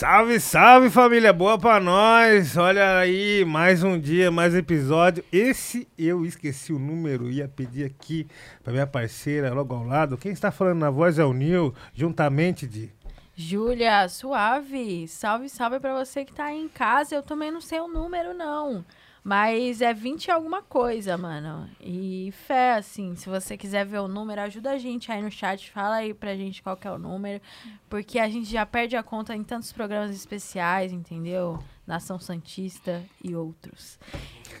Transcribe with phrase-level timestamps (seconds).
[0.00, 2.56] Salve, salve família, boa pra nós.
[2.56, 5.22] Olha aí, mais um dia, mais episódio.
[5.30, 8.26] Esse eu esqueci o número, ia pedir aqui
[8.64, 10.16] pra minha parceira logo ao lado.
[10.16, 12.90] Quem está falando na voz é o Nil, juntamente de.
[13.36, 15.06] Júlia, suave.
[15.06, 17.14] Salve, salve pra você que tá aí em casa.
[17.14, 18.82] Eu também não sei o número, não.
[19.22, 21.68] Mas é 20 alguma coisa, mano.
[21.80, 25.70] E fé, assim, se você quiser ver o número, ajuda a gente aí no chat.
[25.70, 27.40] Fala aí pra gente qual que é o número.
[27.88, 31.58] Porque a gente já perde a conta em tantos programas especiais, entendeu?
[31.86, 33.98] Nação Santista e outros.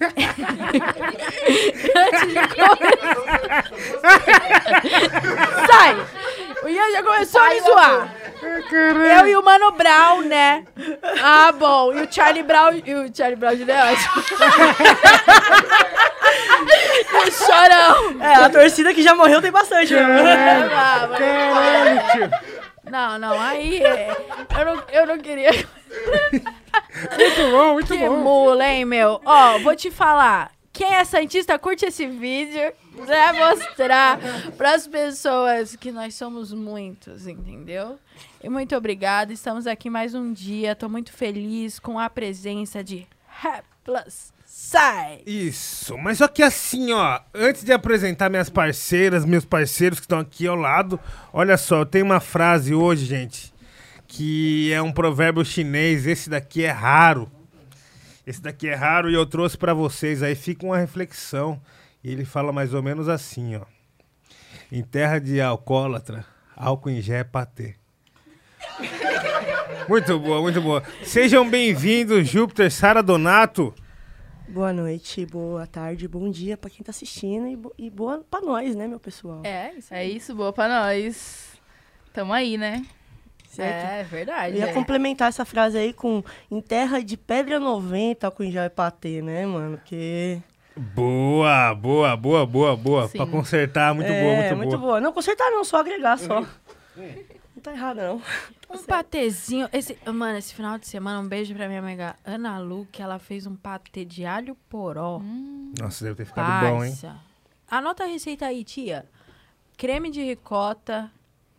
[0.00, 0.12] Antes
[2.28, 3.70] de começar.
[5.70, 5.94] Sai!
[6.62, 8.14] O Ian já começou a me zoar.
[8.42, 10.64] Eu e o Mano Brown, né?
[11.22, 11.92] Ah, bom.
[11.92, 12.80] E o Charlie Brown.
[12.84, 13.86] E o Charlie Brown de Leão.
[17.14, 18.20] o Chorão.
[18.22, 19.94] É, a torcida que já morreu tem bastante.
[19.94, 20.68] né?
[20.68, 22.30] Caralho.
[22.90, 23.82] Não, não, aí.
[23.82, 24.16] é,
[24.58, 25.50] Eu não, eu não queria.
[25.52, 28.16] Muito bom, muito Que bom.
[28.18, 29.20] mula, hein, meu?
[29.24, 30.50] Ó, vou te falar.
[30.72, 32.72] Quem é Santista, curte esse vídeo.
[33.04, 34.18] Pra mostrar
[34.56, 37.98] pras pessoas que nós somos muitos, entendeu?
[38.42, 39.32] E muito obrigada.
[39.32, 40.74] Estamos aqui mais um dia.
[40.74, 45.22] Tô muito feliz com a presença de Rap Plus Sai.
[45.24, 50.18] Isso, mas só que assim, ó, antes de apresentar minhas parceiras, meus parceiros que estão
[50.18, 50.98] aqui ao lado,
[51.32, 53.54] olha só, eu tenho uma frase hoje, gente,
[54.08, 57.30] que é um provérbio chinês, esse daqui é raro.
[58.30, 61.60] Esse daqui é raro e eu trouxe pra vocês, aí fica uma reflexão.
[62.04, 63.62] E ele fala mais ou menos assim, ó.
[64.70, 66.24] Em terra de alcoólatra,
[66.56, 67.74] álcool em gel é patê.
[69.88, 70.80] Muito boa, muito boa.
[71.02, 73.74] Sejam bem-vindos, Júpiter, Sara Donato.
[74.48, 78.40] Boa noite, boa tarde, bom dia pra quem tá assistindo e, bo- e boa pra
[78.40, 79.40] nós, né, meu pessoal?
[79.42, 81.54] É, isso É isso, boa pra nós.
[82.12, 82.86] Tamo aí, né?
[83.50, 83.90] Certo?
[83.90, 84.54] É verdade.
[84.56, 84.72] Eu ia é.
[84.72, 89.44] complementar essa frase aí com em terra de pedra 90 com já é patê, né,
[89.44, 89.76] mano?
[89.76, 90.40] Porque.
[90.76, 93.08] Boa, boa, boa, boa, boa.
[93.08, 93.18] Sim.
[93.18, 94.80] Pra consertar, muito é, boa, muito, muito boa.
[94.80, 95.00] boa.
[95.00, 96.46] Não, consertar não, só agregar só.
[96.96, 98.22] Não tá errado, não.
[98.70, 99.68] Um patezinho.
[99.72, 103.18] Esse, mano, esse final de semana, um beijo pra minha amiga Ana Lu, que ela
[103.18, 105.20] fez um patê de alho poró.
[105.80, 106.96] Nossa, deve ter ficado bom, hein?
[107.68, 109.04] Anota a receita aí, tia.
[109.76, 111.10] Creme de ricota,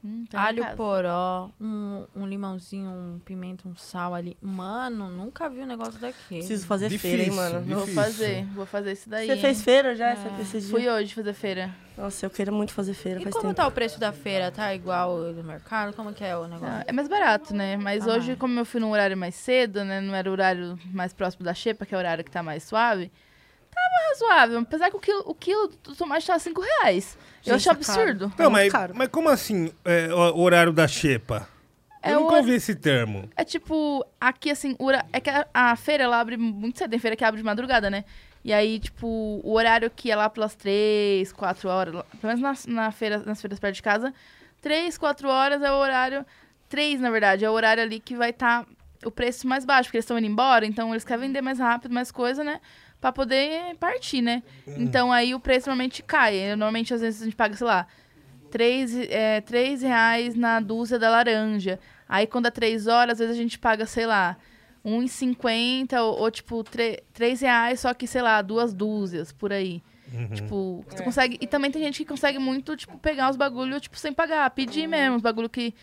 [0.04, 4.36] Hum, alho poró, um, um limãozinho, um pimenta, um sal ali.
[4.42, 6.40] Mano, nunca vi um negócio daquele.
[6.40, 7.60] Preciso fazer feira, hein, Difícil, mano?
[7.66, 7.86] difícil.
[7.86, 9.28] Vou fazer, vou fazer isso daí.
[9.28, 9.40] Você hein?
[9.42, 10.16] fez feira já?
[10.16, 11.70] Você fez esses Fui hoje fazer feira.
[11.96, 13.56] Nossa, eu quero muito fazer feira, E faz como tempo.
[13.58, 14.50] tá o preço da feira?
[14.50, 15.96] Tá igual o do mercado?
[15.96, 16.68] Como que é o negócio?
[16.68, 17.78] Ah, é mais barato, né?
[17.78, 18.14] Mas Ah.
[18.14, 20.02] hoje, como eu fui num horário mais cedo, né?
[20.02, 22.64] Não era o horário mais próximo da xepa, que é o horário que tá mais
[22.64, 23.12] suave.
[23.70, 24.60] Tava razoável.
[24.60, 27.16] Apesar que o quilo, o quilo do tomate tava 5 reais.
[27.46, 28.02] Eu achei tá caro.
[28.02, 28.34] absurdo.
[28.38, 28.94] Não, É mas, caro.
[28.96, 31.48] mas como assim, é, o horário da xepa?
[32.04, 33.30] É Eu nunca ouvi esse termo.
[33.36, 37.00] É tipo, aqui assim, hora- é que a, a feira ela abre muito cedo, tem
[37.00, 38.04] feira que abre de madrugada, né?
[38.44, 39.06] E aí, tipo,
[39.44, 43.20] o horário que é lá pelas três, quatro horas, lá- pelo menos nas, na feira,
[43.20, 44.12] nas feiras perto de casa,
[44.60, 46.26] três, quatro horas é o horário.
[46.68, 48.66] Três, na verdade, é o horário ali que vai estar
[49.06, 51.94] o preço mais baixo, porque eles estão indo embora, então eles querem vender mais rápido,
[51.94, 52.60] mais coisa, né?
[53.02, 54.44] Pra poder partir, né?
[54.78, 56.48] Então aí o preço normalmente cai.
[56.50, 57.88] Normalmente, às vezes, a gente paga, sei lá,
[58.50, 61.80] três, é, três reais na dúzia da laranja.
[62.08, 64.38] Aí quando é três horas, às vezes a gente paga, sei lá,
[64.86, 69.82] 1,50 ou, ou tipo, tre- três reais, só que, sei lá, duas dúzias, por aí.
[70.34, 71.38] Tipo, você consegue.
[71.42, 74.88] E também tem gente que consegue muito, tipo, pegar os bagulho, tipo, sem pagar, pedir
[74.88, 75.74] mesmo, os bagulho que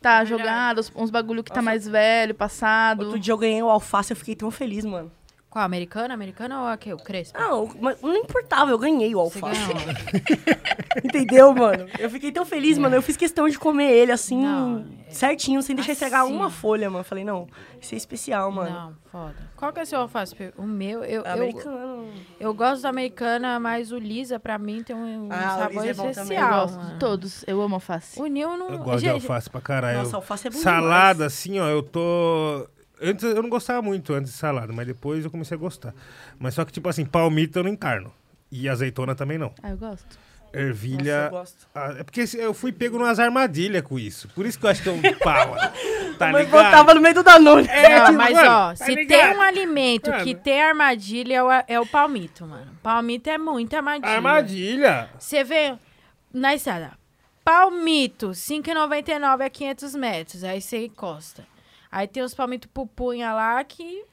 [0.00, 3.02] tá jogado, uns, uns bagulho que tá mais velho, passado.
[3.04, 5.10] Outro dia eu ganhei o alface, eu fiquei tão feliz, mano.
[5.52, 6.14] Qual, americana?
[6.14, 7.38] Americana ou aqui, o Crespo?
[7.38, 9.60] Não, mas não importava, eu ganhei o alface.
[11.04, 11.86] Entendeu, mano?
[11.98, 12.96] Eu fiquei tão feliz, mano.
[12.96, 16.34] Eu fiz questão de comer ele assim, Não, certinho, sem deixar estragar assim.
[16.34, 17.04] uma folha, mano.
[17.04, 17.46] Falei, não,
[17.78, 18.70] isso é especial, mano.
[18.70, 19.34] Não, foda.
[19.54, 20.34] Qual que é o seu alface?
[20.56, 22.08] O meu, eu, eu, Americano.
[22.40, 25.84] eu gosto da americana, mas o Lisa, pra mim, tem um, um Ah, o sabor
[25.84, 26.60] é Eu especial.
[26.62, 26.92] gosto mano.
[26.94, 27.44] de todos.
[27.46, 28.18] Eu amo alface.
[28.18, 28.70] O Nil não...
[28.70, 29.98] Eu gosto de Gente, alface pra caralho.
[29.98, 32.66] Nossa, alface é bom Salada, assim, ó, eu tô...
[33.02, 35.94] Antes eu não gostava muito antes de salada, mas depois eu comecei a gostar.
[36.38, 38.12] Mas só que, tipo assim, palmito eu não encarno.
[38.50, 39.52] E azeitona também não.
[39.62, 40.06] Ah, eu gosto.
[40.54, 41.24] Nossa, Ervilha...
[41.24, 41.66] eu gosto.
[41.74, 44.28] Ah, é porque eu fui pego numas armadilhas com isso.
[44.34, 45.56] Por isso que eu acho que eu pau.
[46.18, 46.64] Tá Mas ligado?
[46.64, 47.66] botava no meio do Danone.
[47.68, 49.18] É, Não, tipo, mas mano, ó, tá se ligado?
[49.30, 50.24] tem um alimento Mano.
[50.24, 52.70] que tem armadilha, é o, é o palmito, mano.
[52.82, 54.12] Palmito é muita armadilha.
[54.14, 55.10] Armadilha.
[55.18, 55.74] Você vê
[56.32, 56.92] na estrada,
[57.42, 60.44] palmito, 5,99 a 500 metros.
[60.44, 61.46] Aí você encosta.
[61.92, 64.04] Aí tem os palmitos pupunha lá que...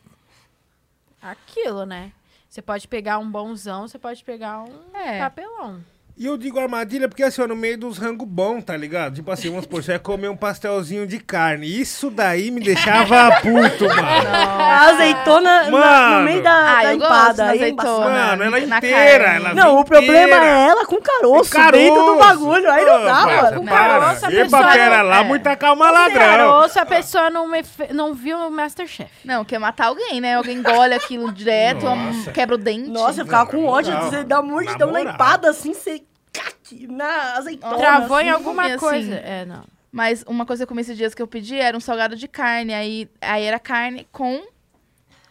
[1.21, 2.11] Aquilo, né?
[2.49, 5.19] Você pode pegar um bonzão, você pode pegar um É.
[5.19, 5.81] papelão.
[6.19, 9.15] E eu digo armadilha porque assim, ó, no meio dos rango bom, tá ligado?
[9.15, 11.65] Tipo assim, vamos supor, você vai comer um pastelzinho de carne.
[11.79, 14.27] Isso daí me deixava puto, mano.
[14.29, 16.19] A azeitona na- Mano.
[16.19, 17.33] no meio da, Ah, da empada.
[17.45, 18.09] da azeitona.
[18.35, 21.71] Mano, ela inteira, ela Não, o problema é ela com caroço, Caroço.
[21.83, 22.69] dentro do bagulho.
[22.69, 23.59] Aí não dá, mano.
[23.61, 25.23] Com caroço, a pessoa pera não- lá, é.
[25.23, 26.19] muita calma ladrão.
[26.19, 29.09] Caroço, a pessoa não, me fe- não viu o Masterchef.
[29.23, 30.35] Não, quer matar alguém, né?
[30.35, 32.29] Alguém engole aquilo direto, Nossa.
[32.33, 32.89] quebra o dente.
[32.89, 35.13] Nossa, eu ficava com ódio de dar Na na moral.
[35.13, 36.01] empada assim, você.
[36.33, 37.77] Caque Na azeitona.
[37.77, 38.29] Travou em assim.
[38.29, 39.15] alguma e assim- coisa.
[39.15, 39.63] É, não.
[39.91, 42.27] Mas uma coisa que eu comi esses dias que eu pedi era um salgado de
[42.27, 42.73] carne.
[42.73, 44.43] Aí, aí era carne com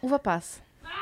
[0.02, 0.60] uva passa.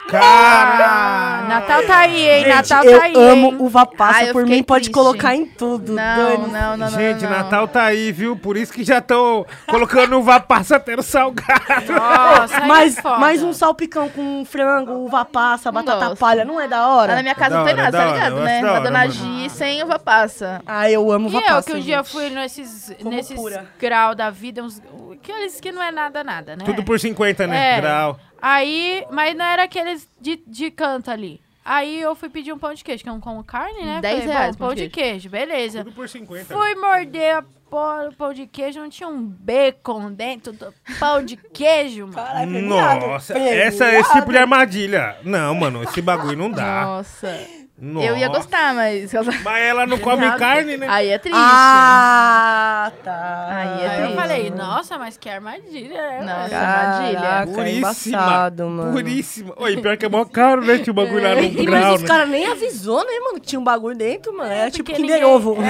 [0.08, 1.42] Cara!
[1.48, 2.44] Natal tá aí, hein?
[2.44, 3.56] Gente, Natal eu tá aí, amo hein?
[3.60, 4.18] uva passa.
[4.18, 4.94] Ai, eu Por mim, pode triste.
[4.94, 5.92] colocar em tudo.
[5.92, 6.50] Não, dane-se.
[6.52, 6.90] não, não, não.
[6.90, 7.38] Gente, não, não.
[7.38, 8.36] Natal tá aí, viu?
[8.36, 11.92] Por isso que já estão colocando uva passa até no salgado.
[11.92, 16.20] Nossa, Mas, é mais um salpicão com frango, uva passa, batata gosto.
[16.20, 17.14] palha, não é da Lá hora?
[17.16, 18.60] na minha casa Da não tem nada, da tá ligado, eu né?
[18.62, 19.10] da A hora, dona mano.
[19.12, 20.60] Gi sem uva passa.
[20.66, 21.70] Ah, eu amo uva E eu passa.
[21.70, 22.10] que um dia gente.
[22.10, 23.66] fui nesses, Como nesses pura.
[23.78, 24.80] grau da vida, uns,
[25.12, 26.64] aqueles que não é nada, nada, né?
[26.64, 27.76] Tudo por 50, né?
[27.76, 27.80] É.
[27.80, 28.18] Grau.
[28.40, 31.40] Aí, mas não era aqueles de, de canto ali.
[31.64, 34.00] Aí eu fui pedir um pão de queijo, que eu não como carne, né?
[34.00, 35.82] 10 Falei, reais bom, pão de queijo, beleza.
[35.82, 36.54] Tudo por 50.
[36.54, 41.24] Fui morder a porra do pão de queijo, não tinha um bacon dentro do pão
[41.24, 42.14] de queijo, mano.
[42.14, 43.58] Caralho, premiado, Nossa, premiado.
[43.58, 45.16] essa é esse tipo de armadilha.
[45.24, 46.84] Não, mano, esse bagulho não dá.
[46.84, 47.36] Nossa.
[47.78, 48.06] Nossa.
[48.06, 49.12] Eu ia gostar, mas.
[49.44, 50.86] Mas ela não come carne, né?
[50.88, 51.38] Aí é triste.
[51.38, 53.48] Ah, tá.
[53.50, 54.16] Aí é Aí eu triste.
[54.16, 56.18] falei, nossa, mas que armadilha, né?
[56.20, 56.54] Nossa.
[56.54, 56.66] mano?
[56.66, 57.20] armadilha.
[57.20, 57.78] Caraca, é Puríssima.
[57.78, 58.92] embaçado, mano.
[58.92, 59.54] Puríssima.
[59.58, 60.78] Oi, pior que é mó caro, né?
[60.78, 62.08] Tinha o bagulho lá no E, grau, mas os né?
[62.08, 63.40] caras nem avisou, né, mano?
[63.40, 64.50] Que tinha um bagulho dentro, mano.
[64.50, 65.56] Era tipo porque Kinder ninguém- Ovo.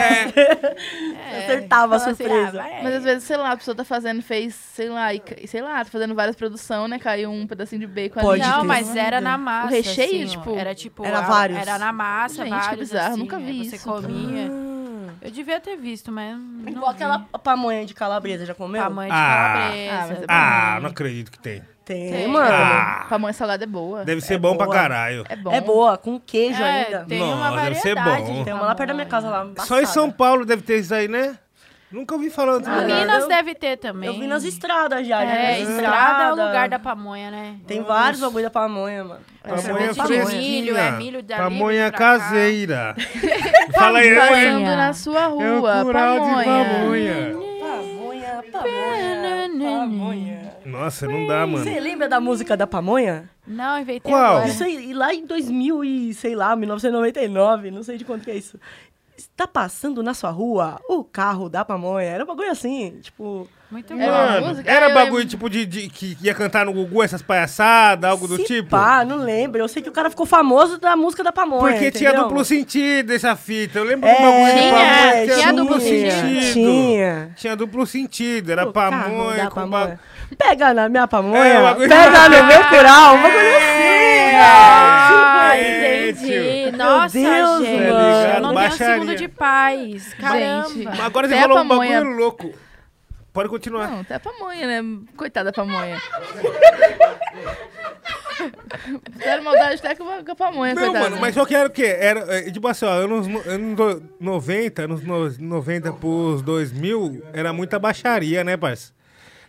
[1.28, 2.48] É, Acertava a falou assim, surpresa.
[2.60, 5.20] ah, vai Mas às vezes, sei lá, a pessoa tá fazendo, fez, sei lá, e,
[5.46, 6.98] sei lá, tá fazendo várias produções, né?
[6.98, 8.50] Caiu um pedacinho de bacon Pode ali.
[8.50, 8.66] Não, ter.
[8.66, 9.66] mas era na massa.
[9.66, 11.04] O recheio, assim, tipo, Era tipo.
[11.04, 11.58] era a- vários.
[11.58, 12.78] Era na massa, Gente, que vários.
[12.90, 13.88] bizarro, assim, nunca vi aí Você isso.
[13.88, 14.48] comia.
[14.50, 14.76] Ah.
[15.22, 16.36] Eu devia ter visto, mas.
[16.38, 16.96] Não Igual vi.
[16.96, 18.82] aquela pamonha de calabresa, já comeu?
[18.82, 19.56] Pamonha de Ah.
[19.58, 19.92] calabresa.
[19.92, 21.62] Ah, mas é Ah, não acredito que tem.
[21.84, 22.28] Tem, Tem.
[22.28, 22.48] mano.
[22.52, 23.06] Ah.
[23.08, 24.04] Pamonha salgada é boa.
[24.04, 24.76] Deve ser É bom pra boa.
[24.76, 25.24] caralho.
[25.28, 25.52] É bom.
[25.52, 27.04] É boa, com queijo É, ainda.
[27.04, 28.24] tem uma Nossa, deve ser bom.
[28.38, 29.46] de Tem uma lá perto da minha casa lá.
[29.64, 30.10] Só em São.
[30.10, 31.38] Paulo deve ter isso aí, né?
[31.96, 32.66] Nunca ouvi falando.
[32.68, 33.00] Ah, né?
[33.00, 34.08] Minas Eu- deve ter também.
[34.08, 35.24] Eu vi nas estradas já.
[35.24, 37.56] já É, nas estrada é o lugar da pamonha, né?
[37.66, 39.20] Tem vários bagulho da pamonha, mano.
[39.42, 40.40] Pamonha sorvete de fresquinha.
[40.42, 42.94] milho, é milho dali, Pamonha caseira.
[43.74, 44.14] Fala aí?
[44.14, 46.44] Passando na sua É o rua, de pamonha.
[46.44, 47.36] pamonha.
[47.60, 50.52] Pamonha, pamonha, pamonha.
[50.66, 51.64] Nossa, não dá, mano.
[51.64, 53.30] Você lembra da música da pamonha?
[53.46, 54.20] Não, inventei Qual?
[54.38, 54.48] agora.
[54.48, 58.30] Isso aí, e lá em 2000 e, sei lá, 1999, não sei de quanto que
[58.32, 58.58] é isso.
[59.36, 62.06] Está passando na sua rua o carro da pamonha.
[62.08, 63.46] Era um bagulho assim, tipo...
[63.70, 64.62] Muito É bom.
[64.64, 65.28] era Eu bagulho lembro.
[65.28, 68.70] tipo de, de- que ia cantar no Gugu essas palhaçadas, algo do se tipo?
[68.70, 69.60] Pá, não lembro.
[69.60, 72.28] Eu sei que o cara ficou famoso da música da pamonha, Porque tinha entendeu?
[72.28, 73.80] duplo sentido essa fita.
[73.80, 76.12] Eu lembro É, do bagulho de Tinha, pamonha que tinha duplo sentido.
[76.12, 76.52] sentido.
[76.52, 77.30] Tinha.
[77.36, 78.52] Tinha duplo sentido.
[78.52, 79.86] Era O pamonha com pamonha.
[80.30, 80.36] ba...
[80.38, 86.55] Pega na minha pamonha, É, pega no meu curau, um bagulho assim, Ah, É, entendi.
[86.84, 87.90] Nossa, Deus, gente.
[87.90, 87.98] mano.
[87.98, 88.94] Eu não tenho um Baixaria.
[88.94, 90.14] segundo de paz.
[90.14, 90.68] Caramba.
[90.68, 90.84] Gente.
[90.84, 92.00] Mas Agora você falou um pamonha.
[92.00, 92.54] bagulho louco.
[93.32, 93.88] Pode continuar.
[93.90, 94.98] Não, até a pamonha, né?
[95.16, 96.00] Coitada da pamonha.
[99.12, 101.04] Fizeram maldade até com a pamonha, Não, coitada.
[101.10, 101.96] mano, mas só que era o quê?
[101.98, 107.22] Era, é, tipo assim, ó, anos, no- anos do- 90, anos no- 90 pros 2000,
[107.32, 108.92] era muita baixaria, né, parça?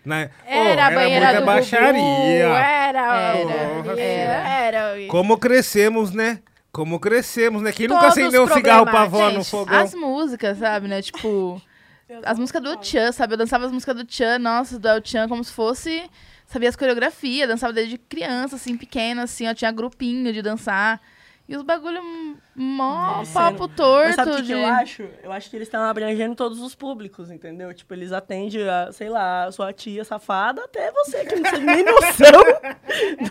[0.06, 1.92] Na, Era Ô, a banheira muita do baixaria.
[1.92, 5.08] Gugu, era, Era, era, era.
[5.10, 6.40] Como crescemos, né?
[6.72, 7.72] Como crescemos, né?
[7.72, 9.80] Quem nunca Todos acendeu um cigarro pra avó no fogão?
[9.80, 11.02] As músicas, sabe, né?
[11.02, 11.62] Tipo,
[12.24, 13.34] as músicas do Tchan, sabe?
[13.34, 16.10] Eu dançava as músicas do Tchan, nossa, do El Tchan, como se fosse,
[16.46, 21.02] sabia as coreografias, dançava desde criança, assim, pequena, assim, ó, tinha grupinho de dançar.
[21.50, 22.02] E os bagulho
[22.54, 23.34] mó Descendo.
[23.34, 24.48] papo torto Mas sabe o que, de...
[24.48, 25.04] que eu acho?
[25.24, 27.74] Eu acho que eles estão abrangendo todos os públicos, entendeu?
[27.74, 31.62] Tipo, eles atendem, a, sei lá, a sua tia safada até você, que não tem
[31.62, 32.44] nem noção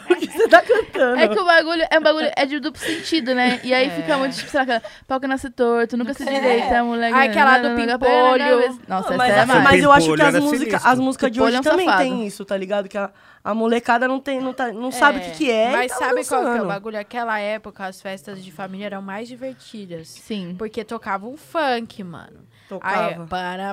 [0.09, 1.19] do que você tá cantando.
[1.21, 3.61] É que o bagulho é um bagulho é de duplo sentido, né?
[3.63, 3.91] E aí É.
[3.91, 7.15] fica muito, tipo, sei lá, pau que nasce torto, nunca se direita, moleque.
[7.15, 8.79] Ah, aquela do pimpolho.
[8.89, 9.65] Nossa, mas, essa é assim, mais.
[9.65, 10.91] mas eu acho que as, era música, sinistro.
[10.91, 12.03] as músicas de hoje é um também safado.
[12.03, 12.89] tem isso, tá ligado?
[12.89, 13.11] Que a,
[13.47, 15.71] a molecada não, tem, não, tá, não sabe o que, que é.
[15.71, 16.67] Mas e tá sabe qual que é o dançando.
[16.67, 16.99] bagulho?
[16.99, 20.09] Aquela época, as festas de família eram mais divertidas.
[20.09, 20.57] Sim.
[20.59, 22.41] Porque tocava um funk, mano.
[22.81, 23.27] Aí, Tocava.
[23.29, 23.73] parará.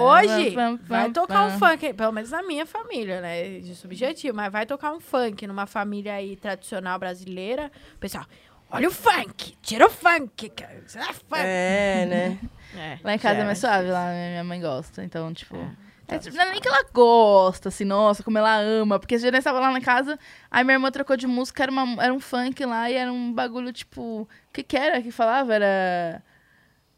[0.00, 3.58] Hoje, vai tocar um funk, pelo menos na minha família, né?
[3.58, 7.70] De subjetivo, mas vai tocar um funk numa família aí tradicional brasileira.
[8.00, 8.24] Pessoal,
[8.70, 10.82] olha o funk, tira o funk, cara.
[10.86, 11.34] Isso é funk.
[11.34, 12.38] É, né?
[12.74, 15.04] É, Lá em casa é mais suave, lá minha mãe gosta.
[15.04, 15.54] Então, tipo.
[15.54, 18.98] É, tipo, não é nem que ela gosta, assim, nossa, como ela ama.
[18.98, 20.18] Porque a gente estava lá na casa,
[20.50, 23.32] aí minha irmã trocou de música, era, uma, era um funk lá e era um
[23.32, 24.22] bagulho, tipo.
[24.22, 25.54] O que que era que falava?
[25.54, 26.22] Era.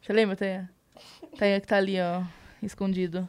[0.00, 0.71] Você lembra, Tenha?
[1.37, 2.23] Tenha que tá ali, ó,
[2.62, 3.29] escondido.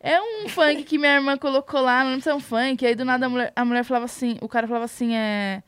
[0.00, 2.84] É um funk que minha irmã colocou lá, não lembro se é um funk.
[2.84, 5.62] Aí do nada a mulher, a mulher falava assim, o cara falava assim, é.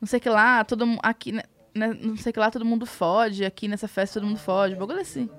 [0.00, 0.84] Não sei que lá, todo.
[1.02, 1.42] Aqui, né,
[1.74, 3.44] né, não sei que lá, todo mundo fode.
[3.44, 4.74] Aqui nessa festa todo mundo fode.
[4.74, 5.30] Bagulho assim.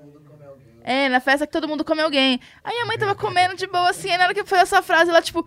[0.82, 2.40] É, na festa que todo mundo come alguém.
[2.64, 5.10] Aí a mãe tava comendo de boa assim, aí na hora que foi essa frase,
[5.10, 5.46] ela, tipo,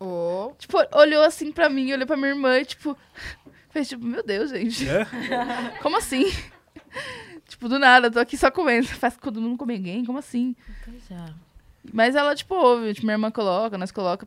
[0.00, 2.96] Ô, tipo, olhou assim pra mim, olhou pra minha irmã e, tipo,
[3.70, 4.88] fez tipo, meu Deus, gente.
[4.88, 5.04] É?
[5.82, 6.24] Como assim?
[7.48, 8.86] tipo, do nada, tô aqui só comendo.
[8.86, 10.04] Faz que todo mundo come alguém?
[10.04, 10.54] Como assim?
[10.84, 11.34] pois é.
[11.92, 14.26] Mas ela, tipo, ouve, tipo, minha irmã coloca, nós coloca.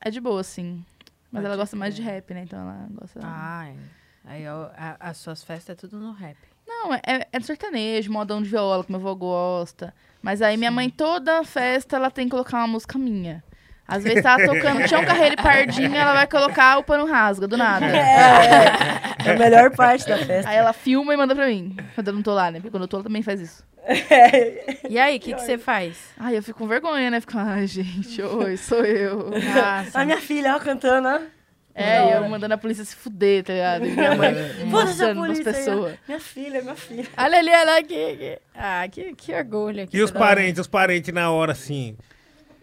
[0.00, 0.84] É de boa, assim.
[1.30, 2.42] Mas Pode ela gosta mais de rap, né?
[2.42, 3.20] Então ela gosta.
[3.22, 3.76] Ai,
[4.24, 6.36] aí ó, a- as suas festas é tudo no rap.
[6.66, 9.94] Não, é, é sertanejo, modão de viola, que meu avô gosta.
[10.22, 13.42] Mas aí minha mãe, toda festa, ela tem que colocar uma música minha.
[13.86, 17.56] Às vezes tá tocando Tião Carreiro e Pardinho, ela vai colocar o pano rasga, do
[17.56, 17.84] nada.
[17.84, 20.50] É, é a melhor parte da festa.
[20.50, 21.76] Aí ela filma e manda pra mim.
[21.94, 22.60] Quando eu não tô lá, né?
[22.60, 23.62] Porque quando eu tô, ela também faz isso.
[24.88, 25.98] E aí, o que que você faz?
[26.18, 27.20] Ai, eu fico com vergonha, né?
[27.20, 29.30] Fico, ai, gente, oi, sou eu.
[29.30, 30.00] Nossa.
[30.00, 31.20] A minha filha, ó, cantando, ó.
[31.74, 33.84] É, e eu mandando a polícia se fuder, tá ligado?
[33.86, 35.96] E minha mãe a mostrando pras pessoas.
[36.06, 37.06] Minha filha, minha filha.
[37.18, 38.04] Olha ali, olha aqui.
[38.12, 38.38] aqui.
[38.54, 39.82] Ah, que, que orgulho.
[39.82, 41.96] aqui E os parentes, os parentes na hora, assim,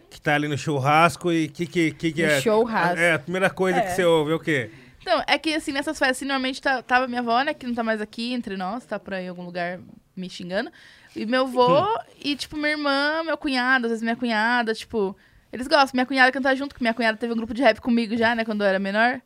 [0.08, 2.40] que tá ali no churrasco e que que, que, que é?
[2.40, 2.98] churrasco.
[2.98, 4.70] É, a primeira coisa que você ouve é o quê?
[5.02, 7.74] Então, é que assim, nessas festas, assim, normalmente tá- tava minha avó, né, que não
[7.74, 9.80] tá mais aqui entre nós, tá por aí em algum lugar
[10.16, 10.70] me xingando.
[11.14, 11.86] E meu avô,
[12.22, 15.14] e tipo, minha irmã, meu cunhado, às vezes minha cunhada, tipo,
[15.52, 15.90] eles gostam.
[15.94, 18.44] Minha cunhada canta junto, porque minha cunhada teve um grupo de rap comigo já, né,
[18.44, 19.20] quando eu era menor.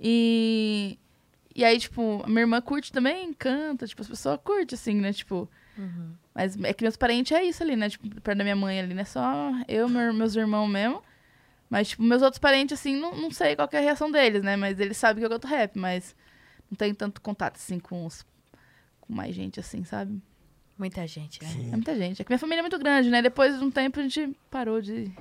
[0.00, 0.98] E.
[1.54, 5.12] E aí, tipo, a minha irmã curte também, canta, tipo, as pessoas curtem, assim, né,
[5.12, 5.48] tipo.
[6.34, 7.88] Mas é que meus parentes é isso ali, né?
[7.88, 9.04] Tipo, perto da minha mãe ali, né?
[9.04, 11.02] Só eu, meu, meus irmãos mesmo.
[11.68, 14.42] Mas, tipo, meus outros parentes, assim, não, não sei qual que é a reação deles,
[14.42, 14.56] né?
[14.56, 16.14] Mas eles sabem que eu canto rap, mas
[16.70, 18.24] não tenho tanto contato, assim, com os...
[19.00, 20.20] Com mais gente, assim, sabe?
[20.78, 21.50] Muita gente, né?
[21.72, 22.22] É muita gente.
[22.22, 23.20] É que minha família é muito grande, né?
[23.20, 25.12] Depois de um tempo a gente parou de...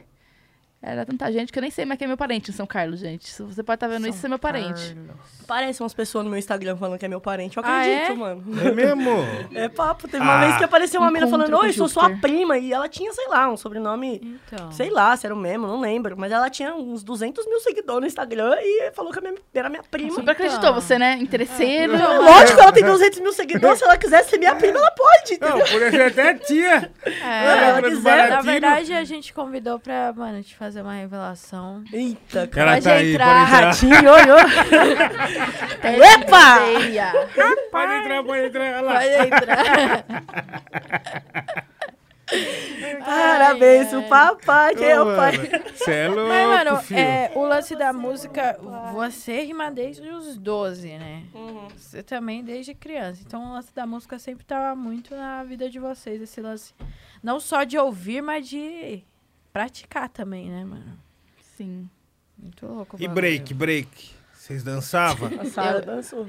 [0.79, 2.99] Era tanta gente que eu nem sei mais quem é meu parente em São Carlos,
[2.99, 3.27] gente.
[3.27, 4.95] Se você pode estar vendo isso, você é meu parente.
[5.43, 7.57] Aparecem umas pessoas no meu Instagram falando que é meu parente.
[7.57, 8.13] Eu Ah, acredito, é?
[8.15, 8.43] mano.
[8.61, 9.11] É mesmo?
[9.55, 10.07] É papo.
[10.07, 10.45] Teve uma Ah.
[10.45, 12.59] vez que apareceu uma mina Encontro falando, oi, sou sua prima.
[12.59, 14.39] E ela tinha, sei lá, um sobrenome...
[14.45, 14.71] Então.
[14.71, 16.15] Sei lá se era o mesmo, não lembro.
[16.15, 19.19] Mas ela tinha uns 200 mil seguidores no Instagram e falou que
[19.55, 20.11] era minha prima.
[20.11, 21.13] Super acreditou você, né?
[21.19, 21.95] Interesseiro.
[21.95, 23.79] Então, Lógico, ela tem 200 mil seguidores.
[23.79, 25.39] Se ela quiser ser minha prima, ela pode.
[25.41, 26.91] Não, podia ser até tia.
[27.03, 31.83] É, ela do quiser, na verdade, a gente convidou pra, mano, te fazer uma revelação.
[31.91, 32.73] Eita, cara.
[32.73, 33.27] Pode tá aí, entrar.
[33.27, 33.65] pode entrar.
[33.67, 34.39] Ratinho, olhou.
[36.03, 36.55] Epa!
[36.81, 37.11] Feia.
[37.71, 38.63] Pode entrar, pode entrar.
[38.63, 38.93] Olha lá.
[38.93, 40.05] Pode entrar.
[43.05, 45.37] Parabéns Ai, pro papai, que é o pai.
[45.37, 46.99] mano, Cê é louco, Mas, mano, filho.
[46.99, 48.59] é, o lance da música,
[48.93, 51.23] você rima desde os 12, né?
[51.33, 51.67] Uhum.
[51.75, 53.21] Você também desde criança.
[53.25, 56.73] Então o lance da música sempre tava muito na vida de vocês, esse lance.
[57.23, 59.03] Não só de ouvir, mas de
[59.57, 60.99] praticar também, né, mano?
[61.57, 61.89] Sim.
[62.37, 62.95] Muito louco.
[62.99, 64.11] E break, break.
[64.31, 65.31] Vocês dançavam?
[65.41, 66.27] A Sara dançou.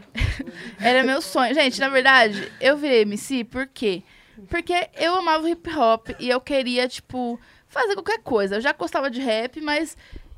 [0.80, 1.54] Era meu sonho.
[1.54, 4.02] Gente, na verdade, eu virei MC por quê?
[4.48, 8.56] Porque eu amava hip hop e eu queria, tipo, fazer qualquer coisa.
[8.56, 9.94] Eu já gostava de rap, mas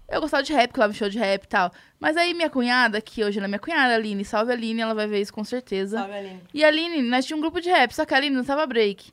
[0.09, 1.73] eu gostava de rap, claro, show de rap e tal.
[2.01, 4.81] Mas aí minha cunhada, que hoje ela é minha cunhada, a Aline, salve a Aline,
[4.81, 5.99] ela vai ver isso com certeza.
[5.99, 6.43] Sabe, Aline?
[6.53, 9.13] E a Aline, nós tínhamos um grupo de rap, só que a Aline dançava break.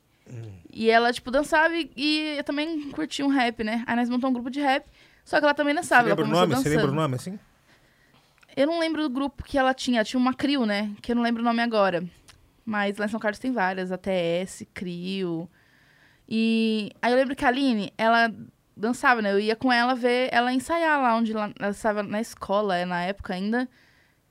[0.72, 3.84] E ela, tipo, dançava e, e eu também curtia um rap, né?
[3.86, 4.86] Aí nós montamos um grupo de rap,
[5.24, 6.08] só que ela também Você dançava.
[6.08, 6.54] ela lembra o nome?
[6.54, 7.38] Você lembra o nome, assim?
[8.56, 10.02] Eu não lembro do grupo que ela tinha.
[10.04, 10.90] Tinha uma CRIO, né?
[11.00, 12.02] Que eu não lembro o nome agora.
[12.64, 13.92] Mas lá em São Carlos tem várias.
[13.92, 15.48] ATS, CRIO.
[16.28, 18.34] E aí eu lembro que a Aline, ela
[18.76, 19.32] dançava, né?
[19.32, 22.84] Eu ia com ela ver ela ensaiar lá onde ela, ela estava na escola, é,
[22.84, 23.68] na época ainda.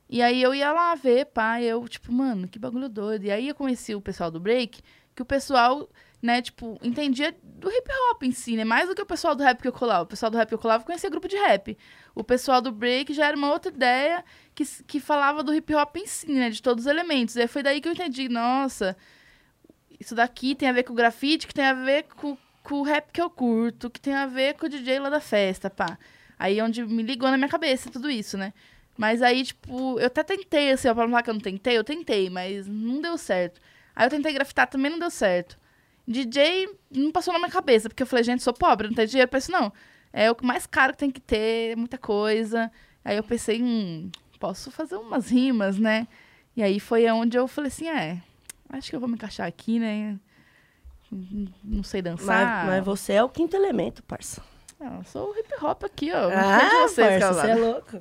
[0.09, 3.25] E aí eu ia lá ver, pá, e eu, tipo, mano, que bagulho doido.
[3.25, 4.81] E aí eu conheci o pessoal do break,
[5.17, 5.89] que o pessoal,
[6.21, 8.63] né, tipo, entendia do hip hop em si, né?
[8.63, 10.03] Mais do que o pessoal do rap que eu colava.
[10.03, 11.75] O pessoal do rap que eu colava conhecia grupo de rap.
[12.13, 15.97] O pessoal do break já era uma outra ideia que, que falava do hip hop
[15.97, 16.51] em si, né?
[16.51, 17.35] De todos os elementos.
[17.35, 18.95] E foi daí que eu entendi, nossa,
[19.99, 22.83] isso daqui tem a ver com o grafite, que tem a ver com, com o
[22.83, 25.97] rap que eu curto, que tem a ver com o DJ lá da festa, pá.
[26.37, 28.53] Aí é onde me ligou na minha cabeça tudo isso, né?
[28.95, 31.75] Mas aí, tipo, eu até tentei, assim, ó, pra não falar que eu não tentei,
[31.75, 33.59] eu tentei, mas não deu certo.
[33.97, 35.57] Aí eu tentei grafitar, também não deu certo.
[36.07, 39.27] DJ não passou na minha cabeça, porque eu falei, gente, sou pobre, não tenho dinheiro
[39.27, 39.73] pra isso, não.
[40.13, 42.71] É o mais caro que tem que ter, muita coisa.
[43.03, 46.07] Aí eu pensei, hum, posso fazer umas rimas, né?
[46.55, 48.21] E aí foi onde eu falei assim, é,
[48.69, 50.19] acho que eu vou me encaixar aqui, né?
[51.63, 52.65] não sei Mas, dançar.
[52.67, 54.43] mas você é o quinto elemento, parça.
[54.79, 56.29] Não, eu sou o hip hop aqui, ó.
[56.29, 57.99] Ah, Ah, de vocês, parça, você é louco.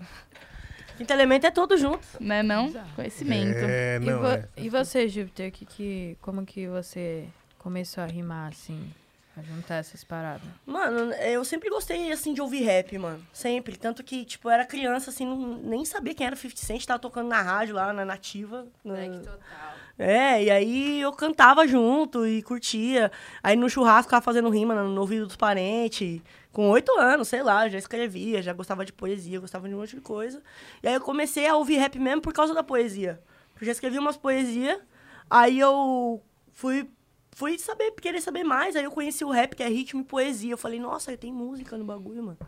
[0.97, 2.07] Quinto elemento é todo junto.
[2.21, 2.73] Né, não?
[2.95, 3.59] Conhecimento.
[3.59, 4.49] É, E, não, vo- é.
[4.57, 7.25] e você, Júpiter, que, que, como que você
[7.59, 8.91] começou a rimar, assim,
[9.37, 10.43] a juntar essas paradas?
[10.65, 13.23] Mano, eu sempre gostei, assim, de ouvir rap, mano.
[13.33, 13.77] Sempre.
[13.77, 16.85] Tanto que, tipo, eu era criança, assim, não, nem sabia quem era o 50 Cent.
[16.87, 18.67] Tava tocando na rádio lá, na Nativa.
[18.85, 19.77] na- total.
[19.99, 23.11] É, e aí eu cantava junto e curtia.
[23.43, 26.21] Aí no churrasco ficava fazendo rima no, no ouvido dos parentes.
[26.57, 29.95] Com oito anos, sei lá, já escrevia, já gostava de poesia, gostava de um monte
[29.95, 30.43] de coisa.
[30.83, 33.23] E aí eu comecei a ouvir rap mesmo por causa da poesia.
[33.61, 34.81] Eu já escrevi umas poesias,
[35.29, 36.19] aí eu
[36.55, 36.89] fui,
[37.33, 38.75] fui saber, querer saber mais.
[38.75, 40.53] Aí eu conheci o rap, que é ritmo e poesia.
[40.53, 42.39] Eu falei, nossa, tem música no bagulho, mano.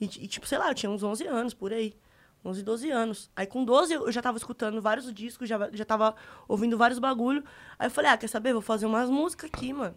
[0.00, 1.96] E, e, tipo, sei lá, eu tinha uns 11 anos por aí.
[2.44, 3.28] 11, 12 anos.
[3.34, 6.14] Aí com 12 eu já tava escutando vários discos, já, já tava
[6.46, 7.42] ouvindo vários bagulho.
[7.76, 8.52] Aí eu falei, ah, quer saber?
[8.52, 9.96] Vou fazer umas músicas aqui, mano.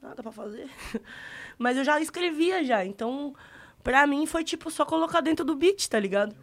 [0.00, 0.70] Nada pra fazer.
[1.58, 3.34] Mas eu já escrevia já, então
[3.82, 6.34] pra mim foi tipo só colocar dentro do beat, tá ligado?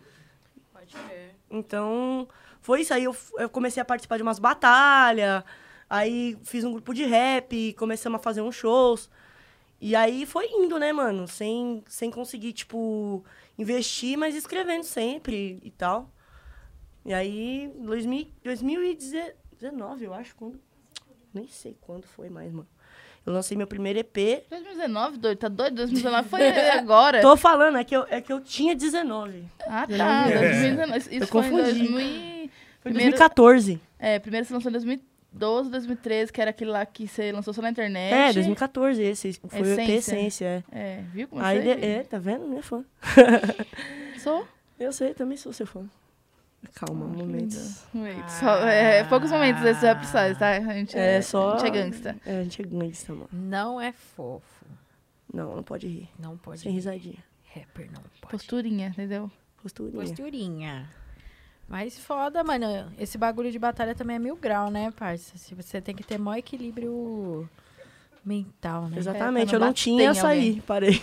[0.71, 1.35] Pode ver.
[1.49, 2.27] Então,
[2.61, 2.93] foi isso.
[2.93, 5.43] Aí eu, eu comecei a participar de umas batalhas,
[5.89, 9.09] aí fiz um grupo de rap, começamos a fazer uns shows.
[9.79, 11.27] E aí foi indo, né, mano?
[11.27, 13.25] Sem, sem conseguir, tipo,
[13.57, 16.09] investir, mas escrevendo sempre e tal.
[17.03, 20.61] E aí, 2000, 2019, eu acho, quando.
[21.33, 22.67] Nem sei quando foi mais, mano.
[23.25, 24.43] Eu lancei meu primeiro EP.
[24.49, 25.75] 2019, doido, tá doido?
[25.75, 27.21] 2019 foi agora.
[27.21, 29.43] Tô falando, é que eu, é que eu tinha 19.
[29.67, 30.29] Ah, tá.
[30.29, 30.39] É.
[30.49, 30.97] 2019.
[30.99, 31.63] Isso Eu foi em confundi.
[31.63, 31.91] 2000.
[31.91, 32.49] Foi
[32.91, 33.79] Primeiro- 2014.
[33.99, 37.61] É, primeiro você lançou em 2012, 2013, que era aquele lá que você lançou só
[37.61, 38.11] na internet.
[38.11, 39.33] É, 2014 esse.
[39.47, 39.93] Foi o EP Essência.
[40.15, 40.77] Essência, é.
[40.79, 42.47] É, viu como Aí, de- é, tá vendo?
[42.47, 42.83] Minha fã.
[44.17, 44.47] Sou.
[44.79, 45.85] Eu sei, também sou seu fã.
[46.75, 47.83] Calma, Ah, momentos.
[47.93, 48.31] Momentos.
[48.33, 50.51] Só- é, poucos momentos desses stars, tá?
[50.51, 51.53] A gente É, é, só.
[51.53, 52.15] A gente é gangsta.
[52.25, 53.29] É, a gente é gangsta, mano.
[53.31, 54.65] Não é fofo.
[55.33, 56.09] Não, não pode rir.
[56.19, 56.59] Não pode.
[56.61, 57.23] Sem risadinha.
[57.53, 58.31] Rapper não pode.
[58.31, 59.29] Posturinha, entendeu?
[59.61, 60.01] Posturinha.
[60.01, 60.89] Posturinha.
[61.67, 62.65] Mas foda, mano.
[62.99, 65.37] Esse bagulho de batalha também é mil grau, né, parça?
[65.37, 67.49] Se você tem que ter maior equilíbrio
[68.23, 68.97] mental, né?
[68.97, 70.61] Exatamente, pra eu não tinha em açaí.
[70.67, 71.01] Parei.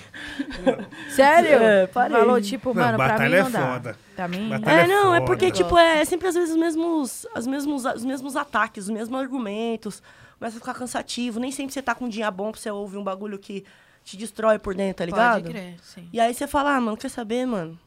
[1.10, 1.58] Sério?
[1.62, 2.16] É, parei.
[2.16, 3.72] Falou, tipo, Não, mano, pra mim é não dá.
[3.72, 3.96] foda.
[4.14, 4.48] Pra mim...
[4.48, 5.26] Batalha- É, não, é foda.
[5.26, 9.18] porque, tipo, é sempre às vezes os mesmos, as mesmos, os mesmos ataques, os mesmos
[9.20, 10.02] argumentos.
[10.38, 11.40] Começa a ficar cansativo.
[11.40, 13.64] Nem sempre você tá com um dia bom pra você ouvir um bagulho que
[14.04, 15.42] te destrói por dentro, tá ligado?
[15.42, 16.08] Pode crer, sim.
[16.12, 17.78] E aí você fala, ah, mano, quer saber, mano?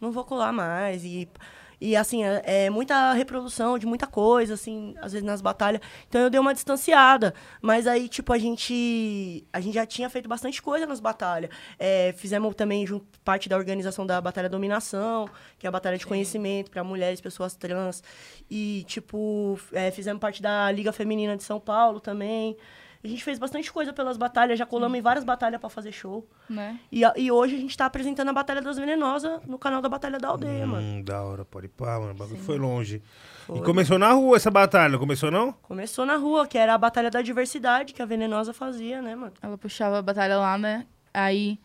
[0.00, 1.04] Não vou colar mais.
[1.04, 1.28] E,
[1.84, 5.82] e assim, é, é muita reprodução de muita coisa, assim, às vezes nas batalhas.
[6.08, 7.34] Então eu dei uma distanciada.
[7.60, 9.46] Mas aí, tipo, a gente.
[9.52, 11.50] A gente já tinha feito bastante coisa nas batalhas.
[11.78, 16.06] É, fizemos também junto, parte da organização da Batalha Dominação, que é a batalha de
[16.06, 18.02] conhecimento para mulheres, pessoas trans.
[18.50, 22.56] E, tipo, é, fizemos parte da Liga Feminina de São Paulo também.
[23.04, 26.26] A gente fez bastante coisa pelas batalhas, já colamos em várias batalhas para fazer show.
[26.48, 26.80] Né?
[26.90, 29.90] E, a- e hoje a gente tá apresentando a Batalha das Venenosas no canal da
[29.90, 30.82] Batalha da Aldeia, mano.
[30.86, 32.12] Hum, da hora, pode ir pá, mano.
[32.12, 33.02] O bagulho foi longe.
[33.54, 35.52] E começou na rua essa batalha, não começou não?
[35.52, 39.34] Começou na rua, que era a Batalha da Diversidade que a Venenosa fazia, né, mano?
[39.42, 40.86] Ela puxava a batalha lá, né?
[41.12, 41.58] Aí,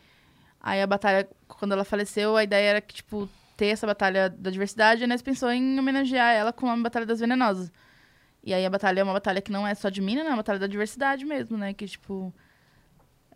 [0.60, 3.26] aí a batalha, quando ela faleceu, a ideia era que, tipo,
[3.56, 6.82] ter essa batalha da diversidade, e a Inês pensou em homenagear ela com o nome
[6.82, 7.72] Batalha das Venenosas.
[8.42, 10.28] E aí a batalha é uma batalha que não é só de mina, né?
[10.28, 11.74] É uma batalha da diversidade mesmo, né?
[11.74, 12.32] Que, tipo,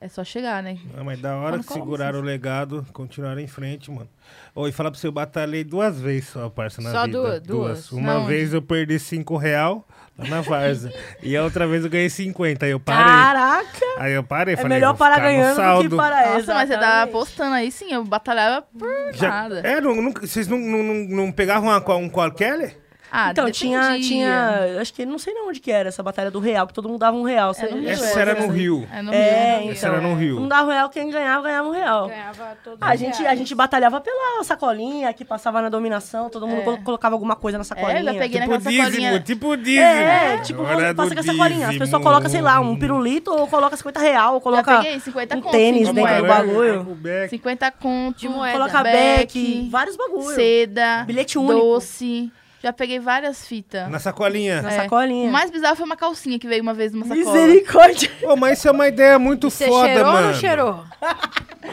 [0.01, 0.79] é só chegar, né?
[0.97, 4.09] Ah, mas da hora que seguraram o legado, continuaram em frente, mano.
[4.55, 7.39] Oi, falar pra você, eu batalhei duas vezes só, parça, na Só vida.
[7.41, 7.93] du- duas?
[7.93, 9.87] Uma Na vez eu perdi cinco real
[10.19, 10.91] lá na Varza.
[11.23, 13.05] e a outra vez eu ganhei 50, aí eu parei.
[13.05, 13.87] Caraca!
[13.99, 15.97] Aí eu parei, É falei, melhor parar ganhando do que saldo.
[15.99, 17.13] parar Nossa, mas você tá exatamente.
[17.13, 19.61] postando aí, sim, eu batalhava por Já- nada.
[19.61, 20.95] É, não, nunca- vocês não, não, não,
[21.27, 22.79] não pegavam um qualquer?
[23.17, 24.79] Ah, Então, tinha, tinha.
[24.81, 26.99] Acho que não sei não onde que era essa Batalha do Real, que todo mundo
[26.99, 27.55] dava um real.
[27.55, 28.49] Você É não Rio, Essa era no.
[28.53, 28.89] Rio.
[28.93, 29.63] É no É, Rio, no então.
[29.63, 29.71] Rio.
[29.73, 30.41] Essa era no Rio.
[30.41, 32.09] Não dava um real, quem ganhava, ganhava um real.
[32.09, 36.47] Ganhava todos A os gente, a gente batalhava pela sacolinha que passava na dominação, todo
[36.49, 36.65] mundo É.
[36.65, 38.03] colo- colocava alguma coisa na sacolinha.
[38.03, 39.21] já peguei Tipo naquela dízimo, sacolinha.
[39.21, 39.81] tipo dízimo.
[39.85, 41.69] É, tipo, Hora passa do com a sacolinha.
[41.69, 45.37] As pessoas colocam, sei lá, um pirulito ou coloca 50 real, ou coloca peguei 50
[45.37, 46.27] um conto, tênis dentro do moedas.
[46.29, 46.85] bagulho.
[46.85, 47.31] Com beck.
[47.31, 48.59] 50 conto, De moeda.
[48.59, 50.35] Coloca beck, vários bagulhos.
[50.35, 51.55] seda, Bilhete único.
[51.55, 52.33] doce.
[52.65, 53.91] Já peguei várias fitas.
[53.91, 54.63] Na sacolinha.
[54.63, 54.77] Na É.
[54.77, 55.29] sacolinha.
[55.29, 57.37] O mais bizarro foi uma calcinha que veio uma vez numa sacola.
[57.37, 58.11] Misericórdia.
[58.23, 60.19] Pô, mas isso é uma ideia muito Você foda, cheirou mano.
[60.29, 60.85] ou não cheirou?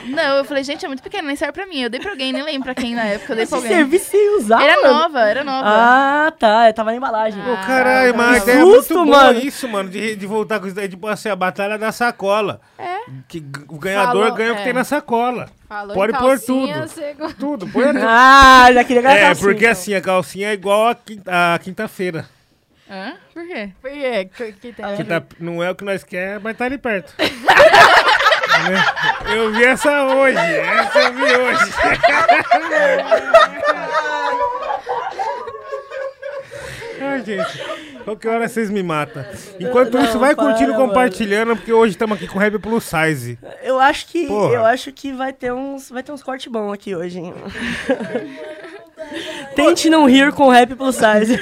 [0.08, 1.80] Não, eu falei, gente, é muito pequeno, nem serve pra mim.
[1.82, 3.72] Eu dei pra alguém, nem lembro pra quem na época, eu dei pra Esse alguém.
[3.72, 4.94] serviço sem usar, Era mano.
[4.96, 5.66] nova, era nova.
[5.66, 6.68] Ah, tá.
[6.68, 7.42] Eu tava na embalagem.
[7.42, 9.40] Pô, caralho, mas a que ideia é susto, muito boa mano.
[9.40, 12.60] isso, mano, de, de voltar com isso daí, tipo assim, a batalha da sacola.
[13.08, 13.12] É.
[13.28, 14.66] Que o ganhador Falou, ganha o que é.
[14.66, 15.50] tem na sacola.
[15.68, 17.34] Falou Pode pôr calcinha, tudo.
[17.36, 18.00] Tudo, põe tudo.
[18.08, 19.72] Ah, já queria gastar É, assim, porque então.
[19.72, 22.26] assim, a calcinha é igual a quin- a quinta-feira.
[22.90, 23.14] Hã?
[23.34, 23.70] Por quê?
[23.82, 24.30] Por quê?
[24.36, 24.96] Que, que tem?
[24.98, 27.14] Que tá- não é o que nós quer, mas tá ali perto.
[28.62, 28.84] Né?
[29.34, 30.38] eu vi essa hoje.
[30.38, 31.72] Essa eu vi hoje.
[37.02, 37.91] Ai, gente.
[38.04, 39.24] Qualquer hora vocês me matam.
[39.60, 40.88] Enquanto Não, isso, vai para, curtindo e mano.
[40.88, 43.40] compartilhando, porque hoje estamos aqui com o Rap Plus Size.
[43.64, 44.54] Eu acho que Porra.
[44.54, 47.34] eu acho que vai ter uns vai ter uns cortes bons aqui hoje, hein?
[49.56, 51.38] Tente não rir com rap plus size.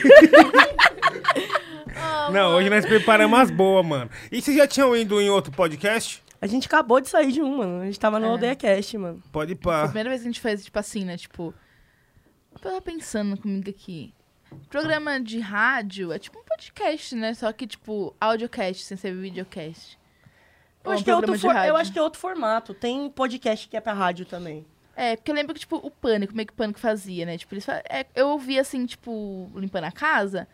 [2.31, 4.09] Não, hoje nós preparamos as boas, mano.
[4.31, 6.23] E vocês já tinham ido em outro podcast?
[6.41, 7.81] A gente acabou de sair de um, mano.
[7.81, 8.29] A gente tava no É.
[8.29, 9.21] Aldeia Cast, mano.
[9.31, 9.83] Pode ir Foi a pá.
[9.85, 11.17] primeira vez que a gente fez, tipo assim, né?
[11.17, 11.53] Tipo.
[12.53, 14.13] Eu tava pensando comigo aqui.
[14.69, 17.33] Programa de rádio é tipo um podcast, né?
[17.33, 19.97] Só que, tipo, audiocast, sem ser videocast.
[20.83, 22.19] Eu Ou acho, um que é outro programa de for- eu acho que é outro
[22.19, 22.73] formato.
[22.73, 24.65] Tem podcast que é pra rádio também.
[24.95, 27.38] É, porque eu lembro que, tipo, o Pânico, meio que o Pânico fazia, né?
[27.38, 30.47] Tipo, eles fa- é, eu ouvia, assim, tipo, limpando a casa.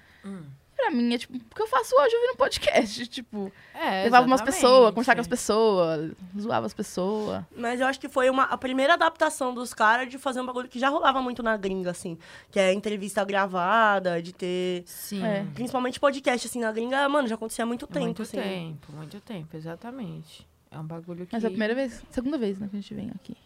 [0.75, 3.51] Pra mim, é tipo, porque eu faço hoje ouvindo um podcast, tipo...
[3.73, 7.43] É, levava umas pessoas, conversava com as pessoas, zoava as pessoas.
[7.55, 10.67] Mas eu acho que foi uma, a primeira adaptação dos caras de fazer um bagulho
[10.67, 12.17] que já rolava muito na gringa, assim.
[12.51, 14.83] Que é entrevista gravada, de ter.
[14.85, 15.23] Sim.
[15.23, 15.45] É.
[15.53, 18.37] Principalmente podcast, assim, na gringa, mano, já acontecia há muito tempo, muito assim.
[18.37, 20.45] tempo, muito tempo, exatamente.
[20.69, 21.33] É um bagulho que...
[21.33, 23.37] Mas é a primeira vez, segunda vez, né, que a gente vem aqui.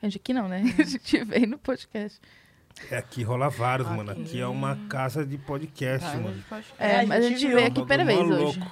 [0.00, 0.62] A gente aqui não, né?
[0.78, 2.20] A gente vem no podcast.
[2.90, 4.10] É, aqui rola vários, mano.
[4.12, 4.22] Aqui.
[4.22, 6.42] Aqui é uma casa de podcast, a mano.
[6.78, 8.62] É, É, a mas a gente veio aqui Um primeira vez hoje,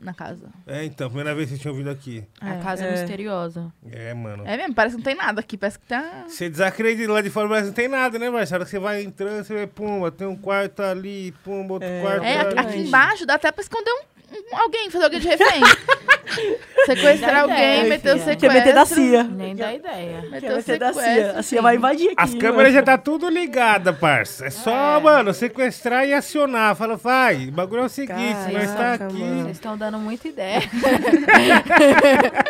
[0.00, 0.48] na casa.
[0.66, 2.24] É, então, primeira vez que vocês tinham vindo aqui.
[2.40, 2.58] A É.
[2.60, 2.90] casa É.
[2.90, 3.72] misteriosa.
[3.90, 4.42] É, mano.
[4.46, 6.24] É mesmo, parece que não tem nada aqui, parece que tá...
[6.26, 8.66] Você desacredita lá de fora, mas não tem nada, né, Marcelo?
[8.66, 12.00] Você vai entrando, você vê, pumba, tem um quarto ali, pumba, outro É.
[12.02, 12.68] quarto É, aqui, ali.
[12.68, 15.60] aqui embaixo dá até pra esconder um, um- alguém, fazer alguém de refém.
[16.86, 18.40] Sequestrar alguém, ideia, meter o sequestro.
[18.48, 19.22] Quer meter da CIA.
[19.24, 20.22] Nem dá ideia.
[20.22, 21.02] Meter Quer o meter da CIA.
[21.02, 21.38] sequestro.
[21.38, 22.14] A CIA vai invadir aqui.
[22.16, 24.46] As câmeras já tá tudo ligada, parça.
[24.46, 26.74] É só, mano, sequestrar e acionar.
[26.74, 29.04] Fala, vai, o bagulho é o seguinte, Caraca, nós tá mano.
[29.04, 29.42] aqui.
[29.42, 30.62] Vocês estão dando muita ideia.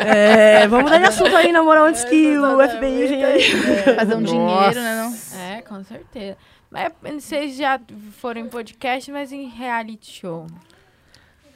[0.05, 3.43] É, vamos dar de assunto aí, na moral, antes que o FBI venha aí.
[3.95, 5.39] Fazer um dinheiro, né, não?
[5.39, 6.37] É, com certeza.
[6.69, 6.91] Mas
[7.23, 7.79] vocês já
[8.19, 10.47] foram em podcast, mas em reality show.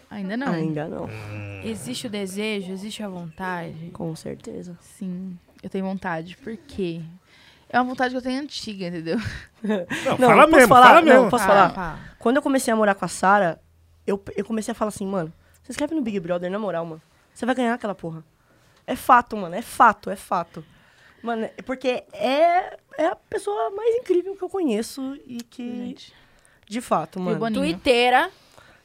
[0.10, 0.48] Ainda não.
[0.54, 1.10] Ainda não,
[1.64, 3.90] Existe o desejo, existe a vontade.
[3.94, 4.78] com certeza.
[4.82, 6.38] Sim, eu tenho vontade.
[6.38, 7.02] Por quê?
[7.70, 9.18] É uma vontade que eu tenho antiga, entendeu?
[9.62, 9.78] Não,
[10.18, 10.88] Não, fala posso mesmo, falar?
[10.88, 11.30] fala Não, mesmo.
[11.30, 11.74] posso Ah, falar?
[11.74, 12.00] pá.
[12.20, 13.60] Quando eu comecei a morar com a Sara,
[14.06, 17.02] eu, eu comecei a falar assim, mano, você escreve no Big Brother, na moral, mano.
[17.34, 18.24] Você vai ganhar aquela porra.
[18.86, 20.64] É fato, mano, é fato, é fato.
[21.22, 26.14] Mano, é porque é, é a pessoa mais incrível que eu conheço e que, Gente.
[26.70, 27.38] de fato, mano.
[27.38, 27.62] Boninho.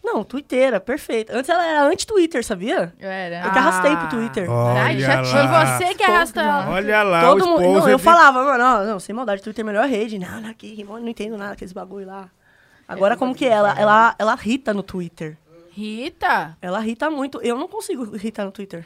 [0.05, 1.31] Não, Twittera, perfeito.
[1.33, 2.93] Antes ela era anti-Twitter, sabia?
[2.99, 3.45] Eu era.
[3.47, 4.09] Eu que arrastei pro Ah.
[4.09, 4.51] Twitter.
[4.51, 5.39] Ai, Olha chatinho.
[5.39, 5.79] E lá.
[5.79, 6.71] você que arrasta ela.
[6.71, 7.61] Olha lá, Todo mundo.
[7.63, 10.19] Não, eu de- falava, mano, não, não, sem maldade, Twitter é a melhor rede.
[10.19, 12.29] Não, não, aqui, não entendo nada daqueles bagulho lá.
[12.89, 13.51] Agora, como que é?
[13.51, 15.39] Ela, ela, ela irrita no Twitter.
[15.71, 17.41] Rita, Ela irrita muito.
[17.41, 18.85] Eu não consigo irritar no Twitter.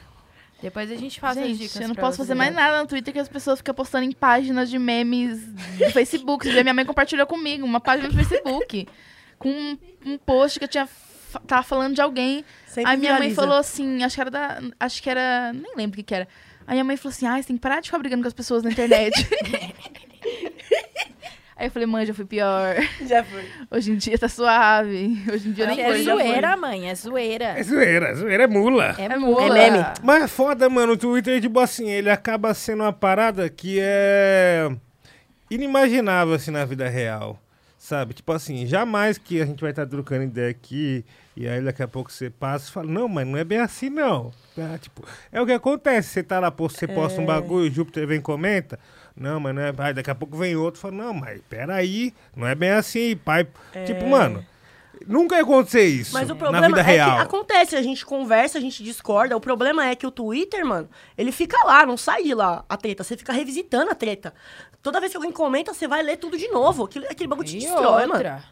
[0.61, 2.87] depois a gente faz as Gente, dicas eu não pra posso fazer mais nada no
[2.87, 5.39] Twitter que as pessoas ficam postando em páginas de memes
[5.77, 6.47] do Facebook.
[6.47, 8.87] Minha mãe compartilhou comigo uma página do Facebook
[9.37, 10.87] com um, um post que eu tinha
[11.45, 12.43] tava falando de alguém.
[12.67, 14.61] Sempre Aí minha mãe falou assim, acho que era da.
[14.79, 15.51] Acho que era.
[15.53, 16.27] Nem lembro o que, que era.
[16.65, 18.33] Aí minha mãe falou assim: ai, você tem que parar de ficar brigando com as
[18.33, 19.13] pessoas na internet.
[21.59, 22.75] Aí eu falei, mãe, já fui pior.
[23.07, 23.43] Já foi.
[23.71, 25.17] Hoje em dia tá suave.
[25.33, 26.03] Hoje em dia eu nem É foi.
[26.03, 27.45] zoeira, mãe, é zoeira.
[27.57, 28.95] É zoeira, zoeira é mula.
[28.95, 29.41] É, É mula.
[29.41, 29.53] mula.
[29.55, 29.83] meme.
[30.03, 34.69] Mas é foda, mano, o Twitter, tipo assim, ele acaba sendo uma parada que é
[35.49, 37.41] inimaginável, assim, na vida real.
[37.87, 38.13] Sabe?
[38.13, 41.05] Tipo assim, jamais que a gente vai estar trocando ideia aqui
[41.37, 43.89] e aí daqui a pouco você passa e fala, não, mas não é bem assim,
[43.89, 44.33] não.
[44.53, 44.77] Tá?
[44.77, 48.19] Tipo, é o que acontece, você tá lá, você posta um bagulho, o Júpiter vem
[48.19, 48.77] e comenta,
[49.15, 49.73] não, mas não é...
[49.77, 53.15] Aí daqui a pouco vem outro e fala, não, mas peraí, não é bem assim,
[53.15, 53.47] pai.
[53.85, 54.45] Tipo, mano,
[55.05, 57.15] nunca ia acontecer isso Mas o na problema vida é real.
[57.15, 59.35] que acontece, a gente conversa, a gente discorda.
[59.35, 62.77] O problema é que o Twitter, mano, ele fica lá, não sai de lá a
[62.77, 63.03] treta.
[63.03, 64.33] Você fica revisitando a treta.
[64.81, 66.85] Toda vez que alguém comenta, você vai ler tudo de novo.
[66.85, 68.13] Aquele, aquele bagulho te E destrói, mano.
[68.13, 68.43] outra,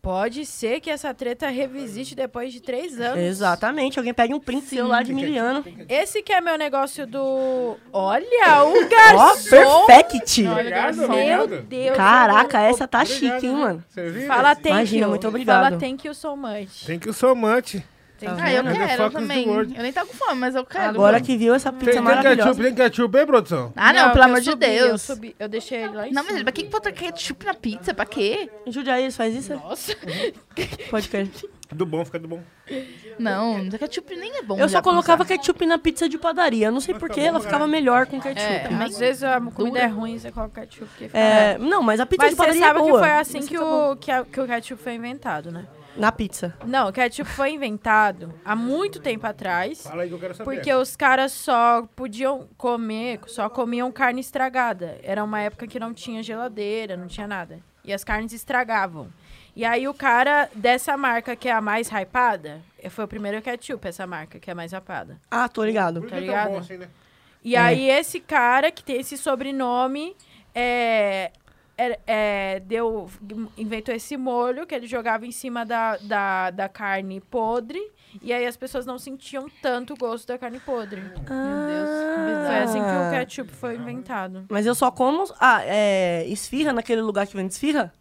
[0.00, 3.18] pode ser que essa treta revisite depois de três anos.
[3.18, 5.64] Exatamente, alguém pega um print seu lá de miliano.
[5.88, 7.76] Esse que é meu negócio do...
[7.92, 9.86] Olha, o Ó, garçom!
[9.86, 10.46] perfect!
[10.46, 11.08] Olha, garçom.
[11.08, 11.66] Meu Obrigado.
[11.68, 11.96] Deus.
[11.96, 13.84] Caraca, essa tá Obrigado, chique, hein, mano.
[13.88, 14.26] Você viu?
[14.28, 15.08] Fala thank Imagina, you.
[15.10, 15.64] muito obrigado.
[15.64, 16.84] Fala thank you so much.
[16.86, 17.84] Tem que o somante.
[18.26, 18.74] Tá Ah, eu vendo?
[18.76, 19.48] Quero is também.
[19.48, 20.84] Eu nem tava com fome, mas eu quero.
[20.90, 21.24] Agora mano.
[21.24, 22.36] que viu essa Tem, pizza tem maravilhosa.
[22.50, 23.72] ketchup, tem ketchup, hein, produção?
[23.76, 24.90] Ah, não, eu pelo amor de subi, Deus.
[24.90, 26.44] Eu, subi, eu deixei ele lá em Não, mas cima.
[26.44, 27.92] pra que que botar ketchup na pizza?
[27.94, 28.48] Pra quê?
[28.66, 29.54] Em Jundiaí eles fazem isso?
[29.54, 29.94] Nossa.
[30.90, 31.28] Pode crer.
[31.72, 32.40] Do bom, fica do bom.
[33.18, 34.56] Não, ketchup nem é bom.
[34.56, 35.38] Eu já só pra colocava começar.
[35.40, 36.66] ketchup na pizza de padaria.
[36.66, 38.42] Eu não sei porquê, ela ficava melhor com ketchup.
[38.42, 40.86] É, às vezes a comida é ruim, você coloca ketchup.
[40.98, 41.16] Fica...
[41.18, 43.00] É, não, mas a pizza Mas de você padaria sabe é que boa.
[43.00, 45.64] foi assim Mas que fica o, que, a- que o ketchup foi inventado, né?
[45.96, 46.54] Na pizza.
[46.66, 49.82] Não, o ketchup foi inventado há muito tempo atrás.
[49.82, 50.50] Fala aí que eu quero saber.
[50.54, 54.98] Porque os caras só podiam comer, só comiam carne estragada.
[55.02, 57.60] Era uma época que não tinha geladeira, não tinha nada.
[57.84, 59.08] E as carnes estragavam.
[59.54, 63.86] E aí o cara dessa marca que é a mais hypada, foi o primeiro ketchup,
[63.86, 65.20] essa marca que é a mais hypada.
[65.30, 66.00] Ah, tô ligado.
[66.08, 66.56] Tá é ligado?
[66.56, 66.88] assim, né?
[67.44, 67.58] E É.
[67.58, 70.16] aí esse cara que tem esse sobrenome
[70.54, 71.32] é,
[71.78, 73.08] é- é, deu,
[73.56, 77.80] inventou esse molho que ele jogava em cima da, da, da carne podre.
[78.20, 81.00] E aí as pessoas não sentiam tanto o gosto da carne podre.
[81.00, 83.10] Meu Deus, Foi assim que o Ah.
[83.10, 84.44] ketchup foi inventado.
[84.50, 87.92] Mas eu só como ah, é, esfirra naquele lugar que vende esfirra.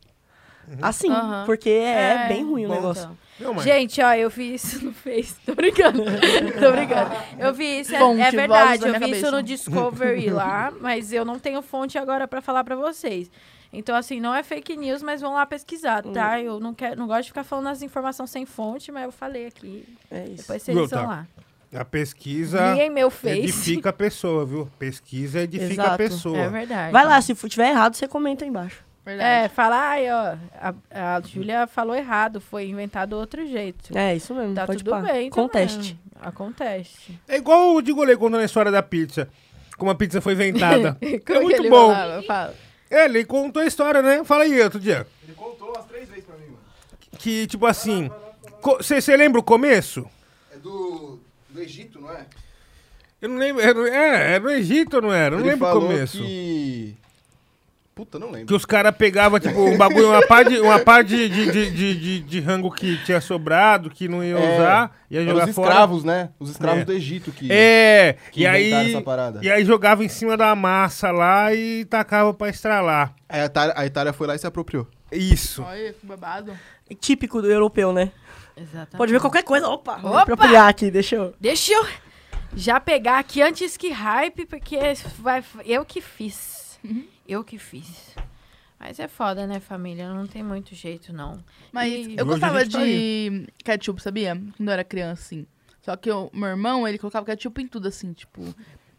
[0.81, 1.43] Assim, Aham.
[1.45, 3.03] porque é, É, bem ruim o bom, negócio.
[3.39, 3.53] então.
[3.55, 3.61] Não.
[3.63, 5.35] Gente, ó, eu vi isso no Face.
[5.45, 6.03] Tô brincando.
[6.61, 7.11] Tô brincando.
[7.39, 8.81] Eu vi isso, é, Fonte, é verdade.
[8.83, 9.31] da Eu vi isso cabeça.
[9.31, 13.31] no Discovery lá, mas eu não tenho fonte agora pra falar pra vocês.
[13.73, 16.33] Então, assim, não é fake news, mas vão lá pesquisar, tá?
[16.33, 16.39] Hum.
[16.39, 19.45] Eu não, quero, não gosto de ficar falando as informações sem fonte, mas eu falei
[19.47, 19.85] aqui.
[20.09, 20.37] É isso.
[20.37, 21.07] Depois vocês Viu, vão tá.
[21.07, 21.27] lá.
[21.73, 23.39] A pesquisa Liguem meu Face.
[23.39, 24.69] edifica a pessoa, viu?
[24.77, 25.97] Pesquisa edifica a Exato.
[25.97, 26.37] pessoa.
[26.37, 26.91] É verdade.
[26.91, 28.83] Vai lá, se for- tiver errado, você comenta aí embaixo.
[29.05, 29.45] Verdade.
[29.45, 30.35] É, fala, ai, ó,
[30.93, 33.97] a, a Júlia falou errado, foi inventado outro jeito.
[33.97, 34.53] É, isso mesmo.
[34.53, 34.99] Tá pode tudo pá.
[35.01, 35.29] bem.
[35.29, 35.95] Conteste.
[35.95, 36.27] também.
[36.27, 37.17] Acontece.
[37.27, 39.29] É igual o Digolê contando a história da pizza.
[39.77, 40.97] Como a pizza foi inventada.
[41.01, 41.91] é muito ele bom.
[41.91, 42.21] falava?
[42.23, 42.53] Fala.
[42.91, 44.23] É, ele contou a história, né?
[44.23, 45.07] Fala aí, outro dia.
[45.23, 46.59] Ele contou umas três vezes pra mim, mano.
[47.17, 48.11] Que, tipo assim...
[48.79, 50.05] Você lembra o começo?
[50.53, 52.27] É do, do Egito, não é?
[53.21, 53.61] Eu não lembro.
[53.61, 55.35] Era, é, era no Egito não era?
[55.35, 56.17] Eu não Ele lembro o começo.
[56.17, 56.97] que...
[58.01, 58.47] Puta, não lembro.
[58.47, 61.69] Que os caras pegavam, tipo, um bagulho, uma par de, uma par de, de, de,
[61.71, 65.47] de, de- de rango que tinha sobrado, que não ia É, usar, ia Eram jogar
[65.49, 65.67] os fora.
[65.69, 66.29] escravos, né?
[66.39, 66.85] Os escravos É.
[66.85, 69.39] do Egito que, É, que e aí, inventaram essa parada.
[69.43, 73.13] e aí jogava em cima da massa lá e tacava pra estralar.
[73.29, 74.87] Aí a Itália, a Itália foi lá e se apropriou.
[75.11, 75.61] Isso.
[75.61, 76.51] Olha, que babado.
[76.99, 78.11] Típico do europeu, né?
[78.57, 78.97] Exatamente.
[78.97, 79.67] Pode ver qualquer coisa.
[79.67, 80.21] Opa, Opa!
[80.23, 81.35] apropriar aqui, deixa eu...
[81.39, 81.85] Deixa eu
[82.55, 84.77] já pegar aqui antes que hype, porque
[85.19, 86.79] vai, eu que fiz.
[87.31, 88.13] Eu que fiz.
[88.79, 90.11] Mas é foda, né, família?
[90.11, 91.39] Não tem muito jeito, não.
[91.71, 94.35] Mas E- eu gostava tá de ketchup, sabia?
[94.57, 95.45] Quando eu era criança, assim.
[95.81, 98.41] Só que o meu irmão, ele colocava ketchup em tudo, assim, tipo...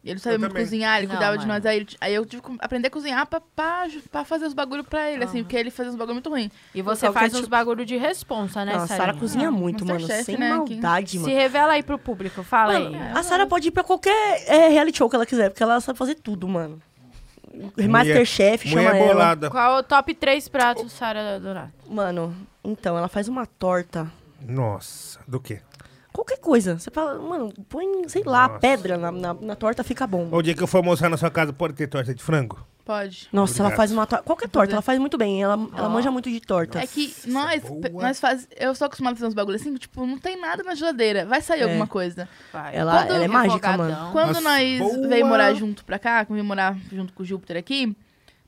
[0.04, 0.64] Ele sabia Eu muito também.
[0.64, 1.54] cozinhar, ele Não, cuidava de mano.
[1.58, 1.66] nós.
[1.66, 4.82] Aí, ele- aí eu tive que aprender a cozinhar pra, pra, pra fazer os bagulho
[4.82, 5.42] pra ele, assim.
[5.44, 6.50] Porque ele fazia uns bagulho muito ruim.
[6.74, 10.00] E você faz uns bagulho de responsa, né, Não, a Sara cozinha Ah, muito, mano.
[10.00, 11.32] Masterchef, Sem né, maldade, Se mano.
[11.32, 13.12] revela aí pro público, fala Mano, aí.
[13.16, 15.96] a Sara pode ir pra qualquer é, reality show que ela quiser, porque ela sabe
[15.98, 16.80] fazer tudo, mano.
[17.88, 19.12] Masterchef chama Mulher ela.
[19.12, 19.50] bolada.
[19.50, 21.72] Qual é o top 3 pratos, Sara Donato?
[21.88, 22.34] Mano,
[22.64, 24.10] então, ela faz uma torta.
[24.40, 25.60] Nossa, do quê?
[26.12, 26.78] Qualquer coisa.
[26.78, 28.60] Você fala, mano, põe, sei lá, Nossa.
[28.60, 30.28] pedra na, na, na torta, fica bom.
[30.30, 32.58] O dia que eu for almoçar na sua casa, pode ter torta de frango?
[32.84, 33.28] Pode.
[33.32, 33.76] Nossa, ela Obrigado.
[33.76, 34.24] faz uma torta.
[34.24, 35.40] Qualquer torta, ela faz muito bem.
[35.40, 36.80] Ela, ela manja muito de torta.
[36.80, 37.80] É que nós, boa.
[37.80, 40.64] pe- nós faz, eu sou acostumada a fazer uns bagulho assim, tipo, não tem nada
[40.64, 41.24] na geladeira.
[41.24, 41.64] Vai sair É.
[41.64, 42.28] alguma coisa.
[42.52, 42.74] Vai.
[42.74, 44.10] Ela- Quando ela é mágica, mano.
[44.10, 45.08] Quando Nossa, nós boa.
[45.08, 47.96] veio morar junto pra cá, eu vim morar junto com o Júpiter aqui,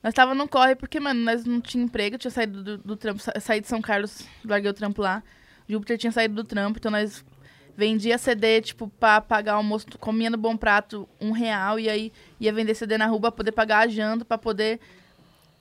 [0.02, 2.96] nós tava no corre, porque, mano, nós não tinha emprego, eu tinha saído do, do
[2.96, 5.22] trampo, sa saí de São Carlos, larguei o trampo lá.
[5.68, 7.24] O Júpiter tinha saído do trampo, então nós
[7.76, 12.12] vendia CD, tipo, pra pagar o almoço, comia no Bom Prato um real, e aí
[12.40, 14.80] ia vender CD na rua pra poder pagar a janta, pra poder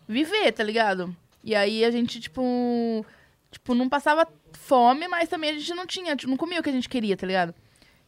[0.08, 1.15] viver, tá ligado?
[1.43, 3.06] E aí a gente, tipo,
[3.52, 6.69] tipo, não passava fome, mas também a gente não tinha, tipo, não comia o que
[6.69, 7.54] a gente queria, tá ligado?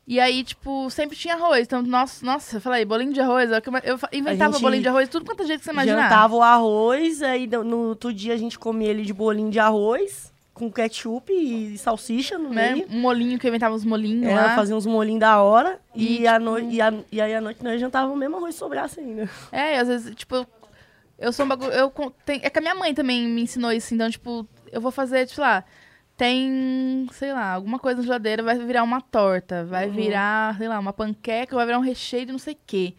[0.08, 1.64] E aí, tipo, sempre tinha arroz.
[1.64, 3.52] Então, nossa, nossa, eu falei, bolinho de arroz.
[3.52, 6.04] é Eu, inventava bolinho de arroz, tudo quanto jeito que você imaginar.
[6.04, 9.60] Jantava o arroz, aí no, no outro dia a gente comia ele de bolinho de
[9.60, 12.72] arroz, com ketchup e salsicha no né?
[12.74, 12.88] meio.
[12.90, 14.56] Um molinho que eu inventava uns molinhos Ela lá.
[14.56, 15.80] fazia uns molhinhos da hora.
[15.94, 18.56] E, E, tipo- noite, e, a- e aí à noite nós jantávamos o mesmo arroz
[18.56, 19.30] sobrasse ainda.
[19.52, 20.48] É, e às vezes, tipo,
[21.20, 21.72] eu sou um bagulho.
[21.74, 21.92] Eu,
[22.26, 25.28] tem, é que a minha mãe também me ensinou isso, então, tipo, eu vou fazer,
[25.28, 25.64] tipo, lá.
[26.18, 29.94] Tem, sei lá, alguma coisa na geladeira, vai virar uma torta, vai Uhum.
[29.94, 32.94] virar, sei lá, uma panqueca, vai virar um recheio de não sei o quê.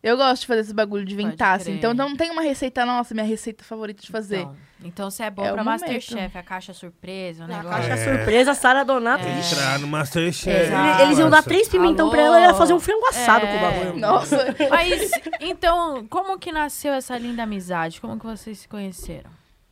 [0.00, 1.74] Eu gosto de fazer esse bagulho de inventar, assim.
[1.74, 4.40] Então não tem uma receita nossa, minha receita favorita de fazer.
[4.42, 5.64] Então, então você é bom É pra.
[5.64, 7.88] Masterchef, a caixa surpresa, o Na negócio.
[7.88, 8.16] caixa É.
[8.16, 9.24] surpresa, Sara Donato.
[9.24, 9.38] É.
[9.40, 10.48] Entrar no Masterchef.
[10.48, 11.02] Ele- Exato.
[11.02, 12.12] Eles iam dar três pimentão Alô?
[12.14, 13.50] pra ela e ela ia fazer um frango assado É.
[13.50, 13.96] com o bagulho.
[14.00, 18.00] Nossa, Mas, então, como que nasceu essa linda amizade?
[18.00, 19.30] Como que vocês se conheceram?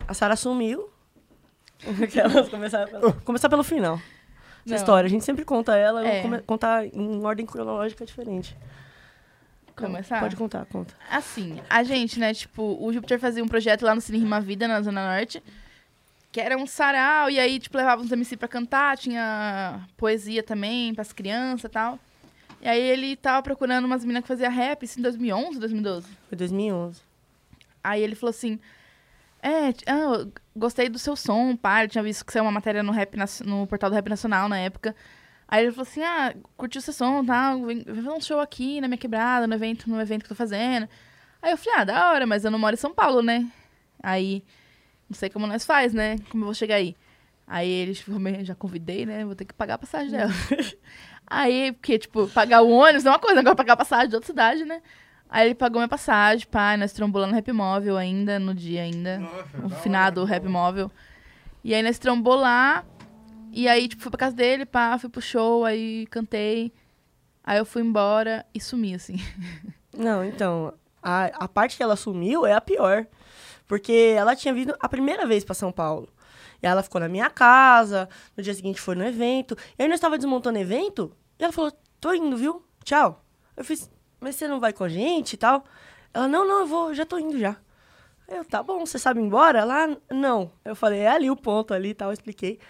[0.08, 0.88] A Sara sumiu.
[2.50, 3.94] Começar, pelo, começar pelo final.
[3.94, 4.02] Essa
[4.66, 4.76] Não.
[4.76, 5.06] história.
[5.06, 6.22] A gente sempre conta ela, É.
[6.46, 8.56] contar em ordem cronológica diferente.
[9.76, 10.20] Começar?
[10.20, 10.94] Pode contar, conta.
[11.10, 14.66] Assim, a gente, né, tipo, o Júpiter fazia um projeto lá no Cine Rima Vida,
[14.66, 15.42] na Zona Norte,
[16.32, 20.94] que era um sarau, e aí, tipo, levava uns MC pra cantar, tinha poesia também
[20.94, 21.98] pras crianças e tal.
[22.60, 26.08] E aí ele tava procurando umas meninas que fazia rap, isso em 2011, 2012.
[26.28, 27.00] Foi 2011.
[27.84, 28.58] Aí ele falou assim,
[29.42, 31.84] É, ah, gostei do seu som, pá.
[31.84, 34.58] Eu tinha visto que saiu uma matéria no, rap, no portal do Rap Nacional na
[34.58, 34.96] época.
[35.48, 37.54] Aí ele falou assim: ah, curtiu seu som, tá?
[37.54, 40.30] Vem, vem fazer um show aqui na minha quebrada, no evento, no evento que eu
[40.30, 40.88] tô fazendo.
[41.40, 43.46] Aí eu falei, ah, da hora, mas eu não moro em São Paulo, né?
[44.02, 44.42] Aí,
[45.08, 46.16] não sei como nós faz, né?
[46.30, 46.96] Como eu vou chegar aí?
[47.46, 49.24] Aí eles, tipo, já convidei, né?
[49.24, 50.32] Vou ter que pagar a passagem dela.
[51.26, 54.26] aí, porque, tipo, pagar o ônibus é uma coisa, agora pagar a passagem de outra
[54.26, 54.82] cidade, né?
[55.28, 59.20] Aí ele pagou minha passagem, pá, nós trombolando no Rap Móvel ainda, no dia ainda.
[59.62, 60.90] o finado Rap Móvel.
[61.62, 62.84] E aí nós trombou lá.
[63.56, 66.70] E aí, tipo, fui pra casa dele, pá, fui pro show, aí cantei.
[67.42, 69.16] Aí eu fui embora e sumi, assim.
[69.96, 73.06] Não, então, a, a parte que ela sumiu é a pior.
[73.66, 76.06] Porque ela tinha vindo a primeira vez pra São Paulo.
[76.62, 79.56] E ela ficou na minha casa, no dia seguinte foi no evento.
[79.78, 82.62] E aí nós tava desmontando evento, e ela falou, tô indo, viu?
[82.84, 83.24] Tchau.
[83.56, 83.90] Eu fiz,
[84.20, 85.64] mas você não vai com a gente e tal?
[86.12, 87.56] Ela, não, não, eu vou, já tô indo já.
[88.28, 89.64] Eu, tá bom, você sabe ir embora?
[89.64, 90.52] Lá, não.
[90.62, 92.60] Eu falei, é ali o ponto ali e tal, eu expliquei.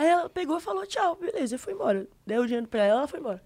[0.00, 2.06] Aí ela pegou e falou, tchau, beleza, eu fui embora.
[2.26, 3.42] Dei o dinheiro pra ela, ela foi embora.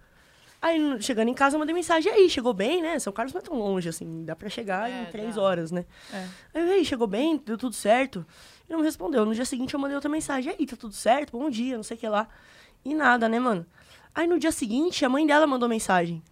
[0.62, 2.96] Aí, chegando em casa, eu mandei mensagem, e aí, chegou bem, né?
[3.00, 5.84] São Carlos não é tão longe, assim, dá pra chegar É, em três horas, né?
[6.12, 6.28] É.
[6.54, 8.24] Aí, e chegou bem, deu tudo certo?
[8.68, 9.26] E não me respondeu.
[9.26, 11.32] No dia seguinte, eu mandei outra mensagem, e aí, tá tudo certo?
[11.32, 12.28] Bom dia, não sei o que lá.
[12.84, 13.66] E nada, né, mano?
[14.14, 16.22] Aí, no dia seguinte, a mãe dela mandou mensagem,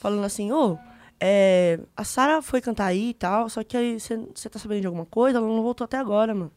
[0.00, 0.78] falando assim, ô,
[1.20, 4.86] é, a Sara foi cantar aí e tal, só que aí, você tá sabendo de
[4.86, 5.36] alguma coisa?
[5.36, 6.50] Ela não voltou até agora, mano.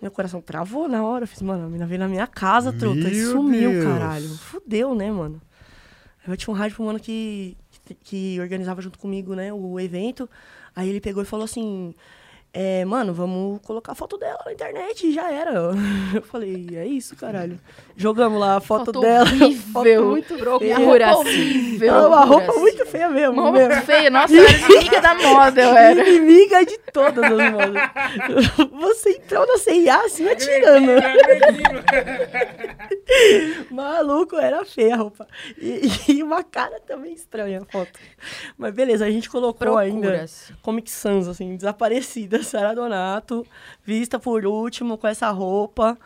[0.00, 1.24] Meu coração travou na hora.
[1.24, 3.84] Eu fiz, mano, a menina veio na minha casa, truta, e sumiu, Deus.
[3.84, 4.28] caralho.
[4.28, 5.40] Fudeu, né, mano?
[6.24, 9.78] Aí eu tinha um rádio pro mano que, que, que organizava junto comigo, né, o
[9.80, 10.28] evento.
[10.74, 11.94] Aí ele pegou e falou assim:
[12.52, 15.52] é, mano, vamos colocar a foto dela na internet e já era.
[16.14, 17.60] Eu falei, é isso, caralho.
[17.94, 19.26] Jogamos lá a foto, Foto dela.
[19.28, 19.62] horrível.
[19.72, 20.76] Foto muito feia.
[20.78, 22.06] Roupa horrível.
[22.06, 22.60] Uma roupa assim.
[22.60, 23.32] muito feia mesmo.
[23.32, 23.82] Uma roupa mesmo.
[23.82, 24.08] feia.
[24.08, 26.08] Nossa, eu era inimiga da moda, eu era.
[26.08, 28.70] Inimiga de todas as modas.
[28.80, 30.92] Você entrou na CIA assim, atirando.
[33.70, 35.26] Maluco, era feia a roupa.
[35.58, 37.98] E, e uma cara também estranha a foto.
[38.56, 40.54] Mas beleza, a gente colocou ainda Procura-se.
[40.62, 42.45] Comic Sans, assim, desaparecida.
[42.46, 43.46] Sara Donato,
[43.84, 45.98] vista por último com essa roupa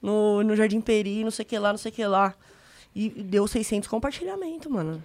[0.00, 2.34] no, no Jardim Peri, não sei o que lá, não sei o que lá.
[2.94, 5.02] E deu 600 compartilhamento, mano.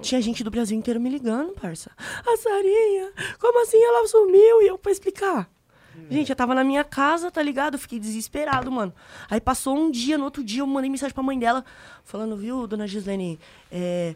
[0.00, 1.90] Tinha gente do Brasil inteiro me ligando, parça.
[1.96, 4.62] A Sarinha, como assim ela sumiu?
[4.62, 5.48] E eu pra explicar.
[6.08, 7.74] Gente, eu tava na minha casa, tá ligado?
[7.74, 8.92] Eu fiquei desesperado, mano.
[9.28, 11.64] Aí passou um dia, no outro dia eu mandei mensagem pra mãe dela,
[12.04, 13.38] falando, viu, dona Gislene,
[13.70, 14.14] é,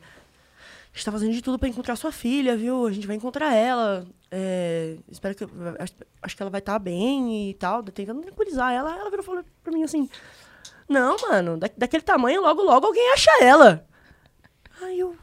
[0.95, 2.87] a gente tá fazendo de tudo pra encontrar sua filha, viu?
[2.87, 4.07] A gente vai encontrar ela.
[4.31, 5.43] é, espero que.
[5.81, 7.83] Acho, acho que ela vai estar bem e tal.
[7.83, 8.97] Tentando tranquilizar ela.
[8.97, 10.09] Ela virou e falou pra mim assim:
[10.89, 13.85] Não, mano, da, daquele tamanho, logo, logo alguém acha ela.
[14.81, 15.17] Aí eu.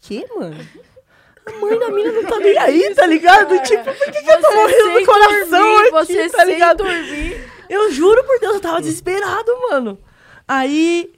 [0.00, 0.56] Que, mano?
[1.46, 3.62] A mãe da mina não tá nem aí, tá ligado?
[3.62, 6.78] Tipo, por que, que eu tô morrendo no coração dormir, aqui, você tá ligado?
[6.78, 7.50] dormir.
[7.68, 9.96] Eu juro por Deus, eu tava desesperado, mano.
[10.46, 11.14] Aí.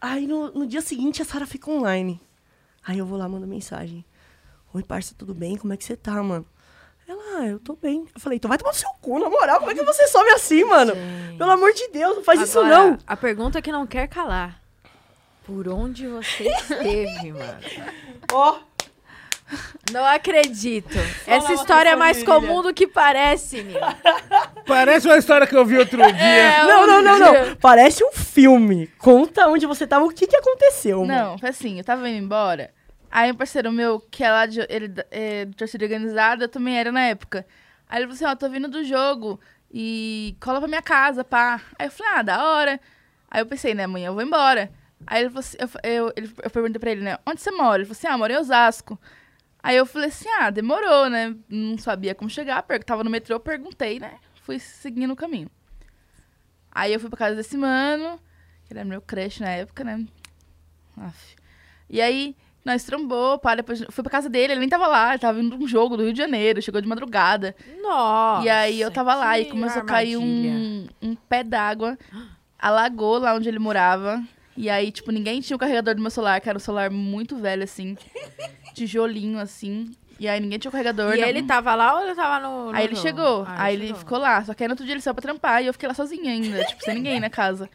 [0.00, 2.20] Aí no, no dia seguinte a Sara fica online.
[2.86, 4.04] Aí eu vou lá, mando mensagem.
[4.72, 5.56] Oi, parça, tudo bem?
[5.56, 6.46] Como é que você tá, mano?
[7.08, 8.06] Ela, ah, eu tô bem.
[8.14, 10.28] Eu falei, então vai tomar no seu cu, na moral, como é que você some
[10.30, 10.92] assim, mano?
[11.36, 12.98] Pelo amor de Deus, não faz isso Agora, não.
[13.06, 14.60] A pergunta que não quer calar.
[15.44, 17.60] Por onde você esteve, mano?
[18.32, 18.58] Ó,
[19.92, 20.96] Não acredito.
[21.26, 23.78] Essa história é mais comum do que parece, Nil.
[24.66, 26.22] Parece uma história que eu vi outro dia.
[26.22, 27.56] É, não, não, não, não.
[27.56, 28.88] Parece um filme.
[28.98, 31.12] Conta onde você tava, o que que aconteceu, mano.
[31.30, 32.70] Não, foi assim, eu tava indo embora.
[33.10, 36.76] Aí um parceiro meu, que é lá de, ele, é, de torcida organizada, eu também
[36.78, 37.46] era na época.
[37.88, 39.40] Aí ele falou assim, ó, tô vindo do jogo
[39.72, 41.60] e cola pra minha casa, pá.
[41.78, 42.80] Aí eu falei, ah, da hora.
[43.30, 44.70] Aí eu pensei, né, amanhã eu vou embora.
[45.06, 47.76] Aí ele falou assim, eu, eu, ele- eu perguntei pra ele, né, onde você mora?
[47.78, 48.98] Ele falou assim, ah, eu moro em Osasco.
[49.66, 51.34] Aí eu falei assim, ah, demorou, né?
[51.48, 54.14] Não sabia como chegar, per- tava no metrô, perguntei, né?
[54.42, 55.50] Fui seguindo o caminho.
[56.70, 58.20] Aí eu fui pra casa desse mano,
[58.66, 60.04] que era meu crush na época, né?
[60.96, 61.34] Aff.
[61.90, 65.18] E aí, nós trombou, pá, depois fui pra casa dele, ele nem tava lá, ele
[65.18, 67.54] tava indo um jogo do Rio de Janeiro, chegou de madrugada.
[67.82, 68.44] Nossa.
[68.44, 70.50] e aí eu tava lá e começou a cair armadilha.
[70.52, 71.98] um, um pé d'água,
[72.58, 74.22] alagou lá onde ele morava.
[74.56, 77.36] E aí, tipo, ninguém tinha o carregador do meu celular, que era um celular muito
[77.36, 77.96] velho, assim,
[78.74, 79.90] tijolinho, assim.
[80.18, 81.14] E aí ninguém tinha o carregador.
[81.14, 82.70] E não- ele tava lá ou ele tava no.
[82.72, 83.98] no Aí ele chegou, Ah, aí ele chegou.
[84.00, 84.42] ficou lá.
[84.44, 86.32] Só que aí no outro dia ele saiu pra trampar e eu fiquei lá sozinha
[86.32, 87.68] ainda, tipo, sem ninguém na casa.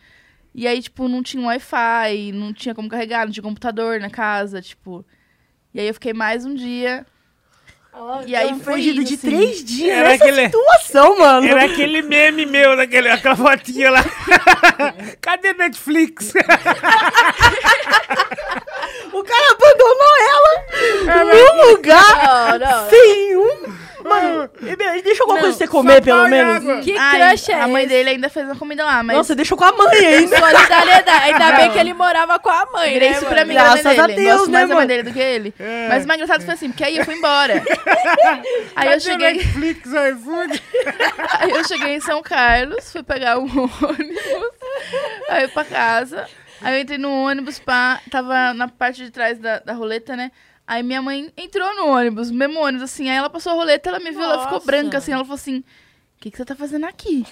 [0.53, 4.09] E aí, tipo, não tinha um Wi-Fi, não tinha como carregar, não tinha computador na
[4.09, 5.05] casa, tipo.
[5.73, 7.05] E aí eu fiquei mais um dia.
[8.25, 8.51] E aí
[9.01, 9.29] isso, de assim.
[9.29, 11.47] três dias Era nessa aquele- situação, mano.
[11.47, 14.03] Era aquele meme meu, daquele, aquela fotinha lá.
[15.19, 16.31] Cadê Netflix?
[19.13, 22.89] O cara abandonou ela num lugar Não, não.
[22.89, 23.80] sem um...
[24.03, 26.55] Mano, E, meu, deixou alguma Não, coisa pra você comer, pelo menos?
[26.57, 26.81] água.
[26.81, 27.93] Que Ai, crush é A mãe esse?
[27.93, 29.17] dele ainda fez uma comida lá, mas...
[29.17, 30.35] Nossa, deixou com a mãe ainda.
[30.39, 31.23] Solidariedade.
[31.31, 33.41] Ainda bem que ele morava com a mãe, Virei né, super mano?
[33.41, 34.21] amiga da mãe Graças a dele.
[34.23, 34.87] Deus, Gosto né, mais da mãe mano?
[34.87, 35.53] dele do que ele.
[35.59, 35.87] É.
[35.89, 37.61] Mas o mais engraçado foi assim, porque aí eu fui embora.
[38.75, 39.33] aí eu cheguei...
[39.33, 40.63] Netflix, iFood?
[41.39, 44.51] Aí eu cheguei em São Carlos, fui pegar o ônibus,
[45.29, 46.27] aí eu pra casa.
[46.61, 50.31] Aí eu entrei no ônibus, pá, tava na parte de trás da, da roleta, né?
[50.71, 53.09] Aí minha mãe entrou no ônibus, no mesmo ônibus, assim.
[53.09, 54.65] Aí ela passou a roleta, ela me viu, ela ficou Nossa.
[54.65, 55.11] branca, assim.
[55.11, 55.63] Ela falou assim, o
[56.21, 57.25] que, que você tá fazendo aqui?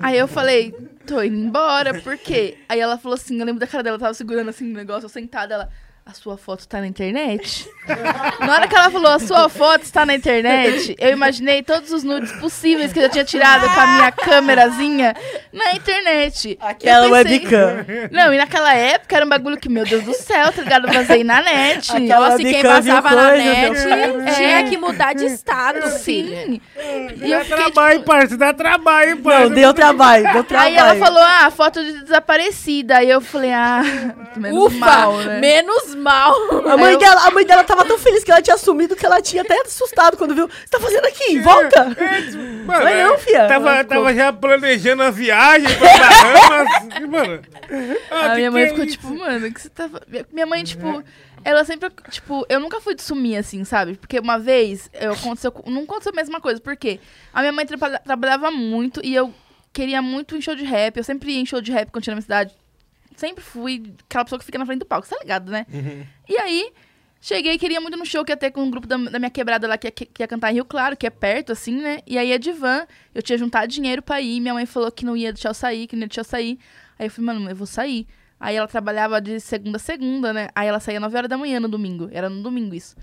[0.00, 0.72] Aí eu falei,
[1.06, 2.56] tô indo embora, por quê?
[2.66, 5.10] Aí ela falou assim, eu lembro da cara dela, tava segurando assim o negócio, eu
[5.10, 5.72] sentada, ela...
[6.10, 7.68] A sua foto tá na internet?
[8.40, 12.02] Na hora que ela falou, a sua foto está na internet, eu imaginei todos os
[12.02, 15.14] nudes possíveis que eu já tinha tirado com a minha câmerazinha
[15.52, 16.56] na internet.
[16.60, 17.86] Aquela Eu pensei- webcam.
[18.10, 20.86] Não, e naquela época era um bagulho que, meu Deus do céu, tá ligado?
[20.88, 21.90] Eu vazei na net.
[21.90, 24.34] Aquela Então, assim, quem passava na coisa, net viu?
[24.34, 24.62] tinha É.
[24.64, 25.88] que mudar de estado.
[25.90, 26.60] Sim.
[27.22, 28.36] E Dá trabalho, tipo, parça.
[28.36, 29.48] Dá trabalho, parça.
[29.48, 30.70] Não, deu trabalho, deu trabalho.
[30.70, 32.98] Aí ela falou, ah, foto de desaparecida.
[32.98, 33.82] Aí eu falei, ah,
[34.36, 35.38] menos Ufa, mal, né?
[35.40, 36.34] menos mal.
[36.68, 39.04] A mãe, eu- dela, a mãe dela tava tão feliz que ela tinha assumido que
[39.04, 40.48] ela tinha até assustado quando viu.
[40.48, 41.38] Você tá fazendo aqui?
[41.40, 41.84] Volta!
[41.84, 43.46] Mano, Vai não, é, fia.
[43.48, 46.68] Tava, Ela tava já planejando a viagem pra Bahamas.
[47.00, 47.42] e, mano.
[48.10, 48.96] ah, A minha mãe é ficou isso?
[48.96, 49.88] tipo, mano, o que você tá.
[50.32, 51.02] Minha mãe, tipo,
[51.44, 51.90] ela sempre.
[52.10, 53.94] Tipo, eu nunca fui de sumir assim, sabe?
[53.96, 55.52] Porque uma vez eu aconteceu.
[55.66, 57.00] Não aconteceu a mesma coisa, porque
[57.32, 59.32] a minha mãe traba- trabalhava muito e eu
[59.72, 60.96] queria muito em show de rap.
[60.96, 62.52] Eu sempre ia em show de rap quando tinha na minha cidade.
[63.18, 65.66] Sempre fui aquela pessoa que fica na frente do palco, você tá ligado, né?
[66.28, 66.72] E aí,
[67.20, 69.66] cheguei, queria muito no show que ia ter com um grupo da, da minha quebrada
[69.66, 71.98] lá que ia, que ia cantar em Rio Claro, que é perto, assim, né?
[72.06, 75.16] E aí a Divan, eu tinha juntado dinheiro pra ir, minha mãe falou que não
[75.16, 76.60] ia deixar eu sair, que não ia deixar eu sair.
[76.96, 78.06] Aí eu falei, mano, eu vou sair.
[78.38, 80.48] Aí ela trabalhava de segunda a segunda, né?
[80.54, 82.08] Aí ela saía 9 horas da manhã no domingo.
[82.12, 82.94] Era no domingo isso.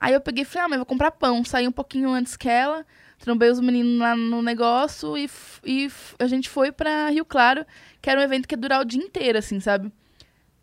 [0.00, 1.44] Aí eu peguei e falei, ah, mas eu vou comprar pão.
[1.44, 2.86] Saí um pouquinho antes que ela,
[3.24, 5.30] trombei os meninos lá no negócio e,
[5.64, 7.64] e a gente foi pra Rio Claro,
[8.02, 9.90] que era um evento que ia durar o dia inteiro, assim, sabe?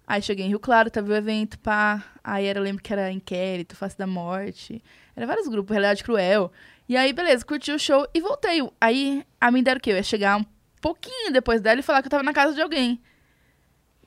[0.05, 2.03] Aí cheguei em Rio Claro, tava o evento, pá.
[2.23, 4.83] Aí era, eu lembro que era Inquérito, Face da Morte.
[5.15, 6.51] Era vários grupos, Realidade Cruel.
[6.87, 8.61] E aí, beleza, curti o show e voltei.
[8.79, 9.91] Aí, a mim deram o quê?
[9.91, 10.45] Eu ia chegar um
[10.79, 13.01] pouquinho depois dela e falar que eu tava na casa de alguém.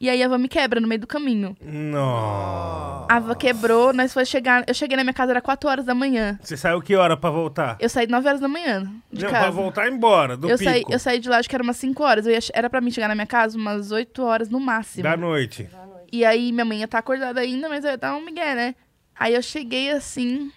[0.04, 1.56] E aí a van me quebra no meio do caminho.
[1.62, 3.06] Não.
[3.08, 4.62] A van quebrou, nós foi chegar.
[4.66, 6.38] Eu cheguei na minha casa, era 4 horas da manhã.
[6.42, 7.78] Você saiu que hora pra voltar?
[7.80, 9.44] Eu saí 9 horas da manhã de não, casa.
[9.44, 10.70] pra voltar embora, do eu, pico.
[10.70, 12.26] saí, eu saí de lá, acho que era umas 5 horas.
[12.26, 15.02] Eu ia- era pra mim chegar na minha casa umas 8 horas no máximo.
[15.04, 15.70] Da noite.
[16.12, 18.74] E aí minha mãe ia estar acordada ainda, mas eu ia dar um migué, né?
[19.18, 20.52] Aí eu cheguei assim,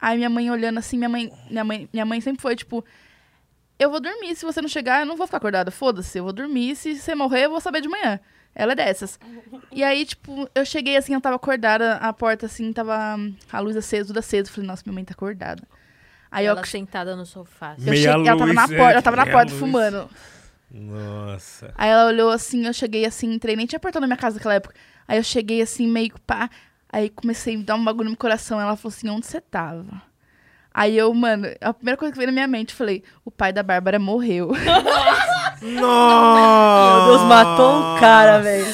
[0.00, 2.84] aí minha mãe olhando assim, minha mãe, minha mãe, minha mãe sempre foi tipo,
[3.78, 6.32] eu vou dormir, se você não chegar, eu não vou ficar acordada, foda-se, eu vou
[6.32, 8.18] dormir, se você morrer, eu vou saber de manhã.
[8.58, 9.18] Ela é dessas.
[9.70, 13.16] E aí, tipo, eu cheguei assim, eu tava acordada, a porta assim, tava
[13.52, 14.50] a luz acesa, tudo aceso.
[14.50, 15.62] Falei, nossa, minha mãe tá acordada.
[16.28, 17.76] Aí eu, Ela sentada no sofá.
[17.78, 19.60] eu Meia cheguei, ela tava na porta, ela tava na porta luz.
[19.60, 20.10] fumando.
[20.70, 21.72] Nossa.
[21.76, 24.54] Aí ela olhou assim, eu cheguei assim, entrei, nem tinha portão na minha casa naquela
[24.54, 24.74] época.
[25.06, 26.50] Aí eu cheguei assim, meio que pá.
[26.92, 28.60] Aí comecei a dar um bagulho no meu coração.
[28.60, 30.02] Ela falou assim: onde você tava?
[30.74, 33.52] Aí eu, mano, a primeira coisa que veio na minha mente, eu falei: o pai
[33.52, 34.50] da Bárbara morreu.
[35.60, 37.06] Nossa.
[37.06, 38.66] Meu Deus, matou um cara, velho.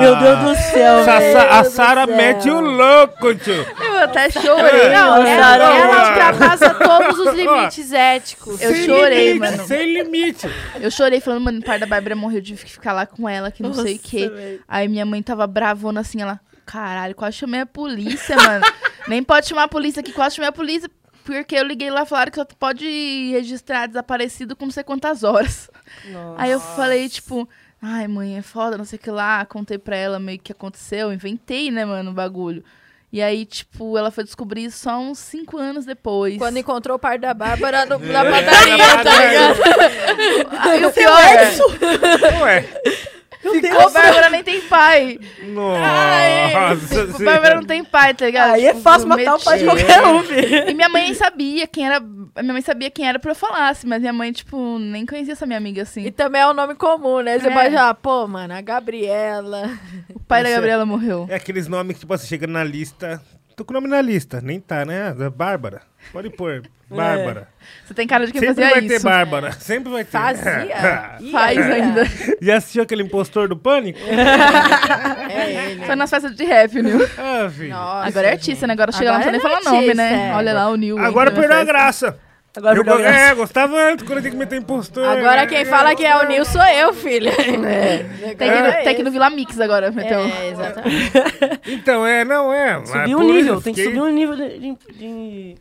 [0.00, 1.50] Meu Deus do céu, velho.
[1.50, 3.54] a Sara mete o louco, tio.
[3.54, 4.88] Eu até chorei.
[4.90, 6.08] Não, Nossa, ela, Sara, ela mano.
[6.08, 8.60] ultrapassa todos os limites éticos.
[8.60, 9.66] Eu Sem chorei, limite, mano.
[9.66, 10.50] Sem limite.
[10.80, 13.28] Eu chorei falando, mano, o pai da Bárbara morreu, eu tive que ficar lá com
[13.28, 14.60] ela, que não sei o Nossa, quê.
[14.66, 18.64] Aí minha mãe tava bravona assim, ela, caralho, quase chamei a polícia, mano.
[19.06, 20.88] Nem pode chamar a polícia aqui, quase chamei a polícia.
[21.28, 25.22] Porque eu liguei lá e falaram que só pode registrar desaparecido com não sei quantas
[25.22, 25.68] horas.
[26.38, 27.46] Aí eu falei, tipo,
[27.82, 29.44] ai, mãe, é foda, não sei o que lá.
[29.44, 32.64] Contei pra ela meio que aconteceu, inventei, né, mano, o bagulho.
[33.12, 36.38] E aí, tipo, ela foi descobrir só uns cinco anos depois.
[36.38, 40.58] Quando encontrou o pai da Bárbara no- na É, padaria, tá ligado?
[40.68, 42.68] Aí o pior é, Ué.
[43.52, 43.92] Meu a Deus.
[43.92, 45.18] Bárbara nem tem pai.
[45.48, 45.82] Nossa.
[47.20, 48.54] A Bárbara não tem pai, tá ligado?
[48.54, 50.70] Aí é Tipo, fácil matar o pai de qualquer um, filho.
[50.70, 51.96] E minha mãe sabia quem era.
[52.34, 55.32] A minha mãe sabia quem era pra eu falasse, mas minha mãe, tipo, nem conhecia
[55.32, 56.04] essa minha amiga assim.
[56.04, 57.38] E também é um nome comum, né?
[57.38, 57.50] Você É.
[57.52, 59.70] pode falar, pô, mano, a Gabriela.
[60.14, 61.26] O pai da Isso é- Gabriela morreu.
[61.30, 63.20] É aqueles nomes que, tipo, você chega na lista.
[63.56, 64.40] Tô com o nome na lista.
[64.40, 65.12] Nem tá, né?
[65.14, 65.82] Da Bárbara.
[66.12, 66.62] Pode pôr.
[66.90, 67.48] Bárbara.
[67.86, 69.02] Você tem cara de quem Sempre fazia vai ter.
[69.02, 69.52] Bárbara.
[69.52, 70.10] Sempre vai ter.
[70.10, 71.18] Fazia?
[71.30, 71.72] Faz é.
[71.72, 72.02] ainda.
[72.40, 73.98] Já assistiu aquele impostor do pânico?
[74.08, 75.84] É ele.
[75.84, 77.06] Foi nas festas de rap, Nil.
[77.18, 77.70] Ah, filho.
[77.70, 78.72] Nossa, Agora é artista, né?
[78.72, 80.30] Agora chega lá, não precisa nem é falar nome, né?
[80.30, 80.34] é.
[80.34, 80.98] Olha lá o Nil.
[80.98, 82.18] Agora perdeu a graça.
[82.56, 83.04] Agora Eu, graça.
[83.06, 85.04] é, gostava antes, quando eu tinha que meter impostor.
[85.06, 87.30] Agora quem fala que é o Nil sou eu, filho.
[87.36, 90.20] Tem que, ir É no, tem que ir no Vila Mix agora, Meteu.
[90.20, 91.12] É, exatamente.
[91.66, 92.84] Então, é, não é.
[92.86, 95.54] Subir um nível, tem que subir um nível de, de- de-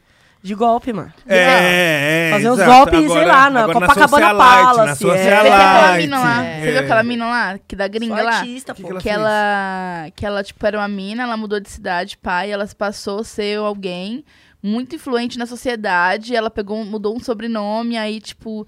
[0.48, 1.12] De golpe, mano.
[1.28, 2.32] É, é.
[2.32, 2.72] Fazer uns exato.
[2.72, 4.96] golpes, sei Agora- lá, na Copacabana socialite, Na Palace, é.
[4.96, 6.46] Você viu aquela mina lá?
[6.46, 6.60] é.
[6.62, 7.60] Você viu aquela mina lá?
[7.68, 8.38] Que da gringa lá?
[8.38, 8.88] artista, Que pô.
[8.88, 12.50] que ela Que ela, que ela, tipo, era uma mina, ela mudou de cidade, pai,
[12.50, 14.24] ela passou a ser alguém
[14.64, 18.66] muito influente na sociedade, ela pegou, mudou um sobrenome, aí, tipo,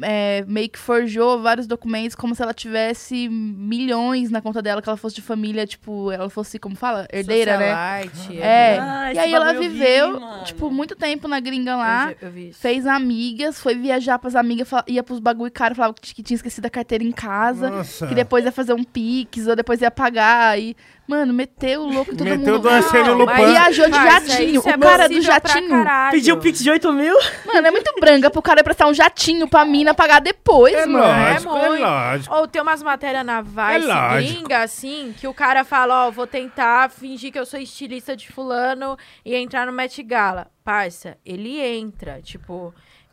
[0.00, 4.88] é, meio que forjou vários documentos como se ela tivesse milhões na conta dela, que
[4.88, 7.06] ela fosse de família, tipo, ela fosse, como fala?
[7.12, 8.02] Herdeira, né?
[8.08, 8.78] Socialite, É.
[8.80, 10.44] Ah, e aí ela eu vi, viveu, mano.
[10.44, 12.06] tipo, muito tempo na gringa Eu lá.
[12.08, 12.60] vi- Eu, vi isso.
[12.60, 16.66] Fez amigas, foi viajar pras amigas, ia pros bagulho caro, falava que, que tinha esquecido
[16.66, 17.70] a carteira em casa.
[17.70, 18.06] Nossa.
[18.06, 20.58] Que depois ia fazer um pix, ou depois ia pagar.
[20.58, 20.76] E,
[21.06, 22.64] mano, meteu o louco em todo Meteu mundo.
[22.70, 23.46] Não, mas- Lupin.
[23.52, 24.62] Viajou de Parça, jatinho.
[24.64, 25.84] é o cara do jatinho.
[26.10, 27.14] Pediu pix de 8 mil?
[27.46, 31.04] Mano, é muito branga pro cara prestar um jatinho pra mina pagar depois, É mano.
[31.04, 31.82] lógico, é muito.
[31.82, 32.34] lógico.
[32.34, 36.26] Ou tem umas matérias na Vice É gringa, assim, que o cara fala, ó, vou
[36.26, 40.46] tentar fingir que eu sou estilista de fulano e entrar no Met Gala.
[40.64, 42.72] Parça, ele entra, tipo,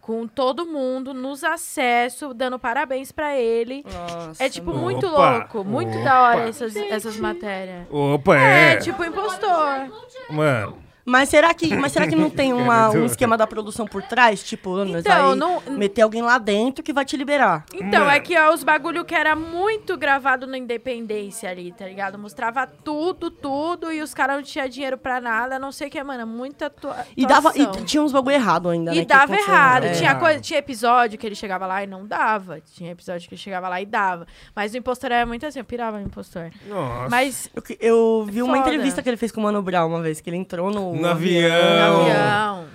[0.09, 3.85] com todo mundo nos acessos, dando parabéns pra ele.
[3.85, 6.03] Nossa, É, tipo, muito Opa, louco, muito opa.
[6.03, 7.85] da hora essas, essas matérias.
[7.91, 8.77] Opa, É, é.
[8.77, 9.87] tipo, impostor.
[10.31, 10.88] Mano.
[11.09, 14.43] Mas será que, mas será que não tem uma, um esquema da produção por trás?
[14.43, 17.65] Tipo, Então, aí não- meter alguém lá dentro que vai te liberar.
[17.73, 18.11] Então, Mano.
[18.11, 22.17] é que ó, os bagulho que era muito gravado na Independência ali, tá ligado?
[22.17, 26.01] Mostrava tudo, tudo, e os caras não tinham dinheiro pra nada, não sei o que,
[26.03, 28.97] mano, muita atua E dava e tinha uns bagulho errado ainda, né?
[28.97, 29.85] E dava errado.
[29.85, 29.91] É.
[29.93, 32.59] Tinha, coisa, tinha episódio que ele chegava lá e não dava.
[32.73, 34.27] Tinha episódio que ele chegava lá e dava.
[34.55, 36.49] Mas o impostor era muito assim, eu pirava no impostor.
[36.67, 37.09] Nossa.
[37.09, 38.69] Mas Eu, eu vi uma Foda.
[38.69, 41.07] entrevista que ele fez com o Mano Brown uma vez, que ele entrou no, No
[41.07, 41.97] avião.
[41.97, 42.69] no avião.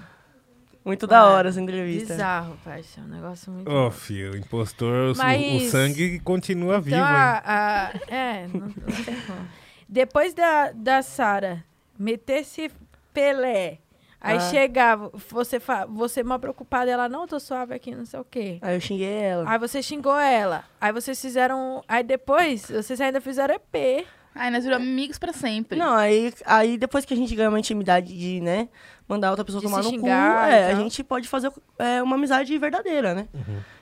[0.84, 2.12] Muito da hora essa entrevista.
[2.12, 3.00] Bizarro, parça.
[3.00, 3.70] É um negócio muito.
[3.70, 7.14] Ô, filho, impostor, o- Mas- o sangue continua vivo, Então, hein?
[7.14, 9.48] a, a- é, não, não tem como.
[9.88, 11.64] Depois da, da Sara
[11.98, 12.70] meter esse
[13.14, 13.78] Pelé,
[14.20, 14.40] aí Ah.
[14.40, 18.58] chegava, você, fa, você mal preocupada, ela, não, tô suave aqui, não sei o quê.
[18.60, 19.48] Aí eu xinguei ela.
[19.50, 20.64] Aí você xingou ela.
[20.80, 21.82] Aí vocês fizeram.
[21.88, 24.06] Aí depois, vocês ainda fizeram EP.
[24.34, 25.78] Ai, nós viramos amigos pra sempre.
[25.78, 28.68] Não, aí, aí depois que a gente ganha uma intimidade de, né,
[29.08, 32.16] mandar outra pessoa De tomar no xingar cu, é, a gente pode fazer é, uma
[32.16, 33.28] amizade verdadeira, né?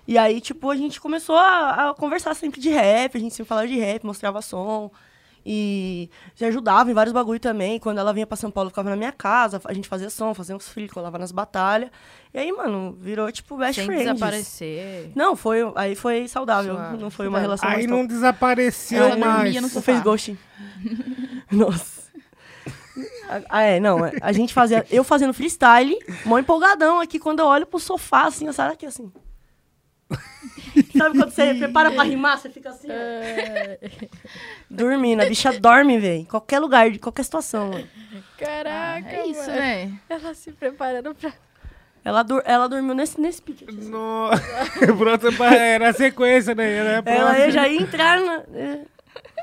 [0.06, 3.48] E aí, tipo, a gente começou a, a conversar sempre de rap, a gente sempre
[3.48, 4.90] falava de rap, mostrava som.
[5.44, 7.78] E se ajudava em vários bagulho também.
[7.78, 10.54] Quando ela vinha pra São Paulo, ficava na minha casa, a gente fazia som, fazia
[10.54, 11.90] uns filhos, colava nas batalhas.
[12.32, 14.04] E aí, mano, virou, tipo, best sem friends.
[14.06, 15.10] desaparecer.
[15.14, 16.96] Não, foi, aí foi saudável, Suave.
[16.96, 17.58] não foi uma Saudável.
[17.66, 19.54] relação Aí não desapareceu Ela mais.
[19.60, 19.82] Não sofá.
[19.92, 20.38] fez ghosting.
[21.50, 22.02] Nossa.
[23.48, 24.04] Ah, é, não.
[24.04, 24.84] é, A gente fazia.
[24.90, 28.84] Eu fazendo freestyle, mó empolgadão aqui quando eu olho pro sofá, assim, a Sara aqui
[28.86, 29.10] assim.
[31.02, 32.88] Sabe quando você prepara pra rimar, você fica assim?
[32.90, 34.06] ó.
[34.70, 36.20] Dormindo, a bicha dorme, velho.
[36.20, 37.86] Em qualquer lugar, de qualquer situação, mano.
[38.38, 39.52] Caraca, É isso, mano.
[39.52, 39.92] né?
[40.08, 41.32] Ela se preparando pra.
[42.04, 43.64] Ela, dur- ela dormiu nesse, nesse pique.
[43.68, 43.88] assim.
[43.88, 44.42] Nossa.
[44.98, 46.72] Pronto, era a sequência, né?
[46.72, 48.42] Era a Ela já ia entrar na.
[48.54, 48.80] é,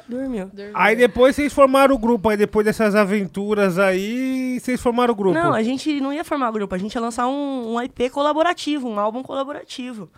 [0.10, 0.52] dormiu.
[0.74, 5.36] Aí depois vocês formaram o grupo, aí depois dessas aventuras aí, vocês formaram o grupo.
[5.40, 8.90] Não, a gente não ia formar grupo, a gente ia lançar um, um IP colaborativo,
[8.90, 10.10] um álbum colaborativo.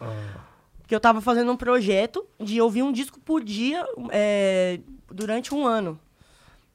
[0.92, 4.78] Que eu tava fazendo um projeto de ouvir um disco por dia é,
[5.10, 5.98] durante um ano.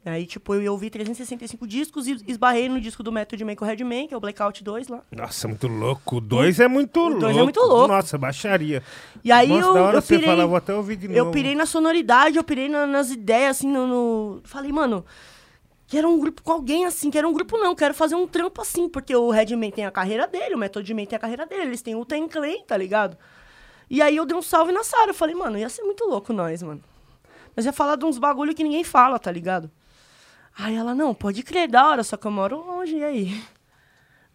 [0.06, 3.66] Aí, tipo, eu ia ouvir 365 discos e esbarrei no disco do Method Man com
[3.66, 5.02] o Redman, que é o Blackout 2 lá.
[5.12, 6.16] Nossa, muito louco.
[6.16, 7.20] O dois é muito O louco.
[7.20, 7.88] dois é muito louco.
[7.88, 8.82] Nossa, baixaria.
[9.22, 10.30] E aí Nossa, eu, da hora eu você pirei...
[10.30, 11.18] falar, vou até ouvir de novo.
[11.18, 15.04] Eu pirei na sonoridade, eu pirei na- nas ideias, assim, no, no- Falei, mano,
[15.86, 18.88] quero um grupo com alguém assim, quero um grupo não, quero fazer um trampo assim,
[18.88, 21.82] porque o Redman tem a carreira dele, o Method Man tem a carreira dele, eles
[21.82, 23.18] têm o Ten Clay, tá ligado?
[23.88, 26.32] E aí eu dei um salve na Sara, eu falei, mano, ia ser muito louco
[26.32, 26.82] nós, mano.
[27.56, 29.70] Nós ia falar de uns bagulho que ninguém fala, tá ligado?
[30.58, 33.42] Aí ela, não, pode crer, da hora, só que eu moro longe, e aí?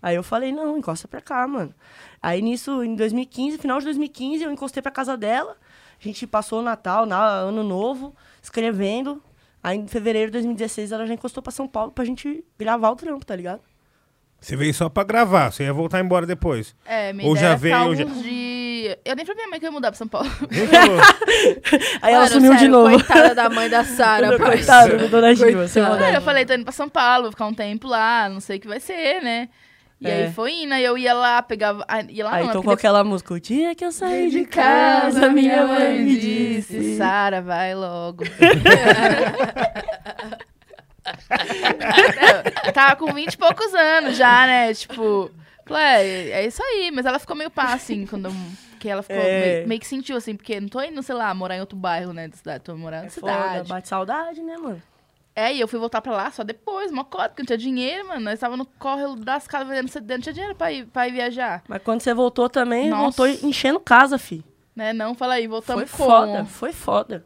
[0.03, 1.75] Aí eu falei, não, encosta pra cá, mano.
[2.19, 5.55] Aí nisso, em 2015, final de 2015, eu encostei pra casa dela.
[5.99, 9.21] A gente passou o Natal, na, Ano Novo, escrevendo.
[9.61, 12.95] Aí em fevereiro de 2016 ela já encostou pra São Paulo pra gente gravar o
[12.95, 13.61] trampo, tá ligado?
[14.39, 16.75] Você veio só pra gravar, você ia voltar embora depois.
[16.83, 18.05] É, minha Ou ideia já é veio, já-
[19.05, 20.29] Eu nem falei pra minha mãe que eu ia mudar pra São Paulo.
[22.01, 22.89] Aí ela Mano, sumiu de sério, novo.
[22.91, 26.11] Coitada da mãe da Sara, do Dona Gil, Coitada.
[26.11, 28.59] Eu falei, tô indo pra São Paulo, vou ficar um tempo lá, não sei o
[28.59, 29.49] que vai ser, né?
[29.99, 30.25] E É.
[30.25, 31.85] aí foi indo, aí eu ia lá, pegava...
[32.09, 34.45] Ia lá Aí não, tocou porque aquela música, o dia que eu saí de de
[34.47, 36.97] casa, minha mãe me disse.
[36.97, 38.23] Sara, vai logo.
[42.65, 44.73] eu tava com 20 e poucos anos já, né?
[44.73, 45.31] Tipo,
[45.69, 46.91] é, é isso aí.
[46.91, 48.33] Mas ela ficou meio pá, assim, quando eu,
[48.81, 49.55] que ela ficou É.
[49.55, 52.11] meio, meio que sentiu, assim, porque não tô indo, sei lá, morar em outro bairro,
[52.13, 53.69] né, da cidade, tô morando na É foda, cidade.
[53.69, 54.81] bate saudade, né, mano?
[55.35, 58.07] É, e eu fui voltar pra lá só depois, uma cota, porque não tinha dinheiro,
[58.09, 58.19] mano.
[58.21, 61.13] Nós tava no corre das casas vendendo CD, não tinha dinheiro pra ir, pra ir
[61.13, 61.63] viajar.
[61.69, 63.01] Mas quando você voltou também, Nossa.
[63.23, 64.43] voltou enchendo casa, fi.
[64.75, 64.91] Né?
[64.91, 65.97] Não, fala aí, Foi voltamos com...
[65.97, 67.25] foda, foi foda.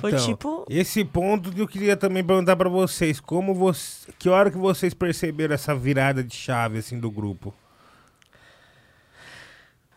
[0.00, 4.28] Foi Então, tipo- Esse ponto que eu queria também perguntar pra vocês, como você, que
[4.28, 7.54] hora que vocês perceberam essa virada de chave assim do grupo?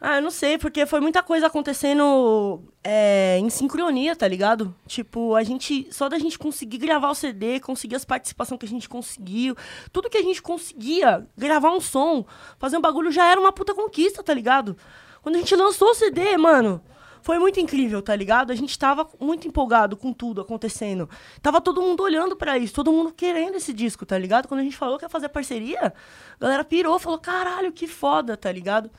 [0.02, 4.74] Ah, eu não sei, porque foi muita coisa acontecendo é, em sincronia, tá ligado?
[4.88, 5.88] Tipo, a gente.
[5.92, 9.56] Só da gente conseguir gravar o CD, conseguir as participações que a gente conseguiu,
[9.92, 12.26] tudo que a gente conseguia, gravar um som,
[12.58, 14.78] fazer um bagulho já era uma puta conquista, tá ligado?
[15.22, 16.82] Quando a gente lançou o CD, mano,
[17.22, 18.52] foi muito incrível, tá ligado?
[18.52, 21.10] A gente tava muito empolgado com tudo acontecendo.
[21.42, 24.48] Tava todo mundo olhando pra isso, todo mundo querendo esse disco, tá ligado?
[24.48, 25.94] Quando a gente falou que ia fazer parceria,
[26.40, 28.90] a galera pirou, falou, caralho, que foda, tá ligado?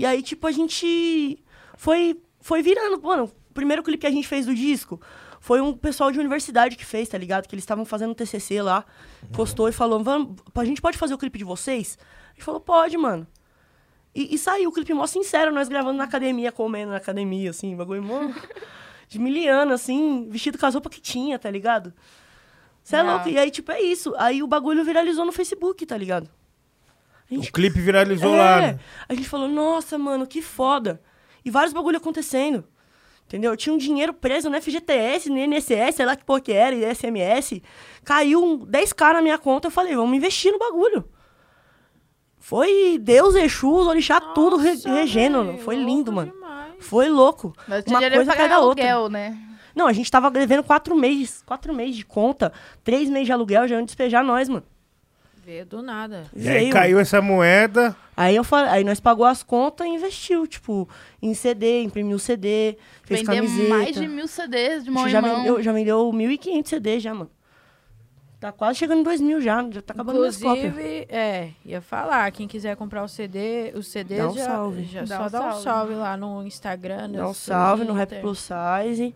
[0.00, 1.38] E aí, tipo, a gente
[1.76, 3.02] foi, foi virando.
[3.02, 4.98] Mano, o primeiro clipe que a gente fez do disco
[5.38, 7.46] foi um pessoal de universidade que fez, tá ligado?
[7.46, 8.86] Que eles estavam fazendo um TCC lá,
[9.30, 11.98] postou e falou: Vamos, a gente pode fazer o clipe de vocês?
[12.30, 13.26] A gente falou: pode, mano.
[14.14, 17.76] E, e saiu o clipe mó sincero, nós gravando na academia, comendo na academia, assim,
[17.76, 18.20] bagulho mó
[19.06, 21.92] de miliano, assim, vestido com as roupas que tinha, tá ligado?
[22.82, 23.28] Você é louco.
[23.28, 24.14] E aí, tipo, é isso.
[24.16, 26.30] Aí o bagulho viralizou no Facebook, tá ligado?
[27.30, 28.56] A O clipe viralizou lá.
[28.58, 28.78] é, né?
[29.08, 31.00] a gente falou, nossa, mano, que foda.
[31.44, 32.64] E vários bagulho acontecendo.
[33.26, 33.56] Entendeu?
[33.56, 36.94] Tinha um dinheiro preso no FGTS, no INSS, sei lá que porra que era, e
[36.94, 37.62] SMS.
[38.04, 41.04] Caiu um 10k na minha conta, eu falei, vamos investir no bagulho.
[42.38, 45.58] Foi Deus, Exu, os orixá, tudo re Nossa, regendo.
[45.58, 46.32] foi lindo, mano.
[46.32, 46.74] demais.
[46.80, 47.54] Foi louco.
[47.68, 48.82] Mas tinha Uma dinheiro coisa cai da outra.
[48.82, 49.38] aluguel, né?
[49.74, 51.42] Não, a gente tava devendo quatro meses.
[51.46, 52.52] Quatro meses de conta,
[52.82, 54.64] três meses de aluguel, já iam despejar nós, mano.
[55.44, 56.26] Veio do nada.
[56.34, 56.72] E aí Veio.
[56.72, 57.96] caiu essa moeda.
[58.16, 60.88] Aí eu falei, aí nós pagou as contas e investiu, tipo,
[61.22, 63.68] em CD, imprimiu CD, fez Vender camiseta.
[63.70, 65.36] mais de mil CDs de mão já em mão.
[65.38, 67.30] vendeu, já vendeu 1.500 CD já, mano.
[68.38, 70.66] Tá quase chegando em 2.000 já, já tá acabando minhas cópias.
[70.66, 74.84] Inclusive, é, ia falar, quem quiser comprar o CD, os CDs Dá um já, salve.
[74.84, 75.94] já Dá só um dá um salve.
[75.94, 77.10] lá no Instagram.
[77.10, 78.18] Dá um salve no Rap.
[78.20, 79.14] Plus Size.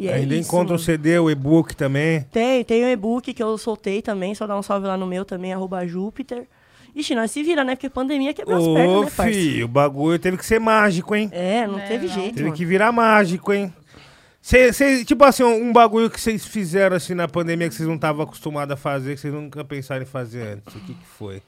[0.00, 0.78] E é Ainda isso, encontra o.
[0.78, 2.22] CD, o e-book também.
[2.32, 5.24] Tem, tem o e-book que eu soltei também, só dá um salve lá no meu
[5.24, 6.46] também, arroba Júpiter.
[6.96, 7.76] Ixi, nós se vira, né?
[7.76, 9.32] Porque pandemia quebrou as pernas, né, parça?
[9.32, 11.28] filho, o bagulho teve que ser mágico, hein?
[11.32, 12.14] É, não É, teve não.
[12.14, 12.56] jeito, Teve mano.
[12.56, 13.72] que virar mágico, hein?
[14.42, 17.96] Cê, cê- tipo assim, um bagulho que vocês fizeram assim na pandemia que vocês não
[17.96, 20.74] estavam acostumados a fazer, que vocês nunca pensaram em fazer antes.
[20.74, 21.42] O que que foi?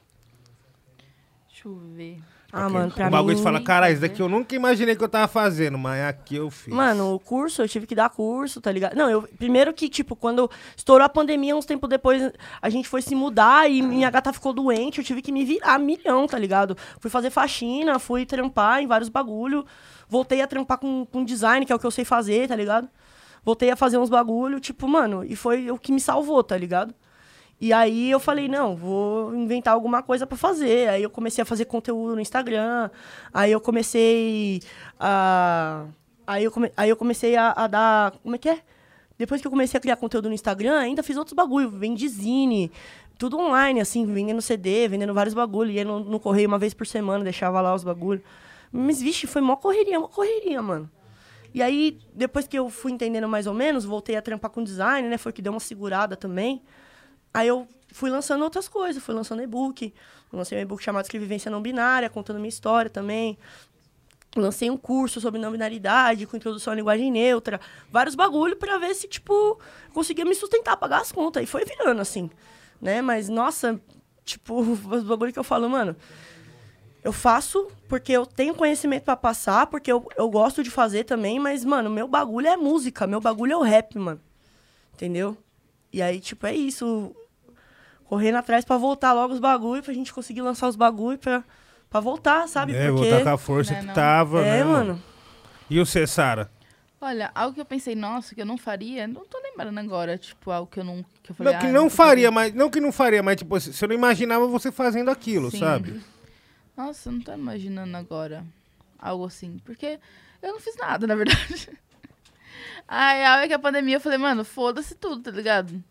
[1.49, 2.19] Deixa eu ver.
[2.55, 3.41] Ah, mano, pra um bagulho mim...
[3.41, 6.71] fala, caralho, isso daqui eu nunca imaginei que eu tava fazendo, mas aqui eu fiz.
[6.71, 8.95] Mano, o curso, eu tive que dar curso, tá ligado?
[8.95, 9.23] Não, eu.
[9.39, 10.47] Primeiro que, tipo, quando
[10.77, 12.31] estourou a pandemia, uns tempos depois,
[12.61, 15.79] a gente foi se mudar e minha gata ficou doente, eu tive que me virar
[15.79, 16.77] milhão, tá ligado?
[16.99, 19.65] Fui fazer faxina, fui trampar em vários bagulho.
[20.07, 22.87] Voltei a trampar com, com design, que é o que eu sei fazer, tá ligado?
[23.43, 26.93] Voltei a fazer uns bagulho, tipo, mano, e foi o que me salvou, tá ligado?
[27.63, 30.89] E aí eu falei, não, vou inventar alguma coisa pra fazer.
[30.89, 32.89] Aí eu comecei a fazer conteúdo no Instagram.
[33.33, 34.61] Aí eu comecei
[34.99, 35.85] a.
[36.27, 36.73] Aí eu, come...
[36.75, 38.11] aí eu comecei a, a dar.
[38.21, 38.59] Como é que é?
[39.17, 41.69] Depois que eu comecei a criar conteúdo no Instagram, ainda fiz outros bagulho.
[41.69, 42.69] Vendi zine,
[43.17, 45.71] tudo online, assim, vendendo CD, vendendo vários bagulho.
[45.71, 48.21] Ia no, no correio uma vez por semana, deixava lá os bagulho.
[48.73, 50.91] Mas, vixe, foi mó correria, mó correria, mano.
[51.53, 55.07] E aí, depois que eu fui entendendo mais ou menos, voltei a trampar com design,
[55.07, 55.17] né?
[55.17, 56.61] Foi que deu uma segurada também.
[57.33, 59.93] Aí eu fui lançando outras coisas, fui lançando e-book.
[60.31, 63.37] Lancei um e-book chamado Escrevivência Não Binária, contando minha história também.
[64.35, 67.61] Lancei um curso sobre não binaridade, com introdução à linguagem neutra.
[67.91, 69.59] Vários bagulho pra ver se, tipo,
[69.93, 71.43] conseguia me sustentar, pagar as contas.
[71.43, 72.31] E foi virando, assim,
[72.81, 72.99] né?
[73.01, 73.79] Mas, nossa,
[74.25, 74.55] tipo,
[74.89, 75.95] os bagulho que eu falo, mano...
[77.03, 81.37] Eu faço porque eu tenho conhecimento pra passar, porque eu, eu gosto de fazer também,
[81.37, 84.21] mas, mano, meu bagulho é música, meu bagulho é o rap, mano.
[84.93, 85.37] Entendeu?
[85.91, 87.13] E aí, tipo, é isso.
[88.13, 91.43] Correndo atrás pra voltar logo os bagulho, pra gente conseguir lançar os bagulho pra,
[91.89, 92.75] pra voltar, sabe?
[92.75, 93.09] É, porque...
[93.09, 93.93] voltar com a força Né, que não.
[93.95, 95.03] tava, É, né, mano.
[95.67, 96.51] E o Cessara?
[97.01, 100.51] Olha, algo que eu pensei, nossa, que eu não faria, não tô lembrando agora, tipo,
[100.51, 101.03] algo que eu não.
[101.23, 102.53] Que eu falei, Não, que ah, não nunca faria, mas.
[102.53, 105.57] Não que não faria, mas tipo, você não imaginava você fazendo aquilo, Sim.
[105.57, 105.99] sabe?
[106.77, 108.45] Nossa, eu não tô imaginando agora
[108.99, 109.57] algo assim.
[109.65, 109.99] Porque
[110.39, 111.67] eu não fiz nada, na verdade.
[112.87, 115.83] A real é que a pandemia eu falei, mano, foda-se tudo, tá ligado?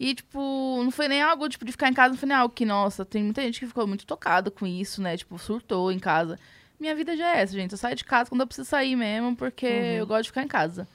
[0.00, 2.54] E, tipo, não foi nem algo, tipo, de ficar em casa, não foi nem algo
[2.54, 5.16] que, nossa, tem muita gente que ficou muito tocada com isso, né?
[5.16, 6.38] Tipo, surtou em casa.
[6.78, 7.72] Minha vida já é essa, gente.
[7.72, 10.48] Eu saio de casa quando eu preciso sair mesmo, porque eu gosto de ficar em
[10.48, 10.86] casa.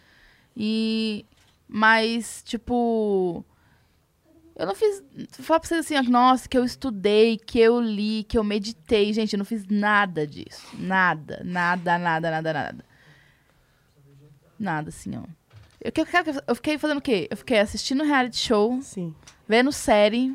[0.55, 1.25] E.
[1.67, 3.43] Mas, tipo.
[4.55, 5.03] Eu não fiz.
[5.31, 9.11] Falar pra vocês assim, ó, nossa, que eu estudei, que eu li, que eu meditei.
[9.11, 10.65] Gente, eu não fiz nada disso.
[10.79, 12.85] Nada, nada, nada, nada, nada.
[14.57, 15.23] Nada, assim, ó.
[15.83, 15.91] Eu,
[16.47, 17.27] eu fiquei fazendo o quê?
[17.29, 19.13] Eu fiquei assistindo reality show, Sim.
[19.47, 20.33] vendo série,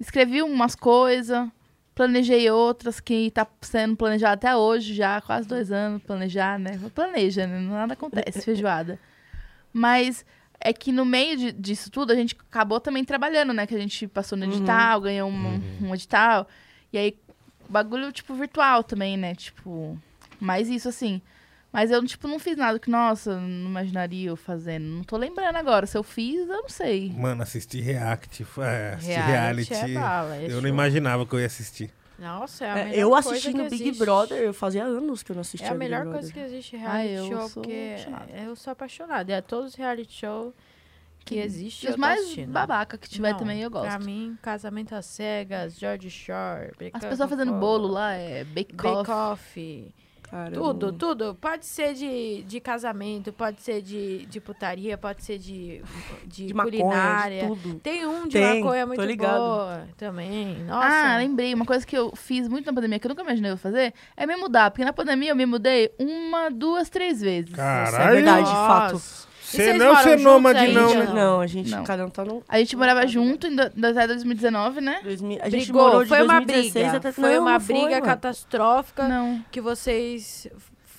[0.00, 1.48] escrevi umas coisas,
[1.94, 6.78] planejei outras que tá sendo planejado até hoje, já quase dois anos planejar, né?
[6.94, 7.60] Planeja, né?
[7.60, 8.98] Nada acontece, feijoada.
[9.72, 10.24] Mas
[10.60, 13.66] é que no meio de- disso tudo, a gente acabou também trabalhando, né?
[13.66, 16.48] Que a gente passou no edital, ganhou um, um edital.
[16.92, 17.16] E aí,
[17.68, 19.34] bagulho, tipo, virtual também, né?
[19.34, 19.98] Tipo,
[20.40, 21.22] mais isso, assim.
[21.72, 24.84] Mas eu, tipo, não fiz nada que, nossa, não imaginaria eu fazendo.
[24.84, 25.86] Não tô lembrando agora.
[25.86, 27.10] Se eu fiz, eu não sei.
[27.16, 29.74] Mano, assistir React, é, assistir Reality reality.
[29.96, 30.60] é bala, é eu show.
[30.60, 31.90] não imaginava que eu ia assistir.
[32.18, 33.98] Nossa, é a É, melhor eu coisa assistindo que Big existe.
[34.04, 36.78] Brother, eu fazia anos que eu não assistia É a melhor coisa que existe Ah,
[36.98, 38.32] reality eu show, sou porque chata.
[38.36, 39.32] eu sou apaixonada.
[39.32, 40.54] É todos os reality show
[41.24, 41.86] que existe.
[41.86, 42.52] E os mais assistindo.
[42.52, 43.86] babaca que tiver Não, também, eu gosto.
[43.86, 49.10] Pra mim, Casamento às Cegas, George Shore, As pessoas fazendo bolo lá, é bake Bake
[49.10, 49.94] off.
[50.54, 51.34] Tudo, tudo.
[51.34, 55.82] Pode ser de, de casamento, pode ser de, de putaria, pode ser de,
[56.26, 57.42] de, de maconha, culinária.
[57.42, 57.80] de tudo.
[57.80, 59.36] Tem um de Tem, maconha tô muito ligado.
[59.38, 60.64] boa também.
[60.64, 60.86] Nossa.
[60.88, 61.52] Ah, lembrei.
[61.52, 64.26] Uma coisa que eu fiz muito na pandemia, que eu nunca imaginei eu fazer, é
[64.26, 64.70] me mudar.
[64.70, 67.50] Porque na pandemia eu me mudei uma, duas, três vezes.
[67.50, 68.12] Isso é Caralho.
[68.14, 69.31] verdade, de fato.
[69.56, 71.44] Você não ser nômade, não, Não, né?
[71.44, 71.84] a gente, Não.
[71.84, 72.42] cada um tá no...
[72.48, 75.00] A gente morava junto em do- até 2019, né?
[75.04, 76.96] 2000, a gente Brigou, morou de foi uma 2016 briga.
[76.96, 77.12] até...
[77.12, 78.02] Foi Não, uma não foi, briga mano.
[78.06, 79.44] catastrófica Não.
[79.50, 80.48] que vocês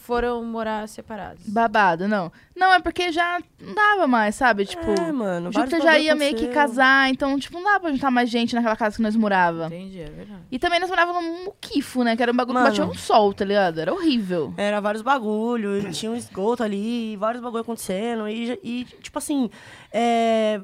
[0.03, 1.47] foram morar separados.
[1.47, 2.29] Babado, não.
[2.53, 4.65] Não, é porque já não dava mais, sabe?
[4.65, 8.11] Tipo, É, mano, Júpiter já ia meio que casar, então, tipo, não dava pra juntar
[8.11, 9.67] mais gente naquela casa que nós morava.
[9.67, 10.41] Entendi, é verdade.
[10.51, 12.17] E também nós morávamos num muquifo, né?
[12.17, 12.71] Que era um bagulho Mano.
[12.71, 13.79] que batia um sol, tá ligado?
[13.79, 14.53] Era horrível.
[14.57, 18.27] Era vários bagulho, e tinha um esgoto ali, vários bagulho acontecendo.
[18.27, 19.49] E, e, tipo assim,
[19.91, 20.59] é,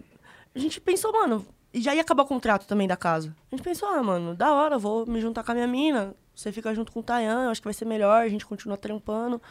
[0.54, 3.34] a gente pensou, mano, e já ia acabar o contrato também da casa.
[3.52, 6.14] A gente pensou, ah, mano, da hora, vou me juntar com a minha mina.
[6.40, 8.78] Você fica junto com o Tayan, eu acho que vai ser melhor, a gente continua
[8.78, 9.42] trampando.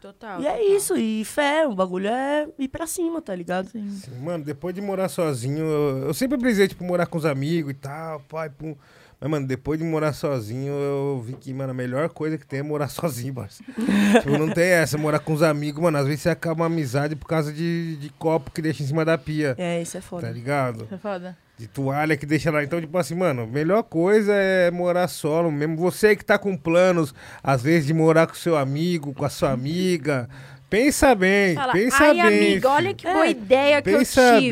[0.00, 0.40] Total.
[0.40, 0.76] e é total.
[0.76, 3.68] isso, e fé, o bagulho é ir pra cima, tá ligado?
[3.70, 3.90] Sim.
[3.90, 7.72] Sim, Mano, depois de morar sozinho, eu, eu sempre brisei, tipo, morar com os amigos
[7.72, 8.76] e tal, pai, pum.
[9.20, 12.60] Mas, mano, depois de morar sozinho, eu vi que, mano, a melhor coisa que tem
[12.60, 13.72] é morar sozinho, parceiro.
[14.20, 15.98] tipo, não tem essa, morar com os amigos, mano.
[15.98, 19.04] Às vezes você acaba uma amizade por causa de, de copo que deixa em cima
[19.04, 20.30] da pia, É, isso é tá foda.
[20.30, 20.86] ligado?
[20.86, 21.36] Foi foda.
[21.58, 22.62] De toalha que deixa lá.
[22.62, 25.76] Então, tipo assim, mano, melhor coisa é morar solo mesmo.
[25.76, 29.50] Você que tá com planos, às vezes, de morar com seu amigo, com a sua
[29.50, 30.28] amiga.
[30.70, 32.20] Pensa bem, Fala, pensa ai, bem.
[32.20, 34.50] amiga, olha que boa É, ideia que Pensa eu tive.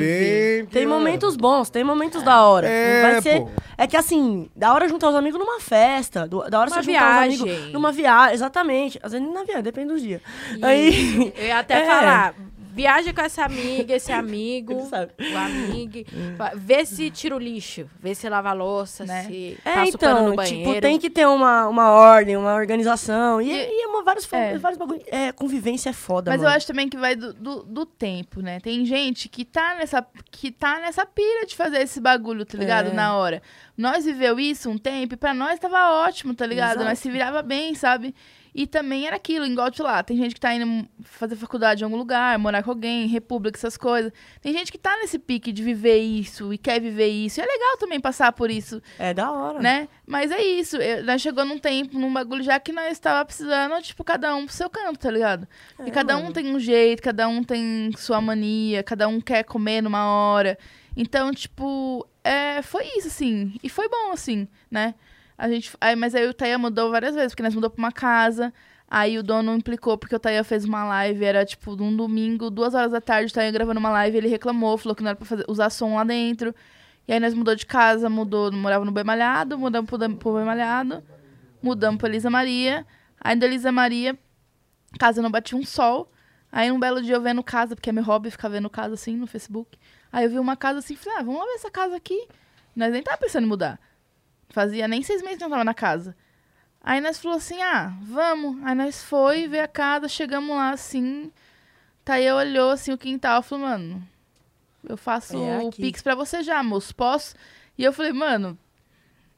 [0.63, 0.67] bem.
[0.67, 2.67] Tem momentos bons, tem momentos da hora.
[2.67, 3.45] É, Vai ser,
[3.77, 6.91] é que assim, da hora juntar os amigos numa festa, do- da hora Uma você
[6.91, 7.51] juntar os viagem.
[7.53, 8.99] amigos numa viagem, exatamente.
[9.03, 10.23] Às vezes na viagem, depende dos dias.
[10.57, 11.87] E Aí, Eu ia até É.
[11.87, 12.35] falar,
[12.77, 16.05] viaja com essa amiga, esse amigo, o amigo,
[16.57, 19.24] vê se tira o lixo, vê se lava a louça, Né?
[19.24, 20.68] se é, passa o pano então, no banheiro.
[20.70, 23.41] tipo, tem que ter uma, uma ordem, uma organização.
[23.41, 24.59] E, E- e é uma, vários, é.
[24.59, 25.01] vários bagulho.
[25.07, 26.53] É, convivência é foda, Mas mano.
[26.53, 28.61] eu acho também que vai do, do, do tempo, né?
[28.61, 32.91] Tem gente que tá nessa que tá nessa pira de fazer esse bagulho, tá ligado?
[32.91, 32.93] É.
[32.93, 33.41] Na hora.
[33.77, 36.72] Nós viveu isso um tempo e pra nós tava ótimo, tá ligado?
[36.77, 36.85] Exato.
[36.85, 38.14] Nós se virava bem, sabe?
[38.59, 40.03] E também era aquilo, igual de lá.
[40.03, 43.77] Tem gente que tá indo fazer faculdade em algum lugar, morar com alguém, república, essas
[43.77, 44.11] coisas.
[44.41, 47.39] Tem gente que tá nesse pique de viver isso e quer viver isso.
[47.39, 49.61] E é legal também passar por isso, É da hora.
[49.61, 49.89] né?
[50.07, 50.79] Mas é isso.
[50.79, 54.47] eu- nós chegou num tempo, num bagulho já que nós estava precisando, tipo, cada um
[54.47, 55.47] pro seu canto, tá ligado?
[55.79, 56.33] É, e cada um mano.
[56.33, 60.57] tem um jeito, cada um tem sua mania, cada um quer comer numa hora.
[60.97, 63.55] Então, tipo, é, foi isso, assim.
[63.63, 64.95] E foi bom, assim, né?
[65.39, 67.93] A gente, aí, mas aí o Taia mudou várias vezes, porque nós mudou pra uma
[67.93, 68.53] casa.
[68.89, 72.74] Aí o dono implicou porque o Taia fez uma live, era tipo num domingo, duas
[72.74, 75.26] horas da tarde, o Taia gravando uma live, ele reclamou, falou que não era pra
[75.26, 76.55] fazer, usar som lá dentro.
[77.07, 80.45] E aí nós mudou de casa, mudou, morava no Boi Malhado, mudamos pro, pro Boi
[80.45, 81.03] Malhado,
[81.62, 82.87] mudamos pra Elisa Maria.
[83.20, 84.16] Aí da Elisa Maria,
[84.99, 86.11] casa não batia um sol.
[86.51, 89.16] Aí um belo dia eu vendo casa, porque é meu hobby ficar vendo casa assim
[89.16, 89.76] no Facebook.
[90.12, 92.26] Aí eu vi uma casa assim, falei, ah, vamos lá ver essa casa aqui.
[92.74, 93.80] Nós nem tava pensando em mudar.
[94.51, 96.17] Fazia nem seis meses que nós tava na casa.
[96.83, 98.63] Aí nós falou assim, ah, vamos.
[98.65, 101.31] Aí nós foi ver a casa, chegamos lá assim.
[102.05, 104.07] Tá aí olhou assim o quintal, falou, mano,
[104.89, 105.71] eu faço É o.
[105.71, 107.35] Pix pra você já, moço, posso?
[107.77, 108.57] E eu falei, mano,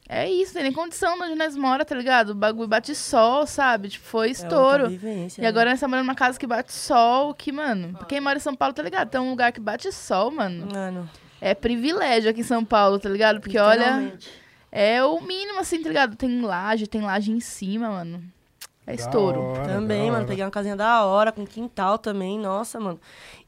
[0.07, 2.29] é isso, tem nem condição de onde nós mora, tá ligado?
[2.29, 3.89] O bagulho bate sol, sabe?
[3.89, 4.87] Tipo, foi É estouro.
[4.87, 5.47] vivência, E né?
[5.47, 8.55] agora nós estamos morando numa casa que bate sol, que, mano, quem mora em São
[8.55, 9.09] Paulo, tá ligado?
[9.09, 10.67] Tem um lugar que bate sol, mano.
[10.71, 11.09] Mano,
[11.41, 13.39] É privilégio aqui em São Paulo, tá ligado?
[13.41, 14.13] Porque, olha.
[14.71, 16.15] É o mínimo, assim, tá ligado?
[16.15, 18.23] Tem laje, tem laje em cima, mano.
[18.85, 19.39] É estouro.
[19.41, 20.17] Hora, Também, mano.
[20.17, 20.25] hora.
[20.25, 22.99] Peguei uma casinha da hora, com quintal também, nossa, mano.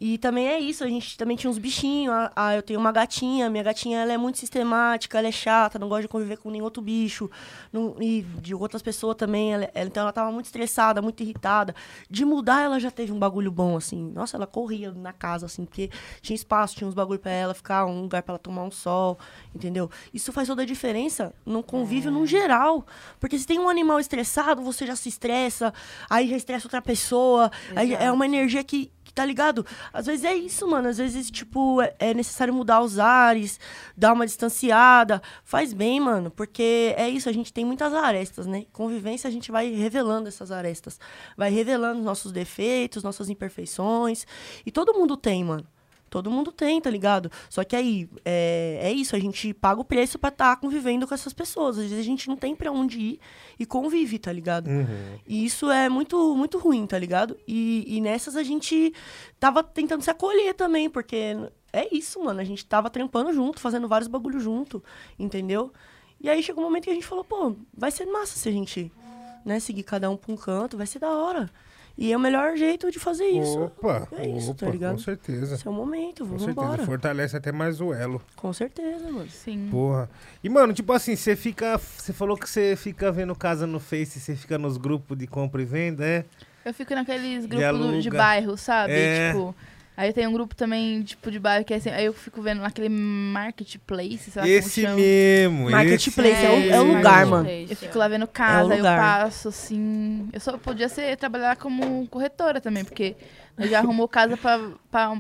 [0.03, 2.11] E também é isso, a gente também tinha uns bichinhos.
[2.11, 5.77] Ah, ah, eu tenho uma gatinha, minha gatinha ela é muito sistemática, ela é chata,
[5.77, 7.29] não gosta de conviver com nenhum outro bicho.
[7.71, 9.53] não- e de outras pessoas também.
[9.53, 11.75] Ela, ela- então ela tava muito estressada, muito irritada.
[12.09, 14.11] De mudar, ela já teve um bagulho bom, assim.
[14.13, 15.89] Nossa, ela corria na casa, assim, porque
[16.21, 19.19] tinha espaço, tinha uns bagulho pra ela ficar, um lugar pra ela tomar um sol,
[19.55, 19.89] entendeu?
[20.13, 22.85] Isso faz toda a diferença no convívio no geral.
[23.19, 25.71] Porque se tem um animal estressado, você já se estressa,
[26.09, 27.51] aí já estressa outra pessoa.
[27.75, 29.66] Aí é uma energia que tá ligado?
[29.91, 30.88] Às vezes é isso, mano.
[30.89, 33.59] Às vezes, tipo, é, é necessário mudar os ares,
[33.95, 35.22] dar uma distanciada.
[35.43, 36.32] Faz bem, mano.
[36.32, 38.66] Porque é isso, a gente tem muitas arestas, né?
[38.72, 40.99] Convivência, a gente vai revelando essas arestas.
[41.38, 44.26] Vai revelando nossos defeitos, nossas imperfeições.
[44.66, 45.66] E todo mundo tem, mano.
[46.12, 47.32] Todo mundo tem, tá ligado?
[47.49, 51.14] Só que aí, é, é isso, a gente paga o preço pra estar convivendo com
[51.14, 51.78] essas pessoas.
[51.78, 53.20] Às vezes a gente não tem pra onde ir
[53.57, 54.68] e convive, tá ligado?
[54.68, 55.20] Uhum.
[55.26, 57.38] E isso é muito, muito ruim, tá ligado?
[57.47, 58.93] E, e nessas a gente
[59.39, 61.38] tava tentando se acolher também, porque
[61.72, 62.41] é isso, mano.
[62.41, 64.84] A gente tava trampando junto, fazendo vários bagulhos junto,
[65.18, 65.72] entendeu?
[66.20, 68.51] E aí chegou um momento que a gente falou, pô, vai ser massa se a
[68.51, 68.91] gente,
[69.45, 71.49] né, seguir cada um pra um canto, vai ser da hora.
[71.97, 73.63] E é o melhor jeito de fazer isso.
[73.63, 74.93] Opa, É isso, tá opa, ligado?
[74.93, 75.55] com certeza.
[75.55, 76.65] Esse é o momento, Com vamos certeza.
[76.65, 76.85] embora.
[76.85, 78.21] Fortalece até mais o elo.
[78.35, 79.29] Com certeza, mano.
[79.29, 79.67] Sim.
[79.69, 80.09] Porra.
[80.43, 81.77] E, mano, tipo assim, você fica.
[81.77, 85.61] Você falou que você fica vendo casa no Face, você fica nos grupos de compra
[85.61, 86.25] e venda, é?
[86.63, 88.93] Eu fico naqueles grupos de bairro, sabe?
[88.93, 89.31] É.
[89.31, 89.55] Tipo.
[90.01, 92.61] Aí tem um grupo também, tipo, de bairro que é assim, aí eu fico vendo
[92.61, 94.95] naquele marketplace, sei lá esse como chama.
[95.01, 95.69] mesmo.
[95.69, 97.49] Marketplace esse é o- é o lugar, mano.
[97.49, 98.99] Eu fico lá vendo casa, É o eu lugar.
[98.99, 100.27] passo, assim.
[100.33, 103.15] Eu só podia ser trabalhar como corretora também, porque
[103.57, 104.59] nós já arrumou casa pra.
[104.89, 105.17] pra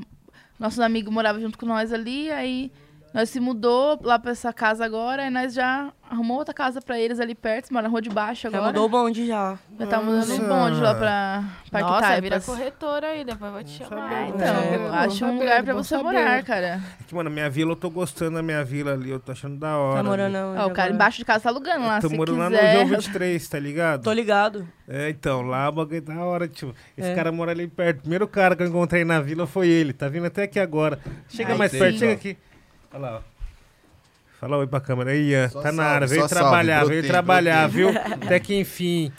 [0.59, 2.71] nossos amigos moravam junto com nós ali, aí
[3.13, 6.99] nós se mudou lá pra essa casa agora, e nós já arrumou outra casa pra
[6.99, 8.65] eles ali perto, mora na rua de baixo Já agora.
[8.73, 9.57] mudou o bonde já.
[9.79, 12.21] Já tá mudando o bonde lá pra Parque Nossa, Taipas.
[12.23, 14.09] vira corretora aí, depois eu vou te chamar.
[14.09, 14.27] saber.
[14.27, 14.45] Então,
[14.93, 16.81] É, acho um lugar pra você morar, cara.
[16.99, 19.57] É que, mano, minha vila, eu tô gostando da minha vila ali, eu tô achando
[19.57, 19.97] da hora.
[19.97, 20.91] Tá morando Ó, o cara agora?
[20.93, 22.57] embaixo de casa tá alugando lá, Eu tô morando lá no.
[22.57, 24.03] João 23, tá ligado?
[24.03, 24.67] Tô ligado.
[24.87, 26.73] É, então, lá o bagulho é da hora, tipo.
[26.97, 27.15] Esse É.
[27.15, 27.99] cara mora ali perto.
[27.99, 29.93] O primeiro cara que eu encontrei na vila foi ele.
[29.93, 30.99] Tá vindo até aqui agora.
[31.29, 31.79] Chega Ai, mais sim.
[31.79, 32.37] perto, chega aqui.
[32.93, 33.31] Olha lá, ó.
[34.39, 35.49] Fala oi pra câmera aí, Ian.
[35.49, 37.91] Tá na área, veio só salve, trabalhar, veio brotei, trabalhar, brotei.
[37.91, 38.01] viu?
[38.25, 39.11] Até que enfim.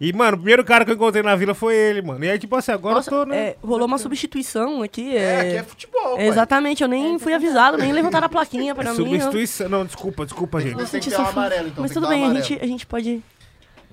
[0.00, 2.24] E, mano, o primeiro cara que eu encontrei na vila foi ele, mano.
[2.24, 3.36] E aí, tipo assim, agora Nossa, eu tô, né?
[3.36, 5.16] é, rolou uma substituição aqui.
[5.16, 6.26] É, É, aqui é futebol, pai.
[6.26, 8.90] Exatamente, eu nem fui avisado, nem levantaram a plaquinha pra mim.
[8.90, 9.68] eu- Substituição.
[9.68, 10.72] Não, desculpa, desculpa, gente.
[10.72, 11.82] Eu Tem senti que ter fa- amarelo, então.
[11.82, 13.22] Mas tem tudo bem, a gente, a gente pode,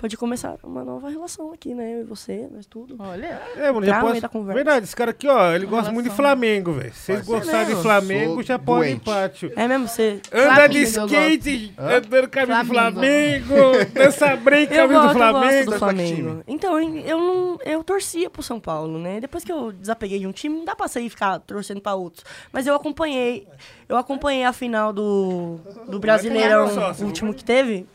[0.05, 1.95] pode começar uma nova relação aqui, né?
[1.95, 2.95] Eu e você, nós tudo.
[2.99, 4.53] Olha, É, mano, já meio da conversa.
[4.53, 6.25] Verdade, esse cara aqui, ó, ele gosta muito de relação.
[6.25, 6.93] Flamengo, velho.
[6.93, 7.81] Se vocês gostarem de?
[7.81, 9.51] Flamengo, já podem ir pátio.
[9.55, 10.21] É mesmo, você.
[10.31, 13.55] Anda de skate, andando camisa do Flamengo.
[13.93, 15.71] Dança break, camisa do Flamengo.
[15.71, 16.43] do Flamengo.
[16.47, 17.59] Então, eu eu não.
[17.65, 19.19] Eu torcia pro São Paulo, né?
[19.19, 21.95] Depois que eu desapeguei de um time, não dá pra sair e ficar torcendo pra
[21.95, 22.23] outros.
[22.51, 23.47] Mas eu acompanhei.
[23.89, 27.87] Eu acompanhei a final do, do Brasileirão, ganhar, o último que teve.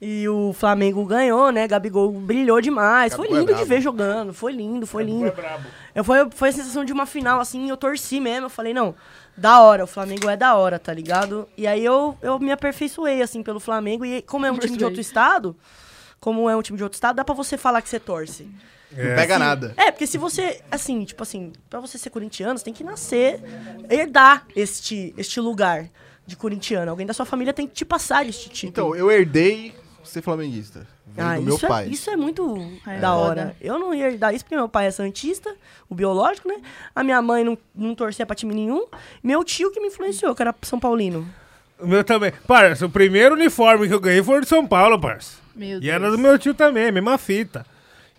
[0.00, 1.68] E o Flamengo ganhou, né?
[1.68, 3.12] Gabigol brilhou demais.
[3.12, 3.68] Foi Gabigol é lindo de brabo.
[3.68, 4.32] ver jogando.
[4.32, 5.26] Foi lindo, foi lindo.
[5.26, 5.66] É brabo.
[5.94, 8.46] Eu, foi, foi a sensação de uma final, assim, eu torci mesmo.
[8.46, 8.94] Eu falei, não,
[9.36, 11.46] da hora, o Flamengo é da hora, tá ligado?
[11.54, 14.06] E aí eu, eu me aperfeiçoei, assim, pelo Flamengo.
[14.06, 15.54] E como é um time de outro estado,
[16.18, 18.48] como é um time de outro estado, dá pra você falar que você torce.
[18.90, 19.74] Não pega nada.
[19.76, 23.40] É, porque se você, assim, tipo assim, pra você ser corintiano, você tem que nascer,
[23.88, 25.88] herdar este, este lugar
[26.26, 26.90] de corintiano.
[26.90, 28.94] Alguém da sua família tem que te passar este título.
[28.94, 29.74] Então, eu herdei
[30.04, 30.86] ser flamenguista.
[31.06, 31.84] Veio Ah, do meu isso, pai.
[31.84, 33.54] É, isso é muito É da hora.
[33.60, 35.54] Eu não ia herdar isso porque meu pai é santista,
[35.88, 36.56] o biológico, né?
[36.94, 38.86] A minha mãe não, não torcia pra time nenhum.
[39.22, 41.26] Meu tio que me influenciou, que era São Paulino.
[41.78, 42.32] O meu também.
[42.46, 45.38] Parça, o primeiro uniforme que eu ganhei foi o de São Paulo, parça.
[45.54, 45.94] meu E Deus.
[45.94, 47.64] era do meu tio também, mesma fita.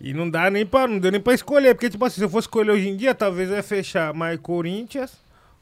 [0.00, 2.28] E não dá nem pra, não deu nem pra escolher, porque, tipo assim, se eu
[2.28, 5.12] fosse escolher hoje em dia, talvez eu ia fechar mais Corinthians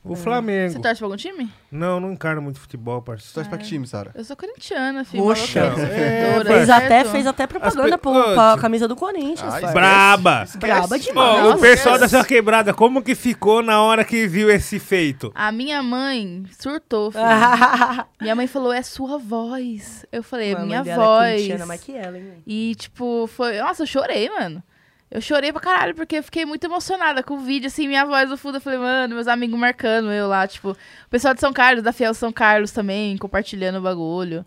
[0.02, 0.72] ou Flamengo.
[0.72, 1.48] Você torce pra algum time?
[1.70, 3.26] Não, não encarno muito futebol, parça.
[3.26, 4.10] Você torce pra que time, Sara?
[4.14, 5.22] Eu sou corintiana, filho.
[5.22, 5.60] Poxa.
[5.60, 6.44] É, parça.
[6.54, 9.52] Fez até, fez até propaganda pe- pro, pra camisa do Corinthians.
[9.54, 9.72] Ai.
[9.72, 10.44] Braba!
[10.56, 11.38] Braba demais.
[11.44, 12.14] o Nossa, pessoal esquece.
[12.16, 15.30] dessa quebrada, como que ficou na hora que viu esse feito?
[15.34, 17.24] A minha mãe surtou, filho.
[18.20, 20.04] Minha mãe falou, é sua voz.
[20.12, 21.32] Eu falei, é minha mãe dela É voz.
[21.36, 22.34] corintiana mais que ela, hein?
[22.46, 23.58] E, tipo, foi.
[23.58, 24.62] Nossa, eu chorei, mano.
[25.10, 28.30] Eu chorei pra caralho, porque eu fiquei muito emocionada com o vídeo, assim, minha voz
[28.30, 28.58] no fundo.
[28.58, 31.92] Eu falei, mano, meus amigos marcando eu lá, tipo, o pessoal de São Carlos, da
[31.92, 34.46] Fiel São Carlos também, compartilhando o bagulho.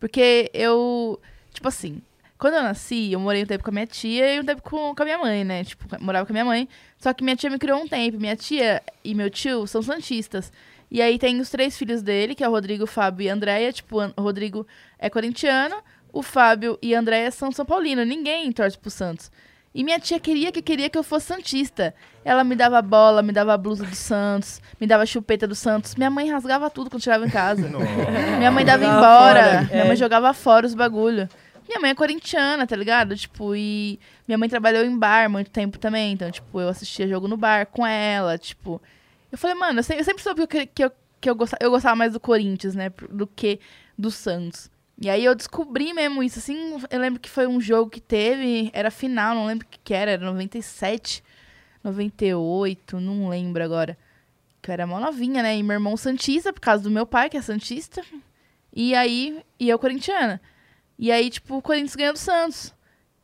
[0.00, 1.20] Porque eu,
[1.52, 2.02] tipo assim,
[2.42, 4.92] quando eu nasci, eu morei um tempo com a minha tia e um tempo com,
[4.92, 5.62] com a minha mãe, né?
[5.62, 6.68] Tipo, morava com a minha mãe.
[6.98, 8.18] Só que minha tia me criou um tempo.
[8.18, 10.52] Minha tia e meu tio são santistas.
[10.90, 13.34] E aí tem os três filhos dele, que é o Rodrigo, o Fábio e a
[13.34, 13.72] Andréia.
[13.72, 14.66] Tipo, o Rodrigo
[14.98, 15.76] é corintiano,
[16.12, 18.04] o Fábio e a Andréia são São Paulino.
[18.04, 19.30] Ninguém torce pro Santos.
[19.74, 21.94] E minha tia queria que queria que eu fosse Santista.
[22.24, 25.94] Ela me dava bola, me dava blusa do Santos, me dava chupeta do Santos.
[25.94, 27.68] Minha mãe rasgava tudo quando chegava em casa.
[28.38, 28.98] Minha mãe dava embora.
[29.60, 29.86] fora, Minha é.
[29.86, 31.28] mãe jogava fora os bagulho.
[31.66, 33.16] Minha mãe é corintiana, tá ligado?
[33.16, 33.98] Tipo, e
[34.28, 36.12] minha mãe trabalhou em bar muito tempo também.
[36.12, 38.80] Então, tipo, eu assistia jogo no bar com ela, tipo.
[39.30, 41.64] Eu falei, mano, eu sempre, eu sempre soube que, eu- que, eu, que eu, gostava,
[41.64, 42.92] eu gostava mais do Corinthians, né?
[43.10, 43.58] Do que
[43.96, 44.70] do Santos.
[45.02, 48.70] E aí eu descobri mesmo isso, assim, eu lembro que foi um jogo que teve,
[48.72, 51.24] era final, não lembro o que, que era, era 97,
[51.82, 53.98] 98, não lembro agora.
[54.62, 55.56] Que eu era mó novinha, né?
[55.56, 58.00] E meu irmão Santista, por causa do meu pai, que é Santista.
[58.72, 60.40] E aí, e eu corintiana.
[60.96, 62.72] E aí, tipo, o Corinthians ganhou do Santos.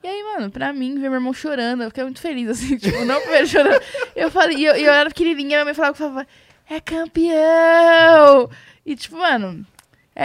[0.03, 3.05] E aí, mano, pra mim, ver meu irmão chorando, eu fiquei muito feliz, assim, tipo,
[3.05, 3.81] não primeiro chorando.
[4.16, 6.26] Eu falei, e eu, eu era pequenininha, minha mãe falava, falava,
[6.68, 8.51] é campeão!
[8.85, 9.64] E, tipo, mano,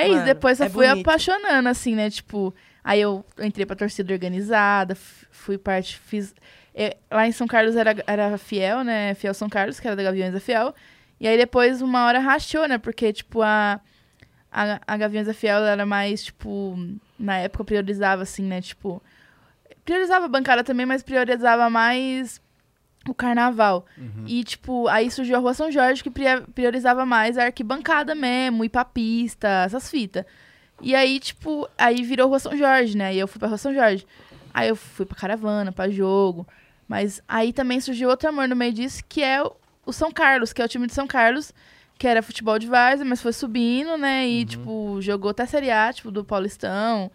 [0.02, 0.16] é isso.
[0.16, 1.08] Mano, Depois eu é fui bonito.
[1.08, 2.10] apaixonando, assim, né?
[2.10, 4.96] Tipo, aí eu entrei pra torcida organizada,
[5.32, 6.34] fui parte, fiz.
[6.76, 9.14] é, lá em São Carlos era, era fiel, né?
[9.14, 10.74] Fiel São Carlos, que era da Gaviões da Fiel.
[11.20, 12.78] E aí depois, uma hora rachou, né?
[12.78, 13.80] Porque, tipo, a,
[14.52, 16.76] a, a Gaviões da Fiel era mais, tipo,
[17.18, 18.60] na época priorizava, assim, né?
[18.62, 19.02] Tipo,
[19.86, 22.42] priorizava a bancada também, mas priorizava mais
[23.12, 23.86] o carnaval.
[24.26, 28.64] E, tipo, aí surgiu a Rua São Jorge, que pri- priorizava mais a arquibancada mesmo,
[28.64, 30.26] ir pra pista, essas fitas.
[30.82, 33.14] E aí, tipo, aí virou Rua São Jorge, né?
[33.14, 34.06] E eu fui pra Rua São Jorge.
[34.54, 36.48] Aí eu fui pra caravana, pra jogo.
[36.88, 40.62] Mas aí também surgiu outro amor no meio disso, que é o- São Carlos, que
[40.62, 41.54] é o time de São Carlos,
[41.98, 44.28] que era futebol de várzea, mas foi subindo, né?
[44.28, 47.10] E, tipo, jogou até a Série A, tipo, do Paulistão.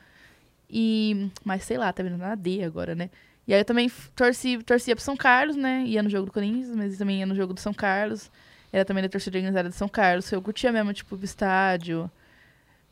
[0.71, 1.31] E.
[1.45, 3.11] Mas sei lá, tá vendo na D agora, né?
[3.49, 5.83] E aí eu também torci, torcia pro São Carlos, né?
[5.87, 8.31] Ia no jogo do Corinthians, mas também ia no jogo do São Carlos.
[8.71, 10.31] Era também da torcida organizada de São Carlos.
[10.31, 12.11] Eu curtia mesmo, tipo, pro estádio.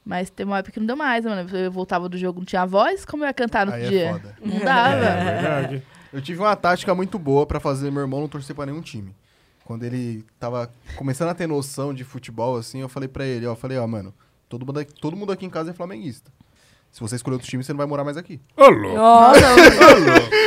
[0.03, 1.47] Mas tem uma época que não deu mais, mano.
[1.55, 4.13] Eu voltava do jogo, não tinha voz, como eu ia cantar no Aí é dia?
[4.13, 4.37] foda.
[4.43, 5.05] Não dava.
[5.05, 5.83] É verdade.
[6.11, 9.15] Eu tive uma tática muito boa pra fazer meu irmão não torcer pra nenhum time.
[9.63, 13.53] Quando ele tava começando a ter noção de futebol, assim, eu falei pra ele, ó,
[13.53, 14.15] eu falei, ó, mano,
[14.49, 16.31] todo mundo, aqui, todo mundo aqui em casa é flamenguista.
[16.97, 18.41] Se você escolher outro time, você não vai morar mais aqui.
[18.57, 18.97] Ô, louco.
[18.97, 19.39] Nossa,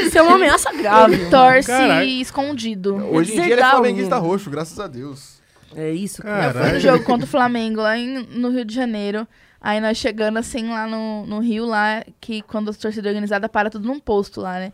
[0.03, 1.13] isso é uma ameaça grave.
[1.13, 2.09] Ele torce Caralho.
[2.09, 2.95] escondido.
[3.11, 5.39] Hoje em dia ele é o flamenguista roxo, graças a Deus.
[5.75, 6.57] É isso, cara.
[6.59, 9.27] Eu fui no jogo contra o Flamengo lá em- no Rio de Janeiro.
[9.61, 13.69] Aí nós chegando assim lá no, no Rio, lá, que quando a torcida organizada para
[13.69, 14.73] tudo num posto lá, né?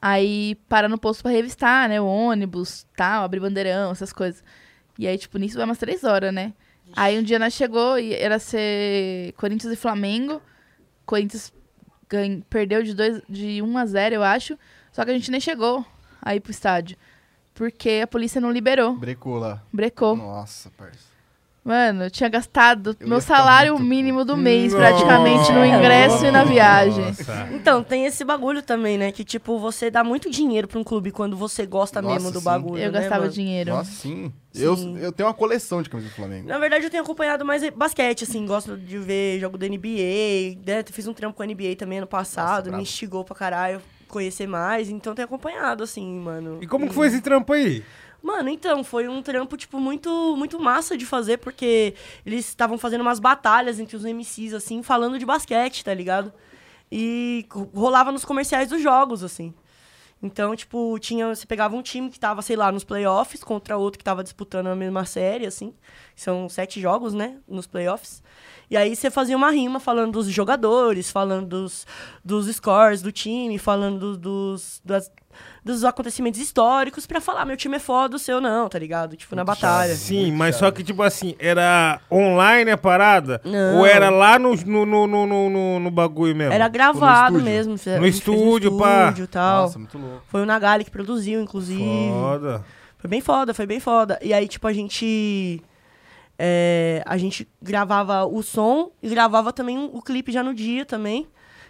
[0.00, 2.00] Aí para no posto pra revistar, né?
[2.00, 4.44] O ônibus, tal, abrir bandeirão, essas coisas.
[4.96, 6.52] E aí, tipo, nisso vai umas três horas, né?
[6.94, 10.40] Aí um dia nós chegou e era ser Corinthians e Flamengo.
[11.06, 11.52] Corinthians
[12.08, 14.58] ganha- perdeu de, dois, de 1 a 0, eu acho.
[14.92, 15.84] Só que a gente nem chegou
[16.20, 16.96] aí pro estádio.
[17.54, 18.96] Porque a polícia não liberou.
[18.96, 19.62] Brecou lá.
[19.72, 20.14] Brecou.
[20.16, 21.15] Nossa, parça.
[21.66, 24.84] Mano, eu tinha gastado Eu meu salário muito mínimo do mês, Nossa.
[24.86, 27.06] praticamente, no ingresso e na viagem.
[27.06, 27.48] Nossa.
[27.50, 29.10] Então, tem esse bagulho também, né?
[29.10, 32.38] Que, tipo, você dá muito dinheiro pra um clube quando você gosta Nossa, mesmo do
[32.38, 32.44] sim.
[32.44, 33.32] bagulho, Eu né, gastava mano?
[33.32, 33.72] dinheiro.
[33.72, 34.32] Nossa, sim.
[34.54, 34.96] Eu, Sim.
[34.98, 36.48] eu tenho uma coleção de camisas do Flamengo.
[36.48, 40.84] Na verdade, eu tenho acompanhado mais basquete, assim, gosto de ver jogo da NBA, né?
[40.90, 44.88] Fiz um trampo com a NBA também ano passado, me instigou pra caralho conhecer mais,
[44.88, 46.58] então tenho acompanhado, assim, mano.
[46.62, 47.82] E como que foi esse trampo aí?
[48.26, 53.02] Mano, então, foi um trampo, tipo, muito, muito massa de fazer, porque eles estavam fazendo
[53.02, 56.32] umas batalhas entre os MCs, assim, falando de basquete, tá ligado?
[56.90, 59.54] E ro- rolava nos comerciais dos jogos, assim.
[60.20, 63.96] Então, tipo, tinha, você pegava um time que tava, sei lá, nos playoffs contra outro
[63.98, 65.72] que tava disputando a mesma série, assim.
[66.16, 68.24] São sete jogos, né, nos playoffs.
[68.68, 71.86] E aí você fazia uma rima falando dos jogadores, falando dos,
[72.24, 75.12] dos scores do time, falando dos, das,
[75.64, 79.16] dos acontecimentos históricos pra falar, meu time é foda, o seu não, tá ligado?
[79.16, 79.88] Tipo, na Muito batalha.
[79.88, 79.98] chave.
[80.00, 80.66] Sim, Muito mas chave.
[80.66, 83.40] só que, tipo assim, era online a parada?
[83.44, 83.78] Não.
[83.78, 86.52] Ou era lá no, no, no, no, no, no- no bagulho mesmo?
[86.52, 87.44] Era gravado estúdio?
[87.52, 87.70] mesmo.
[87.70, 89.04] No a gente fez estúdio, pá.
[89.04, 89.62] estúdio e tal.
[89.62, 90.22] Nossa, muito louco.
[90.28, 91.82] Foi o Nagali que produziu, inclusive.
[92.10, 92.64] Foda.
[92.98, 94.18] Foi bem foda, foi bem foda.
[94.22, 95.62] E aí, tipo, a gente.
[96.38, 101.26] é, a gente gravava o som e gravava também o clipe já no dia também.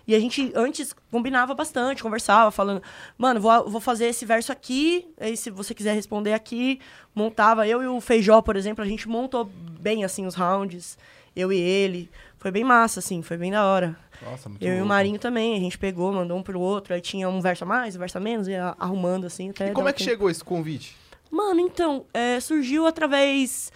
[0.06, 2.82] E a gente antes combinava bastante, conversava, falando,
[3.18, 6.78] mano, vou, vou fazer esse verso aqui, aí se você quiser responder aqui,
[7.14, 7.66] montava.
[7.66, 9.44] Eu e o Feijó, por exemplo, a gente montou
[9.80, 10.96] bem assim os rounds,
[11.34, 12.08] eu e ele.
[12.38, 13.96] Foi bem massa, assim, foi bem da hora.
[14.22, 14.88] Nossa, muito Eu e o louco.
[14.88, 17.96] Marinho também, a gente pegou, mandou um pro outro, aí tinha um verso a mais,
[17.96, 19.70] um verso a menos, ia arrumando assim até.
[19.70, 20.10] E como é que tempo.
[20.10, 20.96] chegou esse convite?
[21.30, 23.72] Mano, então, é, surgiu através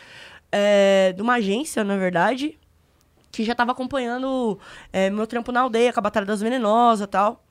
[0.52, 2.58] é, de uma agência, na verdade,
[3.30, 4.58] que já tava acompanhando
[4.92, 7.44] é, meu trampo na aldeia, com a Batalha das Venenosas e tal.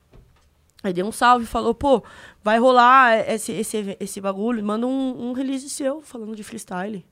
[0.82, 2.02] Aí deu um salve e falou, pô,
[2.42, 7.04] vai rolar esse, esse, esse bagulho, manda um, um release seu falando de freestyle.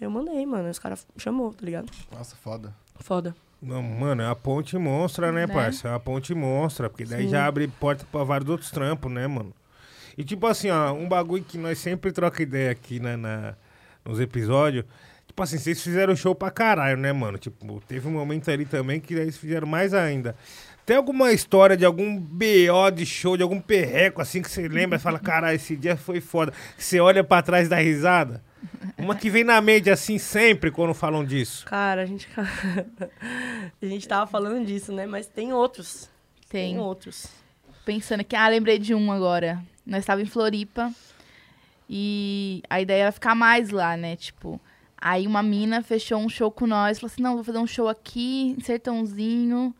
[0.00, 1.90] Aí eu mandei, mano, os caras chamou, tá ligado?
[2.10, 2.74] Nossa, foda.
[3.00, 3.34] Foda.
[3.60, 5.54] Não, mano, é uma ponte monstra, né, Né?
[5.54, 5.88] parça?
[5.88, 7.28] É uma ponte monstra, porque daí Sim.
[7.30, 9.52] já abre porta pra vários outros trampos, né, mano?
[10.16, 13.54] E tipo assim, ó, um bagulho que nós sempre troca ideia aqui na, na-
[14.04, 14.84] nos episódios.
[15.32, 17.38] Tipo assim, vocês fizeram show pra caralho, né, mano?
[17.38, 20.36] Tipo, teve um momento ali também que eles fizeram mais ainda.
[20.84, 24.98] Tem alguma história de algum BO de show, de algum perreco, assim, que você lembra
[24.98, 26.52] e fala, caralho, esse dia foi foda.
[26.76, 28.44] Você olha pra trás dá risada?
[28.98, 31.64] Uma que vem na mente, assim, sempre, quando falam disso.
[31.64, 32.28] Cara, a gente.
[32.36, 35.06] a gente tava falando disso, né?
[35.06, 36.10] Mas tem outros.
[36.50, 36.78] Tem.
[36.78, 37.26] outros.
[37.86, 39.62] Pensando aqui, ah, lembrei de um agora.
[39.86, 40.92] Nós estávamos em Floripa
[41.88, 44.14] e a ideia era ficar mais lá, né?
[44.14, 44.60] Tipo,
[45.02, 47.88] aí uma mina fechou um show com nós, falou assim: não, vou fazer um show
[47.88, 49.74] aqui, em Sertãozinho.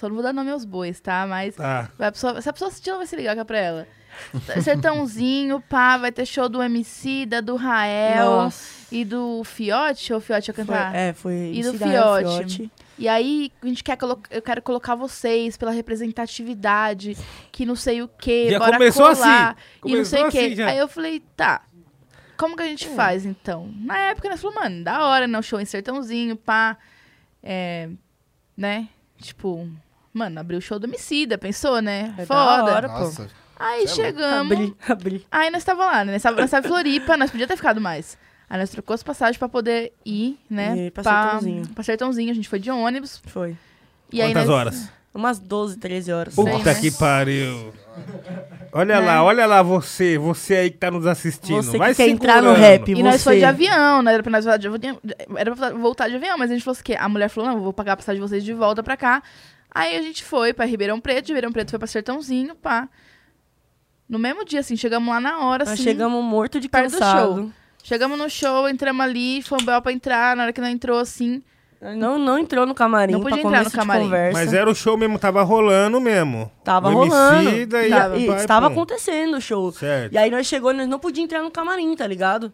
[0.00, 1.24] Só não vou dar nome aos bois, tá?
[1.24, 1.88] Mas Tá.
[2.00, 3.86] a pessoa, se a pessoa assistir, ela vai se ligar que é pra ela.
[4.62, 8.86] Sertãozinho, pá, vai ter show do MC, da do Rael Nossa.
[8.90, 10.94] e do Fiote, ou o Fiote ia Foi, cantar?
[10.94, 11.50] é, foi.
[11.54, 12.70] E do Rael Fiote.
[12.96, 17.16] E aí, a gente quer colo- eu quero colocar vocês pela representatividade,
[17.50, 20.30] que não sei o quê, Já bora começou colar, assim, e não sei o começou
[20.30, 20.38] quê.
[20.46, 20.66] assim já.
[20.68, 21.62] Aí eu falei, tá,
[22.36, 23.72] como que a gente faz, então?
[23.76, 25.38] Na época, nós falamos, mano, da hora, né?
[25.38, 26.76] O show em Sertãozinho, pá,
[27.42, 27.88] é,
[28.56, 28.88] né?
[29.20, 29.68] Tipo,
[30.12, 32.14] mano, abriu o show do Homicida, pensou, né?
[32.18, 32.64] É da Foda.
[32.72, 32.98] hora, pô.
[33.00, 35.26] Nossa, Aí é chegamos, Abri, abri.
[35.30, 36.12] aí nós tava lá, né?
[36.12, 38.18] Nós tava, nós tava em Floripa, nós podíamos ter ficado mais.
[38.50, 40.76] Aí nós trocou as passagens pra poder ir, né?
[40.86, 41.68] Ir pra Sertãozinho.
[41.68, 43.22] Pra Sertãozinho, a gente foi de ônibus.
[43.26, 43.56] Foi.
[44.12, 44.88] E aí Quantas nós- horas?
[45.14, 46.34] Umas 12, 13 horas.
[46.34, 46.80] Sei, Puta né?
[46.80, 47.72] que pariu.
[48.76, 49.06] Olha Né?
[49.06, 51.62] lá, olha lá você, você aí que tá nos assistindo.
[51.62, 52.90] Você que Vai quer entrar no rap.
[52.90, 53.22] E nós você.
[53.24, 54.12] foi de avião, né?
[54.14, 55.00] Era pra nós voltar de avião,
[55.36, 57.56] era pra voltar de avião, mas a gente falou assim, que a mulher falou, não,
[57.58, 59.22] eu vou pagar a passagem de vocês de volta pra cá.
[59.72, 62.88] Aí a gente foi pra Ribeirão Preto, de Ribeirão Preto foi pra Sertãozinho, pá.
[64.08, 65.82] No mesmo dia, assim, chegamos lá na hora, Nós assim.
[65.84, 67.36] chegamos morto de perto do cansado.
[67.36, 67.50] show.
[67.82, 70.98] Chegamos no show, entramos ali, foi um bel pra entrar, na hora que não entrou,
[70.98, 71.42] assim...
[71.96, 74.00] Não, não entrou no camarim Não podia pra entrar no começo camarim.
[74.04, 74.38] de conversa.
[74.38, 76.50] Mas era o show mesmo, tava rolando mesmo.
[76.64, 77.48] Tava O rolando.
[77.48, 78.16] Emicida e, Tava.
[78.18, 78.72] E pá, estava pum.
[78.76, 79.70] acontecendo o show.
[79.72, 80.12] Certo.
[80.12, 82.52] E aí nós chegou, nós não podíamos entrar no camarim, tá ligado?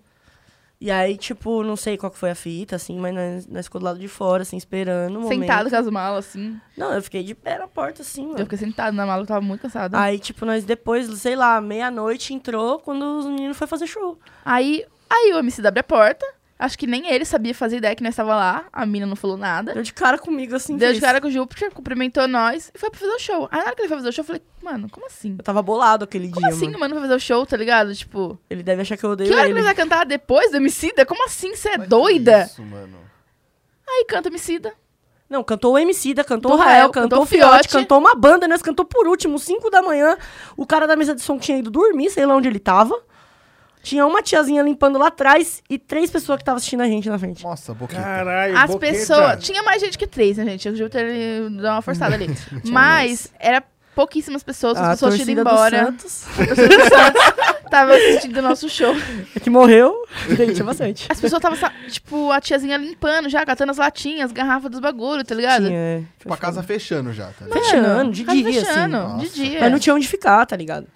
[0.82, 3.78] E aí, tipo, não sei qual que foi a fita, assim, mas nós, nós ficou
[3.78, 5.40] do lado de fora, assim, esperando o momento.
[5.42, 6.58] Sentado com as malas, assim.
[6.74, 8.38] Não, eu fiquei de pé na porta, assim, mano.
[8.38, 10.00] Eu fiquei sentado na mala, eu tava muito cansada.
[10.00, 14.18] Aí, tipo, nós depois, sei lá, meia-noite entrou quando os meninos foram fazer show.
[14.42, 16.24] Aí, aí o MC abre a porta.
[16.62, 18.66] Acho que nem ele sabia fazer ideia que nós estava lá.
[18.70, 19.72] A mina não falou nada.
[19.72, 20.76] Deu de cara comigo, assim.
[20.76, 23.48] Deu de cara com o Júpiter, cumprimentou nós e foi pra fazer o show.
[23.50, 25.36] Aí na hora que ele foi fazer o show, eu falei, mano, como assim?
[25.38, 26.76] Eu tava bolado aquele Como dia, assim mano.
[26.76, 27.94] o mano vai fazer o show, tá ligado?
[27.94, 29.58] Tipo, Ele deve achar que eu odeio que hora que ele.
[29.60, 31.06] ele vai cantar depois do Emicida?
[31.06, 31.56] Como assim?
[31.56, 32.42] Você é Mas que doida?
[32.44, 32.98] Isso, mano.
[33.88, 34.72] Aí canta Emicida.
[35.30, 37.68] Não, cantou o MC, da, cantou o Rael, cantou o Fiote, Fiote.
[37.68, 40.18] cantou uma banda, nós cantou por último, 5 da manhã.
[40.56, 43.00] O cara da mesa de som tinha ido dormir, sei lá onde ele tava.
[43.82, 47.18] Tinha uma tiazinha limpando lá atrás e três pessoas que estavam assistindo a gente na
[47.18, 47.42] frente.
[47.42, 48.02] Nossa, boqueta.
[48.02, 48.92] Caralho, As boqueta.
[48.92, 49.44] pessoas.
[49.44, 50.68] Tinha mais gente que três, né, gente?
[50.68, 52.28] O Júpiter ele deu uma forçada ali.
[52.64, 53.62] Mas era
[53.94, 55.86] pouquíssimas pessoas, as a pessoas tinham ido torcida do embora.
[55.86, 58.94] Santos, do Santos tava assistindo o nosso show.
[59.42, 60.06] que morreu,
[60.36, 61.06] gente, é bastante.
[61.08, 65.34] As pessoas estavam, tipo, a tiazinha limpando já, catando as latinhas, garrafas dos bagulho, tá
[65.34, 65.66] ligado?
[65.66, 66.02] Tinha, é.
[66.18, 67.62] Tipo, a casa fechando já, tá ligado?
[67.62, 69.16] Fechando, de Casa dia, fechando, assim.
[69.16, 69.34] de Nossa.
[69.34, 69.60] dia.
[69.60, 70.86] Mas não tinha onde ficar, tá ligado?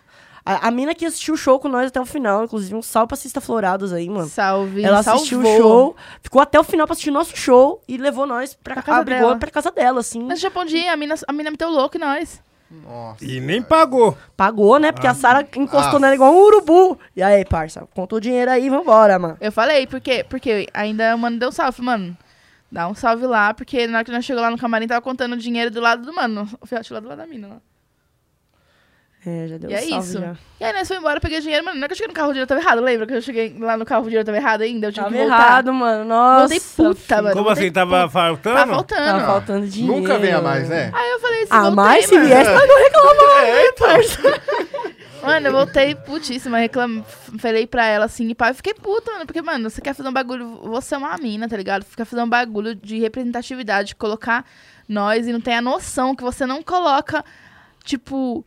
[0.47, 3.09] A, a mina que assistiu o show com nós até o final, inclusive um salve
[3.09, 4.29] pra Cista Florados aí, mano.
[4.29, 5.55] Salve, Ela assistiu salvou.
[5.55, 8.75] o show, ficou até o final pra assistir o nosso show e levou nós pra,
[8.75, 9.39] Pra casa abrigou dela.
[9.39, 10.23] pra casa dela, assim.
[10.23, 12.43] Mas Japão dia, a mina, a mina meteu louco em nós.
[12.71, 13.25] Nossa.
[13.25, 14.19] E nem pagou.
[14.37, 14.91] Pagou, né?
[14.93, 15.13] Porque Ah.
[15.13, 16.01] a Sara encostou Ah.
[16.01, 16.99] nela igual um urubu.
[17.17, 19.37] E aí, parça, conta o dinheiro aí, vambora, mano.
[19.41, 21.81] Eu falei, porque, porque ainda o mano deu um salve.
[21.81, 22.17] Mano,
[22.71, 25.35] dá um salve lá, porque na hora que nós chegou lá no camarim, tava contando
[25.35, 26.49] o dinheiro do lado do mano.
[26.61, 27.49] O fiote lá do lado da mina.
[27.49, 27.57] Lá.
[29.27, 30.21] É, já deu E um é salve isso.
[30.21, 30.35] já.
[30.61, 31.79] E aí nós fomos embora, peguei dinheiro, mano.
[31.81, 32.81] Na hora que eu cheguei no carro, o dinheiro tava errado.
[32.83, 34.87] Lembra que eu cheguei lá no carro, o dinheiro tava errado ainda?
[34.89, 35.37] Eu tive Tava que voltar.
[35.47, 36.05] errado, mano.
[36.05, 36.41] Nossa.
[36.49, 37.35] Voltei puta, mano.
[37.37, 38.09] Como assim, tava puta.
[38.11, 38.57] faltando?
[38.57, 39.05] Tava faltando.
[39.07, 39.97] Tava faltando dinheiro.
[40.01, 40.91] Nunca vem a mais, né?
[40.95, 44.21] Aí eu falei assim, Ah, voltei, mas se viesse, nós não reclamamos, É, né, parça?
[45.23, 47.03] Mano, eu voltei putíssima, reclam...
[47.39, 50.07] falei pra ela assim, e pá, eu fiquei puta, mano, porque, mano, você quer fazer
[50.09, 51.83] um bagulho, você é uma mina, tá ligado?
[51.83, 54.45] Você quer fazer um bagulho de representatividade, colocar
[54.87, 57.25] nós e não tem a noção que você não coloca,
[57.83, 58.45] tipo.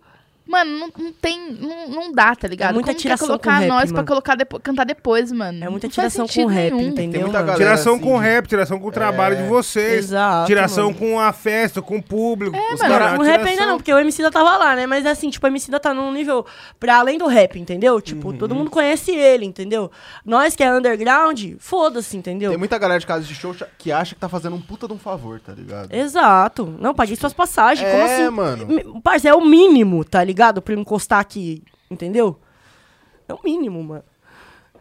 [0.48, 1.52] Mano, não, não tem.
[1.52, 2.70] Não, não dá, tá ligado?
[2.72, 4.08] É muita Como tiração quer colocar com rap, nós pra mano.
[4.08, 5.64] colocar depo- cantar depois, mano?
[5.66, 6.88] É muita tiração com rap, nenhum.
[6.90, 7.28] entendeu?
[7.56, 9.42] Tiração assim, com rap, tiração com o trabalho É.
[9.44, 10.06] de vocês.
[10.06, 10.48] Exato.
[10.48, 10.98] Tiração mano.
[10.98, 12.56] com a festa, com o público.
[12.56, 14.76] É, Os mano, caras, Com rap tiração- ainda não, porque o MC da tava lá,
[14.76, 14.86] né?
[14.88, 16.46] Mas assim, tipo, o MC da tá num nível
[16.80, 18.00] pra além do rap, entendeu?
[18.00, 18.60] Tipo, todo Uhum.
[18.60, 19.92] mundo conhece ele, entendeu?
[20.26, 22.52] Nós que é underground, foda-se, entendeu?
[22.52, 24.94] Tem muita galera de casa de show que acha que tá fazendo um puta de
[24.94, 25.94] um favor, tá ligado?
[25.94, 26.74] Exato.
[26.80, 27.90] Não, paguei suas passagens.
[27.90, 28.30] Como É, assim?
[28.30, 29.02] mano.
[29.02, 30.37] Parça, é o mínimo, tá ligado?
[30.62, 32.40] Pra eu encostar aqui, entendeu?
[33.28, 34.04] É o mínimo, mano.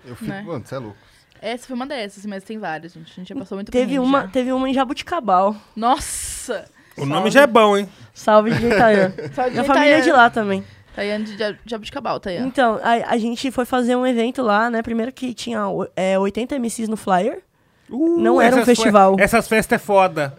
[0.04, 0.42] Eu fico, Né?
[0.42, 0.96] mano, você é louco.
[1.42, 3.10] Essa foi uma dessas, mas tem várias, gente.
[3.12, 4.28] A gente já passou muito Teve perrengue uma, já.
[4.28, 5.54] teve uma em Jabuticabal.
[5.74, 6.64] Nossa!
[6.96, 7.88] O nome já é bom, hein?
[8.14, 9.12] Salve de Itaiã.
[9.34, 10.64] Só Minha família é de lá também.
[10.94, 12.46] Tayane de Jab- Jabuticabal, Tayane.
[12.48, 14.80] Então, a, a gente foi fazer um evento lá, né?
[14.82, 17.42] Primeiro que tinha o- é, 80 MCs no flyer.
[17.90, 19.16] Uh, Não era um essas fe- festival.
[19.18, 20.34] Essas festas é foda.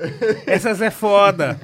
[0.48, 1.60] Essas é foda.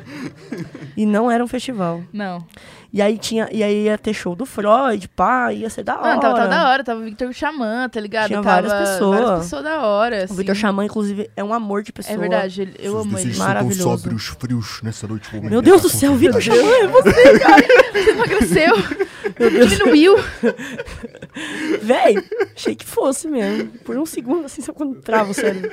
[0.95, 2.03] E não era um festival.
[2.13, 2.45] Não.
[2.94, 3.49] E aí tinha.
[3.52, 6.10] E aí ia ter show do Freud, pá, ia ser da hora.
[6.10, 6.84] Mano, tava, tava da hora.
[6.84, 8.28] Tava o Victor Xamã, tá ligado?
[8.28, 9.20] Tinha tava várias pessoas.
[9.20, 10.15] Várias pessoas da hora.
[10.20, 10.36] O Assim.
[10.36, 12.14] Vitor Xamã, inclusive, é um amor de pessoa.
[12.14, 13.36] É verdade, ele- eu amo ele.
[13.36, 14.20] Maravilhoso.
[14.40, 15.28] frios nessa noite.
[15.32, 17.10] vou Meu Deus do céu, o Vitor Xamã é você,
[17.94, 18.76] Você emagreceu.
[19.68, 20.15] Diminuiu.
[21.82, 22.15] véi.
[22.56, 23.70] Achei que fosse mesmo.
[23.80, 25.72] Por um segundo, assim, só quando trava o cérebro.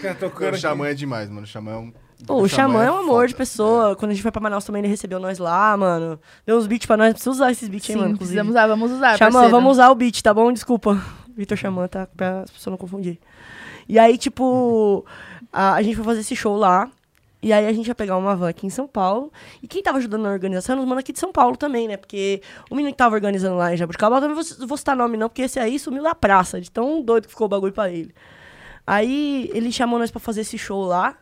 [0.00, 0.58] Cara, o.
[0.58, 1.42] Xamã é demais, mano.
[1.42, 1.92] O Xamã é um...
[2.26, 3.28] Pô, o Xamã é um amor foda.
[3.28, 3.96] de pessoa.
[3.96, 6.20] Quando a gente foi pra Manaus também, ele recebeu nós lá, mano.
[6.46, 7.12] Deu uns beats pra nós.
[7.12, 8.10] Precisa usar esses beats, hein, mano?
[8.10, 8.36] inclusive.
[8.38, 9.50] precisamos usar, vamos usar, Xamã, parceiro.
[9.50, 10.52] vamos usar o beat, tá bom?
[10.52, 11.02] Desculpa.
[11.36, 12.06] Vitor Xamã, tá?
[12.16, 13.18] Pra as pessoas não confundir.
[13.88, 15.04] E aí, tipo,
[15.52, 16.88] a, a gente foi fazer esse show lá.
[17.42, 19.32] E aí a gente ia pegar uma van aqui em São Paulo.
[19.60, 21.96] E quem tava ajudando na organização era os mano aqui de São Paulo também, né?
[21.96, 22.40] Porque
[22.70, 25.42] o menino que tava organizando lá em Jabuticabal, também vou, vou citar nome não, porque
[25.42, 28.14] esse aí sumiu da praça, de tão doido que ficou o bagulho pra ele.
[28.86, 31.16] Aí ele chamou nós pra fazer esse show lá.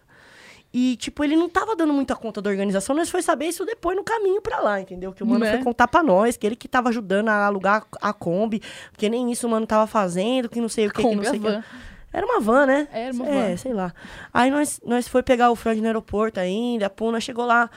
[0.72, 3.96] E, tipo, ele não tava dando muita conta da organização, nós foi saber isso depois
[3.96, 5.12] no caminho pra lá, entendeu?
[5.12, 5.50] Que o mano Né?
[5.54, 9.32] foi contar pra nós, que ele que tava ajudando a alugar a Kombi, porque nem
[9.32, 11.42] isso o mano tava fazendo, que não sei o que, que Kombi, não sei o
[11.42, 11.64] que.
[12.12, 12.88] Era uma van, né?
[12.92, 13.56] Era uma É, van.
[13.56, 13.92] sei lá.
[14.32, 17.68] Aí nós, nós foi pegar o Freud no aeroporto ainda, a Puna chegou lá.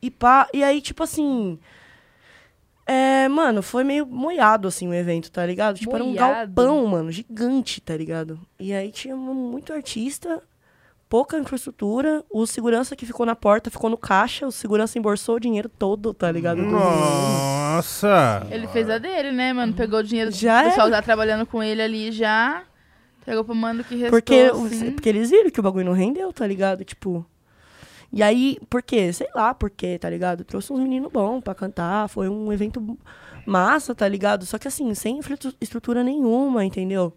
[0.00, 1.58] E pá, e aí, tipo assim.
[2.88, 5.76] É, mano, foi meio moiado, assim, o evento, tá ligado?
[5.78, 6.52] Tipo, era um Moiado?
[6.54, 8.38] galpão, mano, gigante, tá ligado?
[8.60, 10.40] E aí tinha muito artista,
[11.08, 12.24] pouca infraestrutura.
[12.30, 16.12] O segurança que ficou na porta ficou no caixa, o segurança embolsou o dinheiro todo,
[16.14, 16.56] tá ligado?
[16.62, 18.46] Do- Nossa.
[18.50, 19.72] Ele fez a dele, né, mano?
[19.72, 22.62] Pegou o dinheiro Já do pessoal já trabalhando com ele ali já.
[23.20, 24.92] Entregou pro mano que restou, Porque, assim.
[24.92, 26.84] porque eles viram que o bagulho não rendeu, tá ligado?
[26.84, 27.24] Tipo.
[28.12, 29.12] E aí, por quê?
[29.12, 30.44] Sei lá por quê, tá ligado?
[30.44, 32.08] Trouxe uns meninos bons pra cantar.
[32.08, 32.96] Foi um evento
[33.44, 34.46] massa, tá ligado?
[34.46, 37.12] Só que assim, sem infra- estrutura nenhuma, entendeu?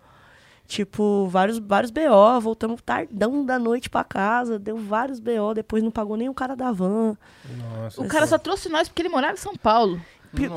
[0.69, 5.89] Tipo, vários, vários BO, voltamos tardão da noite pra casa, deu vários BO, depois não
[5.89, 7.17] pagou nem o cara da van.
[7.57, 7.99] Nossa.
[7.99, 9.99] O cara só trouxe nós porque ele morava em São Paulo.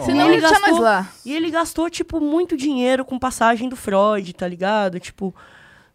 [0.04, 1.10] Senão ele ele gastou- lá.
[1.24, 5.00] E ele gastou, tipo, muito dinheiro com passagem do Freud, tá ligado?
[5.00, 5.34] Tipo,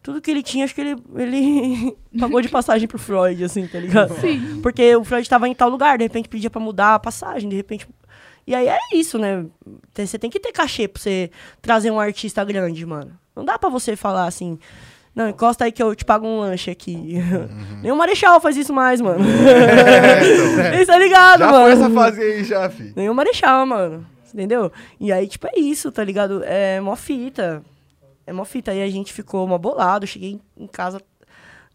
[0.02, 3.78] tudo que ele tinha, acho que ele, ele pagou de passagem pro Freud, assim, tá
[3.78, 4.20] ligado?
[4.20, 4.58] Sim.
[4.60, 7.54] Porque o Freud tava em tal lugar, de repente pedia pra mudar a passagem, de
[7.54, 7.86] repente.
[8.44, 9.46] E aí é isso, né?
[9.94, 11.30] Você tem que ter cachê pra você
[11.62, 13.16] trazer um artista grande, mano.
[13.38, 14.58] Não dá pra você falar assim.
[15.14, 17.14] Não, encosta aí que eu te pago um lanche aqui.
[17.82, 19.24] Nem o Marechal faz isso mais, mano.
[20.76, 21.62] Você tá ligado, Já mano?
[21.64, 22.92] foi essa fase aí, já, fi.
[22.94, 24.06] Nem o Marechal, mano.
[24.32, 24.70] Entendeu?
[25.00, 26.42] E aí, tipo, é isso, tá ligado?
[26.44, 27.62] É mó fita.
[28.26, 28.70] É mó fita.
[28.70, 30.06] Aí a gente ficou mó bolado.
[30.06, 31.00] Cheguei em casa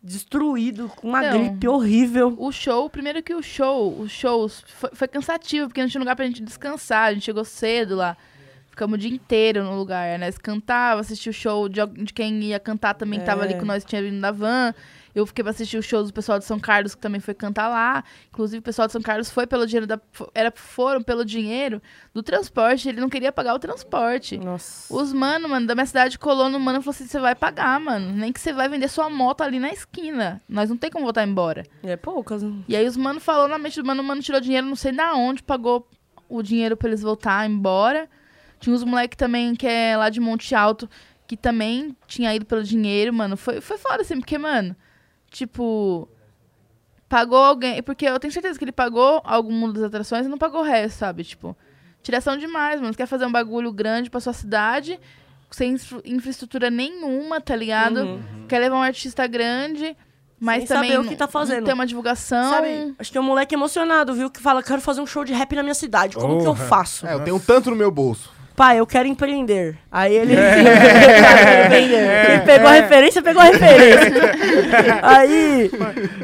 [0.01, 1.31] destruído, com uma Não.
[1.49, 2.33] gripe horrível.
[2.37, 6.15] O show, primeiro que o show, os shows foi, foi cansativo, porque não tinha lugar
[6.15, 7.07] pra gente descansar.
[7.09, 8.15] A gente chegou cedo lá.
[8.73, 10.25] Ficamos o dia inteiro no lugar, né?
[10.25, 13.57] Nós cantava, assistia o show de, de quem ia cantar também, que tava ali É.
[13.59, 14.73] com nós, tinha vindo da van.
[15.13, 17.67] Eu fiquei pra assistir o show do pessoal de São Carlos, que também foi cantar
[17.67, 18.03] lá.
[18.29, 19.99] Inclusive, o pessoal de São Carlos foi pelo dinheiro da.
[20.33, 21.79] Era, foram pelo dinheiro
[22.15, 22.89] do transporte.
[22.89, 24.39] Ele não queria pagar o transporte.
[24.39, 24.91] Nossa.
[24.91, 27.79] Os mano, mano, da minha cidade colou no mano e falou assim: você vai pagar,
[27.79, 28.11] mano.
[28.11, 30.41] Nem que você vai vender sua moto ali na esquina.
[30.49, 31.63] Nós não tem como voltar embora.
[31.83, 32.41] É poucas.
[32.41, 32.51] né?
[32.67, 34.93] E aí os mano falou na mente do mano, o mano tirou dinheiro, não sei
[34.93, 35.87] da onde, pagou
[36.27, 38.09] o dinheiro pra eles voltar embora.
[38.63, 40.89] Tinha uns moleque também que é lá de Monte Alto,
[41.27, 43.35] que também tinha ido pelo dinheiro, mano.
[43.35, 44.73] Foi, foi foda assim, porque, mano,
[45.29, 46.07] tipo.
[47.09, 47.83] Pagou alguém.
[47.83, 50.97] Porque eu tenho certeza que ele pagou alguma das atrações e não pagou o resto,
[50.97, 51.23] sabe?
[51.23, 51.55] Tipo,
[52.01, 52.93] tiração demais, mano.
[52.93, 54.99] Você quer fazer um bagulho grande pra sua cidade,
[55.51, 57.97] sem infra- infraestrutura nenhuma, tá ligado?
[57.97, 58.45] Uhum.
[58.47, 59.95] Quer levar um artista grande,
[60.39, 61.65] mas Sem também saber o que tá fazendo.
[61.65, 62.49] tem uma divulgação.
[62.49, 64.31] Sabe, acho que é um moleque emocionado, viu?
[64.31, 66.15] Que fala, quero fazer um show de rap na minha cidade.
[66.15, 67.05] Como que eu faço?
[67.05, 68.32] É, eu tenho tanto no meu bolso.
[68.55, 69.75] Pai, eu quero empreender.
[69.91, 70.35] Aí ele.
[71.73, 74.11] ele pegou a referência, pegou a referência.
[75.01, 75.71] aí,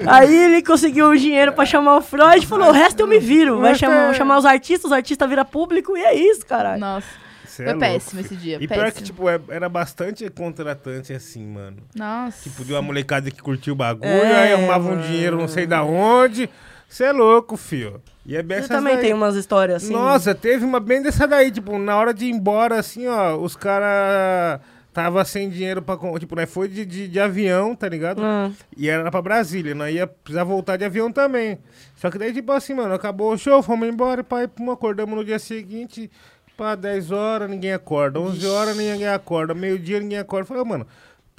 [0.05, 3.19] aí ele conseguiu o dinheiro pra chamar o Freud e falou: o resto eu me
[3.19, 3.59] viro.
[3.59, 6.79] Vai chamar, é- chamar os artistas, os artistas viram público e é isso, caralho.
[6.79, 7.07] Nossa,
[7.47, 8.57] Cê foi é péssimo esse dia.
[8.61, 8.75] E péssimo.
[8.85, 11.77] pior que, tipo, é- era bastante contratante assim, mano.
[11.95, 12.43] Nossa.
[12.43, 15.03] Tipo, de uma molecada que curtiu o bagulho, É, aí arrumava um mano.
[15.03, 16.47] dinheiro não sei da onde.
[16.87, 18.01] Você é louco, fio.
[18.29, 19.05] E é bem Você também daí.
[19.05, 19.91] tem umas histórias assim.
[19.91, 23.55] Nossa, teve uma bem dessa daí, tipo, na hora de ir embora, assim, ó, os
[23.55, 24.61] caras
[24.93, 25.97] tava sem dinheiro pra...
[26.19, 28.21] Tipo, né, foi de, de, de avião, tá ligado?
[28.23, 31.57] Ah, E era pra Brasília, nós ia precisar voltar de avião também.
[31.95, 35.25] Só que daí, tipo assim, mano, acabou o show, fomos embora, pai, pum, acordamos no
[35.25, 36.11] dia seguinte,
[36.55, 40.45] pá, 10 horas, ninguém acorda, 11 horas, ninguém acorda, meio-dia, ninguém acorda.
[40.45, 40.85] Falei, mano,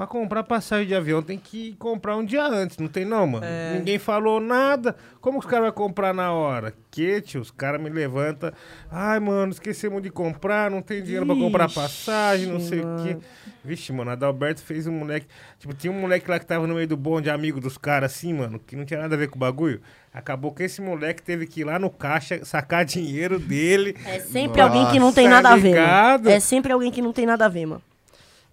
[0.01, 3.45] Pra comprar passagem de avião tem que comprar um dia antes, não tem não, mano?
[3.45, 3.75] É.
[3.75, 4.97] Ninguém falou nada.
[5.21, 6.73] Como que os caras vão comprar na hora?
[6.91, 8.51] Que, tio, os caras me levantam.
[8.91, 12.97] Ai, mano, esquecemos de comprar, não tem dinheiro pra comprar Ixi, passagem, não sei o
[13.03, 13.09] quê.
[13.11, 13.23] mano.
[13.63, 15.27] Vixe, mano, Adalberto fez um moleque.
[15.59, 18.33] Tipo, tinha um moleque lá que tava no meio do bonde, amigo dos caras, assim,
[18.33, 19.83] mano, que não tinha nada a ver com o bagulho.
[20.15, 23.95] Acabou que esse moleque teve que ir lá no caixa sacar dinheiro dele.
[24.07, 26.31] É sempre alguém que não tem Nossa, nada a ver, mano.
[26.31, 27.83] É sempre alguém que não tem nada a ver, mano.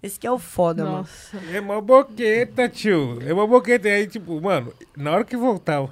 [0.01, 0.97] Esse que é o foda, mano.
[0.97, 1.37] Nossa.
[1.51, 3.17] É uma boqueta, tio.
[3.25, 3.89] É uma boqueta.
[3.89, 5.89] E aí, tipo, mano, na hora que voltar, o,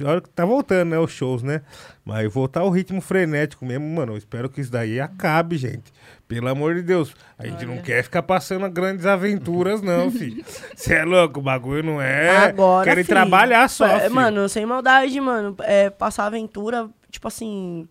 [0.00, 1.62] na hora que tá voltando, né, os shows, né?
[2.04, 5.92] Mas voltar o ritmo frenético mesmo, mano, eu espero que isso daí acabe, gente.
[6.26, 7.14] Pelo amor de Deus.
[7.38, 10.44] A gente não quer ficar passando grandes aventuras, não, filho.
[10.74, 12.48] Você é louco, o bagulho não é.
[12.48, 14.14] Agora, Querem filho, trabalhar só, é, filho.
[14.16, 15.54] Mano, sem maldade, mano.
[15.60, 17.88] É, passar aventura, tipo assim...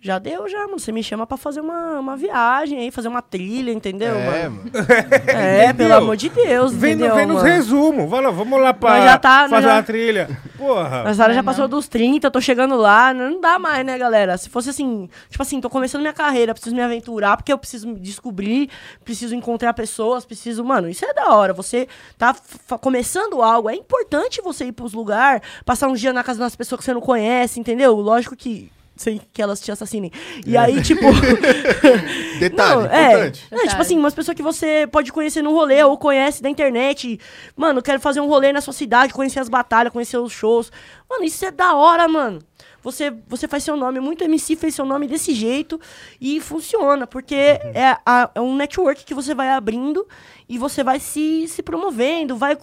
[0.00, 0.78] Já deu, já, mano.
[0.78, 4.62] Você me chama pra fazer uma, uma viagem aí, fazer uma trilha, entendeu, É, mano?
[5.26, 5.74] É, Entendeu?
[5.88, 8.08] pelo amor de Deus, Vem, entendeu, vem nos resumos.
[8.08, 10.28] Vai lá, vamos lá pra já tá, fazer já- uma trilha.
[10.56, 11.02] Porra.
[11.08, 11.68] A Sara já Não, passou não.
[11.70, 14.38] dos 30, tô chegando lá, não dá mais, né, galera?
[14.38, 17.88] Se fosse assim, tipo assim, tô começando minha carreira, preciso me aventurar, porque eu preciso
[17.88, 18.70] me descobrir,
[19.04, 20.64] preciso encontrar pessoas, preciso.
[20.64, 21.52] Mano, isso é da hora.
[21.52, 22.34] Você tá
[22.80, 26.78] começando algo, é importante você ir pros lugares, passar uns dias na casa das pessoas
[26.78, 27.94] que você não conhece, entendeu?
[27.96, 28.70] Lógico que.
[28.98, 30.10] Sem que elas te assassinem.
[30.44, 31.00] E aí, tipo.
[32.40, 33.06] Detalhe, Não, é.
[33.06, 33.46] importante.
[33.50, 37.18] Não, tipo assim, umas pessoas que você pode conhecer no rolê ou conhece da internet.
[37.56, 40.70] Mano, quero fazer um rolê na sua cidade, conhecer as batalhas, conhecer os shows.
[41.08, 42.40] Mano, isso é da hora, mano.
[42.90, 45.78] Você, você faz seu nome, muito MC fez seu nome desse jeito
[46.20, 50.06] e funciona, porque é, a- é um network que você vai abrindo
[50.48, 52.56] e você vai se, se promovendo, vai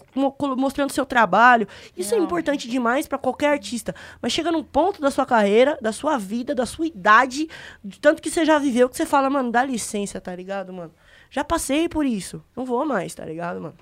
[0.58, 1.68] mostrando seu trabalho.
[1.96, 2.24] Isso é Não.
[2.26, 3.94] importante demais pra qualquer artista.
[4.22, 7.48] Mas chega num ponto da sua carreira, da sua vida, da sua idade,
[7.84, 10.92] de tanto que você já viveu, que você fala, mano, dá licença, tá ligado, mano?
[11.30, 12.44] Já passei por isso.
[12.56, 13.76] Não vou mais, tá ligado, mano?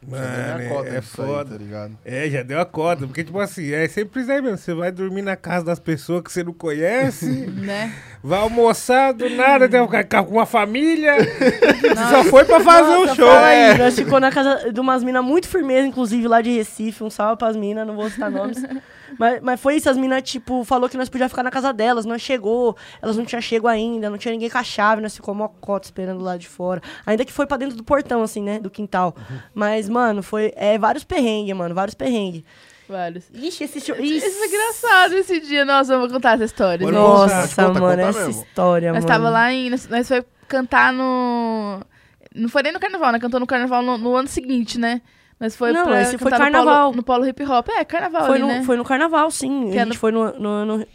[0.00, 0.16] Já
[0.56, 1.50] Mano, cota é, é disso aí, foda.
[1.50, 1.98] tá ligado?
[2.04, 3.06] É, já deu a cota.
[3.06, 4.56] Porque, tipo assim, é sempre isso aí mesmo.
[4.56, 7.92] Você vai dormir na casa das pessoas que você não conhece, Né?
[8.22, 11.14] vai almoçar do nada, tem ficar com uma família.
[12.10, 13.30] Só foi pra fazer Nossa, um show.
[13.30, 17.02] aí, nós ficou na casa de umas minas muito firmeza, inclusive lá de Recife.
[17.02, 18.62] Um salve pras minas, não vou citar nomes.
[19.18, 22.04] mas, mas foi isso, as minas, tipo, falou que nós podíamos ficar na casa delas.
[22.04, 25.34] Nós chegou, elas não tinham chego ainda, não tinha ninguém com a chave, nós ficou
[25.34, 26.80] mocota esperando lá de fora.
[27.06, 29.14] Ainda que foi pra dentro do portão, assim, né, do quintal.
[29.88, 32.42] Mas, mano, foi é, vários perrengues, mano, vários perrengues.
[32.88, 33.24] Vários.
[33.34, 33.96] Ixi, esse show...
[33.96, 35.64] Isso foi engraçado esse dia.
[35.64, 36.86] Nossa, eu vou contar essa história.
[36.86, 37.06] Pode gente.
[37.06, 38.42] contar, Nossa, pode contar, mano, conta essa mesmo.
[38.42, 39.06] história, Nós mano.
[39.06, 39.70] tava lá em.
[39.70, 41.80] Nós, nós foi cantar no.
[42.34, 43.18] Não foi nem no carnaval, né?
[43.18, 45.02] Cantou no carnaval no, no ano seguinte, né?
[45.40, 46.84] Nós foi Não, pra esse foi cantar no carnaval.
[46.86, 47.68] polo, no polo hip hop.
[47.68, 48.62] É, carnaval Foi ali, no, né?
[48.64, 49.70] foi no carnaval, sim.
[49.70, 50.86] Que a é gente no- foi no, no, no,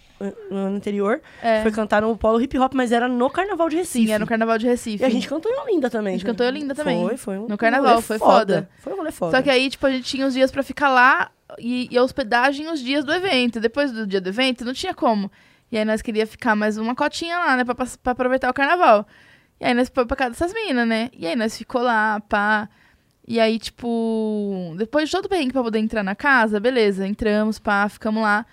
[0.49, 1.21] no ano anterior.
[1.41, 1.61] É.
[1.61, 4.05] Foi cantar no polo hip hop, mas era no carnaval de Recife.
[4.07, 5.03] Sim, era no carnaval de Recife.
[5.03, 6.15] E a gente cantou em Olinda também.
[6.15, 7.01] A gente cantou em Olinda também.
[7.07, 7.37] Foi, foi.
[7.39, 8.69] Um No carnaval, foi foda.
[8.79, 9.37] Foi um rolê foda.
[9.37, 12.03] Só que aí, tipo, a gente tinha os dias pra ficar lá e, e a
[12.03, 13.59] hospedagem os dias do evento.
[13.59, 15.31] Depois do dia do evento, não tinha como.
[15.71, 17.63] E aí nós queria ficar mais uma cotinha lá, né?
[17.65, 19.07] Pra, pra aproveitar o carnaval.
[19.59, 21.09] E aí nós foi pra casa dessas minas, né?
[21.17, 22.69] E aí nós ficou lá, pá.
[23.27, 27.57] E aí, tipo, depois de todo o perrengue pra poder entrar na casa, beleza, entramos,
[27.57, 28.45] pá, ficamos lá.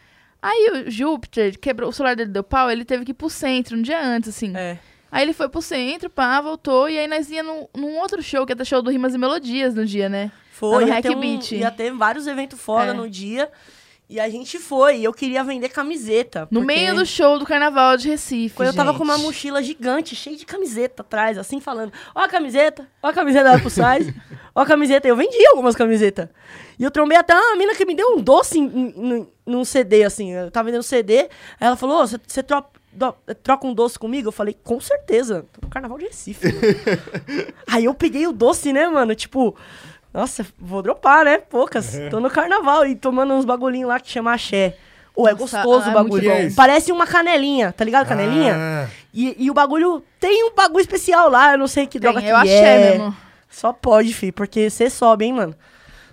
[0.43, 3.77] Aí o Júpiter quebrou, o celular dele deu pau, ele teve que ir pro centro
[3.77, 4.57] um dia antes, assim.
[4.57, 4.79] É.
[5.13, 8.47] Aí ele foi pro centro, pá, voltou, e aí nós ia num, num outro show,
[8.47, 10.31] que é o show do Rimas e Melodias no dia, né?
[10.53, 11.23] Foi, ia ter, um-
[11.53, 12.95] ia ter vários eventos foda É.
[12.95, 13.51] no dia.
[14.09, 14.99] E a gente foi.
[14.99, 16.41] E eu queria vender camiseta.
[16.51, 18.57] No porque meio do show do carnaval de Recife.
[18.57, 22.29] Quando eu tava com uma mochila gigante, cheia de camiseta atrás, assim, falando: Ó a
[22.29, 24.13] camiseta, ó a camiseta da Plus Size,
[24.53, 25.07] ó a camiseta.
[25.07, 26.29] Eu vendi algumas camisetas.
[26.81, 30.03] E eu trombei até uma mina que me deu um doce em, em, num CD,
[30.03, 30.33] assim.
[30.33, 31.19] Eu tava vendendo CD.
[31.21, 31.29] Aí
[31.61, 34.29] ela falou: Ô, você você tro- do- troca um doce comigo?
[34.29, 35.45] Eu falei: Com certeza.
[35.53, 36.47] Tô no carnaval de Recife.
[36.47, 36.61] mano."
[37.71, 39.15] Aí eu peguei o doce, né, mano?
[39.15, 39.55] Tipo.
[40.13, 41.39] Nossa, vou dropar, né?
[41.39, 41.93] Poucas.
[42.11, 44.77] Tô no carnaval e tomando uns bagulhinhos lá que chama axé.
[45.15, 46.31] Ô, é gostoso ah, o é bagulho.
[46.31, 46.51] é?
[46.51, 48.09] Parece uma canelinha, tá ligado?
[48.09, 48.57] Canelinha?
[48.57, 52.11] Ah, E, e o bagulho tem um bagulho especial lá, eu não sei que Tem,
[52.11, 52.91] droga eu que achei é.
[52.93, 53.17] mesmo.
[53.51, 55.55] Só pode, fi, porque você sobe, hein, mano.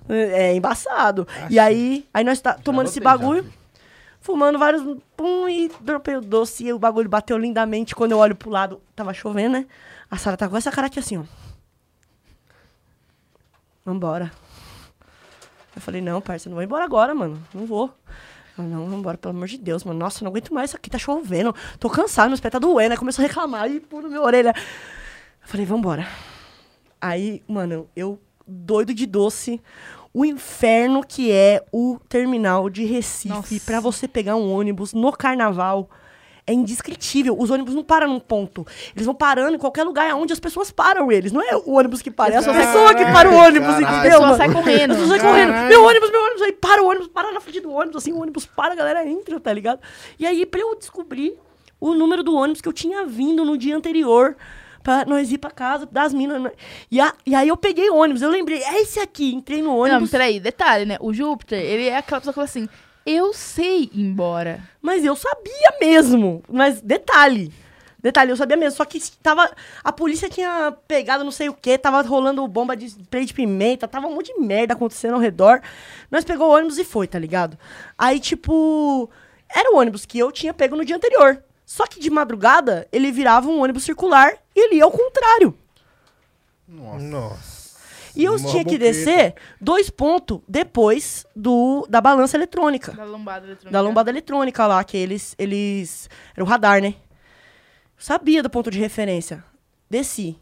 [0.09, 1.27] É embaçado.
[1.49, 3.51] E aí, aí nós tá tomando esse já, bagulho, fi.
[4.21, 4.83] fumando vários
[5.15, 7.95] pum e dropei o doce e o bagulho bateu lindamente.
[7.95, 9.65] Quando eu olho pro lado, tava chovendo, né?
[10.09, 11.23] A Sara tá com essa cara aqui assim, ó.
[13.85, 14.31] Vambora.
[15.75, 17.41] Eu falei, não, parça, não vou embora agora, mano.
[17.53, 17.93] Não vou.
[18.57, 19.99] Ela, não, vambora, pelo amor de Deus, mano.
[19.99, 21.53] Nossa, não aguento mais isso aqui, tá chovendo.
[21.79, 22.91] Tô cansado, meus pés tá doendo.
[22.91, 24.53] Aí começou a reclamar e pôr na minha orelha.
[25.41, 26.07] Eu falei, vambora.
[26.99, 29.61] Aí, mano, eu doido de doce.
[30.17, 35.87] O inferno que é o terminal de Recife pra você pegar um ônibus no carnaval
[36.47, 37.39] é indescritível.
[37.39, 38.65] Os ônibus não param num ponto.
[38.95, 41.31] Eles vão parando em qualquer lugar onde as pessoas param eles.
[41.31, 42.57] Não é o ônibus que para, é a Exato.
[42.57, 43.95] pessoa que para o ônibus, Caralho.
[43.99, 44.17] entendeu?
[44.17, 44.95] A pessoa sai correndo.
[44.95, 45.53] Saem Caralho.
[45.53, 45.69] correndo.
[45.69, 46.41] Meu ônibus, meu ônibus.
[46.41, 49.07] Aí para o ônibus, para na frente do ônibus, assim, o ônibus para, a galera
[49.07, 49.81] entra, tá ligado?
[50.17, 51.37] E aí, pra eu descobrir
[51.79, 54.35] o número do ônibus que eu tinha vindo no dia anterior,
[54.87, 56.41] pra nós ir pra casa, das minas.
[56.41, 56.49] né?
[56.89, 59.67] E, a- e aí eu peguei o ônibus, eu lembrei, é esse aqui, entrei no
[59.71, 60.01] Não, ônibus.
[60.03, 60.95] mas peraí, detalhe, né?
[61.01, 62.69] O Júpiter, ele é aquela pessoa que fala assim,
[63.05, 64.61] eu sei ir embora.
[64.81, 66.41] Mas eu sabia mesmo.
[66.49, 67.51] Mas detalhe.
[68.01, 68.77] Detalhe, eu sabia mesmo.
[68.77, 69.51] Só que tava.
[69.83, 73.89] A polícia tinha pegado não sei o que, tava rolando bomba de spray de pimenta,
[73.89, 75.61] tava um monte de merda acontecendo ao redor.
[76.09, 77.57] Nós pegou o ônibus e foi, tá ligado?
[77.97, 79.09] Aí, tipo.
[79.53, 81.43] Era o ônibus que eu tinha pego no dia anterior.
[81.69, 85.53] Só que de madrugada, ele virava um ônibus circular e ele ia ao contrário.
[86.67, 87.03] Nossa.
[87.03, 87.67] Nossa.
[88.15, 88.79] E eu Mó tinha que boqueta.
[88.79, 92.93] descer dois pontos depois do, da balança eletrônica.
[92.93, 93.71] Da lombada eletrônica.
[93.71, 95.35] Da lombada eletrônica lá, que eles.
[95.37, 96.95] eles era o radar, né?
[97.97, 99.43] Sabia do ponto de referência.
[99.89, 100.39] Desci.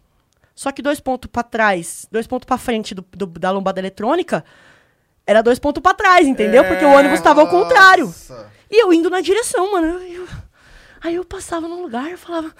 [0.53, 4.45] Só que dois pontos pra trás, dois pontos pra frente do, do- da lombada eletrônica,
[5.27, 6.63] era dois pontos pra trás, entendeu?
[6.65, 8.05] Porque o ônibus tava ao contrário.
[8.05, 8.49] Nossa.
[8.71, 9.87] E eu indo na direção, mano.
[9.99, 10.27] Eu- eu-
[11.05, 12.53] aí eu passava num lugar e falava,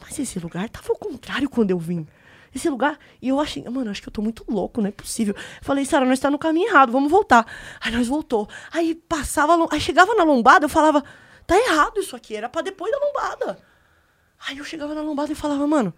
[0.00, 2.06] mas esse lugar tava ao contrário quando eu vim.
[2.54, 2.98] Esse lugar.
[3.20, 5.34] E eu achei, mano, acho que eu tô muito louco, não é possível.
[5.60, 7.46] Falei, Sara, nós tá no caminho errado, vamos voltar.
[7.80, 8.48] Aí nós voltou.
[8.72, 11.02] Aí passava, aí chegava na lombada, eu falava,
[11.46, 13.58] tá errado isso aqui, era pra depois da lombada.
[14.46, 15.92] Aí eu chegava na lombada e falava, mano,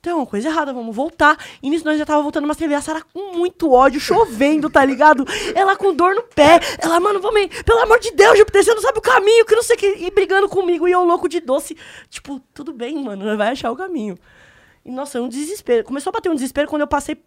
[0.00, 1.36] tem uma coisa errada, vamos voltar.
[1.62, 4.84] E nisso nós já tava voltando umas TV, a Sara com muito ódio, chovendo, tá
[4.84, 5.24] ligado?
[5.54, 6.60] Ela com dor no pé.
[6.78, 9.56] Ela, mano, vamos aí, pelo amor de Deus, Júpiter, você não sabe o caminho, que
[9.56, 9.86] não sei o que.
[9.98, 11.76] E brigando comigo, e eu louco de doce.
[12.08, 14.16] Tipo, tudo bem, mano, vai achar o caminho.
[14.84, 15.84] E, nossa, um desespero.
[15.84, 17.20] Começou a bater um desespero quando eu passei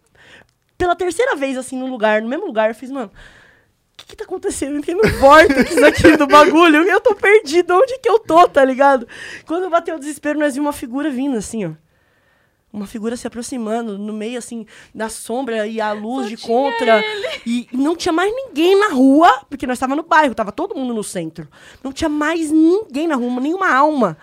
[0.78, 2.70] pela terceira vez, assim, no lugar, no mesmo lugar.
[2.70, 4.78] Eu fiz, mano, o que que tá acontecendo?
[4.78, 6.82] Entrei no vórtice aqui do bagulho.
[6.82, 7.74] Eu tô perdido.
[7.74, 9.06] Onde que eu tô, tá ligado?
[9.46, 11.81] Quando bateu o desespero, nós vimos uma figura vindo, assim, ó.
[12.72, 17.04] Uma figura se aproximando, no meio, assim, da sombra e a luz de contra.
[17.46, 20.94] E não tinha mais ninguém na rua, porque nós estávamos no bairro, tava todo mundo
[20.94, 21.46] no centro.
[21.84, 24.16] Não tinha mais ninguém na rua, nenhuma alma.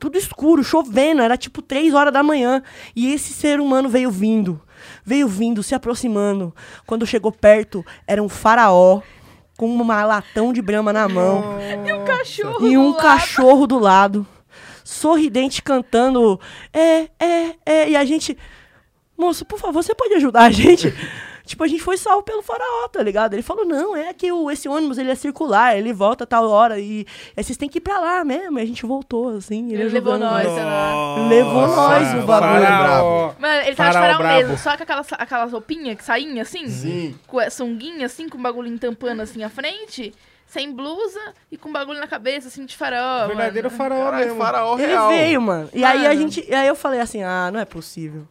[0.00, 2.60] Tudo escuro, chovendo, era tipo três horas da manhã.
[2.94, 4.60] E esse ser humano veio vindo,
[5.04, 6.52] veio vindo, se aproximando.
[6.86, 9.00] Quando chegou perto, era um faraó
[9.56, 11.42] com uma latão de brama na mão
[11.86, 13.02] E um cachorro e um do lado.
[13.02, 14.26] cachorro do lado,
[14.86, 16.40] sorridente cantando,
[16.72, 18.38] é, é, é, e a gente,
[19.18, 20.94] moço, por favor, você pode ajudar a gente?
[21.44, 23.34] tipo, a gente foi salvo pelo faraó, tá ligado?
[23.34, 26.48] Ele falou, não, é que o, esse ônibus, ele é circular, ele volta a tal
[26.48, 27.04] hora, e
[27.36, 29.88] aí vocês têm que ir pra lá mesmo, e a gente voltou, assim, ele, Ele
[29.88, 31.26] levou nós, lá.
[31.28, 32.66] Levou nós o bagulho.
[32.66, 33.34] Faraó.
[33.40, 34.34] Mano, ele tava de Faraó farol brabo.
[34.36, 37.18] mesmo, só com aquelas, aquelas roupinhas que sainha assim, Sim.
[37.26, 40.14] com a sunguinha assim, com o bagulho tampando assim a frente,
[40.46, 41.20] sem blusa
[41.50, 43.28] e com bagulho na cabeça, assim, de farol.
[43.28, 43.78] Verdadeiro mano.
[43.78, 44.38] faraó Caralho, mesmo.
[44.42, 45.08] faraó Ele real.
[45.08, 45.68] veio, mano.
[45.74, 46.20] E aí a Mano.
[46.20, 46.46] gente.
[46.48, 48.26] E aí eu falei assim, ah, não é possível.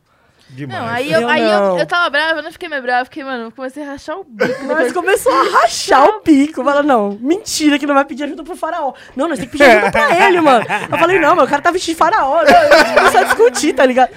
[0.48, 0.80] Demais.
[0.80, 1.80] Não, aí, eu, Eu aí eu, não.
[1.80, 4.24] eu tava brava, eu não fiquei meio brava, fiquei, mano, eu comecei a rachar o
[4.24, 4.64] bico.
[4.66, 6.64] Nós começou a rachar o pico.
[6.64, 8.94] Fala, não, mentira que não vai pedir ajuda pro faraó.
[9.16, 10.64] Não, nós temos que pedir ajuda pra ele, mano.
[10.92, 12.44] Eu falei, não, mas o cara tá vestido de faraó.
[12.44, 12.52] Né?
[12.52, 14.12] A gente começou a discutir, tá ligado?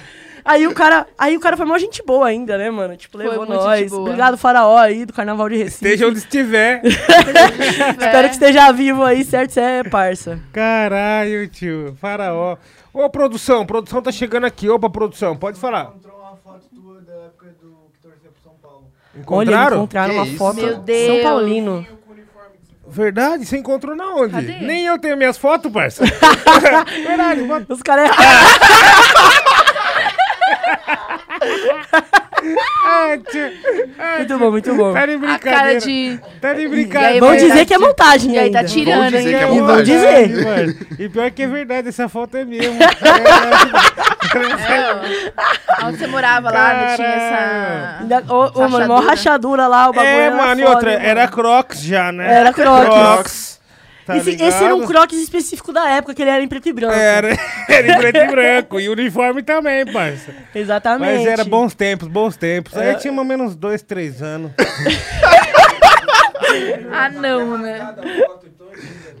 [0.49, 2.97] Aí o cara, aí o cara foi mó gente boa ainda, né, mano?
[2.97, 3.91] Tipo, Foi levou nós.
[3.91, 5.85] Obrigado, faraó aí do Carnaval de Recife.
[5.85, 6.81] Esteja onde estiver.
[6.83, 9.51] Espero que esteja vivo aí, certo?
[9.51, 10.39] Você é parça.
[10.51, 11.95] Caralho, tio.
[12.01, 12.57] Faraó.
[12.91, 13.63] Ô, produção.
[13.63, 14.67] Produção tá chegando aqui.
[14.67, 15.37] Opa, produção.
[15.37, 15.91] Pode falar.
[15.95, 18.85] Encontrou uma foto tua da época do que torcia pro São Paulo.
[19.13, 19.77] Olha, Encontraram?
[19.77, 20.37] encontraram Que uma isso?
[20.37, 21.21] foto Meu São Deus.
[21.23, 21.87] Paulino.
[22.91, 23.45] Verdade?
[23.45, 24.33] Você encontrou na onde?
[24.33, 24.61] Cadê?
[24.65, 26.03] Nem eu tenho minhas fotos, parça.
[27.07, 27.43] Verdade.
[27.43, 28.09] bota- Os caras
[32.85, 33.15] Ah.
[33.99, 34.93] Ah, Muito bom, muito bom.
[34.93, 35.57] Tá de A brincadeira.
[35.59, 36.19] cara de.
[36.41, 37.19] Tá de aí, brincadeira.
[37.19, 39.37] Vamos vai- dizer que é montagem E aí tá tirando, Vamos dizer hein?
[39.37, 39.83] que é montagem.
[39.83, 40.45] dizer.
[40.45, 40.75] mano.
[40.97, 42.77] E pior que é verdade, essa foto é mesmo.
[44.31, 45.85] É.
[45.87, 47.97] Onde você morava lá, não tinha essa.
[48.01, 49.65] Ainda- Ô, ô, mano, mó Rachadura.
[49.67, 51.03] lá, o bagulho é, era mano, e outra, mano.
[51.05, 52.31] era Crocs já, né?
[52.41, 52.85] Era Crocs.
[52.85, 53.58] Crocs.
[54.13, 54.47] Tá esse, ligado?
[54.49, 56.93] esse era um crocs específico da época, que ele era em preto e branco.
[56.93, 57.29] Era,
[57.69, 58.79] era em preto e branco.
[58.79, 60.33] E uniforme também, parça.
[60.55, 61.17] Exatamente.
[61.19, 62.75] Mas era bons tempos, bons tempos.
[62.75, 62.93] Aí É.
[62.95, 64.51] tinha mais ou menos dois, três anos.
[66.91, 67.95] Ah, não, né?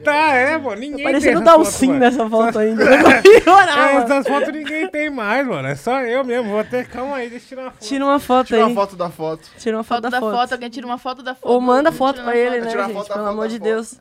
[0.03, 0.73] Tá, é, pô.
[0.73, 1.99] Ninguém Parecendo tem dar um sim mano.
[1.99, 2.85] nessa foto ainda.
[3.03, 4.05] Vai piorar, É, mano.
[4.05, 5.67] essas fotos ninguém tem mais, mano.
[5.67, 6.49] É só eu mesmo.
[6.49, 6.83] Vou até.
[6.85, 7.85] Calma aí, deixa eu tirar uma foto.
[7.85, 8.63] Tira uma foto Tira aí.
[8.63, 9.49] uma foto da foto.
[9.57, 11.51] Tira uma foto, Foto da foto, alguém tira uma foto da foto.
[11.51, 12.93] Ou manda Tira foto pra ele, Tira né, gente?
[12.95, 13.63] foto da Pelo foto amor da de foto.
[13.63, 13.99] Deus.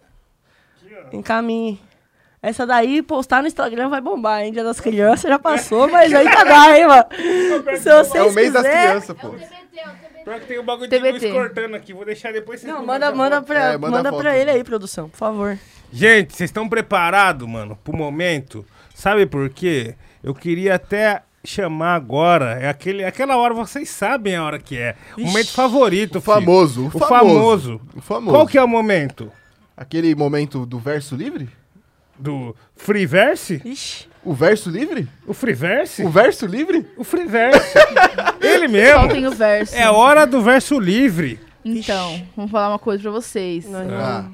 [1.17, 1.81] Encaminhe.
[2.41, 4.53] Essa daí, postar no Instagram vai bombar, hein?
[4.53, 7.05] Dia das crianças já passou, mas ainda dá, hein, mano?
[7.79, 9.31] Se vocês É o mês das quiser- crianças, pô.
[10.25, 11.27] Pior que tem o bagulho de TBT.
[11.27, 11.93] luz cortando aqui.
[11.95, 15.09] Vou deixar depois vocês Não, manda, manda, pra, É, manda manda pra ele aí, produção,
[15.09, 15.59] por favor.
[15.91, 18.65] Gente, vocês estão preparados, mano, pro momento?
[18.95, 19.95] Sabe por quê?
[20.23, 22.59] Eu queria até chamar agora.
[22.61, 24.97] É aquele, aquela hora, vocês sabem a hora que é.
[25.17, 27.09] O momento favorito, O famoso, o, O famoso.
[27.09, 27.81] famoso.
[27.97, 28.37] O famoso.
[28.37, 29.33] Qual que é o momento?
[29.79, 31.49] Aquele momento do verso livre?
[32.19, 33.63] Do Freeverse?
[33.65, 34.09] Ixi.
[34.25, 35.09] O verso livre?
[35.25, 36.03] O Freeverse?
[36.03, 36.85] O verso livre?
[36.97, 37.79] O Freeverse.
[38.43, 38.99] Ele mesmo.
[39.03, 39.77] Soltem o verso.
[39.77, 41.39] É hora do verso livre.
[41.65, 43.67] Então, vamos falar uma coisa pra vocês.
[43.73, 44.29] Ah,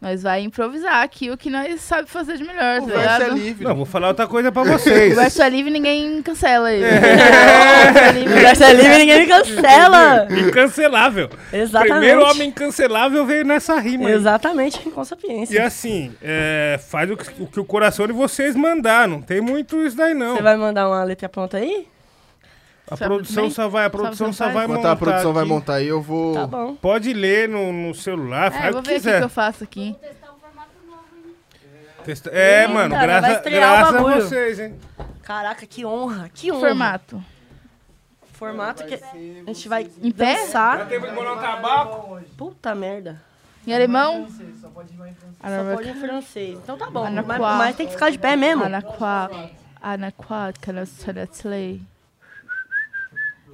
[0.00, 3.28] Nós vai improvisar aqui o que nós sabe fazer de melhor, o tá verso é
[3.30, 3.64] livre.
[3.64, 5.12] Não, vou falar outra coisa pra vocês.
[5.12, 6.84] O verso é livre ninguém cancela ele.
[8.28, 10.28] O verso é livre ninguém me cancela.
[10.30, 11.28] Incancelável.
[11.52, 11.90] Exatamente.
[11.92, 14.08] Primeiro homem incancelável veio nessa rima.
[14.08, 14.14] aí.
[14.14, 15.66] Exatamente, com E sapiência.
[15.66, 19.08] assim, é, faz o que, o que o coração de vocês mandar.
[19.08, 20.36] Não tem muito isso daí, não.
[20.36, 21.88] Você vai mandar uma letra pronta aí?
[22.90, 23.50] A Sabe produção também?
[23.50, 24.78] só vai, a produção só vai montar.
[24.80, 25.52] Enquanto a produção vai aqui.
[25.52, 26.34] montar aí, eu vou.
[26.34, 26.74] Tá bom.
[26.76, 29.18] Pode ler no, no celular, É, faz eu o vou que ver o quiser.
[29.18, 29.94] que eu faço aqui.
[32.04, 34.22] Testa- É, Eita, mano, vai graça, estrear o graças a bagulho.
[34.22, 34.74] vocês, hein?
[35.22, 36.60] Caraca, que honra, que honra.
[36.68, 37.24] Formato.
[38.32, 38.98] Formato que a
[39.46, 40.36] gente vai Em pé?
[40.36, 40.86] dançar.
[40.88, 42.18] Tempo de bolar um tabaco.
[42.36, 43.20] Puta merda.
[43.66, 44.26] Em alemão?
[44.60, 45.66] Só pode rimar em francês.
[45.68, 46.58] Só pode em francês.
[46.62, 47.10] Então tá bom.
[47.10, 48.64] Mas, mas tem que ficar de pé mesmo.
[48.64, 49.28] Anaquá.
[49.82, 51.82] Anaquá, Canasalatley.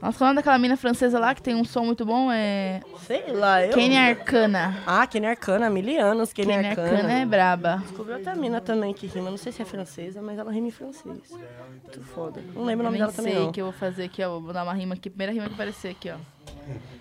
[0.04, 2.82] Nossa, falando daquela mina francesa lá que tem um som muito bom, é.
[3.06, 3.72] Sei lá, eu...
[3.72, 4.76] Kenny Arcana.
[4.86, 6.90] Ah, Kenny Arcana, mil anos, Kenny, Kenny Arcana.
[6.90, 7.76] Arcana é braba.
[7.78, 10.70] Descobri outra mina também que rima, não sei se é francesa, mas ela rima em
[10.70, 11.04] francês.
[11.06, 12.42] Muito foda.
[12.54, 13.52] Não lembro o Eu nome dela também sei o não.
[13.52, 14.38] que eu vou fazer aqui, ó.
[14.38, 15.08] Vou dar uma rima aqui.
[15.08, 16.16] Primeira rima que aparecer aqui, ó.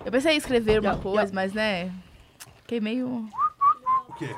[0.06, 1.92] Eu pensei em escrever uma coisa, mas né.
[2.62, 3.28] Fiquei meio.
[4.08, 4.34] O quê?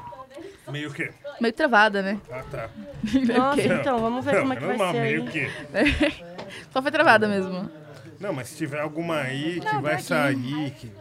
[0.71, 1.11] Meio que.
[1.39, 2.19] meio travada, né?
[2.31, 2.69] Ah, tá.
[3.37, 5.29] Nossa, então, vamos ver como é que vai normal, ser meio aí.
[5.29, 6.25] que.
[6.73, 7.84] Só foi travada mesmo.
[8.19, 10.41] Não, mas se tiver alguma aí que Não, vai tá aqui.
[10.41, 10.91] sair, que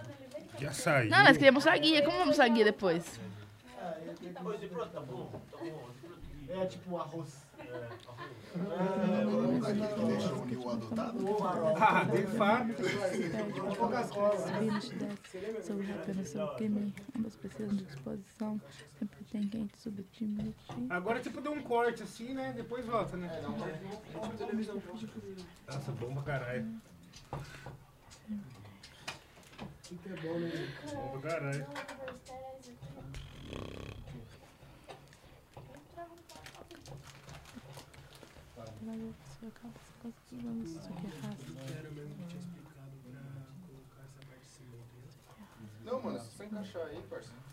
[0.65, 1.11] já saiu.
[1.11, 2.03] Não, nós queríamos a guia.
[2.05, 3.21] Como vamos a guia depois?
[6.49, 7.45] É tipo arroz.
[11.81, 12.75] Ah, de fato.
[15.63, 15.87] Sobre
[16.57, 18.61] crime, ambas precisam de disposição.
[18.99, 20.45] Sempre tem quem te subestima.
[20.89, 22.53] Agora tipo deu um corte assim, né?
[22.57, 23.31] Depois volta, né?
[25.67, 26.67] Nossa, bom pra caralho.
[30.95, 31.67] Bom pra caralho.
[45.85, 47.45] Não, mano, você encaixar aí, parceiro.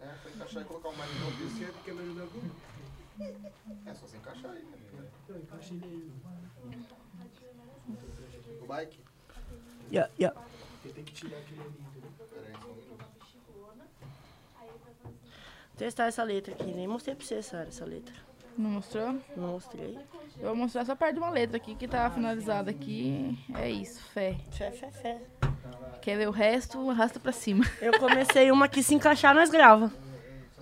[0.00, 1.50] É, só encaixar e colocar o mic no ouvido.
[1.50, 2.40] Você quer me ajudar aqui?
[3.86, 4.78] É só você encaixar aí, né?
[5.28, 5.40] O
[8.74, 8.98] mic?
[9.90, 10.32] Ya, ya.
[15.76, 16.72] Testar essa letra aqui.
[16.72, 18.14] Nem mostrei pra você, Sara, essa letra.
[18.56, 19.18] Não mostrou?
[19.36, 19.98] Não mostrei.
[20.38, 23.38] Eu vou mostrar só parte de uma letra aqui que tá finalizada aqui.
[23.54, 24.36] É isso, fé.
[24.50, 25.20] Fé, fé, fé.
[26.02, 26.90] Quer ver o resto?
[26.90, 27.64] Arrasta pra cima.
[27.80, 29.92] Eu comecei uma que se encaixar, nós grava.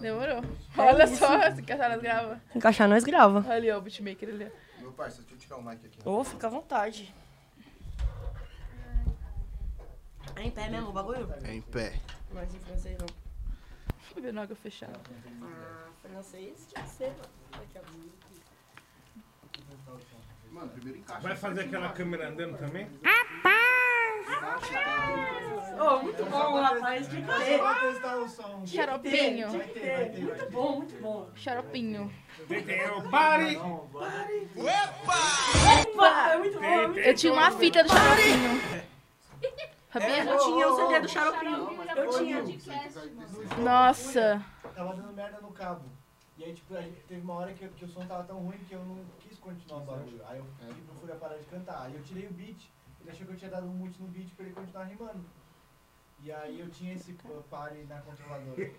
[0.01, 0.43] Demorou.
[0.77, 2.41] Olha só, se encaixar nas grava.
[2.53, 3.41] Se encaixar, nós grava.
[3.41, 4.53] Olha ali, ó, o beatmaker ali.
[4.79, 5.99] Meu parceiro, deixa eu tirar o mic aqui.
[6.05, 7.13] Ô, fica à vontade.
[10.39, 11.29] É em pé mesmo o bagulho?
[11.43, 11.99] É em pé.
[12.33, 13.07] Mas em francês não.
[14.15, 15.01] Eu ver no água fechada.
[15.43, 17.13] Ah, francês tinha que ser.
[20.53, 21.21] Mano, primeiro encaixa.
[21.21, 22.89] Vai fazer aquela câmera andando também?
[25.81, 27.09] Ô, muito bom, rapaz.
[27.09, 27.59] Tinha que ter.
[27.59, 28.65] Vai testar o som.
[28.65, 29.49] Xaropinho.
[29.49, 31.31] Muito bom, muito bom.
[31.35, 32.13] Xaropinho.
[33.11, 33.57] Pare!
[33.57, 33.89] Opa,
[36.33, 36.65] é muito bom.
[36.65, 38.89] é Eu tinha uma fita do xaropinho.
[39.93, 40.25] Sabia?
[40.25, 41.83] Eu tinha o CD do Xaropinho.
[41.97, 42.43] Eu tinha.
[43.63, 44.45] Nossa.
[44.75, 45.85] Tava dando merda no cabo.
[46.37, 46.75] E aí, tipo,
[47.09, 49.81] teve uma hora que, que o som tava tão ruim que eu não quis continuar
[49.83, 50.21] o bagulho.
[50.29, 51.83] Aí eu pedi pro Fúria parar de cantar.
[51.83, 52.71] Aí eu tirei o beat.
[53.01, 55.25] Ele achou que eu tinha dado um mute no beat pra ele continuar rimando.
[56.23, 57.13] E aí eu tinha esse
[57.49, 58.71] pare na controladora.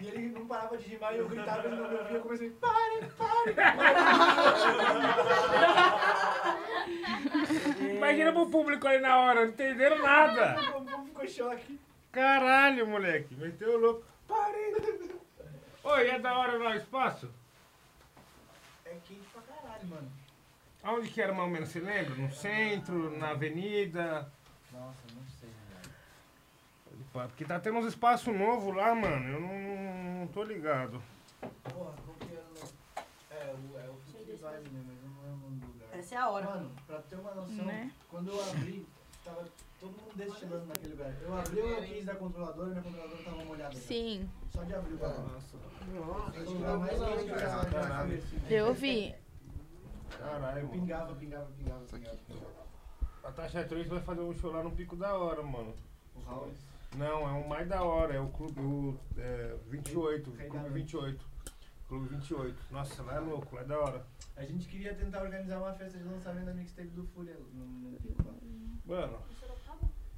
[0.00, 2.16] E ele não parava de rimar e eu gritava, ele não me ouvia.
[2.16, 3.02] Eu comecei, pare,
[7.96, 10.54] Imagina pro público ali na hora, não entenderam nada.
[10.54, 10.68] pare.
[10.70, 11.78] O povo ficou choque.
[12.10, 13.34] Caralho, moleque.
[13.34, 14.04] Meteu o louco.
[14.28, 14.72] Pare!
[15.84, 17.30] Oi, é da hora lá o espaço?
[18.84, 20.12] É quente pra caralho, mano.
[20.82, 22.14] Aonde que era mais ou menos, você lembra?
[22.14, 24.30] No centro, na avenida?
[24.72, 25.21] Nossa, não.
[27.12, 29.28] Porque tá tendo uns espaços novos lá, mano.
[29.28, 31.02] Eu não, não tô ligado.
[31.40, 32.44] Porra, qual que era?
[33.30, 34.82] É, É, o, é o Vibe, né?
[34.86, 35.88] Mas eu não é o nome do lugar.
[35.98, 36.46] Essa é a hora.
[36.46, 37.92] Mano, pra ter uma noção, Né?
[38.10, 38.86] quando eu abri,
[39.24, 39.44] tava
[39.78, 41.14] todo mundo destilando naquele lugar.
[41.22, 43.74] Eu abri o case da controladora e minha controladora tava molhada.
[43.74, 43.80] já.
[43.80, 45.28] Sim, Só de abrir o bagulho.
[45.28, 45.56] Nossa.
[46.46, 48.60] Que dá mais quente que eu já já comecei.
[48.60, 49.14] eu vi.
[50.18, 50.68] Caralho.
[50.68, 52.16] Pingava, pingava, pingava, pingava.
[53.24, 55.74] A Taxa 3 vai fazer um show lá no Pico da Hora, mano.
[56.16, 56.52] O Raul.
[56.96, 61.24] Não, é o mais da hora, é o Clube o, é, 28, Clube 28.
[61.88, 62.56] Clube 28.
[62.70, 64.06] Nossa, lá é louco, lá é da hora.
[64.36, 67.98] A gente queria tentar organizar uma festa de lançamento da mixtape do Fúria no.
[68.84, 69.18] Mano,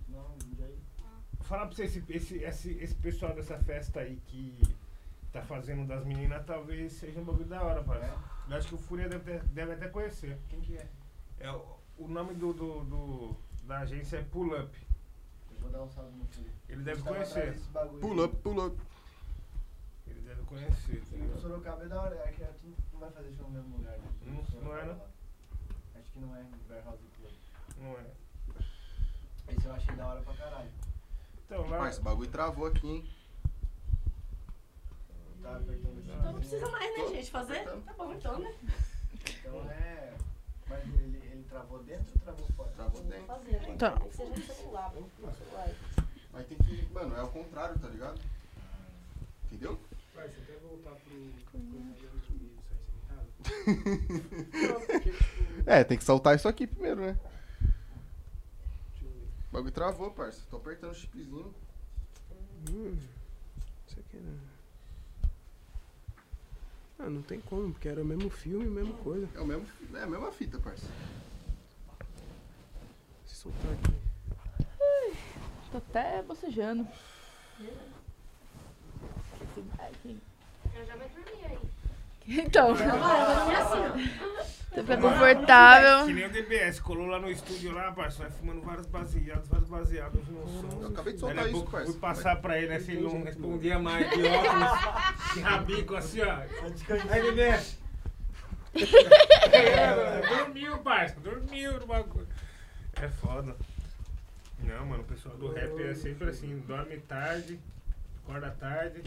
[0.09, 0.79] Não, aí.
[1.43, 4.59] falar pra você, esse, esse, esse, esse pessoal dessa festa aí que
[5.33, 8.13] tá fazendo das meninas, talvez seja um bagulho da hora, parece.
[8.49, 10.39] Eu acho que o Fúria deve, ter- deve até conhecer.
[10.49, 10.87] Quem que é?
[11.41, 11.65] É, o,
[11.99, 14.77] o nome do, do, do- da agência é Pull Up.
[15.65, 16.51] Vou dar um salve no Fúria.
[16.69, 17.59] Ele deve conhecer.
[17.99, 18.75] Pula, pula.
[20.07, 21.41] Ele deve conhecer, tá O ligado?
[21.41, 24.09] Sorocaba é da hora, é que tu não vai fazer show no mesmo lugar, né?
[24.27, 24.99] Não- não é, não?
[24.99, 25.07] lá.
[25.99, 27.33] Acho que não é Warehouse Club.
[27.79, 28.05] Não é.
[29.57, 30.71] Esse eu achei da hora pra caralho.
[31.47, 31.79] Então lá.
[31.79, 33.11] Parça, o bagulho travou aqui, hein?
[35.43, 37.31] Tá apertando esse Então não precisa mais, né, gente?
[37.31, 37.65] Fazer?
[37.65, 38.55] Tá bom então, né?
[39.41, 40.15] Então é.
[40.69, 42.71] Mas ele, ele travou dentro ou travou fora?
[42.71, 43.77] Travou dentro.
[43.77, 43.91] Tá.
[43.93, 44.91] Tem que ser no celular.
[44.91, 45.01] pô.
[45.01, 45.69] No celular.
[46.33, 46.89] Mas tem que.
[46.93, 48.21] Mano, é o contrário, tá ligado?
[49.45, 49.79] Entendeu?
[50.15, 51.35] Vai, você quer voltar pro.
[55.67, 57.19] É, tem que saltar isso aqui primeiro, né?
[59.49, 60.43] O bagulho travou, parça.
[60.51, 61.55] Tô apertando o chipzinho.
[62.71, 62.99] Hum,
[63.87, 64.54] isso aqui não.
[67.05, 69.29] Ah, não tem como, porque era o mesmo filme, a mesma coisa.
[69.35, 69.67] É o mesmo.
[69.95, 70.87] É a mesma fita, parça.
[73.27, 73.93] Se soltar aqui.
[75.71, 76.89] Tô até bocejando.
[80.75, 81.59] Eu já vai dormir aí.
[82.27, 84.11] Então, Agora vai dormir assim,
[84.75, 86.07] você fica confortável.
[86.07, 89.69] Que nem o DBS, colou lá no estúdio lá, parça, vai fumando vários baseados, vários
[89.69, 90.83] baseados no som.
[90.83, 91.93] Eu acabei de soltar isso, parça.
[91.93, 96.41] Fui passar pra ele, assim, ele não respondia mais, de óculos, de rabico, assim, ó.
[97.11, 97.79] Aí DBS.
[99.53, 102.27] É, dormiu, parça, dormiu no bagulho.
[103.01, 103.55] É foda.
[104.61, 107.61] Não, mano, o pessoal do rap é sempre assim, dorme tarde,
[108.23, 109.03] acorda tarde,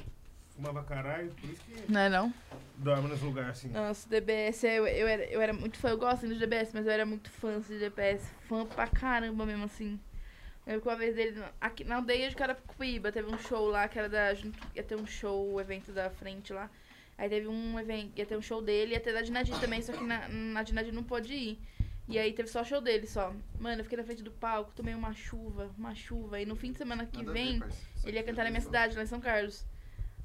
[0.57, 2.33] fuma pra caralho, por isso que Não é não?
[2.77, 3.69] dorme nos lugares assim.
[3.69, 6.85] Nossa, DBS, eu, eu, era, eu era muito fã, eu gosto ainda de DBS, mas
[6.85, 9.99] eu era muito fã de DBS, fã pra caramba mesmo, assim.
[10.65, 13.87] Eu lembro que uma vez dele, aqui na aldeia de Carapicuíba, teve um show lá,
[13.87, 16.69] que era da, junto, ia ter um show, o evento da frente lá.
[17.17, 19.93] Aí teve um evento, ia ter um show dele, ia ter da Dinadi também, só
[19.93, 21.59] que na, na Dinadi não pôde ir.
[22.07, 23.33] E aí teve só show dele, só.
[23.59, 26.39] Mano, eu fiquei na frente do palco, tomei uma chuva, uma chuva.
[26.39, 27.63] E no fim de semana que Nada ver, vem.
[27.95, 29.65] Isso ele ia cantar na é minha cidade, lá em São Carlos.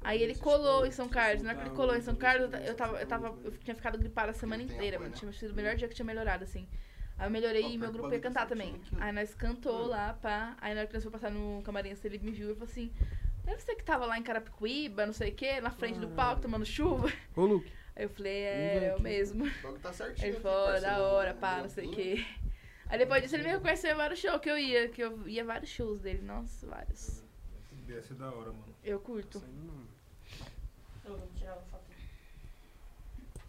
[0.03, 1.41] Aí ele colou em São Carlos.
[1.43, 3.51] Na hora que ele colou em São Carlos, eu ta- eu tava, eu tava, eu
[3.51, 5.13] tinha ficado gripada a semana inteira, mano.
[5.19, 6.67] Tinha sido o melhor dia que tinha melhorado, assim.
[7.17, 8.73] Aí eu melhorei e meu grupo ia cantar também.
[8.99, 10.57] Aí nós cantou lá, pá.
[10.59, 12.91] Aí na hora que nós fomos passar no camarim, ele me viu e falou assim:
[13.45, 16.41] Deve ser que tava lá em Carapicuíba, não sei o quê, na frente do palco,
[16.41, 17.11] tomando chuva.
[17.35, 17.71] Ô, Luke.
[17.95, 19.45] Aí eu falei, é, eu mesmo.
[19.45, 20.27] O bagulho tá certinho.
[20.29, 22.25] Ele falou, da hora, pá, não sei o quê.
[22.89, 25.43] Aí depois disso ele me reconheceu em vários shows que eu ia, que eu ia
[25.45, 26.21] vários shows dele.
[26.23, 27.23] Nossa, vários.
[27.87, 28.75] Ia ser da hora, mano.
[28.83, 29.39] Eu curto.
[29.39, 29.85] Saindo não.
[31.05, 31.83] Eu vou tirar uma foto.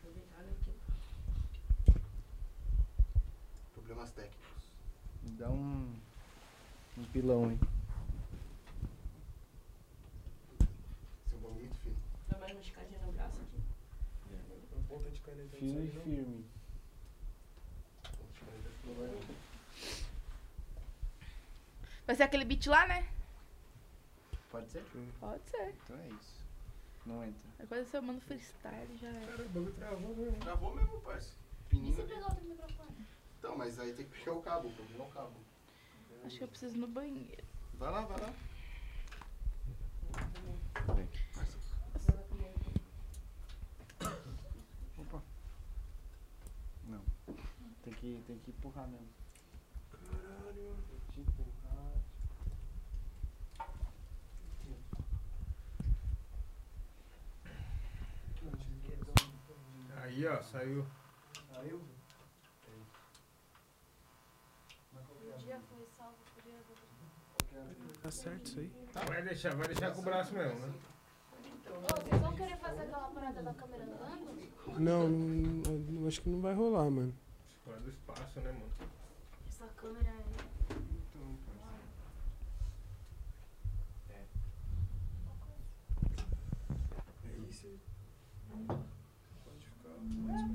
[0.02, 2.00] Vou deitar aqui.
[3.72, 4.62] Problemas técnicos.
[5.22, 5.94] Me dá um.
[6.98, 7.58] Um pilão, hein?
[10.60, 11.96] É um bagulho muito fino.
[12.28, 13.62] Dá mais uma esticadinha no braço aqui.
[14.72, 16.02] Uma ponta de caneta sai, não.
[16.02, 16.44] firme.
[22.06, 23.13] Vai ser aquele beat lá, né?
[24.54, 24.84] Pode ser?
[25.18, 25.74] Pode ser.
[25.82, 26.40] Então é isso.
[27.04, 27.50] Não entra.
[27.58, 29.26] É coisa se eu mando freestyle, já era.
[29.26, 30.36] Cara, o bagulho travou mesmo.
[30.38, 31.34] Travou mesmo, parça.
[31.72, 33.06] E se pegar outro microfone?
[33.36, 35.32] Então, mas aí tem que pegar o cabo, problema é o cabo.
[36.24, 37.44] Acho que eu preciso ir no banheiro.
[37.74, 38.32] Vai lá, vai lá.
[44.98, 45.22] Opa.
[46.86, 47.02] Não.
[47.82, 49.08] Tem que, tem que empurrar mesmo.
[49.90, 50.76] Caralho.
[51.12, 51.54] Tem que empurrar.
[60.14, 60.86] Aí, ó, saiu.
[61.64, 61.80] Eu.
[65.10, 68.00] Um dia foi salvo por.
[68.00, 68.70] Tá certo isso aí?
[69.08, 70.72] Vai deixar, vai deixar com o braço mesmo, né?
[71.66, 74.78] Ô, vocês vão querer fazer aquela parada da câmera andando?
[74.78, 77.12] Não, não, não- acho que não vai rolar, mano.
[77.64, 78.70] Fora do espaço, né, mano?
[79.48, 80.24] Essa câmera é.
[87.26, 87.80] É isso aí.
[89.44, 90.54] Pode ficar mais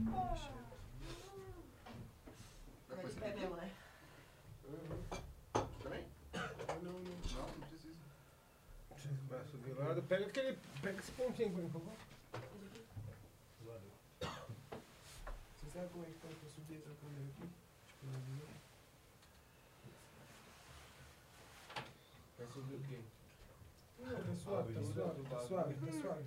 [9.80, 10.02] lado.
[10.04, 10.58] Pega aquele.
[10.82, 11.94] Pega esse pontinho por favor.
[14.20, 17.48] Você sabe como é que faz pra subir essa câmera aqui?
[17.88, 18.48] Tipo, na visão?
[22.38, 23.00] Pra subir o quê?
[24.00, 26.26] Não, tá suave, tá suave, tá suave, tá suave.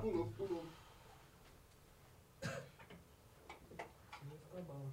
[0.00, 0.66] Pulou, pulou.
[4.22, 4.90] Não fica bom.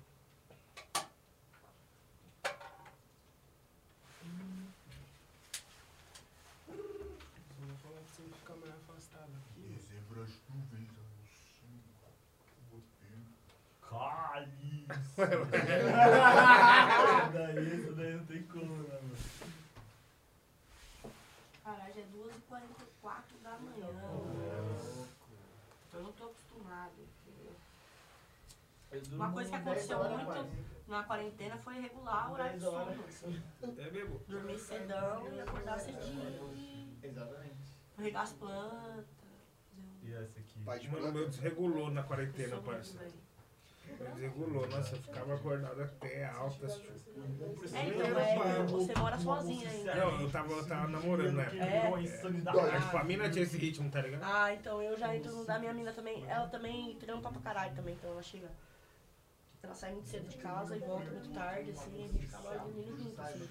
[6.65, 9.61] Só vou falar que você fica mais afastado aqui.
[9.61, 10.99] Dezembro as nuvens
[13.89, 14.85] Cali!
[17.33, 19.17] Daí, isso daí não tem como, né, mano?
[21.63, 23.87] Caralho, já é 2h44 da manhã.
[25.93, 26.93] Eu não tô acostumado.
[28.91, 29.15] entendeu?
[29.17, 33.03] Uma coisa que aconteceu muito na quarentena foi regular o horário de sono.
[33.77, 34.19] É mesmo?
[34.27, 37.73] Dormir cedão e acordar cedinho e Exatamente.
[37.97, 39.05] regar as plantas.
[40.01, 40.59] E essa aqui?
[40.63, 42.97] Pai de Mano, o meu desregulou na quarentena, parça.
[43.98, 44.68] Desregulou.
[44.68, 46.76] Nossa, eu ficava acordado até altas.
[46.78, 46.94] tio.
[47.74, 49.95] É, então, é, você mora sozinha ainda.
[49.95, 51.64] Não, eu tava, eu tava namorando na época.
[51.64, 51.90] É?
[51.90, 54.22] Mas, tipo, a mina tinha esse ritmo, tá ligado?
[54.24, 56.26] Ah, então eu já entro no da minha mina também.
[56.28, 58.49] Ela também trampa pra caralho também, então ela chega.
[59.61, 62.98] Ela sai muito cedo de casa e volta muito tarde, assim, a gente acaba dormindo
[62.98, 63.49] junto, assim.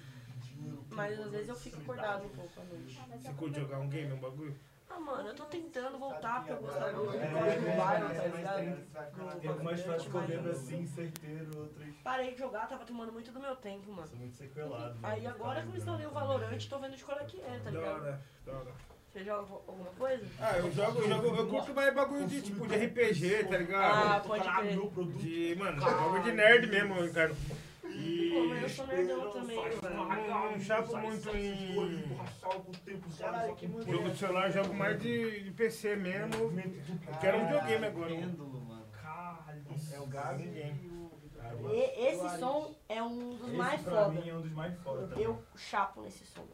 [0.89, 2.99] Mas às vezes eu fico acordado um pouco à noite.
[3.21, 4.55] Você curte jogar um game, um bagulho?
[4.89, 9.39] Ah, mano, eu tô tentando voltar eu de jogar no bairro, tá ligado?
[9.39, 13.55] Tem umas faz correndo assim, certeiro, outras Parei de jogar, tava tomando muito do meu
[13.55, 14.07] tempo, mano.
[14.07, 14.97] são muito sequeladas.
[15.03, 17.69] Aí agora que eu instalei o Valorant, tô vendo de qual é que é, tá
[17.69, 18.01] Da ligado?
[18.01, 18.71] hora, da hora.
[19.11, 20.25] Você joga alguma coisa?
[20.39, 23.57] Ah, eu jogo, eu jogo, eu curto mais bagulho de tipo de RPG, tá Ah,
[23.57, 24.27] ligado?
[24.27, 24.75] pode crer.
[24.75, 25.17] meu produto.
[25.19, 27.35] De, mano, jogo de nerd mesmo, cara.
[27.89, 28.29] E.
[28.33, 29.81] Pô, mas eu sou nerdão também, velho.
[29.95, 32.19] Não, não chapo muito em
[33.17, 36.35] Caralho, que jogo de celular, eu jogo mais de, de PC mesmo.
[36.35, 38.09] Eu quero um videogame agora.
[38.09, 38.79] Pêndulo, mano.
[39.93, 40.43] É o Gabi.
[41.71, 44.21] E- esse som é um dos mais Esse pra foda.
[44.21, 45.23] mim é um dos mais foda também.
[45.23, 46.45] Eu chapo nesse som.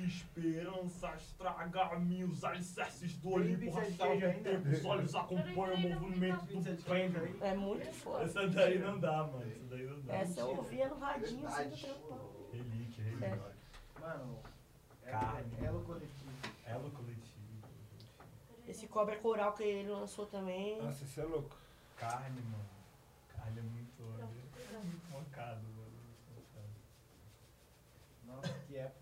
[0.00, 4.32] Esperança estraga meus alicerces do Olimpo do ainda?
[4.34, 4.68] tempo.
[4.68, 7.44] Os olhos acompanham o movimento do pêndulo.
[7.44, 8.24] É muito foda.
[8.24, 9.42] Essa daí não dá, mano.
[9.50, 10.14] Essa daí não dá.
[10.14, 12.30] Essa eu ouvia no radinho assim do trampão.
[12.52, 13.08] Relíquia, É.
[13.28, 13.52] relíquia.
[14.00, 14.38] Mano,
[15.04, 15.56] Carne.
[15.64, 16.32] elo, coletivo.
[16.66, 17.22] Elo coletivo.
[18.66, 20.80] Esse cobra coral que ele lançou também.
[20.82, 21.56] Nossa, você é louco.
[21.96, 22.64] Carne, mano.
[23.28, 24.02] Carne é muito.
[24.20, 25.82] É muito mancado, mano.
[28.26, 29.01] Nossa, que época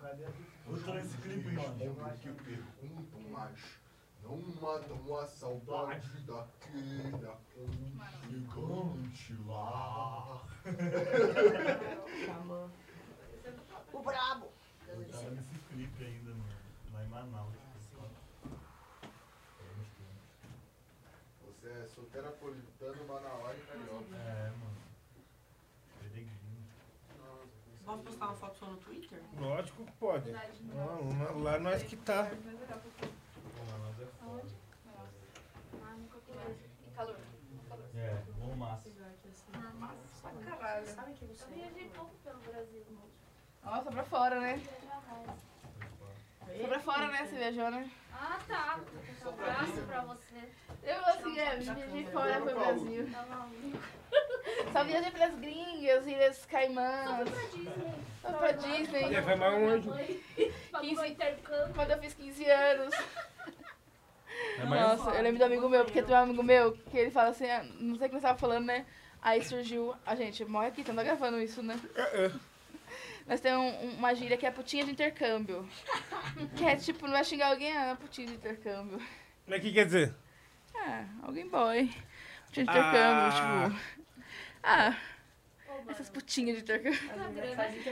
[0.00, 0.34] colocar dentro
[0.66, 1.76] Vou tô nesse clipe, mano.
[2.18, 3.78] Que perguntam, mas
[4.22, 10.46] não matam a saudade daquele aconchegante lá.
[13.92, 14.52] O brabo.
[14.86, 16.44] Eu tava nesse clipe ainda, mano.
[16.92, 17.52] Lá em Manaus.
[17.52, 18.08] tipo, é.
[21.44, 24.14] Você é soteropolitano, manauara e carioca.
[24.14, 24.69] É, mano.
[27.90, 29.20] Posso postar uma foto sua no Twitter?
[29.36, 30.30] Lógico que pode.
[30.30, 32.30] Não, lá- lá nós que tá.
[32.30, 32.36] Pô,
[33.72, 34.42] Manaus é foda.
[35.82, 36.60] Ah, nunca conheço.
[36.86, 37.16] E calor.
[37.96, 38.88] É, bom massa.
[40.22, 40.86] Pra caralho.
[40.86, 42.86] Sabe que você Eu viajei pouco pelo Brasil.
[43.64, 44.62] Nossa, pra fora, né?
[46.56, 47.26] Foi pra fora, né?
[47.26, 47.90] Você viajou, né?
[48.12, 48.80] Ah, tá.
[49.24, 50.48] Um abraço pra você.
[50.82, 53.10] Eu, assim, é, viajei fora pro Brasil.
[53.10, 53.78] Tá maluco.
[54.72, 57.28] Só viajei pelas gringas, Ilhas Só Caimãs.
[57.28, 57.94] fui pra Disney.
[58.22, 59.14] Só pra Disney.
[59.14, 59.92] É, vai mais anjo.
[60.70, 61.74] Pagou intercâmbio.
[61.74, 62.94] Quando eu fiz 15 anos.
[64.58, 67.30] É Nossa, eu lembro do amigo meu, porque tem um amigo meu que ele fala
[67.30, 68.86] assim, ah, não sei o que você tava falando, né?
[69.22, 71.78] Aí surgiu, a gente, morre aqui, tá gravando isso, né?
[73.30, 75.66] Nós temos um- uma gíria que é putinha de intercâmbio.
[76.56, 79.00] Que é tipo, não vai xingar alguém, ah, putinha de intercâmbio.
[79.46, 80.14] Mas o que quer dizer?
[80.74, 81.86] Ah, alguém boy.
[82.46, 83.70] Putinha de intercâmbio, Ah.
[83.70, 83.80] tipo.
[84.64, 84.96] Ah,
[85.88, 86.98] essas putinhas de intercâmbio.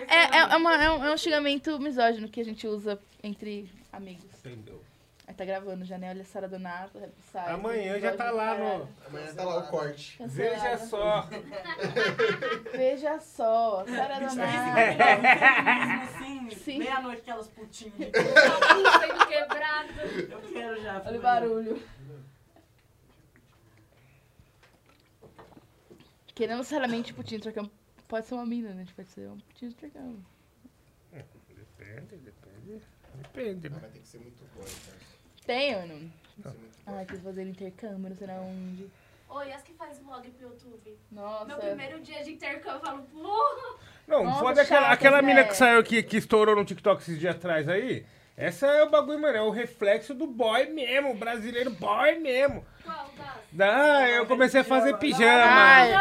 [0.09, 3.71] É, é, é, uma- é um, é um xingamento misógino que a gente usa entre
[3.93, 4.25] amigos.
[4.45, 4.83] Entendeu?
[5.29, 6.09] Aí tá gravando já, né?
[6.09, 6.99] Olha a Sara Donato,
[7.31, 7.53] Sai.
[7.53, 8.89] Amanhã já tá lá no.
[9.07, 10.17] Amanhã tá lá o corte.
[10.27, 11.29] Veja só.
[12.73, 14.91] Veja só, Sara Donato.
[16.03, 16.79] Assim, Sim.
[16.79, 17.93] meia-noite aquelas putinhas.
[18.11, 19.93] sendo quebrado.
[20.31, 21.03] Eu quero já.
[21.05, 21.83] Olha o barulho.
[26.35, 27.73] Que não necessariamente putinho de intercâmbio
[28.09, 28.87] pode ser uma mina, né?
[28.97, 30.25] Pode ser um putinho de intercâmbio.
[31.13, 32.83] Depende, depende.
[33.15, 33.79] Depende, né?
[33.83, 35.08] mas tem que ser muito forte, cara.
[35.49, 36.13] Tem, mano.
[36.87, 38.87] Ai, quis fazer intercâmbio, não sei lá onde.
[39.31, 40.99] Oi, as que faz vlog pro YouTube.
[41.11, 41.47] Nossa.
[41.47, 43.79] Meu primeiro dia de intercâmbio, eu falo, porra!
[44.07, 45.49] Não, Nossa, foda aquela, chatas, aquela mina né?
[45.49, 48.05] que saiu aqui, que estourou no TikTok esses dias atrás aí.
[48.39, 49.37] Essa é o bagulho, mano.
[49.37, 51.11] É o reflexo do boy mesmo.
[51.11, 52.65] O brasileiro boy mesmo.
[52.85, 53.27] Qual das?
[53.51, 55.45] Da, eu comecei a fazer pijama.
[55.45, 55.93] Ai,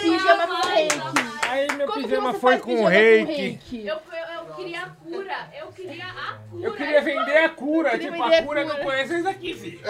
[0.00, 0.96] pijama não, com não, reiki.
[0.96, 1.50] não.
[1.50, 3.86] Aí meu Como pijama você foi faz com pijama reiki.
[3.86, 6.64] Eu, eu, eu queria a cura, eu queria a cura.
[6.64, 7.98] Eu queria vender a cura.
[7.98, 8.84] Tipo, a a cura que eu cura.
[8.84, 9.80] conheço é isso aqui, filho.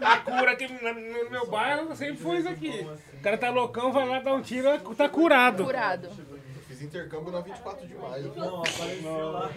[0.00, 2.86] A cura que no meu bairro sempre foi isso aqui.
[3.14, 5.64] O cara tá loucão, vai lá dar um tiro, tá curado.
[5.64, 6.08] Curado.
[6.78, 8.32] Fiz intercâmbio na 24 de maio.
[8.36, 9.50] Não, apareceu lá.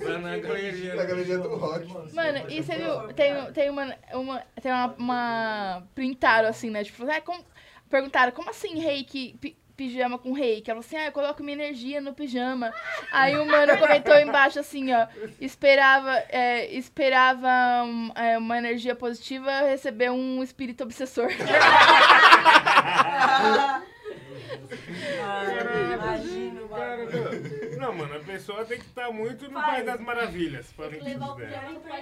[0.00, 0.94] Lá na galeria.
[0.94, 2.14] Na galeria do rock.
[2.14, 6.82] Mano, e você viu, tem, tem uma, uma, tem uma, uma printaram assim, né?
[6.82, 7.44] Tipo, ah, como,
[7.90, 10.70] perguntaram, como assim reiki, pi- pijama com reiki?
[10.70, 12.72] Ela falou assim, ah, eu coloco minha energia no pijama.
[13.12, 15.06] Aí o mano comentou embaixo assim, ó,
[15.38, 21.28] esperava, é, esperava um, é, uma energia positiva, receber um espírito obsessor.
[25.22, 27.78] Ai, imagina o Cara, não.
[27.78, 29.70] Não, mano, a pessoa tem que estar muito no Pai.
[29.72, 31.36] País das Maravilhas pra Tem que levar o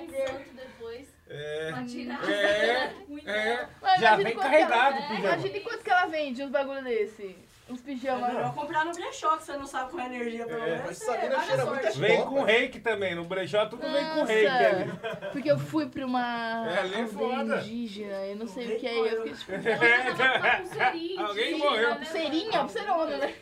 [0.06, 1.08] de santo depois.
[1.28, 2.30] É, Pra tirar.
[2.30, 3.68] é, Muito é.
[3.80, 5.18] Mas Já imagina vem quanto carregado ela, pijama.
[5.34, 7.36] Imagina quanto que ela vende uns bagulho desse.
[7.68, 8.34] Uns pijamas.
[8.34, 10.82] Eu vou comprar no brechó, que você não sabe qual é a energia, pelo É,
[10.84, 13.14] mas você essa mina vai na cheira muito Vem com reiki também.
[13.14, 14.92] No brechó tudo vem com Nossa, reiki ali.
[15.32, 18.86] Porque eu fui pra uma É, ali é aldeia indígena, eu não sei o que
[18.86, 19.36] é, eu morreu.
[19.36, 19.68] fiquei tipo...
[20.42, 21.88] Uma pulseirinha, Alguém tira, morreu.
[21.90, 21.94] né?
[21.96, 22.58] Pulseirinha?
[22.60, 23.34] Pulseirona, né?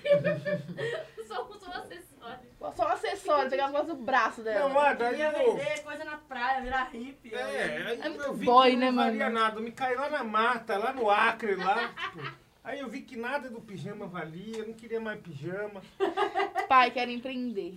[1.26, 2.40] Só só um acessório.
[2.76, 4.60] Só um acessório, pegava quase o braço dela.
[4.68, 5.56] Não, mano, Eu aí ia eu...
[5.56, 7.34] vender coisa na praia, virar hippie.
[7.34, 9.10] É, aí É muito eu vi boy, que né, não mano?
[9.18, 9.60] valia nada.
[9.60, 11.88] Me caí lá na mata, lá no Acre, lá.
[11.88, 15.82] tipo, Aí eu vi que nada do pijama valia, não queria mais pijama.
[16.68, 17.74] Pai, quero empreender.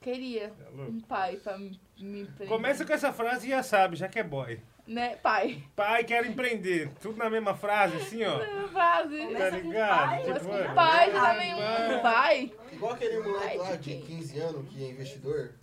[0.00, 2.46] Queria É um pai pra me empreender.
[2.48, 4.60] Começa com essa frase e já sabe, já que é boy.
[4.84, 5.62] Né, pai?
[5.76, 6.90] Pai, quero empreender.
[7.00, 8.38] Tudo na mesma frase, assim, ó.
[8.68, 9.16] Frase.
[9.32, 10.08] Tá ligado?
[10.08, 10.74] pai, Tipo, mas com mano.
[10.74, 11.32] Pai Pai.
[11.34, 12.52] também, um pai.
[12.72, 14.02] Igual aquele moleque lá de de quem?
[14.02, 15.54] 15 anos que é investidor.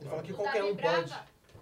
[0.00, 1.14] Ele fala que O qualquer um pode.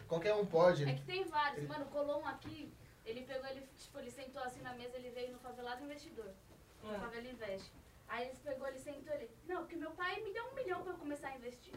[0.07, 0.85] Qualquer um pode.
[0.85, 1.69] É que tem vários.
[1.69, 2.73] Mano, colou um aqui,
[3.05, 6.31] ele pegou, ele, tipo, ele sentou assim na mesa, ele veio no favelado investidor.
[6.83, 7.71] No favela investe.
[8.09, 10.93] Aí ele pegou, ele sentou, ele, não, porque meu pai me deu um milhão pra
[10.93, 11.75] eu começar a investir.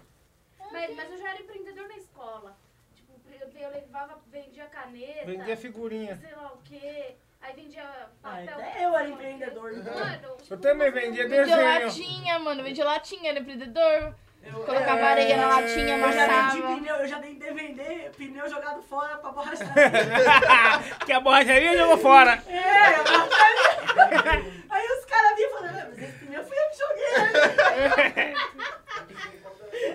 [0.72, 2.58] Mas, mas eu já era empreendedor na escola.
[2.96, 3.14] Tipo,
[3.58, 5.26] eu levava, vendia caneta.
[5.26, 6.16] Vendia figurinha.
[6.18, 7.16] sei lá o quê.
[7.42, 8.56] Aí vendia Ah, papel.
[8.58, 9.74] até eu era empreendedor.
[9.74, 9.94] então.
[9.94, 11.86] Mano, tipo, Eu também vendia não- Vendia Desenho.
[11.86, 12.64] latinha, mano.
[12.64, 14.16] Vendia latinha, era empreendedor.
[14.46, 16.22] Eu, Colocava é, areia na latinha, Eu já vendi
[16.62, 16.76] amassava.
[16.76, 19.64] pneu, eu já tentei vender pneu jogado fora pra borracha.
[21.06, 22.42] que a borracharia jogou fora.
[22.48, 23.30] é, eu tava-
[24.70, 28.16] Aí os caras vinham falando, "Ah, mas esse pneu fui eu que joguei.
[28.16, 28.34] né?"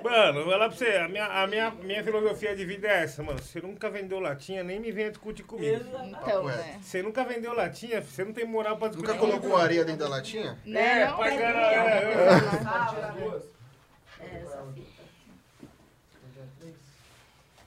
[0.03, 3.23] Mano, vou falar pra você, a minha, a minha, minha filosofia de vida é essa,
[3.23, 3.39] mano.
[3.41, 5.85] Você nunca vendeu latinha, nem me venha discutir comigo.
[6.05, 6.79] Então, né?
[6.81, 10.09] Você nunca vendeu latinha, você não tem moral pra discutir Nunca colocou areia dentro da
[10.09, 10.57] latinha?
[10.65, 11.16] Né, É, não?
[11.16, 13.43] pra caralho.
[14.20, 14.24] É.
[14.24, 15.03] É, essa fita.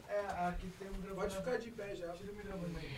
[0.09, 1.15] É, aqui tem um gravador.
[1.15, 2.07] Pode ficar de pé já.
[2.13, 2.91] Tira o microfone aí.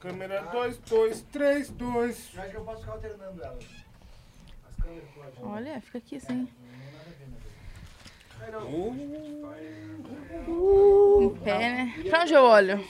[0.00, 2.34] Câmera 2, 2, 3, 2.
[2.34, 3.64] Eu acho que eu posso ficar alternando elas.
[4.68, 5.44] As câmeras podem.
[5.44, 6.34] Olha, fica aqui assim.
[6.38, 7.38] Não tem nada a ver, né?
[8.40, 8.62] Ai, não.
[10.48, 11.94] Uh, Em pé, né?
[12.10, 12.84] Pra onde eu olho?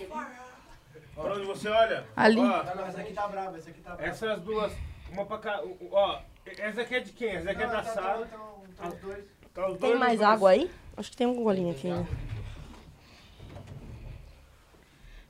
[1.14, 2.06] pra onde você olha?
[2.16, 2.40] Ali.
[2.40, 4.10] Ó, Não, não, essa aqui tá brava, essa aqui tá brava.
[4.10, 4.72] essas duas,
[5.10, 5.60] uma pra cá.
[5.90, 7.36] Ó, essa aqui é de quem?
[7.36, 8.26] Essa aqui é Não, da tá- sala.
[8.26, 9.24] Então, então os dois.
[9.54, 10.30] Tá os Tem dois, mais dois.
[10.30, 10.70] água aí?
[10.96, 12.08] Acho que tem um golinho aqui ainda.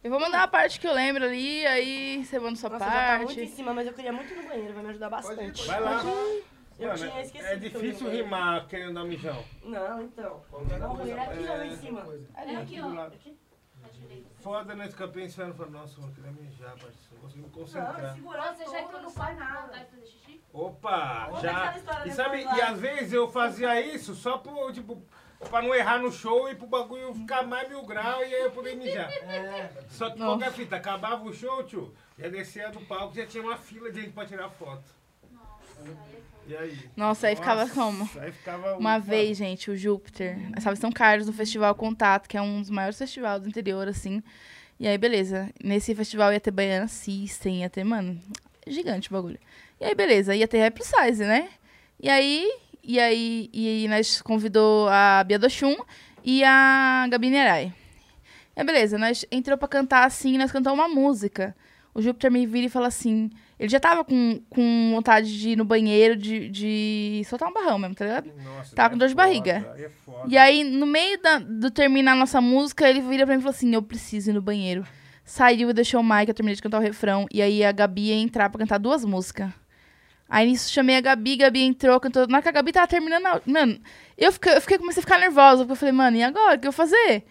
[0.03, 2.91] Eu vou mandar a parte que eu lembro ali, aí você manda sua Nossa, já
[2.91, 3.51] tá muito em parte.
[3.53, 5.65] cima, mas eu queria muito ir no banheiro, vai me ajudar bastante.
[5.67, 6.03] Vai lá.
[6.79, 7.47] Eu Mano, tinha esquecido.
[7.49, 9.45] é difícil rimar querendo dar mijão.
[9.63, 10.43] Não, então.
[10.51, 11.13] Não, coisa.
[11.13, 12.09] é aqui, ó, É, em cima.
[12.35, 13.01] É aqui, ó.
[13.07, 13.39] Aqui?
[13.93, 14.29] Direita.
[14.41, 14.89] Foda, né?
[14.89, 16.97] Ficar pensando, falando, nossa, mano, eu queria mijar, parceiro.
[17.13, 18.15] Não consigo me Não, concentrar.
[18.15, 19.89] segurar Você já entrou não no faz quarto nada.
[20.53, 21.75] Opa, Conta já.
[22.05, 22.57] E sabe, lá.
[22.57, 25.03] e às vezes eu fazia isso só pro, tipo,
[25.49, 28.51] pra não errar no show e pro bagulho ficar mais mil graus e aí eu
[28.51, 29.11] poder mijar.
[29.23, 29.71] É.
[29.89, 30.31] Só que Nossa.
[30.39, 34.03] qualquer fita, acabava o show, tio, já descia do palco, já tinha uma fila de
[34.03, 34.85] gente pra tirar foto.
[35.33, 35.93] Nossa.
[36.47, 36.91] E aí?
[36.97, 38.11] Nossa, aí ficava Nossa, como?
[38.21, 42.43] Aí ficava Uma vez, gente, o Júpiter, em São Carlos, no Festival Contato, que é
[42.43, 44.23] um dos maiores festivais do interior, assim.
[44.79, 45.49] E aí, beleza.
[45.63, 48.21] Nesse festival ia ter Baiana System, ia ter, mano,
[48.67, 49.39] gigante o bagulho.
[49.83, 51.49] E aí, beleza, ia ter Plus Size, né?
[52.01, 52.49] E aí,
[52.85, 55.75] e aí, e aí nós convidou a Bia Dochum
[56.25, 57.73] e a Gabi Nerai.
[58.57, 61.53] E aí, beleza, nós entrou pra cantar assim, nós cantamos uma música.
[61.93, 63.29] O Júpiter me vira e fala assim:
[63.59, 67.77] Ele já tava com, com vontade de ir no banheiro, de, de soltar um barrão
[67.77, 68.31] mesmo, tá ligado?
[68.45, 69.75] Nossa, Tava com é dor de foda, barriga.
[69.77, 69.91] é.
[70.29, 73.43] E aí, no meio da, do terminar a nossa música, ele vira pra mim e
[73.43, 74.87] falou assim: Eu preciso ir no banheiro.
[75.25, 77.27] Saiu e deixou o mic, eu terminei de cantar o refrão.
[77.33, 79.51] E aí a Gabi ia entrar pra cantar duas músicas.
[80.33, 82.27] Aí nisso chamei a Gabi, Gabi entrou, cantou.
[82.27, 83.43] Na hora que a Gabi tava terminando, a...
[83.45, 83.79] mano,
[84.17, 86.57] eu, fiquei, eu fiquei, comecei a ficar nervosa, porque eu falei, mano, e agora?
[86.57, 87.27] O que eu vou fazer?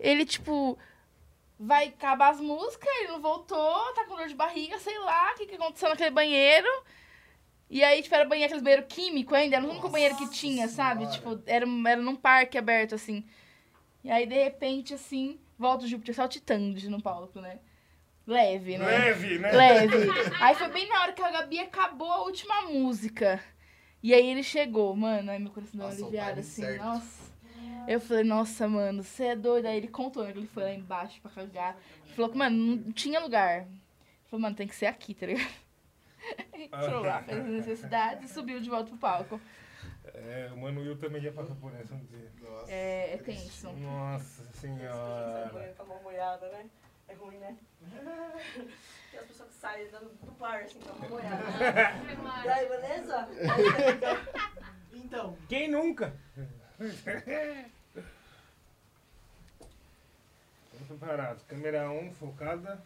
[0.00, 0.76] Ele, tipo,
[1.56, 5.36] vai acabar as músicas, ele não voltou, tá com dor de barriga, sei lá, o
[5.36, 6.66] que, que aconteceu naquele banheiro.
[7.70, 10.66] E aí, tipo, era banheiro, aqueles banheiro químico ainda, era o único banheiro que tinha,
[10.66, 11.06] sabe?
[11.12, 13.24] Tipo, era, era num parque aberto, assim.
[14.02, 17.60] E aí, de repente, assim, volta o Júpiter saltitando no palco, né?
[18.26, 18.86] Leve, né?
[18.86, 19.52] Leve, né?
[19.52, 19.96] Leve.
[20.40, 23.40] Aí foi bem na hora que a Gabi acabou a última música.
[24.02, 25.30] E aí ele chegou, mano.
[25.30, 26.62] Aí meu coração deu uma Nossa, o aliviada, timing assim.
[26.62, 26.84] certo.
[26.84, 27.34] Nossa.
[27.86, 29.66] Eu falei, nossa, mano, você é doido.
[29.66, 30.32] Aí ele contou, né?
[30.32, 31.76] Que ele foi lá embaixo pra cagar.
[32.04, 33.60] Ele falou que, mano, não tinha lugar.
[33.62, 33.68] Ele
[34.26, 35.52] falou, mano, tem que ser aqui, tá ligado?
[36.54, 39.40] Entrou lá, fez as necessidades e subiu de volta pro palco.
[40.14, 42.30] É, o Mano Will também já passou por essa, vamos dizer.
[42.40, 42.70] Nossa.
[42.70, 43.72] É, é tenso.
[43.72, 45.74] Nossa senhora.
[45.78, 46.66] A mão molhada, né?
[47.08, 47.56] É ruim, né?
[49.10, 51.44] Tem as pessoas que saem do, do bar, assim, com a mão molhada.
[52.44, 53.28] E aí, beleza?
[54.96, 56.14] Então, Quem nunca?
[60.72, 61.42] Estamos preparados.
[61.44, 62.82] Câmera 1, focada.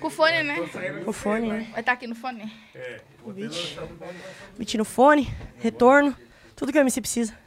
[0.00, 0.56] Com fone, né?
[1.04, 1.68] Com fone, né?
[1.70, 2.52] Vai estar aqui no fone.
[2.74, 4.74] É, O beat.
[4.76, 5.24] No fone,
[5.58, 6.16] retorno,
[6.56, 7.38] tudo que o MC precisa.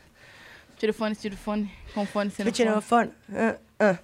[0.78, 1.72] Tira o fone, tira o fone.
[1.94, 2.66] Com fone, sem fone.
[2.70, 4.00] no fone, ah, ah.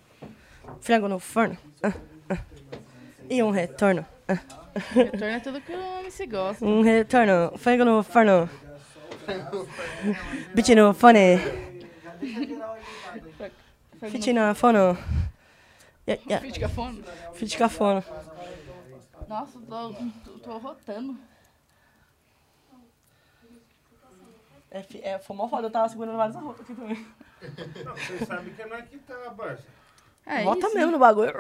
[0.82, 1.94] Frango no forno, ah,
[2.30, 2.38] ah.
[3.30, 4.06] e um retorno.
[4.94, 6.66] Retorno é tudo que o MC gosta.
[6.66, 8.50] Um retorno, frango no forno.
[10.54, 11.38] Beat no fone,
[14.02, 14.98] beat no fone.
[16.08, 16.40] Yeah, yeah.
[17.34, 18.04] Feat cafona.
[19.28, 19.94] Nossa, tô,
[20.40, 21.18] tô, rotando.
[24.72, 27.06] É, é, foi mó foda, eu tava segurando várias roupas aqui também.
[27.84, 29.68] Não, você sabe que não é que tá, Barça.
[30.28, 30.76] É Bota isso.
[30.76, 31.32] mesmo no bagulho.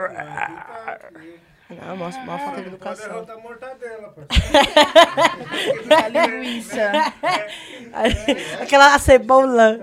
[1.69, 3.09] Não é tá mostra uma falta de pode educação.
[3.09, 4.37] derrotar a mortadela, parceiro.
[5.97, 6.91] A linguiça.
[8.63, 9.79] Aquela cebola.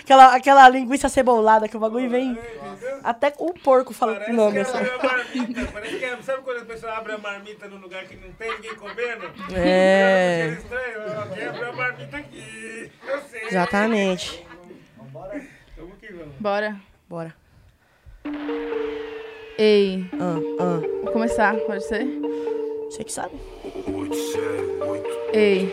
[0.00, 2.36] Aquela, aquela linguiça cebolada que o bagulho vem.
[3.04, 4.78] Até o porco fala Parece o nome que assim.
[5.06, 5.72] marmita.
[5.72, 8.50] Parece que é, sabe quando a pessoa abre a marmita num lugar que não tem
[8.56, 9.30] ninguém comendo?
[9.54, 10.56] É.
[10.58, 11.20] Estranho.
[11.20, 12.90] Alguém abriu a marmita aqui.
[13.06, 13.42] Eu sei.
[13.46, 14.44] Exatamente.
[15.76, 16.34] Vamos que vamos.
[16.40, 16.76] Bora.
[17.08, 17.34] Bora.
[19.58, 20.80] Ei, Ah, ah.
[21.04, 22.06] vou começar, pode ser?
[22.90, 23.34] Você que sabe.
[25.32, 25.70] Ei.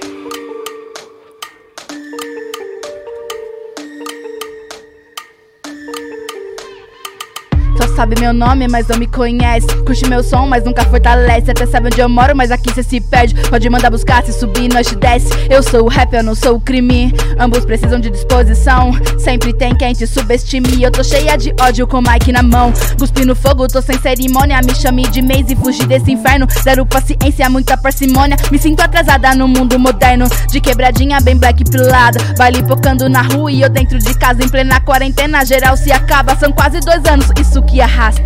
[7.95, 9.67] Sabe meu nome, mas não me conhece.
[9.85, 11.49] Curte meu som, mas nunca fortalece.
[11.49, 13.34] Até sabe onde eu moro, mas aqui cê se perde.
[13.49, 15.30] Pode mandar buscar, se subir, nós te desce.
[15.49, 17.13] Eu sou o rap, eu não sou o crime.
[17.39, 18.91] Ambos precisam de disposição.
[19.17, 20.84] Sempre tem quem te subestime.
[20.84, 22.73] Eu tô cheia de ódio com o mic na mão.
[22.99, 24.59] Cuspi no fogo, tô sem cerimônia.
[24.61, 26.47] Me chame de mês e fugi desse inferno.
[26.63, 28.35] Zero paciência, muita parcimônia.
[28.51, 30.27] Me sinto atrasada no mundo moderno.
[30.51, 32.19] De quebradinha, bem black pilada.
[32.38, 34.43] Baile pocando na rua e eu dentro de casa.
[34.43, 36.35] Em plena quarentena, geral se acaba.
[36.35, 38.24] São quase dois anos, isso que arrasta.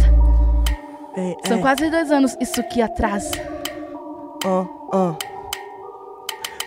[1.15, 1.61] Ei, São ei.
[1.61, 3.31] quase dois anos, isso que atrasa.
[4.45, 5.15] Ah, ah.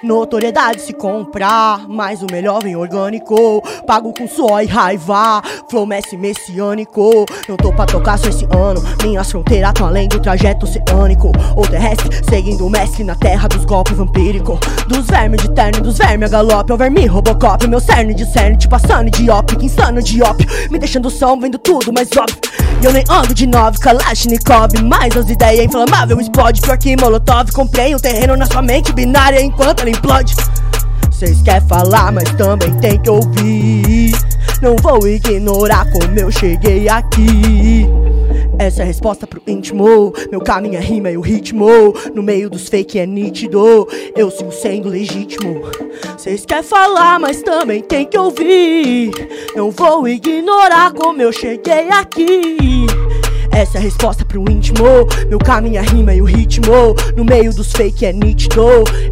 [0.02, 3.62] Notoriedade se comprar, mas o melhor vem orgânico.
[3.86, 7.24] Pago com suor e raiva, flow messi messiânico.
[7.48, 8.82] Não tô pra tocar só esse ano.
[9.00, 11.30] Minhas fronteiras tão além do trajeto oceânico.
[11.54, 14.58] Ou terrestre, seguindo o mestre na terra dos golpes vampírico.
[14.88, 16.72] Dos vermes de terno, dos vermes a galope.
[16.72, 20.48] É o verme Robocop, meu cerne de cerne, te passando de ópio, insano de ópio.
[20.68, 22.40] Me deixando som, vendo tudo mais óbvio.
[22.82, 24.72] E eu nem ando de nove, Kalashnikov.
[24.82, 26.60] Mas as ideias inflamável explode.
[26.60, 30.34] Pior que Molotov, comprei um terreno na sua mente binária enquanto ela implode.
[31.10, 34.12] Cês quer falar, mas também tem que ouvir.
[34.60, 37.86] Não vou ignorar como eu cheguei aqui.
[38.58, 40.12] Essa é a resposta pro íntimo.
[40.30, 41.66] Meu caminho é rima e o ritmo.
[42.14, 43.88] No meio dos fake é nítido.
[44.16, 45.62] Eu sigo sendo legítimo.
[46.16, 49.10] Cês quer falar, mas também tem que ouvir.
[49.56, 52.86] Não vou ignorar como eu cheguei aqui.
[53.52, 54.84] Essa é a resposta pro íntimo.
[55.28, 56.94] Meu caminho é rima e o ritmo.
[57.16, 58.62] No meio dos fake é nítido.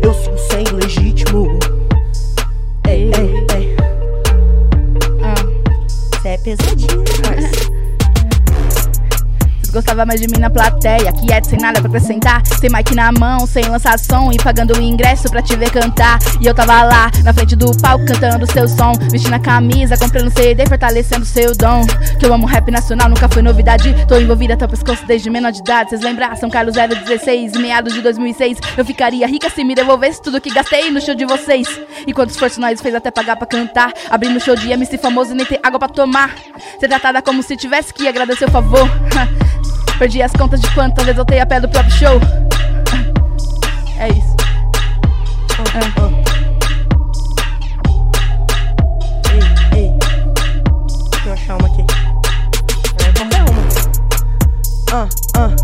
[0.02, 1.58] Eu sigo sendo legítimo.
[2.88, 3.76] Ei, ei, ei.
[5.22, 5.34] Ah.
[6.22, 7.59] Cê é pesadinho, parça.
[9.70, 11.12] Gostava mais de mim na plateia.
[11.12, 12.42] Quieto, sem nada pra acrescentar.
[12.47, 16.18] Sem mic na mão, sem lançar som e pagando o ingresso pra te ver cantar.
[16.40, 18.92] E eu tava lá, na frente do palco, cantando seu som.
[19.10, 21.84] Vestindo a camisa, comprando CD, fortalecendo seu dom.
[22.18, 23.94] Que eu amo rap nacional, nunca foi novidade.
[24.06, 25.90] Tô envolvida até o pescoço desde menor de idade.
[25.90, 26.34] Cês lembram?
[26.36, 28.59] São Carlos 016, meados de 2006.
[28.76, 31.68] Eu ficaria rica se me devolvesse tudo que gastei no show de vocês.
[32.06, 33.92] E quanto esforço nós fez até pagar pra cantar.
[34.09, 36.34] Abrindo show de MC famoso e nem ter água pra tomar.
[36.78, 38.88] Ser tratada como se tivesse que agradecer o favor.
[40.01, 42.18] Perdi as contas de quantas vezes eu tenho a pé do próprio show.
[43.98, 44.35] É isso.
[49.31, 49.93] Ei, ei.
[51.10, 51.85] Deixa eu achar uma aqui.
[53.05, 53.62] É qualquer uma.
[54.90, 55.59] Ah, ah.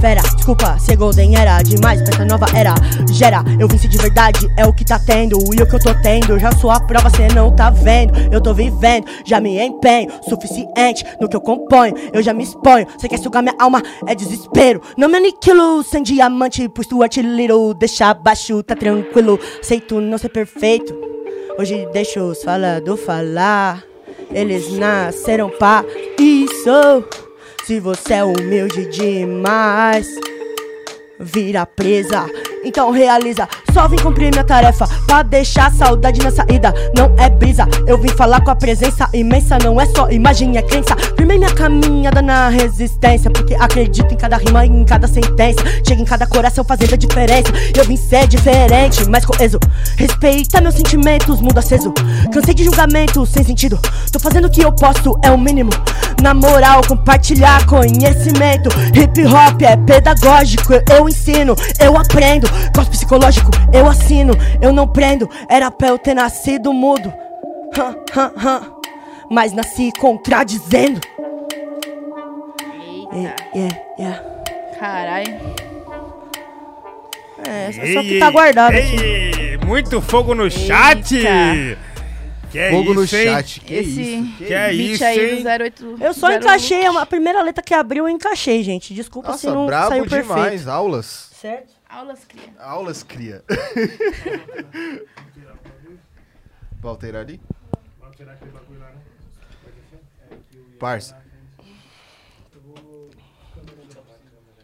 [0.00, 2.72] Vera, desculpa, ser golden era demais pra essa nova era.
[3.10, 5.36] Gera, eu venci de verdade, é o que tá tendo.
[5.52, 8.16] E o que eu tô tendo, já sou a prova, cê não tá vendo.
[8.32, 11.94] Eu tô vivendo, já me empenho, suficiente no que eu componho.
[12.12, 14.80] Eu já me exponho, cê quer sugar minha alma, é desespero.
[14.96, 17.74] Não me aniquilo, sem diamante, pro Stuart Little.
[17.74, 19.38] Deixa abaixo, tá tranquilo.
[19.60, 20.94] Aceito não ser perfeito.
[21.58, 23.82] Hoje deixa os falando falar.
[24.30, 25.84] Eles nasceram pra
[26.18, 27.27] isso.
[27.68, 30.08] Se você é humilde demais,
[31.20, 32.24] vira presa.
[32.64, 33.46] Então realiza,
[33.78, 34.88] só vim cumprir minha tarefa.
[35.06, 39.56] Pra deixar saudade na saída Não é brisa, eu vim falar com a presença imensa
[39.62, 40.96] Não é só imagem, é crença.
[41.16, 45.62] Firmei minha caminhada na resistência Porque acredito em cada rima e em cada sentença.
[45.86, 47.52] Chega em cada coração fazendo a diferença.
[47.76, 49.60] Eu vim ser diferente, mais coeso
[49.96, 51.92] Respeita meus sentimentos, mundo aceso.
[52.32, 53.78] Cansei de julgamento sem sentido.
[54.12, 55.70] Tô fazendo o que eu posso, é o mínimo.
[56.20, 58.70] Na moral, compartilhar conhecimento.
[58.94, 62.48] Hip hop é pedagógico, eu ensino, eu aprendo.
[62.74, 65.28] Gosto psicológico, eu assino, eu não prendo.
[65.48, 67.12] Era pra eu ter nascido mudo.
[67.76, 68.72] Hã, hã, hã.
[69.30, 71.00] Mas nasci contradizendo.
[73.12, 73.36] Eita.
[73.54, 74.24] Yeah, yeah.
[74.78, 75.34] Caralho.
[77.46, 78.96] É, essa só que tá guardado aqui.
[78.96, 81.14] Ei, muito fogo no chat!
[81.16, 81.78] Eita.
[82.50, 83.24] Que é Fogo no isso, hein?
[83.26, 83.60] chat.
[83.60, 84.36] Que Esse isso?
[84.38, 85.42] Que é isso, aí hein?
[85.42, 85.96] do 08.
[86.00, 86.42] Eu só 08.
[86.42, 88.94] encaixei, a primeira letra que abriu eu encaixei, gente.
[88.94, 90.26] Desculpa se Nossa, não brabo saiu demais.
[90.26, 90.70] perfeito.
[90.70, 91.28] Aulas.
[91.38, 91.77] Certo?
[91.88, 92.52] Aulas cria.
[92.58, 93.42] Aulas cria.
[96.80, 97.40] Vai alterar ali?
[100.78, 101.16] Parça.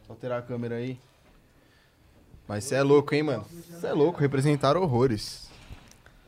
[0.08, 0.98] Alterar a câmera aí.
[2.46, 3.44] Mas você é louco, hein, mano?
[3.50, 5.48] Você é louco, representar horrores.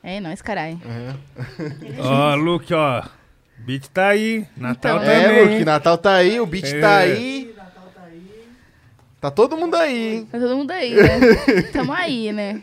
[0.03, 0.81] É nóis, caralho.
[2.01, 3.05] Ó, Luke, ó.
[3.59, 4.47] Beat tá aí.
[4.57, 5.25] Natal Então, também.
[5.39, 5.65] É, Luke?
[5.65, 6.81] Natal tá aí, o beat É.
[6.81, 7.55] tá aí.
[9.21, 10.29] Tá todo mundo aí, hein?
[10.31, 11.63] Tá todo mundo aí, né?
[11.73, 12.61] Tamo aí, né?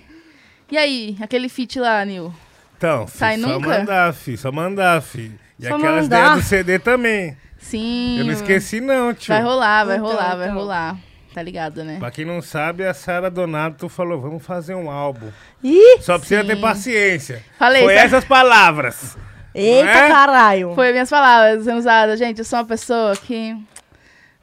[0.72, 2.34] E aí, aquele feat lá, Nil?
[2.78, 3.68] Então, fi, Sai só nunca?
[3.70, 4.38] mandar, fi.
[4.38, 5.32] Só mandar, fi.
[5.60, 6.18] E Só aquelas mandar.
[6.26, 7.38] ideias do CD também.
[7.58, 8.20] Sim.
[8.20, 9.34] Eu não esqueci, não, tio.
[9.34, 10.58] Vai rolar, vai Então, rolar, vai então.
[10.60, 10.98] rolar.
[11.34, 11.98] Tá ligado, né?
[11.98, 15.30] Pra quem não sabe, a Sara Donato falou: vamos fazer um álbum.
[15.64, 16.48] Ih, Só precisa Sim.
[16.48, 17.44] ter paciência.
[17.58, 18.02] Falei, Foi tá?
[18.02, 19.18] essas palavras.
[19.56, 20.08] eita é?
[20.10, 20.76] caralho.
[20.76, 22.20] Foi minhas palavras sendo usadas.
[22.20, 23.56] Gente, eu sou uma pessoa que.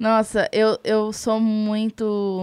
[0.00, 2.42] Nossa, eu, eu sou muito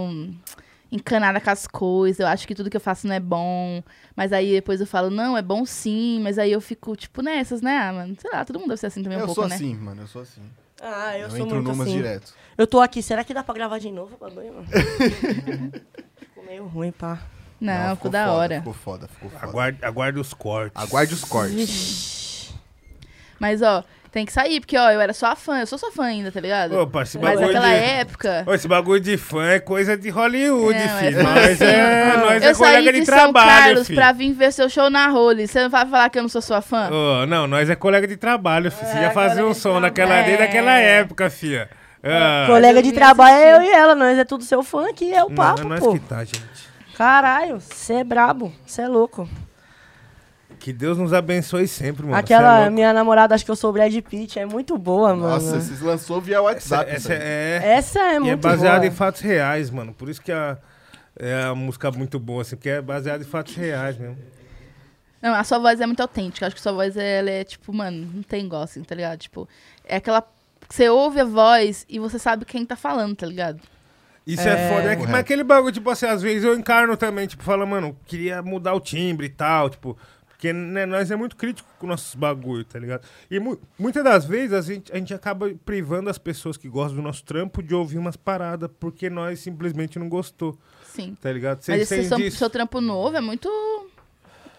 [0.92, 2.20] encanada com as coisas.
[2.20, 3.84] Eu acho que tudo que eu faço não é bom.
[4.16, 6.22] Mas aí depois eu falo, não, é bom sim.
[6.22, 7.76] Mas aí eu fico, tipo, nessas, né?
[7.76, 9.56] Ah, mano, sei lá, todo mundo deve ser assim também um eu pouco, sou né?
[9.56, 10.42] assim, mano, eu sou assim.
[10.80, 11.98] Ah, eu, Eu, sou entro muito numas assim.
[11.98, 12.32] direto.
[12.56, 14.68] Eu tô aqui, será que dá pra gravar de novo o bagulho, mano?
[16.20, 17.20] Ficou meio ruim, pá.
[17.60, 18.58] Não, ficou da foda, hora.
[18.60, 19.44] Ficou foda, ficou foda.
[19.44, 20.80] Aguarde, aguarde os cortes.
[20.80, 21.56] Aguarde os cortes.
[21.56, 22.54] Vixe.
[23.40, 23.84] Mas, ó,
[24.18, 25.60] tem que sair, porque, ó, eu era só fã.
[25.60, 26.76] Eu sou só fã ainda, tá ligado?
[26.76, 27.84] Opa, esse Mas bagulho naquela de...
[27.84, 28.44] época.
[28.48, 31.20] Ô, esse bagulho de fã é coisa de Hollywood, Não, filho.
[31.20, 34.00] é nós é, nós eu é colega de, de, São trabalho, Carlos filho.
[34.00, 35.48] pra vir ver seu show na Role.
[35.48, 36.90] Você não vai falar que eu não sou sua fã?
[36.92, 38.90] Ô, não, nós é colega de trabalho, filho.
[38.92, 40.26] Você É, já fazia um som naquela, trabalho.
[40.26, 41.70] desde aquela época, filha.
[42.04, 45.24] Ah, Colega de trabalho é eu e ela, nós é tudo seu fã aqui, é
[45.24, 45.94] o não, papo, é nós pô.
[45.94, 46.42] que tá, gente.
[46.96, 49.28] Caralho, você é brabo, você é louco.
[50.60, 52.16] Que Deus nos abençoe sempre, mano.
[52.16, 52.74] É Aquela louco.
[52.74, 55.62] minha namorada, acho que eu sou o Brad Pitt, é muito boa, Nossa, mano.
[55.62, 56.92] vocês lançou via Essa, WhatsApp.
[56.92, 57.24] essa velho.
[57.24, 57.62] é...
[57.78, 58.88] Essa é E muito é baseado boa.
[58.88, 59.94] em fatos reais, mano.
[59.94, 60.58] Por isso que a,
[61.18, 64.18] é a música muito boa, assim, porque é baseada em fatos reais mesmo.
[65.22, 66.46] Não, a sua voz é muito autêntica.
[66.48, 69.20] Acho que sua voz, ela é, tipo, mano, não tem igual, assim, tá ligado?
[69.20, 69.48] Tipo,
[69.86, 70.24] é aquela...
[70.70, 73.60] Você ouve a voz e você sabe quem tá falando, tá ligado?
[74.26, 74.70] Isso é, É.
[74.70, 74.92] foda.
[74.92, 77.96] É que- mas aquele bagulho, tipo assim, às vezes eu encarno também, tipo, fala, mano,
[78.06, 79.98] queria mudar o timbre e tal, tipo.
[80.38, 83.02] Porque né, nós é muito crítico com nossos bagulho, tá ligado?
[83.30, 86.98] E mu- muitas das vezes a gente, a gente acaba privando as pessoas que gostam
[86.98, 90.56] do nosso trampo de ouvir umas paradas porque nós simplesmente não gostou,
[90.94, 91.18] Sim.
[91.20, 91.58] tá ligado?
[91.58, 93.50] Mas Vocês esse seu, seu trampo novo é muito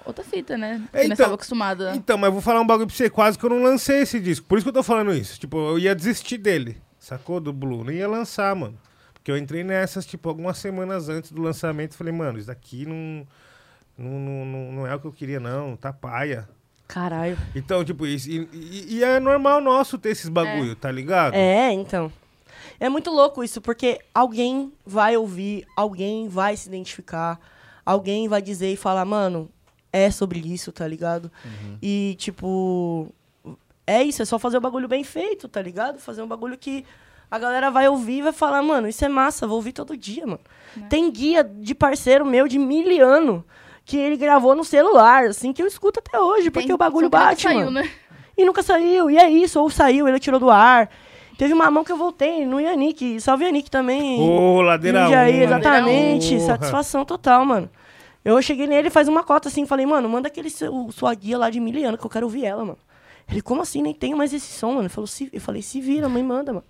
[0.05, 0.83] outra fita, né?
[0.93, 1.95] É, Que nós então- tava acostumada.
[1.95, 4.19] Então, mas eu vou falar um bagulho pra você, quase que eu não lancei esse
[4.19, 4.47] disco.
[4.49, 5.39] Por isso que eu tô falando isso.
[5.39, 7.39] Tipo, eu ia desistir dele, sacou?
[7.39, 7.85] Do Blue.
[7.85, 8.77] Não ia lançar, mano.
[9.15, 11.95] Porque eu entrei nessas, tipo, algumas semanas antes do lançamento.
[11.95, 13.27] Falei, mano, isso daqui não,
[13.99, 15.77] não, não, não, é o que eu queria, não.
[15.77, 16.49] Tá paia.
[16.87, 17.37] Caralho.
[17.55, 18.31] Então, tipo, isso.
[18.31, 21.35] E, e- e é normal nosso ter esses bagulho, tá ligado?
[21.35, 22.11] É, então.
[22.81, 27.39] É muito louco isso, porque alguém vai ouvir, alguém vai se identificar,
[27.85, 29.51] alguém vai dizer e falar, mano,
[29.93, 31.31] é sobre isso, tá ligado?
[31.83, 33.13] E, tipo,
[33.87, 35.99] é isso, é só fazer o bagulho bem feito, tá ligado?
[35.99, 36.85] Fazer um bagulho que
[37.31, 40.25] a galera vai ouvir e vai falar, mano, isso é massa, vou ouvir todo dia,
[40.25, 40.41] mano.
[40.89, 43.45] Tem guia de parceiro meu de miliano
[43.89, 47.09] que ele gravou no celular, assim, que eu escuto até hoje, porque Tem- o bagulho
[47.09, 47.71] bate, saiu, mano.
[47.71, 47.91] né?
[48.37, 50.91] E nunca saiu, e é isso, ou saiu, ele tirou do ar.
[51.39, 54.21] Teve uma mão que eu voltei no Yannick, salve Yannick também.
[54.21, 55.43] Ô, ladeira Jundiaí, 1.
[55.43, 56.47] exatamente, Porra.
[56.47, 57.71] satisfação total, mano.
[58.23, 61.49] Eu cheguei nele faz uma cota assim, falei, mano, manda aquele seu, sua guia lá
[61.49, 62.79] de miliano que eu quero ouvir ela, mano.
[63.31, 63.81] Ele, como assim?
[63.81, 64.83] Nem tenho mais esse som, mano.
[64.83, 66.65] Ele falou, se, eu falei, se vira, mãe, manda, mano.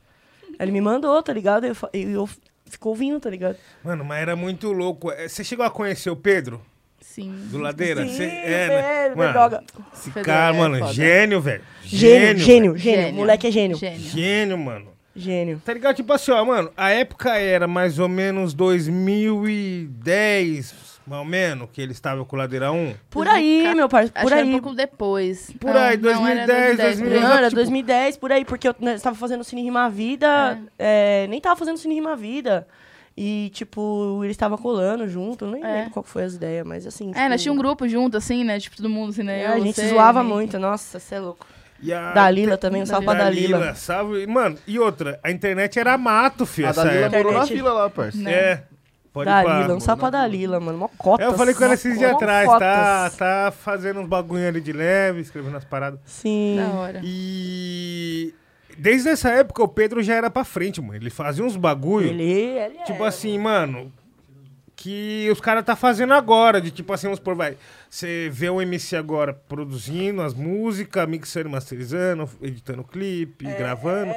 [0.58, 1.64] Aí ele me mandou, tá ligado?
[1.66, 2.28] Eu, eu, eu
[2.66, 3.56] ficou ouvindo, tá ligado?
[3.82, 5.10] Mano, mas era muito louco.
[5.10, 6.60] É, Você chegou a conhecer o Pedro?
[7.00, 7.32] Sim.
[7.50, 8.04] Do Ladeira?
[8.06, 9.64] Sim, Cê- Pedro, Mano, droga.
[9.94, 10.92] Esse cara, é mano, foda.
[10.92, 11.62] gênio, velho.
[11.82, 12.82] Gênio, gênio, velho.
[12.84, 13.76] gênio, Moleque é gênio.
[13.76, 14.00] Gênio.
[14.00, 14.88] Gênio, mano.
[15.16, 15.60] Gênio.
[15.64, 15.96] Tá ligado?
[15.96, 20.74] Tipo assim, ó, mano, a época era mais ou menos 2010,
[21.06, 22.94] mais ou menos, que ele estava com o Ladeira 1.
[23.10, 24.48] Por aí, meu parceiro, Acho por era aí.
[24.48, 25.50] um pouco depois.
[25.58, 28.94] Por aí, não, era 2010, 2010, Não, era tipo- 2010, por aí, porque eu né,
[28.94, 32.68] estava fazendo Cine Rima Vida, é, nem tava fazendo Cine Rima Vida.
[33.20, 35.74] E, tipo, ele estava colando junto, nem É.
[35.78, 37.10] lembro qual foi as ideias, mas assim.
[37.16, 38.60] É, nós tipo, tínhamos um grupo junto, assim, né?
[38.60, 39.40] Tipo, todo mundo, assim, né?
[39.42, 40.32] é, Eu, a gente você, zoava Nick.
[40.34, 41.44] muito, nossa, você é louco.
[41.82, 42.12] E a...
[42.12, 43.74] Dalila também, um salve pra Dalila.
[43.74, 44.24] Salve.
[44.26, 47.16] Mano, e outra, a internet era mato, filho, A essa Dalila época.
[47.18, 47.58] morou na Internet.
[47.58, 48.18] fila lá, parça.
[48.18, 48.32] Né?
[48.32, 48.62] É.
[49.12, 51.24] Pode Dalila, um salve pra Dalila, mano, mó cota.
[51.24, 53.10] É, eu falei com ela esses dias atrás, tá, tá?
[53.18, 55.98] tá fazendo uns bagulho ali de leve, escrevendo as paradas.
[56.04, 56.56] Sim.
[56.56, 57.00] Da hora.
[57.02, 58.32] E
[58.78, 60.94] desde essa época o Pedro já era pra frente, mano.
[60.94, 62.08] Ele fazia uns bagulho.
[62.08, 63.08] Ele, ele Tipo é.
[63.08, 63.92] assim, mano,
[64.78, 67.56] que os caras tá fazendo agora, de tipo assim, vamos por vai.
[67.90, 74.12] Você vê o MC agora produzindo as músicas, mixando, masterizando, editando clipe, gravando.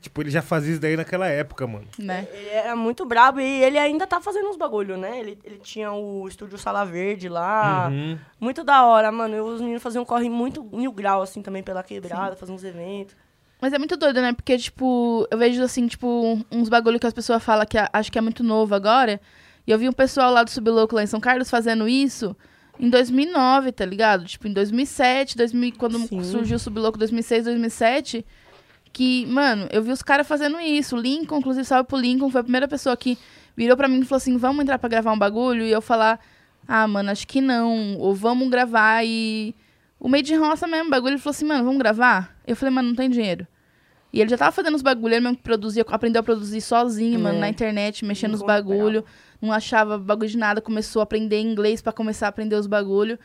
[0.00, 1.86] Tipo, ele já fazia isso daí naquela época, mano.
[1.98, 2.26] Né?
[2.32, 5.20] Ele era muito brabo e ele ainda tá fazendo uns bagulho, né?
[5.20, 7.88] Ele, ele tinha o estúdio Sala Verde lá.
[7.90, 8.18] Uhum.
[8.40, 9.36] Muito da hora, mano.
[9.36, 12.64] E os meninos faziam um corre muito mil grau, assim, também pela quebrada, faziam uns
[12.64, 13.14] eventos.
[13.60, 14.32] Mas é muito doido, né?
[14.32, 18.12] Porque, tipo, eu vejo, assim, tipo, uns bagulho que as pessoas falam que a- acho
[18.12, 19.20] que é muito novo agora.
[19.66, 22.36] E eu vi um pessoal lá do Sublouco, lá em São Carlos, fazendo isso
[22.78, 24.24] em 2009, tá ligado?
[24.26, 26.22] Tipo, em 2007, 2000, quando Sim.
[26.22, 28.24] surgiu o Sublouco, 2006, 2007.
[28.92, 30.96] Que, mano, eu vi os caras fazendo isso.
[30.96, 33.18] O Lincoln, inclusive, salve pro Lincoln, foi a primeira pessoa que
[33.56, 35.64] virou pra mim e falou assim: vamos entrar pra gravar um bagulho?
[35.64, 36.20] E eu falar:
[36.68, 37.96] ah, mano, acho que não.
[37.98, 39.54] Ou vamos gravar e.
[40.06, 42.32] O meio de roça mesmo, o bagulho, ele falou assim: mano, vamos gravar?
[42.46, 43.44] Eu falei: mano, não tem dinheiro.
[44.12, 47.38] E ele já tava fazendo os bagulho, ele mesmo produzia, aprendeu a produzir sozinho, mano,
[47.38, 47.40] É.
[47.40, 49.04] na internet, mexendo nos bagulho.
[49.42, 53.18] Não achava bagulho de nada, começou a aprender inglês pra começar a aprender os bagulho.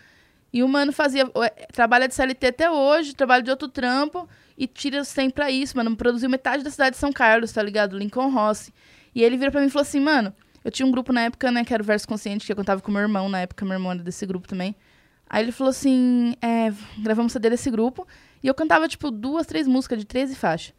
[0.52, 4.28] E o mano fazia, é, trabalha de CLT até hoje, trabalha de outro trampo
[4.58, 5.96] e tira sempre pra isso, mano.
[5.96, 7.96] Produziu metade da cidade de São Carlos, tá ligado?
[7.96, 8.74] Lincoln Rossi.
[9.14, 10.34] E ele vira pra mim e falou assim, mano,
[10.66, 12.82] eu tinha um grupo na época, né, que era o Verso Consciente, que eu contava
[12.82, 14.76] com meu irmão na época, meu irmão era desse grupo também.
[15.34, 18.06] Aí ele falou assim, é, gravamos CD desse grupo,
[18.44, 20.74] e eu cantava, tipo, duas, três músicas de 13 faixas.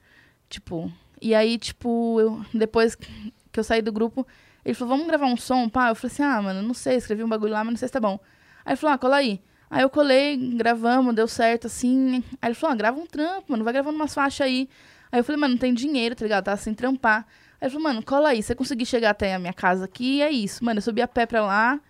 [0.46, 0.92] Tipo,
[1.22, 4.26] e aí, tipo, eu, depois que eu saí do grupo,
[4.62, 5.88] ele falou, vamos gravar um som, pá?
[5.88, 7.92] Eu falei assim, ah, mano, não sei, escrevi um bagulho lá, mas não sei se
[7.92, 8.20] tá bom.
[8.62, 9.40] Aí ele falou, ah, cola aí.
[9.70, 12.22] Aí eu colei, gravamos, deu certo, assim.
[12.42, 14.68] Aí ele falou, ah, grava um trampo, mano, vai gravando umas faixas aí.
[15.10, 16.44] Aí eu falei, mano, não tem dinheiro, tá ligado?
[16.44, 17.26] Tava sem trampar.
[17.58, 20.30] Aí ele falou, mano, cola aí, você conseguir chegar até a minha casa aqui, é
[20.30, 20.62] isso.
[20.62, 21.80] Mano, eu subi a pé pra lá,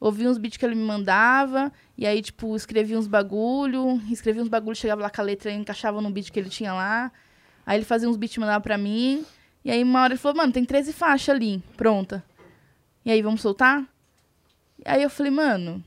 [0.00, 4.48] ouvi uns beats que ele me mandava, e aí, tipo, escrevi uns bagulho, escrevi uns
[4.48, 7.12] bagulho, chegava lá com a letra e encaixava no beat que ele tinha lá.
[7.66, 9.24] Aí ele fazia uns beats e mandava pra mim.
[9.64, 12.24] E aí uma hora ele falou, mano, tem 13 faixas ali, pronta.
[13.04, 13.84] E aí, vamos soltar?
[14.84, 15.84] Aí eu falei, mano,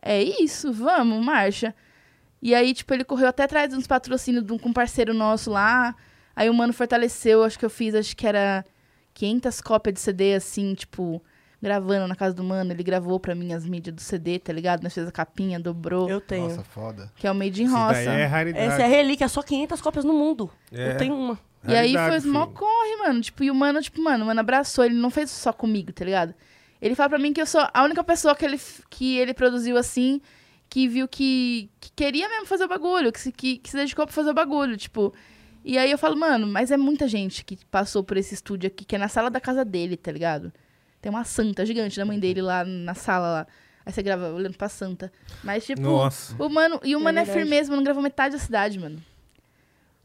[0.00, 1.74] é isso, vamos, marcha.
[2.42, 5.12] E aí, tipo, ele correu até atrás de uns patrocínios de um- com um parceiro
[5.14, 5.94] nosso lá.
[6.36, 8.64] Aí o mano fortaleceu, acho que eu fiz, acho que era
[9.14, 11.22] 500 cópias de CD, assim, tipo,
[11.64, 12.70] gravando na casa do mano.
[12.70, 14.82] Ele gravou pra mim as mídias do CD, tá ligado?
[14.82, 16.48] Nós fez a capinha, dobrou, Eu tenho.
[16.48, 17.10] Nossa, foda.
[17.16, 18.04] que é o Made in Isso Roça.
[18.04, 18.66] daí é raridade.
[18.66, 20.50] Essa é relíquia, só 500 cópias no mundo.
[20.70, 20.92] É.
[20.92, 21.38] Eu tenho uma.
[21.66, 22.54] E aí foi mó filho.
[22.58, 23.20] corre, mano.
[23.22, 24.84] Tipo, e o mano, tipo, mano, o mano abraçou.
[24.84, 26.34] Ele não fez só comigo, tá ligado?
[26.80, 28.60] Ele fala pra mim que eu sou a única pessoa que ele,
[28.90, 30.20] que ele produziu assim,
[30.68, 34.04] que viu que, que queria mesmo fazer o bagulho, que se, que, que se dedicou
[34.04, 35.14] pra fazer o bagulho, tipo.
[35.64, 38.84] E aí eu falo, mano, mas é muita gente que passou por esse estúdio aqui,
[38.84, 40.52] que é na sala da casa dele, tá ligado?
[41.04, 43.46] Tem uma santa gigante da mãe dele lá na sala lá.
[43.84, 45.12] Aí você grava olhando pra Santa.
[45.42, 46.34] Mas, tipo, Nossa.
[46.42, 46.80] o mano.
[46.82, 47.38] E o É mano é, verdade.
[47.46, 47.82] firmeza, mano.
[47.84, 48.96] Gravou metade da cidade, mano.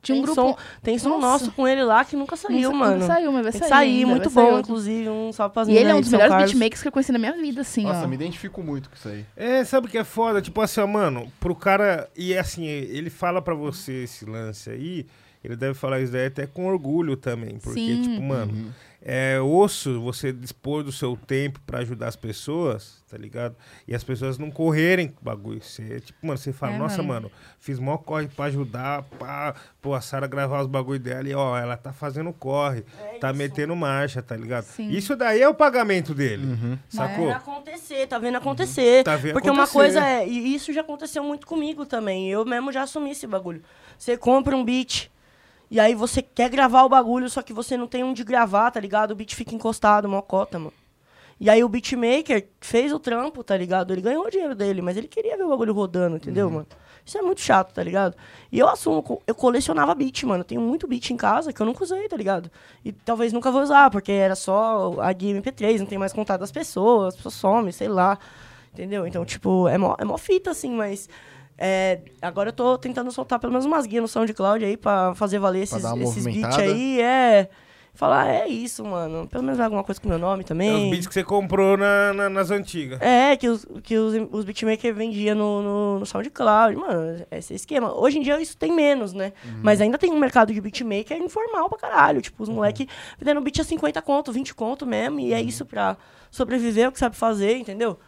[0.01, 0.41] Tinha um tem grupo.
[0.41, 1.45] som, tem som Nossa.
[1.45, 2.93] nosso com ele lá que nunca saiu, Nunca- mano.
[2.99, 3.69] Nunca saiu, mas vai sair.
[3.69, 4.71] sair, ainda, muito vai sair bom, outro.
[4.71, 5.09] inclusive.
[5.09, 6.51] Um salve pras E ele é um dos melhores Carlos.
[6.51, 8.07] beatmakers que eu conheci na minha vida, assim, Nossa, ó.
[8.07, 9.26] me identifico muito com isso aí.
[9.38, 10.41] É, sabe o que é foda?
[10.41, 12.09] Tipo assim, ó, mano, pro cara.
[12.17, 15.05] E assim, ele fala pra você esse lance aí.
[15.44, 17.57] Ele deve falar isso daí até com orgulho também.
[17.60, 18.02] Porque, Sim.
[18.02, 23.56] tipo, mano, é osso você dispor do seu tempo pra ajudar as pessoas, tá ligado?
[23.88, 25.61] E as pessoas não correrem com o bagulho.
[25.64, 27.30] Você, tipo, mano, você fala, É, nossa, mano.
[27.30, 31.34] mano, fiz mó corre pra ajudar, pá, pô, a Sara gravar os bagulho dela e,
[31.34, 32.84] ó, ela tá fazendo corre,
[33.22, 34.66] tá metendo marcha, tá ligado?
[34.66, 34.90] Sim.
[34.90, 36.44] Isso daí é o pagamento dele,
[36.90, 37.30] sacou?
[37.30, 39.03] Tá vendo acontecer, tá vendo acontecer.
[39.06, 39.78] Tá vendo Porque uma acontecer.
[39.99, 42.30] coisa é, e isso já aconteceu muito comigo também.
[42.30, 43.64] Eu mesmo já assumi esse bagulho.
[43.98, 45.10] Você compra um beat,
[45.69, 48.79] e aí você quer gravar o bagulho, só que você não tem onde gravar, tá
[48.79, 49.11] ligado?
[49.11, 50.73] O beat fica encostado, mocota, mano.
[51.39, 53.93] E aí o beatmaker fez o trampo, tá ligado?
[53.93, 56.67] Ele ganhou o dinheiro dele, mas ele queria ver o bagulho rodando, entendeu, mano?
[57.05, 58.15] Isso é muito chato, tá ligado?
[58.51, 60.41] E eu assumo, eu colecionava beat, mano.
[60.41, 62.51] Eu tenho muito beat em casa que eu nunca usei, tá ligado?
[62.83, 66.41] E talvez nunca vou usar, porque era só a guia MP3, não tem mais contato
[66.41, 68.19] das pessoas, as pessoas somem, sei lá.
[68.73, 69.07] Entendeu?
[69.07, 71.09] Então, tipo, é mó, é mó fita, assim, mas.
[71.60, 75.38] É, agora eu tô tentando soltar pelo menos umas guias no SoundCloud aí pra fazer
[75.40, 77.02] valer Pra esses, esses beats aí.
[77.02, 77.49] É.
[77.91, 79.27] Falar, é isso, mano.
[79.27, 80.86] Pelo menos alguma coisa com meu nome É também.
[80.86, 83.02] os beats que você comprou na, na- nas antigas.
[83.02, 86.77] É, que os, que os, os beatmakers vendiam no, no, no SoundCloud.
[86.77, 87.94] Mano, é esse esquema.
[87.94, 89.34] Hoje em dia isso tem menos, né?
[89.61, 92.22] Mas ainda tem um mercado de beatmaker informal pra caralho.
[92.22, 92.88] Tipo, os moleque
[93.18, 95.19] vendendo beat a 50 conto, 20 conto mesmo.
[95.19, 95.98] E é isso pra
[96.31, 97.99] sobreviver, é o que sabe fazer, entendeu?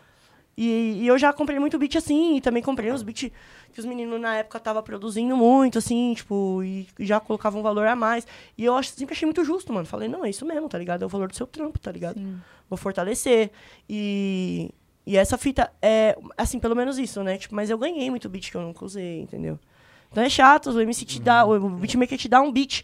[0.63, 3.31] E, e eu já comprei muito beat assim, e também comprei uns beats
[3.73, 7.87] que os meninos na época estavam produzindo muito, assim, tipo, e já colocavam um valor
[7.87, 8.27] a mais.
[8.55, 9.87] E eu acho, sempre achei muito justo, mano.
[9.87, 11.01] Falei, não, é isso mesmo, tá ligado?
[11.01, 12.19] É o valor do seu trampo, tá ligado?
[12.19, 12.39] Sim.
[12.69, 13.49] vou fortalecer.
[13.89, 14.69] E,
[15.03, 17.39] e essa fita é, assim, pelo menos isso, né?
[17.39, 19.57] Tipo, mas eu ganhei muito beat que eu nunca usei, entendeu?
[20.11, 22.83] Então é chato, o MC te dá, o beatmaker te dá um beat,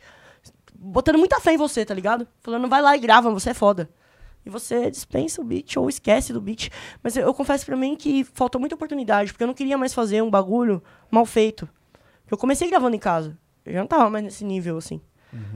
[0.73, 2.27] botando muita fé em você, tá ligado?
[2.39, 3.87] Falando, vai lá e grava, você é foda.
[4.47, 6.69] E você dispensa o beat ou esquece do beat.
[7.03, 9.93] Mas eu, eu confesso pra mim que faltou muita oportunidade, porque eu não queria mais
[9.93, 11.67] fazer um bagulho mal feito.
[12.31, 13.37] Eu comecei gravando em casa.
[13.65, 15.01] Eu já não tava mais nesse nível, assim.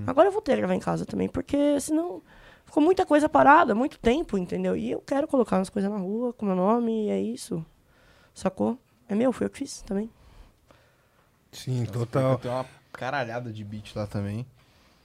[0.06, 2.22] Agora eu vou ter que gravar em casa também, porque senão
[2.66, 4.76] ficou muita coisa parada, muito tempo, entendeu?
[4.76, 7.66] E eu quero colocar umas coisas na rua com meu nome, e é isso.
[8.34, 8.78] Sacou?
[9.08, 10.10] É meu, foi eu que fiz também.
[11.52, 12.38] Sim, Eu total.
[12.38, 14.46] tenho uma caralhada de beat lá também.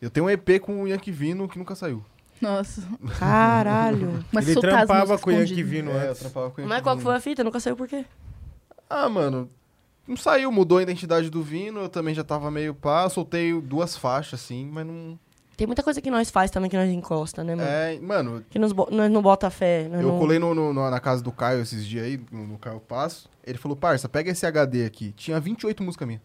[0.01, 2.05] Eu tenho um EP com o Yankee Vino que nunca saiu.
[2.41, 2.83] Nossa.
[3.19, 4.25] Caralho.
[4.33, 5.71] Mas Ele as trampava com o Yankee escondidas.
[5.71, 6.33] Vino É, eu antes.
[6.67, 7.43] Mas qual que foi a fita?
[7.45, 8.05] Nunca saiu por quê?
[8.89, 9.51] Ah, mano,
[10.07, 13.97] não saiu, mudou a identidade do Vino, eu também já tava meio pá, soltei duas
[13.97, 15.19] faixas assim, mas não...
[15.57, 17.67] Tem muita coisa que nós faz também que nós encosta, né, mano?
[17.69, 19.89] É, mano, Que nos bo- nós não bota fé.
[19.91, 20.19] Nós eu não...
[20.19, 23.29] colei no, no- no- na casa do Caio esses dias aí, no, no Caio Passo,
[23.45, 26.23] ele falou, parça, pega esse HD aqui, tinha 28 músicas minhas.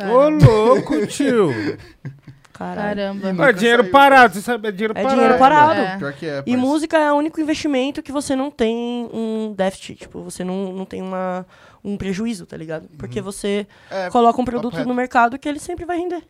[0.00, 1.50] Ô, louco, tio.
[2.74, 3.20] Caralho.
[3.20, 3.48] Caramba.
[3.48, 5.14] É dinheiro saiu, parado, você sabe, é dinheiro É parado.
[5.14, 5.80] dinheiro parado.
[5.80, 5.96] É.
[5.98, 9.94] Pior que é, E música é o único investimento que você não tem um déficit.
[9.96, 11.44] Tipo, você não, não tem uma,
[11.84, 12.88] um prejuízo, tá ligado?
[12.98, 16.22] Porque você É, coloca um produto no mercado que ele sempre vai render.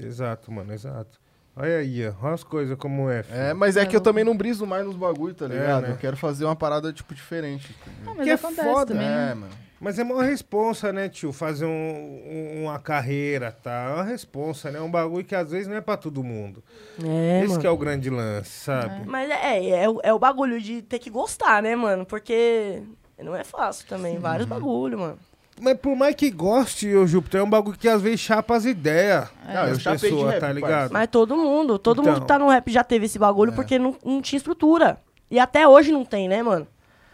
[0.00, 1.20] Exato, mano, exato.
[1.54, 3.22] Olha aí, ó, olha as coisas como é.
[3.22, 3.38] filho.
[3.38, 5.82] É, mas é que eu também não briso mais nos bagulho, tá É, ligado?
[5.82, 5.90] né?
[5.90, 7.76] Eu quero fazer uma parada, tipo, diferente.
[8.04, 9.30] Não, mas Que é acontece foda, também, né?
[9.32, 9.52] É, mano.
[9.84, 11.32] Mas é uma responsa, né, tio?
[11.32, 13.88] Fazer um- um- uma carreira, tá?
[13.90, 14.80] É uma responsa, né?
[14.80, 16.62] Um bagulho que às vezes não é pra todo mundo.
[17.04, 17.60] É, Esse mano.
[17.60, 19.02] que é o grande lance, sabe?
[19.06, 22.06] Mas é, é, o- é o bagulho de ter que gostar, né, mano?
[22.06, 22.80] Porque
[23.20, 24.18] não é fácil também.
[24.18, 25.18] Vários bagulho, mano.
[25.60, 28.64] Mas por mais que goste, ô Júpiter, é um bagulho que às vezes chapa as
[28.64, 30.92] ideias eu das chapei de pessoas, rap, tá ligado?
[30.92, 32.12] Mas todo mundo, todo Então.
[32.14, 34.98] mundo que tá no rap já teve esse bagulho porque não, não tinha estrutura.
[35.28, 36.66] E até hoje não tem, né, mano?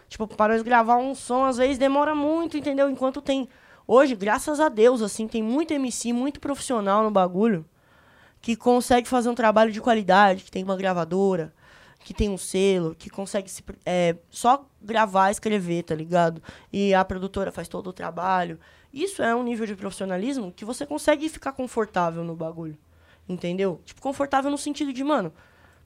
[0.09, 2.89] Tipo, para nós gravar um som, às vezes demora muito, entendeu?
[2.89, 3.47] Enquanto tem.
[3.87, 7.65] Hoje, graças a Deus, assim, tem muito MC, muito profissional no bagulho
[8.41, 11.53] que consegue fazer um trabalho de qualidade, que tem uma gravadora,
[11.99, 16.41] que tem um selo, que consegue se, é, só gravar escrever, tá ligado?
[16.71, 18.59] E a produtora faz todo o trabalho.
[18.93, 22.77] Isso é um nível de profissionalismo que você consegue ficar confortável no bagulho.
[23.27, 23.79] Entendeu?
[23.85, 25.31] Tipo, confortável no sentido de, mano,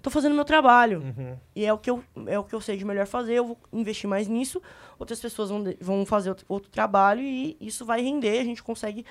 [0.03, 0.99] tô fazendo meu trabalho.
[0.99, 1.37] Uhum.
[1.55, 3.57] E é o, que eu, é o que eu sei de melhor fazer, eu vou
[3.71, 4.61] investir mais nisso.
[4.99, 8.39] Outras pessoas vão, vão fazer outro, outro trabalho e isso vai render.
[8.39, 9.05] A gente consegue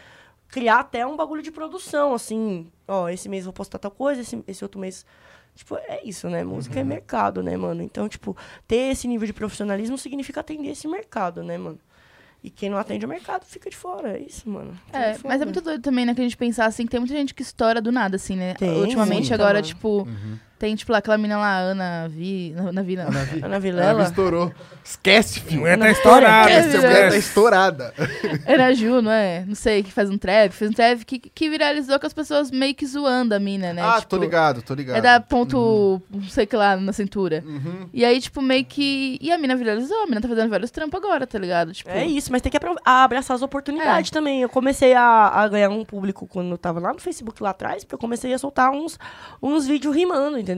[0.49, 2.71] criar até um bagulho de produção, assim.
[2.87, 5.07] Ó, esse mês eu vou postar tal coisa, esse, esse outro mês.
[5.55, 6.45] Tipo, é isso, né?
[6.45, 7.83] Música é mercado, né, mano?
[7.83, 8.37] Então, tipo,
[8.69, 11.79] ter esse nível de profissionalismo significa atender esse mercado, né, mano?
[12.45, 14.19] E quem não atende o mercado fica de fora.
[14.19, 14.77] É isso, mano.
[14.93, 16.13] É, mas é muito doido também, né?
[16.13, 18.55] Que a gente pensar assim, que tem muita gente que estoura do nada, assim, né?
[18.55, 19.67] Tem, Ultimamente, muita, agora, mano.
[19.67, 20.09] tipo,
[20.63, 22.55] tem, tipo, lá, aquela menina lá, Ana Vi.
[22.57, 23.09] Ana Vi, não.
[23.09, 24.03] Ana Ela Vilela.
[24.05, 24.53] estourou.
[24.85, 25.61] Esquece, A filho.
[25.61, 26.51] mulher tá estourada.
[26.51, 27.19] É, Essa mulher tá esquece.
[27.19, 27.95] estourada.
[28.47, 29.45] Era a Ju, não é?
[29.45, 30.53] Não sei, que faz um trap.
[30.53, 33.83] Fez um trap que, que viralizou com as pessoas meio que zoando a mina, né?
[33.83, 34.97] ah, Tipo, tô ligado, tô ligado.
[34.97, 37.43] É da ponto, não sei que lá, na cintura.
[37.45, 37.89] Uhum.
[37.93, 39.19] E aí, tipo, meio que...
[39.21, 41.73] E a mina viralizou, a mina tá fazendo vários trampos agora, tá ligado?
[41.73, 44.43] Tipo, É isso, mas tem que abraçar as oportunidades também.
[44.43, 47.83] Eu comecei a, a ganhar um público quando eu tava lá no Facebook lá atrás,
[47.83, 48.97] porque eu comecei a soltar uns,
[49.43, 50.52] uns vídeos rimando, entendeu?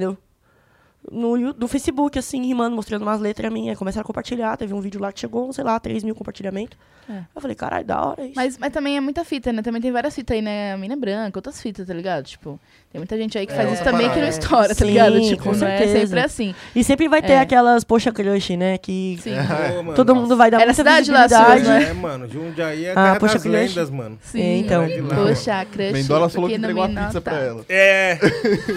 [1.12, 3.76] No, Yu- no Facebook, assim, rimando, mostrando umas letras minhas.
[3.78, 4.56] Começaram a compartilhar.
[4.56, 6.78] Teve um vídeo lá que chegou, sei lá, 3 mil compartilhamentos.
[7.08, 7.24] É.
[7.34, 8.32] Eu falei, caralho, da hora isso.
[8.36, 9.60] Mas, mas também é muita fita, né?
[9.60, 10.72] Também tem várias fitas aí, né?
[10.72, 12.24] A mina é branca, outras fitas, tá ligado?
[12.24, 12.58] Tipo,
[12.94, 14.38] tem muita gente aí que É, faz isso outra também que não parada.
[14.38, 15.20] estoura, tá Sim, ligado?
[15.20, 15.98] Tipo, com não é certeza.
[16.06, 16.54] sempre assim.
[16.76, 17.40] E sempre vai ter É.
[17.40, 18.78] aquelas poxa crush, né?
[18.78, 19.32] Que Sim.
[19.74, 21.88] Pô, mano, todo mundo vai dar Era muita cidade lá, suas, né?
[21.90, 24.16] É, mano, Jundiaí é a Ah, terra poxa, das que lendas, mano.
[24.22, 24.82] Sim, então.
[25.08, 25.92] lá, Poxa, crush.
[25.92, 27.64] Mendola falou que entregou uma pizza pra ela.
[27.68, 28.16] É,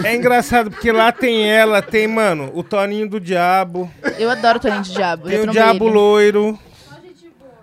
[0.04, 3.88] é engraçado, porque lá tem ela, tem, mano, o Toninho do Diabo,
[4.18, 5.30] Eu adoro Toninho de Diabo.
[5.30, 5.88] tem o Diabo.
[5.88, 6.58] Loiro.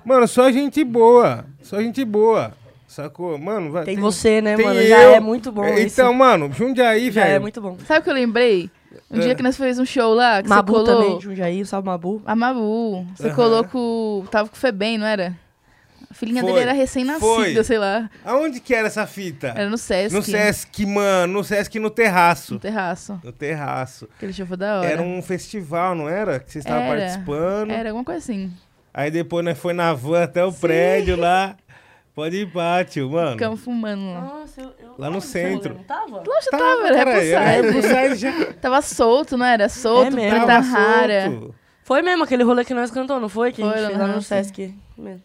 [0.04, 2.52] Mano, só gente boa, só gente boa,
[2.94, 3.36] sacou?
[3.38, 3.84] Mano, vai.
[3.84, 4.80] Tem você, né, tem mano?
[4.80, 4.88] eu.
[4.88, 6.00] Já é muito bom É, isso.
[6.00, 7.42] Então, mano, Jundiaí, Já é velho.
[7.42, 7.76] muito bom.
[7.86, 8.70] Sabe o que eu lembrei?
[9.10, 9.20] Um É.
[9.22, 11.02] dia que nós fizemos um show lá, que Mabu você colou...
[11.04, 12.22] também, Jundiaí, salve Mabu.
[12.24, 13.04] A Mabu.
[13.16, 13.34] Você Aham.
[13.34, 14.24] colou com...
[14.30, 15.34] Tava com o Febem, não era?
[16.10, 16.52] A filhinha Foi.
[16.52, 18.08] dele era recém-nascida, sei lá.
[18.24, 19.48] Aonde que era essa fita?
[19.48, 20.14] Era no Sesc.
[20.14, 22.54] No Sesc, mano, no Sesc no terraço.
[22.54, 23.20] No terraço.
[23.24, 24.08] No terraço.
[24.16, 24.88] Aquele show foi da hora.
[24.88, 26.38] Era um festival, não era?
[26.38, 27.00] Que vocês estavam Era.
[27.00, 27.70] participando.
[27.72, 28.52] Era alguma coisa assim.
[28.92, 31.56] Aí depois nós foi na van até o prédio lá.
[32.14, 33.32] Pode ir, pátio, mano.
[33.32, 34.20] Ficamos fumando lá.
[34.20, 35.74] Nossa, eu, eu Lá no centro.
[35.74, 36.22] Não tava?
[36.24, 38.16] Lógico, tava, era Repulside.
[38.16, 39.68] Já Tava solto, não era?
[39.68, 40.30] Solto, É mesmo.
[40.30, 41.24] preta tava rara.
[41.30, 41.54] solto.
[41.82, 43.52] Foi mesmo aquele rolê que nós cantamos, não foi?
[43.52, 44.28] Que a Foi, gente fez lá no sim.
[44.28, 44.74] Sesc.
[44.96, 45.22] Mesmo.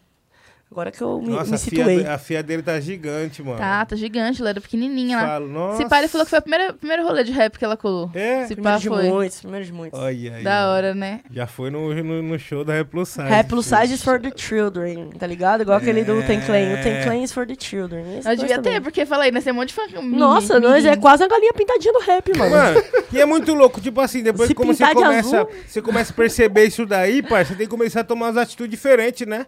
[0.72, 2.06] Agora que eu me, Nossa, me situei.
[2.06, 3.58] a fia dele tá gigante, mano.
[3.58, 5.26] Tá, tá gigante, ela era pequenininha lá.
[5.26, 5.78] Falo, nossa.
[5.82, 8.08] Se pá, ele falou que foi o primeiro, rolê de rap que ela colou.
[8.14, 8.46] É?
[8.46, 9.08] Se Primeiro pá, de foi.
[9.08, 9.98] muitos, primeiro de muitos.
[9.98, 10.44] Olha aí.
[10.44, 11.22] Da hora, né?
[11.32, 13.28] Já foi no, no, no show da Repluside.
[13.28, 15.62] Rap plus size is for the children, tá ligado?
[15.62, 16.74] Igual aquele do Ten Clan.
[16.78, 17.02] O Ten É.
[17.02, 18.18] Clan is for the children.
[18.18, 18.74] Esse nós devia também.
[18.74, 19.82] ter, porque falei, nós tem um monte de fã.
[20.00, 21.02] mini- Nossa, nós é mini.
[21.02, 22.50] quase a galinha pintadinha do rap, mano.
[22.54, 22.82] Mano,
[23.12, 25.50] e é muito louco, tipo assim, depois Se como você começa, azul.
[25.66, 28.70] você começa a perceber isso daí, parça, você tem que começar a tomar umas atitudes
[28.70, 29.46] diferentes, né?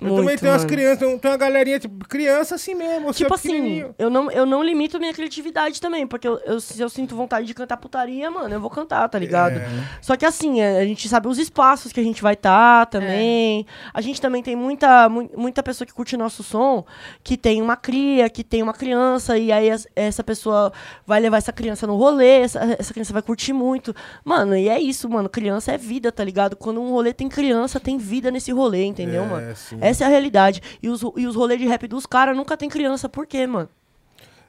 [0.00, 0.68] Eu também tenho umas mano.
[0.74, 4.62] crianças, tem uma galerinha, tipo, criança assim mesmo, Tipo é assim, eu não, eu não
[4.62, 8.54] limito minha criatividade também, porque eu, eu- se eu sinto vontade de cantar putaria, mano,
[8.54, 9.58] eu vou cantar, tá ligado?
[9.58, 9.68] É.
[10.00, 13.66] Só que assim, é, a gente sabe os espaços que a gente vai estar também.
[13.92, 16.84] A gente também tem muita, mu- muita pessoa que curte nosso som,
[17.22, 20.72] que tem uma cria, que tem uma criança, e aí essa pessoa
[21.06, 23.94] vai levar essa criança no rolê, essa, essa criança vai curtir muito.
[24.24, 25.28] Mano, e é isso, mano.
[25.28, 26.56] Criança é vida, tá ligado?
[26.56, 29.56] Quando um rolê tem criança, tem vida nesse rolê, entendeu, É, mano?
[29.56, 29.78] sim.
[29.90, 30.62] Essa é a realidade.
[30.80, 33.08] E os, e os rolês de rap dos caras nunca tem criança.
[33.08, 33.68] Por quê, mano?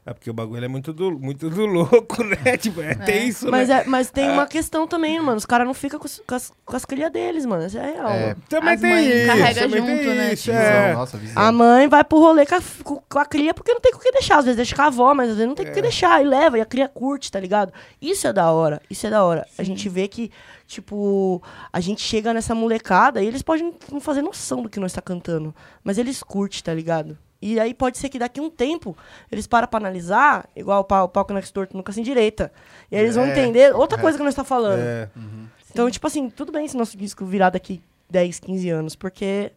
[0.03, 2.57] É porque o bagulho é muito do, muito do louco, né?
[2.57, 3.81] Tipo, é, tem isso, Mas, né?
[3.81, 5.37] é, mas tem uma questão também, mano.
[5.37, 7.67] Os caras não ficam com, as- com as, com as crias deles, mano.
[7.67, 8.09] Isso é real.
[8.09, 8.35] É.
[8.49, 10.33] Também As tem isso, carrega também tem junto, né?
[10.33, 10.93] isso, Tipo, é.
[10.93, 11.43] Nossa, visão.
[11.43, 13.99] A mãe vai pro rolê com a, com, com a cria porque não tem com
[13.99, 14.39] o que deixar.
[14.39, 16.19] Às vezes deixa com a avó, mas às vezes não tem com o que deixar.
[16.19, 17.71] E leva, e a cria curte, tá ligado?
[18.01, 18.81] Isso é da hora.
[18.89, 19.45] Isso é da hora.
[19.55, 20.31] A gente vê que,
[20.65, 24.93] tipo, a gente chega nessa molecada e eles podem não fazer noção do que nós
[24.93, 25.53] tá cantando.
[25.83, 27.15] Mas eles curtem, tá ligado?
[27.41, 28.95] E aí pode ser que daqui a um tempo
[29.31, 31.99] eles param pra analisar, igual o pau, o pau que não é torto nunca se
[31.99, 32.51] endireita.
[32.91, 33.31] E aí eles vão É.
[33.31, 34.79] entender outra coisa que nós tá falando.
[34.81, 35.09] É.
[35.71, 39.51] Então, tipo assim, tudo bem se nosso disco virar daqui 10, 15 anos, porque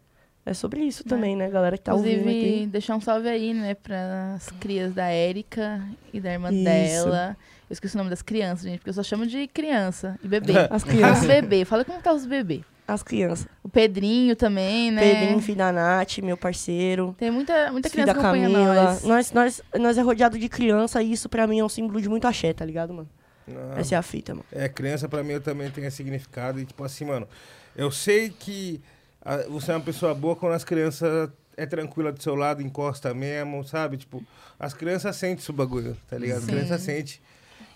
[0.47, 2.67] é sobre isso também, né, galera que tá ouvindo Inclusive, aqui.
[2.67, 5.83] deixar um salve aí, né, pras crias da Érica
[6.13, 6.65] e da irmã Isso.
[6.65, 7.37] dela.
[7.69, 10.53] Eu esqueci o nome das crianças, gente, porque eu só chamo de criança e bebê.
[10.71, 11.27] As Os crianças.
[11.27, 12.63] bebê, fala como tá os bebê.
[12.87, 13.47] As crianças.
[13.63, 15.01] O Pedrinho também, né?
[15.01, 17.15] Pedrinho, filho da Nath, meu parceiro.
[17.19, 18.75] Tem muita, muita Filho criança da acompanhando Camila.
[18.75, 19.03] nós.
[19.05, 22.09] Nós, nós, nós é rodeado de criança e isso pra mim é um símbolo de
[22.09, 23.09] muito axé, tá ligado, mano?
[23.47, 23.79] Não.
[23.79, 24.45] Essa é a fita, mano.
[24.53, 26.61] É, criança pra mim eu também tem esse significado.
[26.61, 27.27] E tipo assim, mano,
[27.75, 28.83] eu sei que
[29.25, 33.15] ah, você é uma pessoa boa quando as crianças é tranquila do seu lado, encosta
[33.15, 33.97] mesmo, sabe?
[33.97, 34.23] Tipo,
[34.59, 36.39] as crianças sentem esse bagulho, tá ligado?
[36.39, 36.51] As Sim.
[36.51, 37.15] crianças sentem.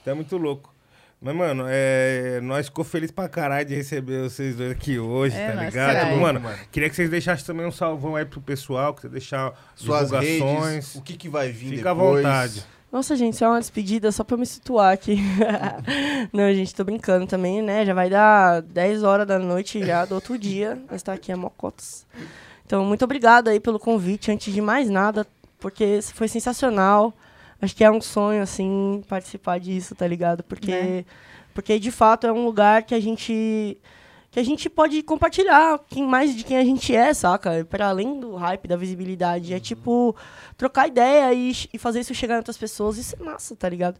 [0.02, 0.74] Então é muito louco.
[1.20, 5.50] Mas, mano, é, nós ficou feliz pra caralho de receber vocês dois aqui hoje, É,
[5.50, 6.06] tá ligado?
[6.08, 6.40] Tipo, mano,
[6.70, 10.74] queria que vocês deixassem também um salvão aí pro pessoal, que você deixar Suas divulgações.
[10.74, 12.16] redes, o que, que vai vir Fica à depois.
[12.24, 12.64] vontade.
[12.90, 15.18] Nossa, gente, isso é uma despedida só pra eu me situar aqui.
[16.32, 17.84] Não, gente, tô brincando também, né?
[17.84, 20.78] Já vai dar 10 horas da noite já do outro dia.
[20.90, 22.06] Nós tá aqui a Mocotos.
[22.64, 25.26] Então, muito obrigado aí pelo convite, antes de mais nada,
[25.58, 27.12] porque foi sensacional.
[27.60, 30.42] Acho que é um sonho, assim, participar disso, tá ligado?
[30.44, 31.04] Porque, Né?
[31.52, 33.76] porque de fato, é um lugar que a gente
[34.30, 37.64] que a gente pode compartilhar quem mais de quem a gente é, saca?
[37.64, 39.54] Para além do hype, da visibilidade.
[39.54, 40.14] É tipo
[40.56, 42.98] trocar ideia e, e fazer isso chegar em outras pessoas.
[42.98, 43.98] Isso é massa, tá ligado?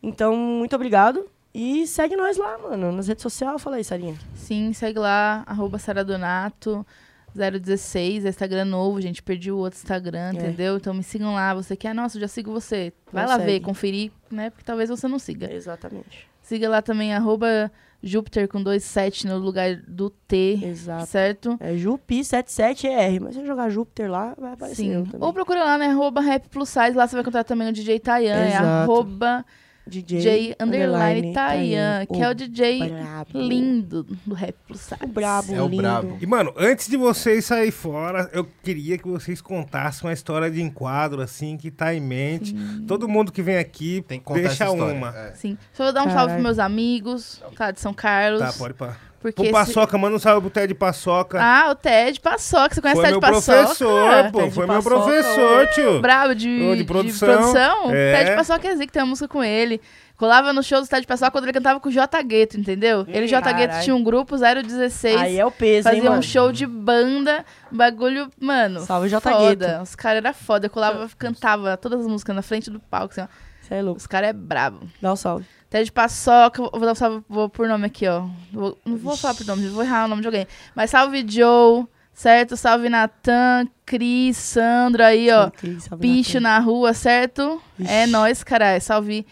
[0.00, 1.26] Então, muito obrigado.
[1.52, 3.60] E segue nós lá, mano, nas redes sociais.
[3.60, 4.16] Fala aí, Sarinha.
[4.36, 6.86] Sim, segue lá, arroba Saradonato
[7.34, 9.22] 016, é Instagram novo, gente.
[9.22, 10.32] Perdi o outro Instagram, É.
[10.34, 10.76] entendeu?
[10.76, 11.52] Então me sigam lá.
[11.54, 12.92] Você quer, nossa, eu já sigo você.
[13.12, 13.44] Vai lá segue.
[13.52, 14.50] ver, conferir, né?
[14.50, 15.52] Porque talvez você não siga.
[15.52, 16.28] Exatamente.
[16.42, 21.06] Siga lá também, arroba Júpiter com dois sete no lugar do T, Exato.
[21.06, 21.56] certo?
[21.58, 25.06] É Jupi77R, mas se eu jogar Júpiter lá, vai aparecer Sim.
[25.20, 25.86] Ou procura lá, né?
[25.86, 26.92] Arroba Rap Plus Size.
[26.92, 28.34] Lá você vai encontrar também o DJ Tayan.
[28.34, 29.44] É arroba
[29.86, 33.30] DJ, J underline Tayan, que é o DJ brabo.
[33.38, 34.96] lindo do Rap Plus Size.
[35.04, 35.82] O brabo, É o lindo.
[35.82, 36.18] brabo.
[36.20, 40.62] E, mano, antes de vocês sair fora, eu queria que vocês contassem uma história de
[40.62, 42.54] enquadro, assim, que tá em mente.
[42.88, 45.14] Todo mundo que vem aqui, Tem que deixa uma.
[45.16, 45.32] É.
[45.34, 45.58] Sim.
[45.72, 46.32] Só vou dar um salve Caralho.
[46.34, 47.70] pros meus amigos, tá?
[47.70, 48.40] De São Carlos.
[48.40, 48.96] Tá, pode pá.
[49.32, 51.38] Porque esse- Paçoca, manda um salve pro Ted Paçoca.
[51.42, 52.74] Ah, o Ted Paçoca.
[52.74, 53.58] Você conhece o foi Ted meu Paçoca?
[53.62, 54.38] professor, pô.
[54.40, 56.00] Ted Foi meu Paçoca, professor, tio.
[56.02, 57.28] Bravo de, de de produção.
[57.28, 57.90] produção.
[57.94, 58.16] É.
[58.24, 59.80] Ted Paçoca é zica, tem uma música com ele.
[60.16, 63.04] Colava no show do Ted Paçoca quando ele cantava com o J Gueto, entendeu?
[63.08, 65.20] ele e o J Gueto tinha um grupo 016.
[65.20, 66.22] Aí é o peso, hein, Fazia um mano?
[66.22, 68.80] show de banda, bagulho, mano.
[68.80, 69.20] Salve, J.
[69.20, 69.66] foda.
[69.68, 69.82] Gueto.
[69.82, 70.66] Os caras eram foda.
[70.66, 73.26] Eu colava, cantava todas as músicas na frente do palco, assim, ó.
[73.60, 73.98] Você é louco.
[73.98, 74.80] Os caras é brabo.
[75.00, 75.46] Dá um salve.
[75.74, 78.26] Ted Paçoca, vou dar um salve vou por nome aqui, ó.
[78.52, 80.46] Vou- não vou falar por nome, vou errar o nome de alguém.
[80.72, 82.56] Mas salve Joe, certo?
[82.56, 85.50] Salve Natan, Cris, Sandro aí, ó.
[85.96, 87.60] Bicho na rua, certo?
[87.76, 87.90] Ixi.
[87.92, 88.80] É nóis, caralho.
[88.80, 89.26] Salve.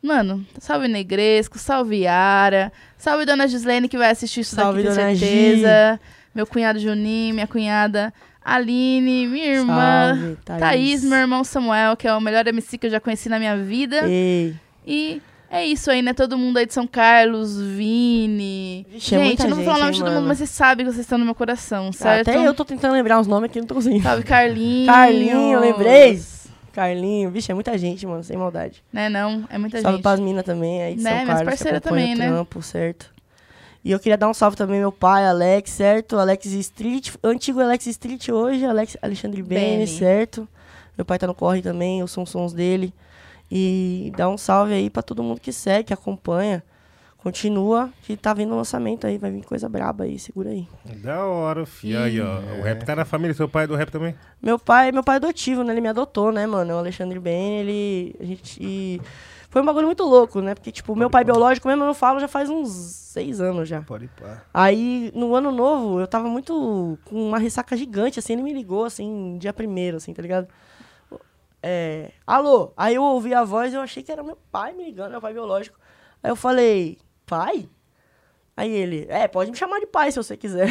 [0.00, 4.94] Mano, salve Negresco, salve Yara, salve Dona Gislene que vai assistir isso Salve, daqui, com
[4.94, 6.00] certeza.
[6.32, 8.14] Meu cunhado Juninho, minha cunhada
[8.44, 10.60] Aline, minha irmã Salve, Thaís.
[10.60, 13.56] Thaís, meu irmão Samuel, que é o melhor MC que eu já conheci na minha
[13.56, 14.06] vida.
[14.08, 14.54] Ei.
[14.86, 16.14] E é isso aí, né?
[16.14, 18.86] Todo mundo aí de São Carlos, Vini.
[18.90, 20.50] Vixe, é gente, muita eu não vou falar o nome de todo mundo, mas vocês
[20.50, 22.28] sabem que vocês estão no meu coração, Ah, certo?
[22.30, 24.02] Até eu tô tentando lembrar os nomes aqui, não tô conseguindo.
[24.02, 24.86] Salve Carlinhos.
[24.86, 26.22] Carlinho, lembrei.
[26.72, 28.82] Carlinho, vixe, é muita gente, mano, sem maldade.
[28.92, 29.44] Né, não?
[29.50, 30.02] É muita salve gente.
[30.04, 32.28] pras minas também, aí de Né, São Carlos, acompanha também, né?
[32.28, 33.10] trampo, certo?
[33.84, 36.16] E eu queria dar um salve também ao meu pai, Alex, certo?
[36.18, 39.86] Alex Street, antigo Alex Street hoje, Alex Alexandre Bene.
[39.86, 40.46] certo?
[40.96, 42.92] Meu pai tá no corre também, eu sou os sons dele.
[43.50, 46.62] E dá um salve aí pra todo mundo que segue, que acompanha.
[47.18, 50.66] Continua, que tá vindo o lançamento aí, vai vir coisa braba aí, segura aí.
[51.02, 52.00] Da hora, filho.
[52.00, 52.38] Aí, ó.
[52.58, 53.34] O rap tá na família.
[53.34, 54.14] Seu pai é do rap também?
[54.40, 55.74] Meu pai, meu pai é adotivo, né?
[55.74, 56.72] Ele me adotou, né, mano?
[56.72, 58.16] O Alexandre Bene, ele.
[58.18, 58.58] A gente.
[58.58, 59.02] e
[59.50, 60.54] Foi um bagulho muito louco, né?
[60.54, 63.82] Porque, tipo, meu pai biológico mesmo, eu falo, já faz uns seis anos já.
[63.82, 64.42] Pode ir pá.
[64.54, 66.98] Aí, no ano novo, eu tava muito.
[67.04, 70.48] com uma ressaca gigante, assim, ele me ligou, assim, dia primeiro, assim, tá ligado?
[71.62, 72.10] É.
[72.26, 72.72] Alô?
[72.76, 75.20] Aí eu ouvi a voz e eu achei que era meu pai me ligando, meu
[75.20, 75.78] pai biológico.
[76.22, 77.68] Aí eu falei, pai?
[78.56, 80.68] Aí ele, é, pode me chamar de pai se você quiser.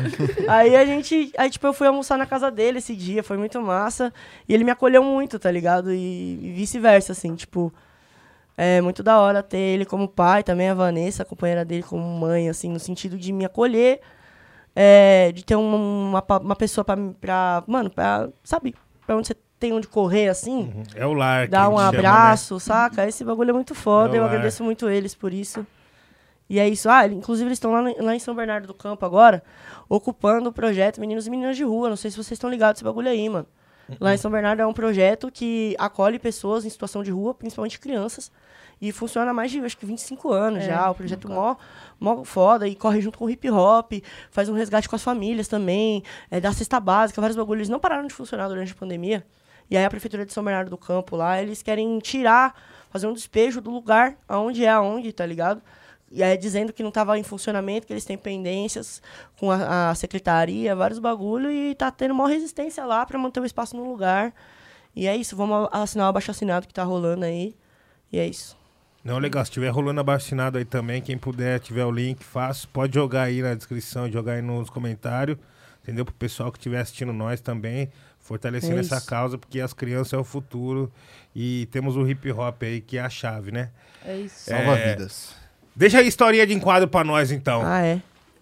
[0.48, 3.60] aí a gente, aí tipo, eu fui almoçar na casa dele esse dia, foi muito
[3.60, 4.12] massa.
[4.48, 5.92] E ele me acolheu muito, tá ligado?
[5.92, 7.72] E, e vice-versa, assim, tipo,
[8.56, 12.02] é muito da hora ter ele como pai, também a Vanessa, a companheira dele, como
[12.04, 14.00] mãe, assim, no sentido de me acolher,
[14.74, 18.74] é, de ter um- uma, pa- uma pessoa pra, pra, mano, pra, sabe,
[19.06, 21.48] pra onde você tem onde correr, assim, É o lar.
[21.52, 21.98] a um chama, né?
[21.98, 23.06] abraço, saca?
[23.08, 24.30] Esse bagulho é muito foda, É eu lar.
[24.30, 25.66] agradeço muito eles por isso.
[26.48, 26.88] E é isso.
[26.88, 29.42] Ah, inclusive eles estão lá, lá em São Bernardo do Campo agora,
[29.88, 31.88] ocupando o projeto Meninos e Meninas de Rua.
[31.88, 33.46] Não sei se vocês estão ligados esse bagulho aí, mano.
[34.00, 37.78] Lá em São Bernardo é um projeto que acolhe pessoas em situação de rua, principalmente
[37.78, 38.30] crianças.
[38.80, 40.90] E funciona há mais de, acho que, 25 anos É, já.
[40.90, 41.54] O projeto mó,
[41.98, 42.68] mó foda.
[42.68, 43.92] E corre junto com o hip hop,
[44.30, 47.60] faz um resgate com as famílias também, é, dá cesta básica, vários bagulhos.
[47.62, 49.24] Eles não pararam de funcionar durante a pandemia.
[49.70, 52.54] E aí a Prefeitura de São Bernardo do Campo lá, eles querem tirar,
[52.90, 55.60] fazer um despejo do lugar aonde é aonde, tá ligado?
[56.10, 59.02] E aí dizendo que não estava em funcionamento, que eles têm pendências
[59.40, 63.44] com a, a secretaria, vários bagulho, e tá tendo maior resistência lá para manter o
[63.44, 64.32] espaço no lugar.
[64.94, 67.56] E é isso, vamos a- assinar o abaixo assinado que tá rolando aí.
[68.12, 68.56] E é isso.
[69.02, 69.44] Não, legal.
[69.44, 72.68] Se tiver rolando abaixinado aí também, quem puder, tiver o link, fácil.
[72.72, 75.36] Pode jogar aí na descrição, jogar aí nos comentários.
[75.82, 76.04] Entendeu?
[76.04, 77.88] Pro pessoal que estiver assistindo nós também,
[78.26, 80.92] fortalecendo É essa causa, porque as crianças é o futuro.
[81.34, 83.70] E temos o hip hop aí, que é a chave, né?
[84.04, 84.50] É isso.
[84.50, 84.90] Salva É.
[84.90, 85.34] vidas.
[85.74, 87.62] Deixa aí historinha de enquadro pra nós, então.
[87.64, 88.00] Ah, é.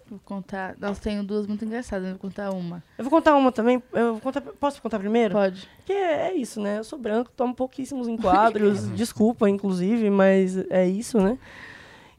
[0.09, 0.75] Vou contar.
[0.79, 2.83] Nós tenho duas muito engraçadas, vou contar uma.
[2.97, 3.81] Eu vou contar uma também.
[3.91, 5.33] Eu vou contar, posso contar primeiro?
[5.33, 5.67] Pode.
[5.77, 6.77] Porque é isso, né?
[6.77, 8.87] Eu sou branco, tomo pouquíssimos enquadros.
[8.95, 11.37] desculpa, inclusive, mas é isso, né?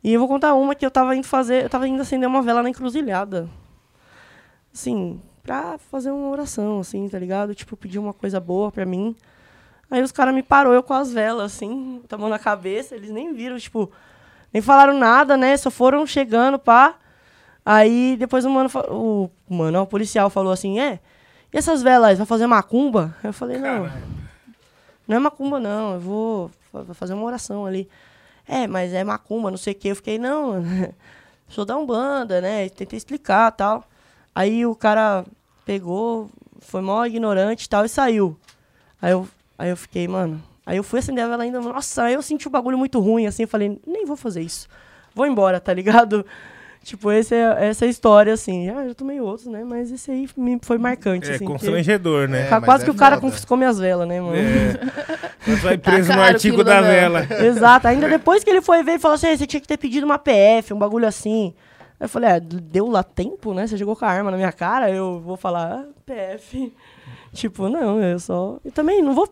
[0.03, 1.65] E eu vou contar uma que eu tava indo fazer.
[1.65, 3.49] Eu tava indo acender uma vela na encruzilhada.
[4.75, 7.55] Assim, pra fazer uma oração, assim, tá ligado?
[7.55, 9.15] Tipo, pedir uma coisa boa pra mim.
[9.89, 12.97] Aí os caras me parou, eu com as velas, assim, com a mão na cabeça.
[12.97, 13.91] Eles nem viram, tipo,
[14.53, 15.57] nem falaram nada, né?
[15.57, 16.97] Só foram chegando, pá.
[17.65, 20.99] Aí depois o mano, o mano, o policial falou assim, é,
[21.53, 23.15] e essas velas, vai fazer macumba?
[23.25, 23.91] Eu falei, não,
[25.07, 27.89] não é macumba não, eu vou fa- vou fazer uma oração ali.
[28.49, 29.91] é, mas é macumba, não sei o quê.
[29.91, 30.63] Eu fiquei, não,
[31.49, 32.69] sou da Umbanda, né?
[32.69, 33.85] Tentei explicar tal.
[34.37, 35.25] Aí o cara
[35.65, 36.29] pegou,
[36.61, 38.37] foi mó ignorante e tal e saiu.
[39.01, 39.27] Aí eu,
[39.59, 40.43] aí eu fiquei, mano.
[40.67, 43.27] Aí eu fui acender a vela ainda, nossa, aí eu senti um bagulho muito ruim,
[43.27, 44.69] assim, eu falei, nem vou fazer isso.
[45.15, 46.25] Vou embora, tá ligado?
[46.85, 48.69] Tipo, esse é, essa é a história, assim.
[48.71, 49.65] Ah, eu tomei outros, né?
[49.65, 51.45] Mas esse aí me foi marcante, É assim.
[51.45, 52.43] constrangedor, né?
[52.43, 53.27] É, ca- mas quase é que o cara foda.
[53.27, 54.37] confiscou minhas velas, né, mano?
[54.37, 54.79] É.
[55.49, 57.27] Mas vai preso no caro o artigo da da vela.
[57.45, 57.89] Exato.
[57.89, 60.05] Ainda depois que ele foi ver e falou assim, "Ei, você tinha que ter pedido
[60.05, 61.53] uma PF, um bagulho assim.
[61.99, 63.67] Aí eu falei, ah, deu lá tempo, né?
[63.67, 66.73] Você jogou com a arma na minha cara, eu vou falar, ah, PF.
[67.33, 68.59] Tipo, não, eu só...
[68.65, 69.29] Eu também não vou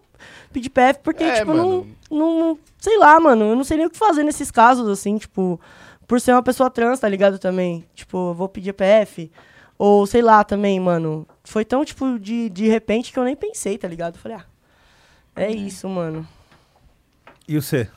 [0.52, 2.58] pedir PF porque, É, tipo, não, não...
[2.78, 5.58] Sei lá, mano, eu não sei nem o que fazer nesses casos, assim, tipo...
[6.06, 7.82] Por ser uma pessoa trans, tá ligado, também?
[7.94, 9.30] Tipo, eu vou pedir PF.
[9.78, 11.26] Ou, sei lá, também, mano.
[11.42, 14.16] Foi tão, tipo, de, de repente que eu nem pensei, tá ligado?
[14.16, 14.44] Eu falei, ah,
[15.34, 16.26] é isso, mano.
[17.48, 17.88] E você?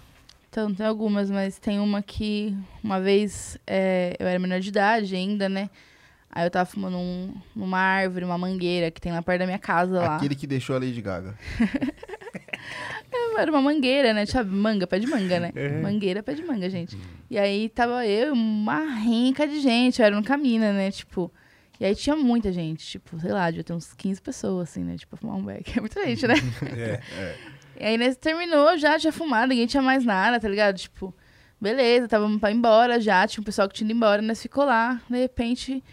[0.57, 2.51] Então, tem algumas, mas tem uma que
[2.83, 5.69] uma vez é, eu era menor de idade ainda, né?
[6.31, 9.59] Aí eu tava fumando um, numa árvore, uma mangueira que tem lá perto da minha
[9.59, 10.15] casa lá.
[10.15, 11.37] Aquele que deixou a Lady Gaga.
[13.37, 14.25] Era uma mangueira, né?
[14.25, 15.53] Sabe, manga, pé de manga, né?
[15.55, 15.83] Uhum.
[15.83, 16.97] Mangueira, pé de manga, gente.
[17.29, 20.89] E aí tava eu e uma renca de gente, eu era no caminho, né?
[20.89, 21.31] Tipo.
[21.79, 24.97] E aí tinha muita gente, tipo, sei lá, devia ter uns 15 pessoas, assim, né?
[24.97, 25.77] Tipo, fumar um beck.
[25.77, 26.33] É muita gente, né?
[26.75, 26.99] É.
[27.79, 30.77] E aí nesse terminou, já tinha fumado, ninguém tinha mais nada, tá ligado?
[30.77, 31.13] Tipo,
[31.61, 34.65] beleza, tava pra ir embora já, tinha um pessoal que tinha ido embora, nós ficou
[34.65, 35.83] lá, de repente,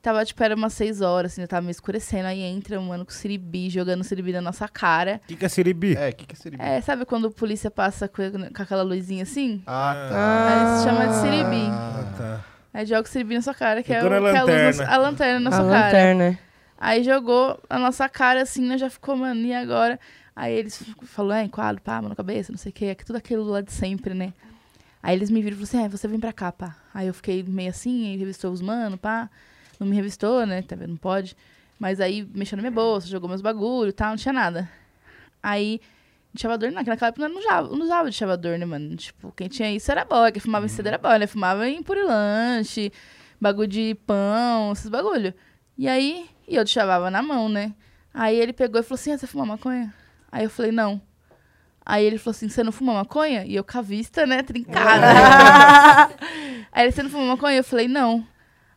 [0.00, 3.10] tava, tipo, era umas 6 horas, assim, tava meio escurecendo, aí entra um mano com
[3.12, 5.20] siribi, jogando siribi na nossa cara.
[5.24, 5.96] O que, que é siribi?
[5.96, 6.62] É, o que, que é siribi?
[6.62, 8.22] É, sabe quando a polícia passa com,
[8.54, 9.62] com aquela luzinha assim?
[9.66, 10.48] Ah, tá.
[10.48, 11.68] Aí se chama de siribi.
[11.70, 12.44] Ah, tá.
[12.72, 14.78] Aí joga o siribi na sua cara, que é, o, na que é a, luz
[14.78, 14.92] na lanterna.
[14.92, 15.84] a lanterna na a sua cara.
[15.84, 16.38] lanterna.
[16.76, 18.76] Aí jogou a nossa cara assim, né?
[18.76, 19.98] Já ficou, mano, e agora?
[20.36, 23.44] Aí eles falaram, é, enquadro, pá, mão na cabeça, não sei o quê, tudo aquilo
[23.44, 24.32] lá de sempre, né?
[25.02, 26.76] Aí eles me viram e falaram assim, é, você vem pra cá, pá.
[26.92, 29.30] Aí eu fiquei meio assim, aí revistou os mano, pá.
[29.78, 30.62] Não me revistou, né?
[30.62, 30.90] Tá vendo?
[30.90, 31.36] Não pode.
[31.78, 34.70] Mas aí mexeu na minha bolsa, jogou meus bagulho e tal, não tinha nada.
[35.42, 35.80] Aí,
[36.32, 38.96] de chavador, naquela época não usava, não usava de chavador, né, mano?
[38.96, 41.26] Tipo, quem tinha isso era boy, quem fumava em cedo era boy, né?
[41.26, 42.90] Fumava em purilanche,
[43.40, 45.34] bagulho de pão, esses bagulho.
[45.76, 47.74] E aí, e eu chavava na mão, né?
[48.12, 49.92] Aí ele pegou e falou assim, ah, você fuma maconha?
[50.34, 51.00] Aí eu falei, não.
[51.86, 53.44] Aí ele falou assim, você não fuma maconha?
[53.46, 55.06] E eu com a vista, né, trincada.
[56.72, 57.58] Aí ele, você não fuma maconha?
[57.58, 58.26] Eu falei, não.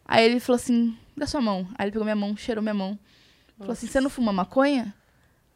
[0.05, 1.67] Aí ele falou assim, dá sua mão.
[1.75, 2.99] Aí ele pegou minha mão, cheirou minha mão.
[3.57, 4.93] Falou assim, você não fuma maconha?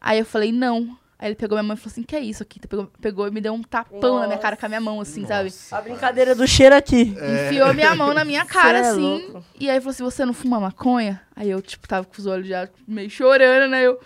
[0.02, 0.98] Aí eu falei, não.
[1.20, 2.60] Aí ele pegou minha mão e falou assim, que é isso aqui?
[2.68, 5.24] Pegou, pegou e me deu um tapão na minha cara com a minha mão, assim,
[5.28, 5.54] sabe?
[5.72, 7.14] A brincadeira do cheiro aqui.
[7.46, 9.02] Enfiou minha mão na minha cara, Cê é assim.
[9.02, 9.46] louco.
[9.60, 11.22] E aí falou assim, você não fuma maconha?
[11.36, 13.84] Aí eu, tipo, tava com os olhos já meio chorando, né?
[13.84, 14.00] Eu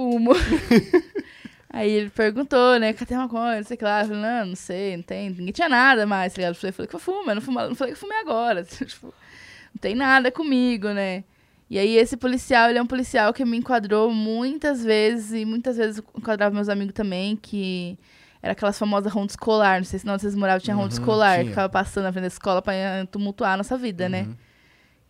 [0.00, 0.32] fumo.
[1.70, 2.92] aí ele perguntou, né?
[2.92, 3.56] Cadê a maconha?
[3.56, 4.00] Não sei o que lá.
[4.02, 5.30] Eu falei, não, não sei, não tem.
[5.30, 6.52] Ninguém tinha nada mais, tá ligado?
[6.54, 8.64] Eu falei, falei que eu fumo, eu não, fumo, não falei que eu fumei agora.
[8.64, 11.24] tipo, não tem nada comigo, né?
[11.68, 15.76] E aí esse policial, ele é um policial que me enquadrou muitas vezes, e muitas
[15.76, 17.96] vezes enquadrava meus amigos também, que
[18.42, 21.34] era aquelas famosas ronda escolar, não sei se não vocês moravam, tinha ronda Uhum, escolar,
[21.34, 21.44] tinha.
[21.44, 22.72] que ficava passando na frente da escola pra
[23.12, 24.26] tumultuar a nossa vida, né?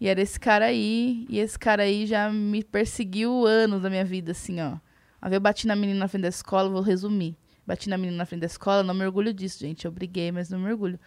[0.01, 4.05] E era esse cara aí, e esse cara aí já me perseguiu anos da minha
[4.05, 4.76] vida, assim, ó.
[5.23, 7.36] Vez eu bati na menina na frente da escola, vou resumir.
[7.66, 9.84] Bati na menina na frente da escola, não me orgulho disso, gente.
[9.84, 10.99] Eu briguei, mas não me orgulho.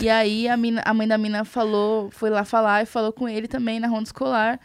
[0.00, 3.28] E aí a, mina, a mãe da mina falou, foi lá falar e falou com
[3.28, 4.60] ele também na ronda escolar.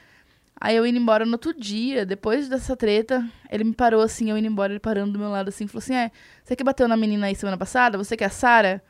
[0.62, 4.38] Aí eu indo embora no outro dia, depois dessa treta, ele me parou assim, eu
[4.38, 6.12] indo embora, ele parando do meu lado assim, falou assim: É,
[6.44, 7.98] você que bateu na menina aí semana passada?
[7.98, 8.84] Você que é a Sara?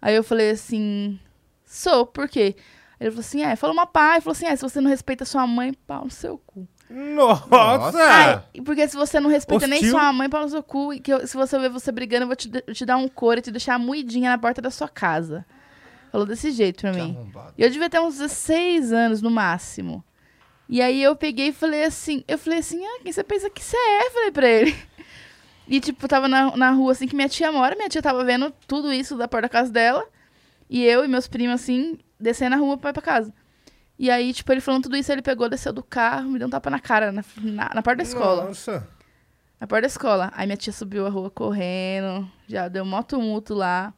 [0.00, 1.18] Aí eu falei assim:
[1.64, 2.54] Sou, por quê?
[3.00, 5.24] Ele falou assim: É, falou uma pá, e falou assim: É, se você não respeita
[5.24, 6.66] sua mãe, pau no seu cu.
[6.90, 7.98] Nossa!
[8.02, 9.90] Ai, porque se você não respeita nem Hostil.
[9.92, 12.26] sua mãe, pau no seu cu, e que eu- se você ver você brigando, eu
[12.28, 15.44] vou te, te dar um couro e te deixar moidinha na porta da sua casa.
[16.10, 17.14] Falou desse jeito pra Que mim.
[17.16, 17.52] arrombado.
[17.58, 20.02] E eu devia ter uns 16 anos no máximo.
[20.68, 23.62] E aí eu peguei e falei assim, eu falei assim, ah, quem você pensa que
[23.62, 24.10] você é?
[24.10, 24.74] Falei pra ele.
[25.70, 28.50] E tipo, tava na, na rua assim que minha tia mora, minha tia tava vendo
[28.66, 30.02] tudo isso da porta da casa dela.
[30.68, 33.32] E eu e meus primos assim, descendo a rua pra ir pra casa.
[33.98, 36.50] E aí, tipo, ele falando tudo isso, ele pegou, desceu do carro, me deu um
[36.50, 38.44] tapa na cara, na, na, na porta da escola.
[38.44, 38.86] Nossa.
[39.60, 40.30] Na porta da escola.
[40.36, 43.92] Aí minha tia subiu a rua correndo, já deu mó tumulto lá.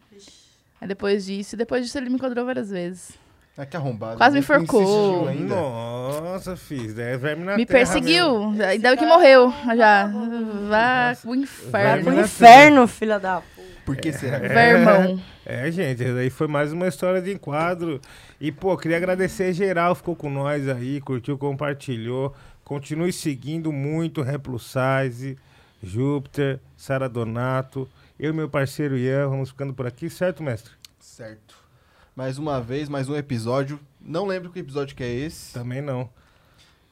[0.81, 3.12] Aí depois disso, e depois disso ele me encontrou várias vezes.
[3.58, 4.16] Ah, que arrombado.
[4.16, 5.28] Quase me Nem insistiu enforcou.
[5.28, 5.55] ainda.
[5.55, 6.97] Nossa, fiz.
[6.99, 8.65] É verme na me terra perseguiu, mesmo.
[8.65, 10.07] ainda bem que morreu já.
[10.07, 12.05] Vá pro inferno.
[12.05, 13.59] Pro na inferno, filha da puta.
[13.90, 14.38] Por que será?
[14.38, 15.20] Vermão.
[15.44, 18.00] É, gente, essa aí foi mais uma história de enquadro.
[18.40, 22.32] E, pô, queria agradecer geral, ficou com nós aí, curtiu, compartilhou.
[22.62, 25.36] Continue seguindo muito Rap Plus Size,
[25.82, 27.88] Júpiter, Sara Donato.
[28.16, 30.72] Eu e meu parceiro Ian vamos ficando por aqui, certo, mestre?
[31.00, 31.56] Certo.
[32.14, 33.80] Mais uma vez, mais um episódio.
[34.00, 36.08] Não lembro que episódio que é esse, Também não.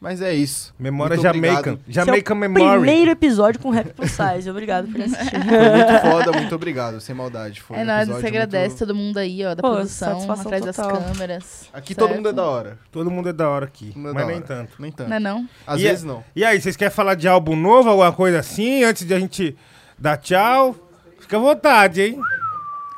[0.00, 0.72] Mas é isso.
[0.78, 1.58] Memória Muito Jamaican.
[1.72, 1.80] obrigado.
[1.88, 2.78] Jamaican é o Memory.
[2.82, 4.48] Primeiro episódio com Rap Plus Size.
[4.50, 5.30] Obrigado por assistir.
[5.44, 7.60] Foi muito foda, muito obrigado, sem maldade.
[7.60, 10.64] Foi É um episódio você agradece muito- todo mundo aí, ó, da Pô, produção, atrás
[10.64, 11.02] das total.
[11.02, 11.68] câmeras.
[11.72, 12.06] Aqui certo?
[12.06, 12.78] todo mundo é da hora.
[12.92, 14.44] Todo mundo é da hora aqui, é mas da nem hora.
[14.44, 14.72] tanto.
[14.80, 15.08] Nem tanto.
[15.10, 15.48] Não é não?
[15.66, 16.22] Às E é- vezes não.
[16.36, 19.56] E aí, vocês querem falar de álbum novo, alguma coisa assim, antes de a gente
[19.98, 20.76] dar tchau?
[21.20, 22.20] Fica à vontade, hein?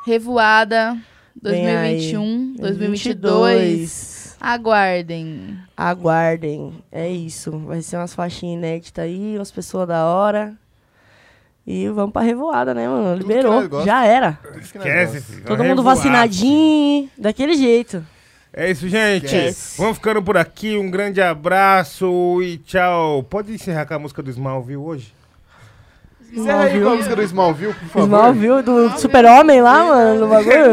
[0.05, 0.97] Revoada
[1.41, 1.95] Vem aí.
[2.13, 4.35] 2021, 2022.
[4.39, 5.57] Aguardem.
[5.89, 6.73] Aguardem.
[6.91, 7.51] É isso.
[7.59, 10.53] Vai ser umas faixinhas inéditas aí, umas pessoas da hora.
[11.65, 13.17] E vamos pra revoada, né, mano?
[13.19, 13.85] Tudo Liberou.
[13.85, 14.39] Já era.
[14.59, 15.45] Esquece, filho.
[15.45, 18.05] Todo mundo vacinadinho, daquele jeito.
[18.53, 19.25] É isso, gente.
[19.25, 19.77] Esquece.
[19.79, 20.75] Vamos ficando por aqui.
[20.77, 23.23] Um grande abraço e tchau.
[23.23, 25.13] Pode encerrar com a música do Smallville hoje?
[26.33, 28.05] Encerra aí com a música do Smallville, por favor.
[28.05, 30.71] Smallville do Super-Homem lá, mano, no bagulho.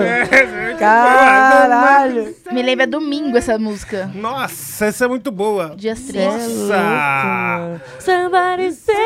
[0.79, 2.35] Caralho.
[2.53, 4.09] Me lembra domingo essa música.
[4.15, 5.73] Nossa, essa é muito boa.
[5.75, 6.15] É tristes.
[6.15, 6.77] louco, Nossa!
[6.77, 7.81] mano.
[7.99, 8.97] Somebody save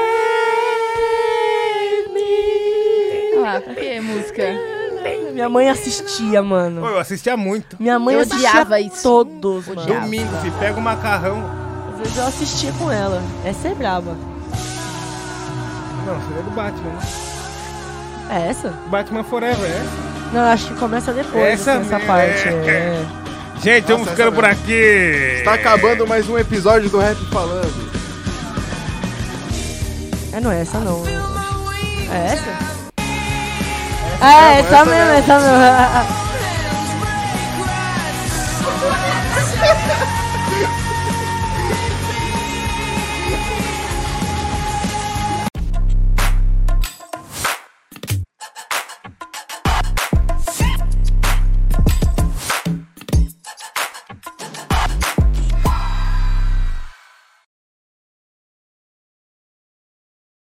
[2.13, 3.45] me.
[3.47, 4.43] Ah, pra que música?
[5.33, 6.83] Minha mãe assistia, mano.
[6.83, 7.77] Pô, eu assistia muito.
[7.81, 9.03] Minha mãe Eu assistia odiava isso.
[9.03, 9.83] todos, mano.
[9.87, 11.43] Domingo, se pega o macarrão.
[11.95, 13.23] Às vezes eu assistia com ela.
[13.45, 14.15] Essa é braba.
[16.07, 17.01] Não, seria do Batman, né?
[18.31, 18.73] É essa?
[18.89, 20.13] Batman Forever, é essa?
[20.33, 22.49] Não, acho que começa depois Essa essa, essa parte.
[22.49, 22.53] é.
[22.69, 23.07] É.
[23.63, 25.41] Gente, vamos ficando essa por aqui.
[25.45, 27.93] Tá acabando mais um episódio do Rap Falando.
[30.33, 31.03] É, não é essa não.
[32.11, 32.47] É essa?
[32.47, 32.73] mesmo,
[34.21, 35.19] É, essa essa mesmo, mesmo.
[35.19, 36.22] essa mesmo.